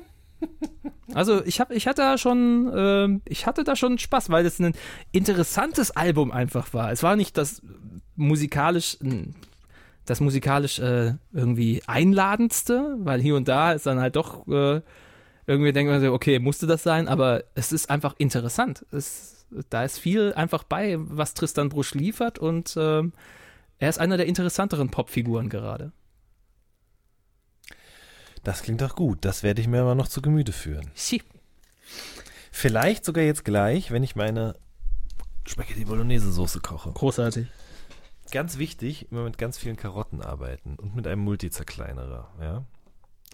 Also 1.13 1.45
ich 1.45 1.61
habe, 1.61 1.73
ich 1.75 1.87
hatte 1.87 2.01
da 2.01 2.17
schon, 2.17 2.69
ähm, 2.75 3.21
ich 3.25 3.45
hatte 3.45 3.63
da 3.63 3.77
schon 3.77 3.97
Spaß, 3.97 4.31
weil 4.31 4.45
es 4.45 4.59
ein 4.59 4.73
interessantes 5.13 5.91
Album 5.91 6.31
einfach 6.31 6.73
war. 6.73 6.91
Es 6.91 7.03
war 7.03 7.15
nicht 7.15 7.37
das 7.37 7.61
musikalisch, 8.17 8.97
das 10.05 10.19
musikalisch 10.19 10.79
äh, 10.79 11.13
irgendwie 11.31 11.81
einladendste, 11.87 12.97
weil 12.99 13.21
hier 13.21 13.37
und 13.37 13.47
da 13.47 13.71
ist 13.71 13.85
dann 13.85 13.99
halt 13.99 14.17
doch 14.17 14.45
äh, 14.47 14.81
irgendwie 15.47 15.73
denkt 15.73 15.91
man 15.91 16.01
so, 16.01 16.13
okay, 16.13 16.39
musste 16.39 16.67
das 16.67 16.83
sein, 16.83 17.07
aber 17.07 17.43
es 17.53 17.71
ist 17.71 17.89
einfach 17.89 18.15
interessant. 18.17 18.85
Es, 18.91 19.45
da 19.69 19.83
ist 19.83 19.99
viel 19.99 20.33
einfach 20.33 20.63
bei, 20.63 20.95
was 20.97 21.33
Tristan 21.33 21.69
Brusch 21.69 21.93
liefert 21.93 22.39
und 22.39 22.75
ähm, 22.77 23.13
er 23.77 23.89
ist 23.89 23.99
einer 23.99 24.17
der 24.17 24.25
interessanteren 24.25 24.89
Popfiguren 24.89 25.49
gerade. 25.49 25.91
Das 28.43 28.61
klingt 28.61 28.81
doch 28.81 28.95
gut. 28.95 29.19
Das 29.21 29.43
werde 29.43 29.59
ich 29.61 29.67
mir 29.67 29.81
aber 29.81 29.95
noch 29.95 30.07
zu 30.07 30.21
Gemüte 30.21 30.51
führen. 30.51 30.91
Sie. 30.93 31.23
Vielleicht 32.51 33.03
sogar 33.03 33.23
jetzt 33.23 33.43
gleich, 33.43 33.91
wenn 33.91 34.03
ich 34.03 34.15
meine 34.15 34.55
Spaghetti 35.47 35.85
Bolognese 35.85 36.31
Soße 36.31 36.59
koche. 36.59 36.91
Großartig. 36.91 37.47
Ganz 38.31 38.57
wichtig, 38.57 39.11
immer 39.11 39.23
mit 39.23 39.37
ganz 39.37 39.57
vielen 39.57 39.77
Karotten 39.77 40.21
arbeiten 40.21 40.75
und 40.75 40.95
mit 40.95 41.05
einem 41.05 41.21
Multizerkleinerer, 41.21 42.31
ja? 42.39 42.65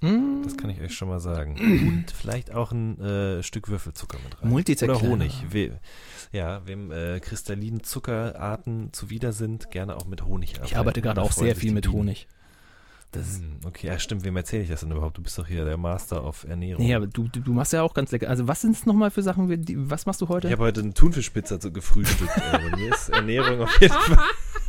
Mm. 0.01 0.43
Das 0.43 0.57
kann 0.57 0.69
ich 0.69 0.81
euch 0.81 0.93
schon 0.93 1.07
mal 1.07 1.19
sagen. 1.19 1.55
Und 1.59 2.11
vielleicht 2.19 2.53
auch 2.53 2.71
ein 2.71 2.99
äh, 2.99 3.43
Stück 3.43 3.69
Würfelzucker 3.69 4.17
mit 4.23 4.41
rein. 4.41 4.49
Multizerkleinerer. 4.49 5.03
Oder 5.03 5.11
Honig. 5.11 5.45
We 5.49 5.79
ja, 6.31 6.61
wem 6.65 6.91
äh, 6.91 7.19
kristallinen 7.19 7.83
Zuckerarten 7.83 8.93
zuwider 8.93 9.33
sind, 9.33 9.69
gerne 9.69 9.97
auch 9.97 10.05
mit 10.05 10.23
Honig 10.23 10.51
arbeiten. 10.55 10.65
Ich 10.65 10.77
arbeite 10.77 11.01
gerade 11.01 11.21
auch 11.21 11.31
sehr 11.33 11.55
viel 11.55 11.71
mit. 11.73 11.89
Honig. 11.89 12.27
Das, 13.11 13.39
Hm, 13.39 13.59
Okay, 13.65 13.87
ja 13.87 13.99
stimmt, 13.99 14.23
wem 14.23 14.37
erzähle 14.37 14.63
ich 14.63 14.69
das 14.69 14.79
denn 14.79 14.91
überhaupt? 14.91 15.17
Du 15.17 15.21
bist 15.21 15.37
doch 15.37 15.45
hier 15.45 15.65
der 15.65 15.75
Master 15.75 16.23
of 16.25 16.45
Ernährung. 16.45 16.85
nee, 16.85 16.95
aber 16.95 17.07
du, 17.07 17.27
du, 17.27 17.41
du 17.41 17.51
machst 17.51 17.73
ja 17.73 17.81
auch 17.81 17.93
ganz 17.93 18.11
lecker. 18.11 18.29
Also 18.29 18.47
was 18.47 18.61
sind 18.61 18.71
es 18.71 18.85
nochmal 18.85 19.11
für 19.11 19.21
Sachen? 19.21 19.49
Die, 19.65 19.89
was 19.89 20.05
machst 20.05 20.21
du 20.21 20.29
heute? 20.29 20.47
Ich 20.47 20.53
habe 20.53 20.63
heute 20.63 20.79
eine 20.79 20.93
Thunfischpizza 20.93 21.59
so 21.59 21.71
gefrühstückt. 21.71 22.31
bei 22.51 22.75
mir 22.77 22.93
ist 22.93 23.09
Ernährung 23.09 23.61
auf 23.61 23.81
jeden 23.81 23.93
Fall 23.93 24.17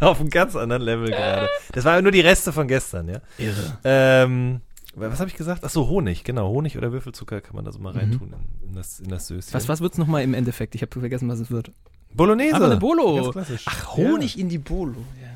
auf 0.00 0.18
einem 0.20 0.30
ganz 0.30 0.56
anderen 0.56 0.82
Level 0.82 1.08
gerade. 1.10 1.48
Das 1.70 1.84
waren 1.84 2.02
nur 2.02 2.10
die 2.10 2.20
Reste 2.20 2.52
von 2.52 2.66
gestern, 2.66 3.08
ja. 3.08 3.20
Irre. 3.38 3.78
Ähm, 3.84 4.60
was 4.94 5.20
habe 5.20 5.30
ich 5.30 5.36
gesagt? 5.36 5.62
Ach 5.64 5.70
so, 5.70 5.88
Honig, 5.88 6.24
genau. 6.24 6.48
Honig 6.50 6.76
oder 6.76 6.92
Würfelzucker 6.92 7.40
kann 7.40 7.56
man 7.56 7.64
da 7.64 7.72
so 7.72 7.78
mal 7.78 7.92
Mhm. 7.92 7.98
reintun 7.98 8.28
in, 8.62 8.68
in, 8.68 8.74
das, 8.74 9.00
in 9.00 9.08
das 9.08 9.26
Söschen. 9.26 9.52
Was, 9.54 9.68
was 9.68 9.80
wird 9.80 9.92
es 9.92 9.98
nochmal 9.98 10.22
im 10.22 10.34
Endeffekt? 10.34 10.74
Ich 10.74 10.82
habe 10.82 10.98
vergessen, 10.98 11.28
was 11.28 11.40
es 11.40 11.50
wird. 11.50 11.70
Bolognese. 12.14 12.54
Aber 12.56 12.66
eine 12.66 12.76
Bolo. 12.76 13.32
Ach, 13.66 13.96
Honig 13.96 14.38
in 14.38 14.48
die 14.48 14.58
Bolo. 14.58 14.96
Ja. 15.20 15.31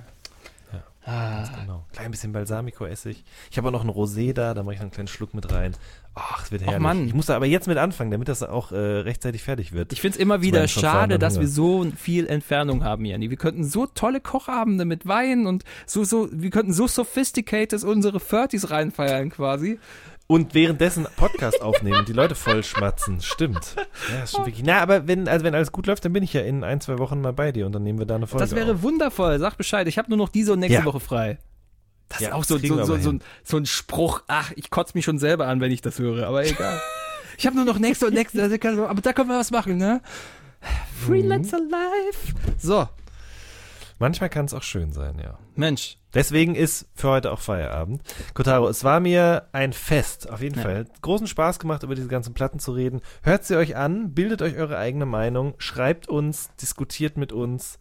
Ah. 1.06 1.44
Genau. 1.60 1.84
Klein 1.92 2.10
bisschen 2.10 2.32
Balsamico-Essig. 2.32 3.24
Ich 3.50 3.58
habe 3.58 3.68
auch 3.68 3.72
noch 3.72 3.82
einen 3.82 3.90
Rosé 3.90 4.32
da, 4.32 4.54
da 4.54 4.62
mache 4.64 4.74
ich 4.74 4.80
noch 4.80 4.86
einen 4.86 4.90
kleinen 4.90 5.08
Schluck 5.08 5.34
mit 5.34 5.52
rein. 5.52 5.72
Ach, 6.16 6.42
es 6.42 6.50
wird 6.50 6.62
herrlich. 6.62 6.80
Mann. 6.80 7.06
Ich 7.06 7.14
muss 7.14 7.26
da 7.26 7.36
aber 7.36 7.46
jetzt 7.46 7.68
mit 7.68 7.78
anfangen, 7.78 8.10
damit 8.10 8.28
das 8.28 8.42
auch 8.42 8.72
äh, 8.72 8.76
rechtzeitig 8.76 9.42
fertig 9.42 9.72
wird. 9.72 9.92
Ich 9.92 10.00
finde 10.00 10.16
es 10.16 10.20
immer 10.20 10.42
wieder 10.42 10.66
schade, 10.66 11.18
dass 11.18 11.38
wir 11.38 11.46
so 11.46 11.86
viel 11.96 12.26
Entfernung 12.26 12.82
haben, 12.82 13.04
Janni. 13.04 13.30
Wir 13.30 13.36
könnten 13.36 13.64
so 13.64 13.86
tolle 13.86 14.20
Kochabende 14.20 14.84
mit 14.84 15.06
Wein 15.06 15.46
und 15.46 15.64
so, 15.84 16.04
so, 16.04 16.28
wir 16.32 16.50
könnten 16.50 16.72
so 16.72 16.88
sophisticated 16.88 17.84
unsere 17.84 18.18
30s 18.18 18.70
reinfeiern 18.70 19.30
quasi. 19.30 19.78
Und 20.28 20.54
währenddessen 20.54 21.06
Podcast 21.16 21.62
aufnehmen 21.62 21.98
und 22.00 22.08
die 22.08 22.12
Leute 22.12 22.34
voll 22.34 22.64
schmatzen. 22.64 23.20
Stimmt. 23.20 23.76
Ja, 24.12 24.24
ist 24.24 24.32
schon 24.34 24.44
wirklich. 24.46 24.64
Na, 24.66 24.80
aber 24.80 25.06
wenn, 25.06 25.28
also 25.28 25.44
wenn 25.44 25.54
alles 25.54 25.70
gut 25.70 25.86
läuft, 25.86 26.04
dann 26.04 26.12
bin 26.12 26.24
ich 26.24 26.32
ja 26.32 26.40
in 26.40 26.64
ein, 26.64 26.80
zwei 26.80 26.98
Wochen 26.98 27.20
mal 27.20 27.32
bei 27.32 27.52
dir 27.52 27.64
und 27.66 27.72
dann 27.72 27.84
nehmen 27.84 27.98
wir 28.00 28.06
da 28.06 28.16
eine 28.16 28.26
Folge. 28.26 28.44
Das 28.44 28.54
wäre 28.56 28.72
auf. 28.74 28.82
wundervoll. 28.82 29.38
Sag 29.38 29.56
Bescheid. 29.56 29.86
Ich 29.86 29.98
habe 29.98 30.08
nur 30.08 30.18
noch 30.18 30.28
diese 30.28 30.52
und 30.54 30.58
nächste 30.60 30.80
Ja. 30.80 30.84
Woche 30.84 30.98
frei. 31.00 31.38
Das 32.08 32.20
Ja, 32.20 32.28
ist 32.28 32.34
auch 32.34 32.44
so, 32.44 32.58
so, 32.58 32.84
so, 32.84 32.96
so, 32.98 33.10
ein, 33.10 33.22
so 33.44 33.56
ein 33.56 33.66
Spruch. 33.66 34.22
Ach, 34.26 34.52
ich 34.56 34.70
kotze 34.70 34.92
mich 34.94 35.04
schon 35.04 35.18
selber 35.18 35.46
an, 35.46 35.60
wenn 35.60 35.70
ich 35.72 35.82
das 35.82 35.98
höre, 35.98 36.26
aber 36.26 36.44
egal. 36.44 36.80
ich 37.38 37.46
habe 37.46 37.54
nur 37.56 37.64
noch 37.64 37.78
nächste 37.78 38.06
und 38.06 38.14
nächste, 38.14 38.42
also 38.42 38.86
aber 38.86 39.00
da 39.00 39.12
können 39.12 39.28
wir 39.28 39.38
was 39.38 39.50
machen, 39.50 39.76
ne? 39.76 40.00
Freelancer 41.06 41.58
Life. 41.60 42.34
So, 42.58 42.88
Manchmal 43.98 44.28
kann 44.28 44.44
es 44.44 44.52
auch 44.54 44.62
schön 44.62 44.92
sein, 44.92 45.18
ja. 45.18 45.38
Mensch. 45.54 45.96
Deswegen 46.12 46.54
ist 46.54 46.86
für 46.94 47.08
heute 47.08 47.32
auch 47.32 47.40
Feierabend. 47.40 48.02
Kotaro, 48.34 48.68
es 48.68 48.84
war 48.84 49.00
mir 49.00 49.48
ein 49.52 49.72
Fest, 49.72 50.30
auf 50.30 50.40
jeden 50.42 50.56
Ja. 50.56 50.62
Fall. 50.62 50.86
Großen 51.02 51.26
Spaß 51.26 51.58
gemacht, 51.58 51.82
über 51.82 51.94
diese 51.94 52.08
ganzen 52.08 52.34
Platten 52.34 52.58
zu 52.58 52.72
reden. 52.72 53.00
Hört 53.22 53.44
sie 53.44 53.56
euch 53.56 53.76
an, 53.76 54.12
bildet 54.14 54.42
euch 54.42 54.56
eure 54.56 54.76
eigene 54.78 55.06
Meinung, 55.06 55.54
schreibt 55.58 56.08
uns, 56.08 56.50
diskutiert 56.60 57.16
mit 57.16 57.32
uns. 57.32 57.78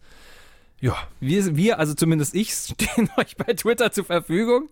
Ja, 0.80 0.94
Wir, 1.20 1.56
wir, 1.56 1.78
also 1.78 1.94
zumindest 1.94 2.34
ich, 2.34 2.52
stehen 2.54 3.10
euch 3.16 3.36
bei 3.36 3.52
Twitter 3.54 3.92
zur 3.92 4.04
Verfügung. 4.04 4.68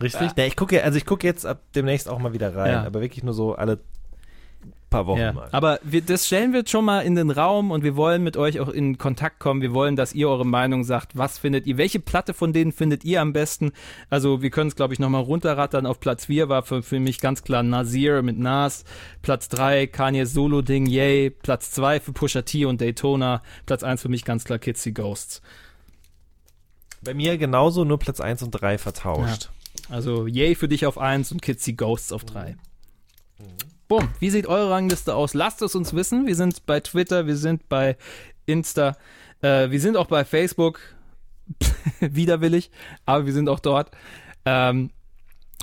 richtig. 0.00 0.30
Ja, 0.36 0.44
ich 0.44 0.56
gucke, 0.56 0.82
also 0.84 0.96
ich 0.98 1.06
gucke 1.06 1.26
jetzt 1.26 1.46
ab 1.46 1.60
demnächst 1.74 2.08
auch 2.08 2.18
mal 2.18 2.32
wieder 2.32 2.54
rein, 2.54 2.72
Ja. 2.72 2.84
aber 2.84 3.00
wirklich 3.00 3.24
nur 3.24 3.34
so 3.34 3.54
alle 3.54 3.80
paar 4.92 5.06
Wochen 5.06 5.18
Ja, 5.20 5.32
mal. 5.32 5.48
aber 5.50 5.80
wir, 5.82 6.02
das 6.02 6.26
stellen 6.26 6.52
wir 6.52 6.60
jetzt 6.60 6.70
schon 6.70 6.84
mal 6.84 7.00
in 7.00 7.16
den 7.16 7.30
Raum 7.30 7.70
und 7.72 7.82
wir 7.82 7.96
wollen 7.96 8.22
mit 8.22 8.36
euch 8.36 8.60
auch 8.60 8.68
in 8.68 8.98
Kontakt 8.98 9.40
kommen. 9.40 9.60
Wir 9.62 9.72
wollen, 9.74 9.96
dass 9.96 10.12
ihr 10.12 10.28
eure 10.28 10.46
Meinung 10.46 10.84
sagt. 10.84 11.16
Was 11.16 11.38
findet 11.38 11.66
ihr? 11.66 11.78
Welche 11.78 11.98
Platte 11.98 12.34
von 12.34 12.52
denen 12.52 12.70
findet 12.70 13.04
ihr 13.04 13.20
am 13.20 13.32
besten? 13.32 13.72
Also 14.10 14.42
wir 14.42 14.50
können 14.50 14.68
es, 14.68 14.76
glaube 14.76 14.94
ich, 14.94 15.00
nochmal 15.00 15.22
runterrattern. 15.22 15.86
Auf 15.86 15.98
Platz 15.98 16.26
4 16.26 16.48
war 16.48 16.62
für, 16.62 16.82
für 16.82 17.00
mich 17.00 17.18
ganz 17.20 17.42
klar 17.42 17.62
Nasir 17.64 18.22
mit 18.22 18.38
Nas. 18.38 18.84
Platz 19.22 19.48
3 19.48 19.86
Kanye's 19.88 20.32
Solo-Ding, 20.32 20.86
Yay. 20.86 21.30
Platz 21.30 21.72
2 21.72 21.98
für 21.98 22.12
Pusha 22.12 22.42
T 22.42 22.64
und 22.66 22.80
Daytona. 22.80 23.42
Platz 23.66 23.82
1 23.82 24.02
für 24.02 24.08
mich 24.08 24.24
ganz 24.24 24.44
klar 24.44 24.60
See 24.74 24.92
Ghosts. 24.92 25.42
Bei 27.02 27.14
mir 27.14 27.36
genauso, 27.38 27.84
nur 27.84 27.98
Platz 27.98 28.20
1 28.20 28.42
und 28.44 28.50
3 28.52 28.78
vertauscht. 28.78 29.50
Also 29.88 30.26
Yay 30.26 30.54
für 30.54 30.68
dich 30.68 30.86
auf 30.86 30.98
1 30.98 31.32
und 31.32 31.44
See 31.44 31.72
Ghosts 31.72 32.12
auf 32.12 32.24
3. 32.24 32.56
Bumm, 33.92 34.08
wie 34.20 34.30
sieht 34.30 34.46
eure 34.46 34.70
Rangliste 34.70 35.14
aus? 35.14 35.34
Lasst 35.34 35.60
es 35.60 35.74
uns 35.74 35.92
wissen. 35.92 36.26
Wir 36.26 36.34
sind 36.34 36.64
bei 36.64 36.80
Twitter, 36.80 37.26
wir 37.26 37.36
sind 37.36 37.68
bei 37.68 37.98
Insta, 38.46 38.96
äh, 39.42 39.68
wir 39.68 39.80
sind 39.82 39.98
auch 39.98 40.06
bei 40.06 40.24
Facebook. 40.24 40.80
Widerwillig, 42.00 42.70
aber 43.04 43.26
wir 43.26 43.34
sind 43.34 43.50
auch 43.50 43.60
dort. 43.60 43.90
Ähm, 44.46 44.88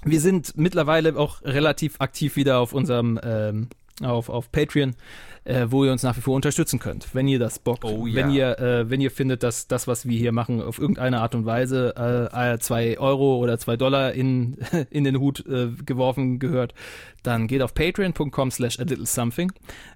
wir 0.03 0.21
sind 0.21 0.55
mittlerweile 0.55 1.17
auch 1.17 1.41
relativ 1.41 1.95
aktiv 2.01 2.35
wieder 2.35 2.59
auf 2.59 2.73
unserem 2.73 3.19
ähm, 3.23 3.69
auf, 4.03 4.29
auf 4.29 4.51
Patreon, 4.51 4.95
äh, 5.43 5.67
wo 5.69 5.85
ihr 5.85 5.91
uns 5.91 6.03
nach 6.03 6.15
wie 6.17 6.21
vor 6.21 6.35
unterstützen 6.35 6.79
könnt. 6.79 7.13
Wenn 7.13 7.27
ihr 7.27 7.39
das 7.39 7.59
bockt, 7.59 7.83
Oh 7.85 8.05
ja. 8.05 8.15
wenn 8.15 8.31
ihr 8.31 8.59
äh, 8.59 8.89
wenn 8.89 9.01
ihr 9.01 9.11
findet, 9.11 9.43
dass 9.43 9.67
das, 9.67 9.87
was 9.87 10.07
wir 10.07 10.17
hier 10.17 10.31
machen, 10.31 10.61
auf 10.61 10.79
irgendeine 10.79 11.21
Art 11.21 11.35
und 11.35 11.45
Weise 11.45 11.93
äh, 11.97 12.53
äh, 12.53 12.59
zwei 12.59 12.97
Euro 12.99 13.37
oder 13.37 13.57
zwei 13.57 13.77
Dollar 13.77 14.13
in, 14.13 14.57
in 14.89 15.03
den 15.03 15.19
Hut 15.19 15.45
äh, 15.47 15.69
geworfen 15.85 16.39
gehört, 16.39 16.73
dann 17.23 17.47
geht 17.47 17.61
auf 17.61 17.73
patreon.com 17.73 18.51
slash 18.51 18.79
a 18.79 18.83
little 18.83 19.05
something 19.05 19.51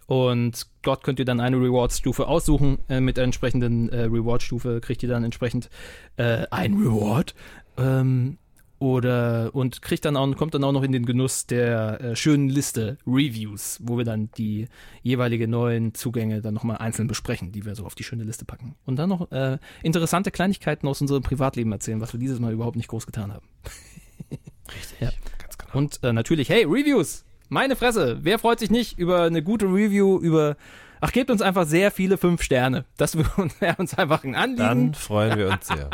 und 0.07 0.67
dort 0.81 1.03
könnt 1.03 1.19
ihr 1.19 1.25
dann 1.25 1.39
eine 1.39 1.57
Reward-Stufe 1.57 2.27
aussuchen. 2.27 2.80
Äh, 2.89 2.99
mit 2.99 3.17
der 3.17 3.23
entsprechenden 3.23 3.89
äh, 3.89 4.03
Reward-Stufe 4.03 4.81
kriegt 4.81 5.03
ihr 5.03 5.09
dann 5.09 5.23
entsprechend 5.23 5.69
ein 6.15 6.73
Reward. 6.75 7.34
Ähm, 7.77 8.38
oder 8.84 9.49
und 9.55 9.81
kriegt 9.81 10.03
dann 10.03 10.18
auch, 10.18 10.30
kommt 10.35 10.53
dann 10.53 10.64
auch 10.65 10.73
noch 10.73 10.84
in 10.84 10.91
den 10.91 11.05
Genuss 11.05 11.47
der 11.47 12.01
äh, 12.01 12.15
schönen 12.18 12.49
Liste 12.49 12.97
Reviews, 13.07 13.80
wo 13.81 13.97
wir 13.97 14.03
dann 14.03 14.30
die 14.38 14.68
jeweilige 15.03 15.47
neuen 15.47 15.93
Zugänge 15.93 16.41
dann 16.41 16.53
nochmal 16.53 16.77
einzeln 16.80 17.07
besprechen, 17.07 17.53
die 17.53 17.64
wir 17.65 17.76
so 17.76 17.85
auf 17.85 17.95
die 17.95 18.03
schöne 18.03 18.26
Liste 18.26 18.43
packen. 18.43 18.76
Und 18.85 18.97
dann 18.97 19.07
noch 19.07 19.31
äh, 19.31 19.57
interessante 19.84 20.31
Kleinigkeiten 20.31 20.85
aus 20.89 20.99
unserem 20.99 21.23
Privatleben 21.23 21.72
erzählen, 21.72 22.01
was 22.01 22.11
wir 22.11 22.19
dieses 22.19 22.41
Mal 22.41 22.51
überhaupt 22.51 22.76
nicht 22.76 22.89
groß 22.89 23.05
getan 23.05 23.31
haben. 23.31 23.47
Richtig, 24.76 24.99
Ja. 24.99 25.11
ganz 25.39 25.57
genau. 25.57 25.77
Und 25.77 26.03
äh, 26.03 26.11
natürlich, 26.11 26.49
hey, 26.49 26.65
Reviews! 26.65 27.23
Meine 27.47 27.77
Fresse! 27.77 28.19
Wer 28.23 28.38
freut 28.38 28.60
sich 28.60 28.69
nicht 28.69 28.99
über 28.99 29.23
eine 29.23 29.41
gute 29.43 29.65
Review, 29.68 30.19
über. 30.19 30.57
Ach, 30.99 31.11
gebt 31.14 31.30
uns 31.31 31.41
einfach 31.41 31.65
sehr 31.68 31.89
viele 31.91 32.18
fünf 32.18 32.41
Sterne. 32.41 32.84
Das 32.97 33.15
wäre 33.60 33.76
uns 33.77 33.93
einfach 33.97 34.26
ein 34.26 34.35
Anliegen. 34.35 34.57
Dann 34.68 34.93
freuen 34.93 35.38
wir 35.38 35.49
uns 35.51 35.68
sehr. 35.68 35.89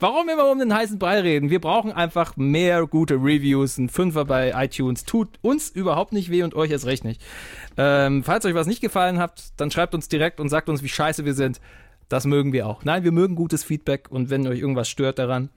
Warum 0.00 0.28
immer 0.28 0.50
um 0.50 0.58
den 0.58 0.74
heißen 0.74 0.98
Brei 0.98 1.20
reden? 1.20 1.50
Wir 1.50 1.60
brauchen 1.60 1.92
einfach 1.92 2.36
mehr 2.36 2.86
gute 2.86 3.14
Reviews. 3.14 3.78
Ein 3.78 3.88
Fünfer 3.88 4.24
bei 4.24 4.52
iTunes 4.54 5.04
tut 5.04 5.28
uns 5.42 5.70
überhaupt 5.70 6.12
nicht 6.12 6.30
weh 6.30 6.42
und 6.42 6.54
euch 6.54 6.70
erst 6.70 6.86
recht 6.86 7.04
nicht. 7.04 7.22
Ähm, 7.76 8.22
falls 8.24 8.44
euch 8.44 8.54
was 8.54 8.66
nicht 8.66 8.80
gefallen 8.80 9.18
hat, 9.18 9.52
dann 9.56 9.70
schreibt 9.70 9.94
uns 9.94 10.08
direkt 10.08 10.40
und 10.40 10.48
sagt 10.48 10.68
uns, 10.68 10.82
wie 10.82 10.88
scheiße 10.88 11.24
wir 11.24 11.34
sind. 11.34 11.60
Das 12.08 12.24
mögen 12.24 12.52
wir 12.52 12.66
auch. 12.66 12.84
Nein, 12.84 13.04
wir 13.04 13.12
mögen 13.12 13.34
gutes 13.34 13.64
Feedback 13.64 14.10
und 14.10 14.30
wenn 14.30 14.46
euch 14.46 14.60
irgendwas 14.60 14.88
stört 14.88 15.18
daran, 15.18 15.50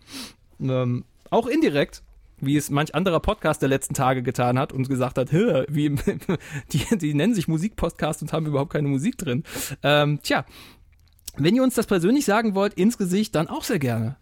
ähm, 0.60 1.06
auch 1.30 1.48
indirekt, 1.48 2.02
wie 2.42 2.58
es 2.58 2.70
manch 2.70 2.96
anderer 2.96 3.20
Podcast 3.20 3.62
der 3.62 3.70
letzten 3.70 3.94
Tage 3.94 4.24
getan 4.24 4.58
hat 4.58 4.74
und 4.74 4.88
gesagt 4.88 5.18
hat, 5.18 5.32
"Hä, 5.32 5.66
wie, 5.68 5.90
die, 6.72 6.98
die 6.98 7.14
nennen 7.14 7.36
sich 7.36 7.48
Musikpodcast 7.48 8.22
und 8.22 8.34
haben 8.34 8.46
überhaupt 8.46 8.72
keine 8.72 8.88
Musik 8.88 9.18
drin. 9.18 9.44
Ähm, 9.84 10.20
tja, 10.24 10.46
wenn 11.44 11.56
ihr 11.56 11.64
uns 11.64 11.76
das 11.76 11.88
persönlich 11.88 12.26
sagen 12.26 12.56
wollt, 12.56 12.74
ins 12.74 12.98
Gesicht, 12.98 13.36
dann 13.36 13.48
auch 13.48 13.64
sehr 13.64 13.80
gerne. 13.80 14.18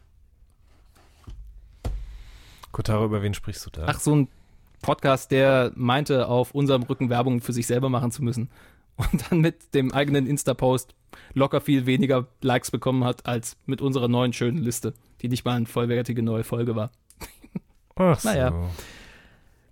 Kotaro, 2.72 3.06
über 3.06 3.22
wen 3.22 3.34
sprichst 3.34 3.66
du 3.66 3.70
da? 3.72 3.86
Ach, 3.88 4.00
so 4.00 4.16
ein 4.16 4.28
Podcast, 4.82 5.32
der 5.32 5.72
meinte, 5.76 6.28
auf 6.28 6.52
unserem 6.52 6.84
Rücken 6.84 7.10
Werbung 7.10 7.42
für 7.42 7.54
sich 7.54 7.68
selber 7.68 7.90
machen 7.90 8.12
zu 8.12 8.24
müssen. 8.24 8.50
Und 8.98 9.30
dann 9.30 9.42
mit 9.42 9.74
dem 9.76 9.94
eigenen 9.94 10.26
Insta-Post 10.26 10.96
locker 11.34 11.62
viel 11.62 11.86
weniger 11.86 12.28
Likes 12.42 12.72
bekommen 12.72 13.04
hat, 13.04 13.26
als 13.28 13.56
mit 13.66 13.82
unserer 13.82 14.08
neuen 14.08 14.34
schönen 14.34 14.58
Liste, 14.58 14.94
die 15.22 15.30
nicht 15.30 15.46
mal 15.46 15.56
eine 15.56 15.68
vollwertige 15.68 16.24
neue 16.24 16.44
Folge 16.44 16.76
war. 16.76 16.92
Ach 17.96 18.20
so. 18.20 18.30
naja. 18.30 18.54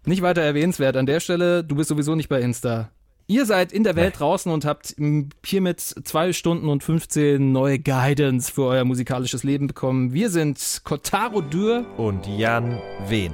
Nicht 0.06 0.22
weiter 0.22 0.42
erwähnenswert 0.42 0.96
an 0.96 1.08
der 1.08 1.20
Stelle, 1.20 1.64
du 1.64 1.76
bist 1.76 1.90
sowieso 1.90 2.14
nicht 2.14 2.30
bei 2.30 2.40
Insta. 2.40 2.92
Ihr 3.28 3.48
seid 3.48 3.72
in 3.72 3.84
der 3.84 3.96
Welt 3.96 4.20
draußen 4.20 4.52
und 4.52 4.66
habt 4.66 4.94
m, 5.00 5.30
hiermit 5.44 5.80
zwei 5.82 6.32
Stunden 6.32 6.70
und 6.70 6.84
15 6.84 7.52
neue 7.52 7.80
Guidance 7.80 8.52
für 8.52 8.66
euer 8.66 8.86
musikalisches 8.86 9.44
Leben 9.44 9.66
bekommen. 9.66 10.14
Wir 10.14 10.30
sind 10.30 10.82
Kotaro 10.84 11.42
Dürr. 11.42 11.86
Und 11.98 12.28
Jan 12.28 12.80
Wen. 13.08 13.34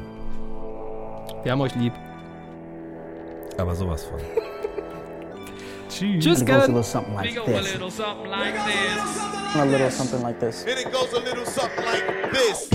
Wir 1.44 1.52
haben 1.52 1.60
euch 1.62 1.76
lieb. 1.76 1.92
Aber 3.58 3.76
sowas 3.76 4.06
von. 4.06 4.20
Tschüss, 5.90 6.26
it 6.42 6.48
goes 6.48 6.64
a 6.64 6.68
little 6.68 6.84
something 6.84 7.14
like 7.16 7.36
go 7.36 7.42
a 7.42 7.46
this. 7.48 7.74
little 7.74 7.92
something 7.92 8.30
like 8.30 8.54
this. 8.54 9.56
A 9.56 9.66
little 9.66 9.92
something 9.92 10.22
like 10.22 10.40
this. 10.40 10.66
And 10.66 10.80
it 10.80 10.90
goes 10.90 11.12
a 11.14 11.20
little 11.20 11.46
something 11.46 11.84
like 11.84 12.32
this. 12.32 12.70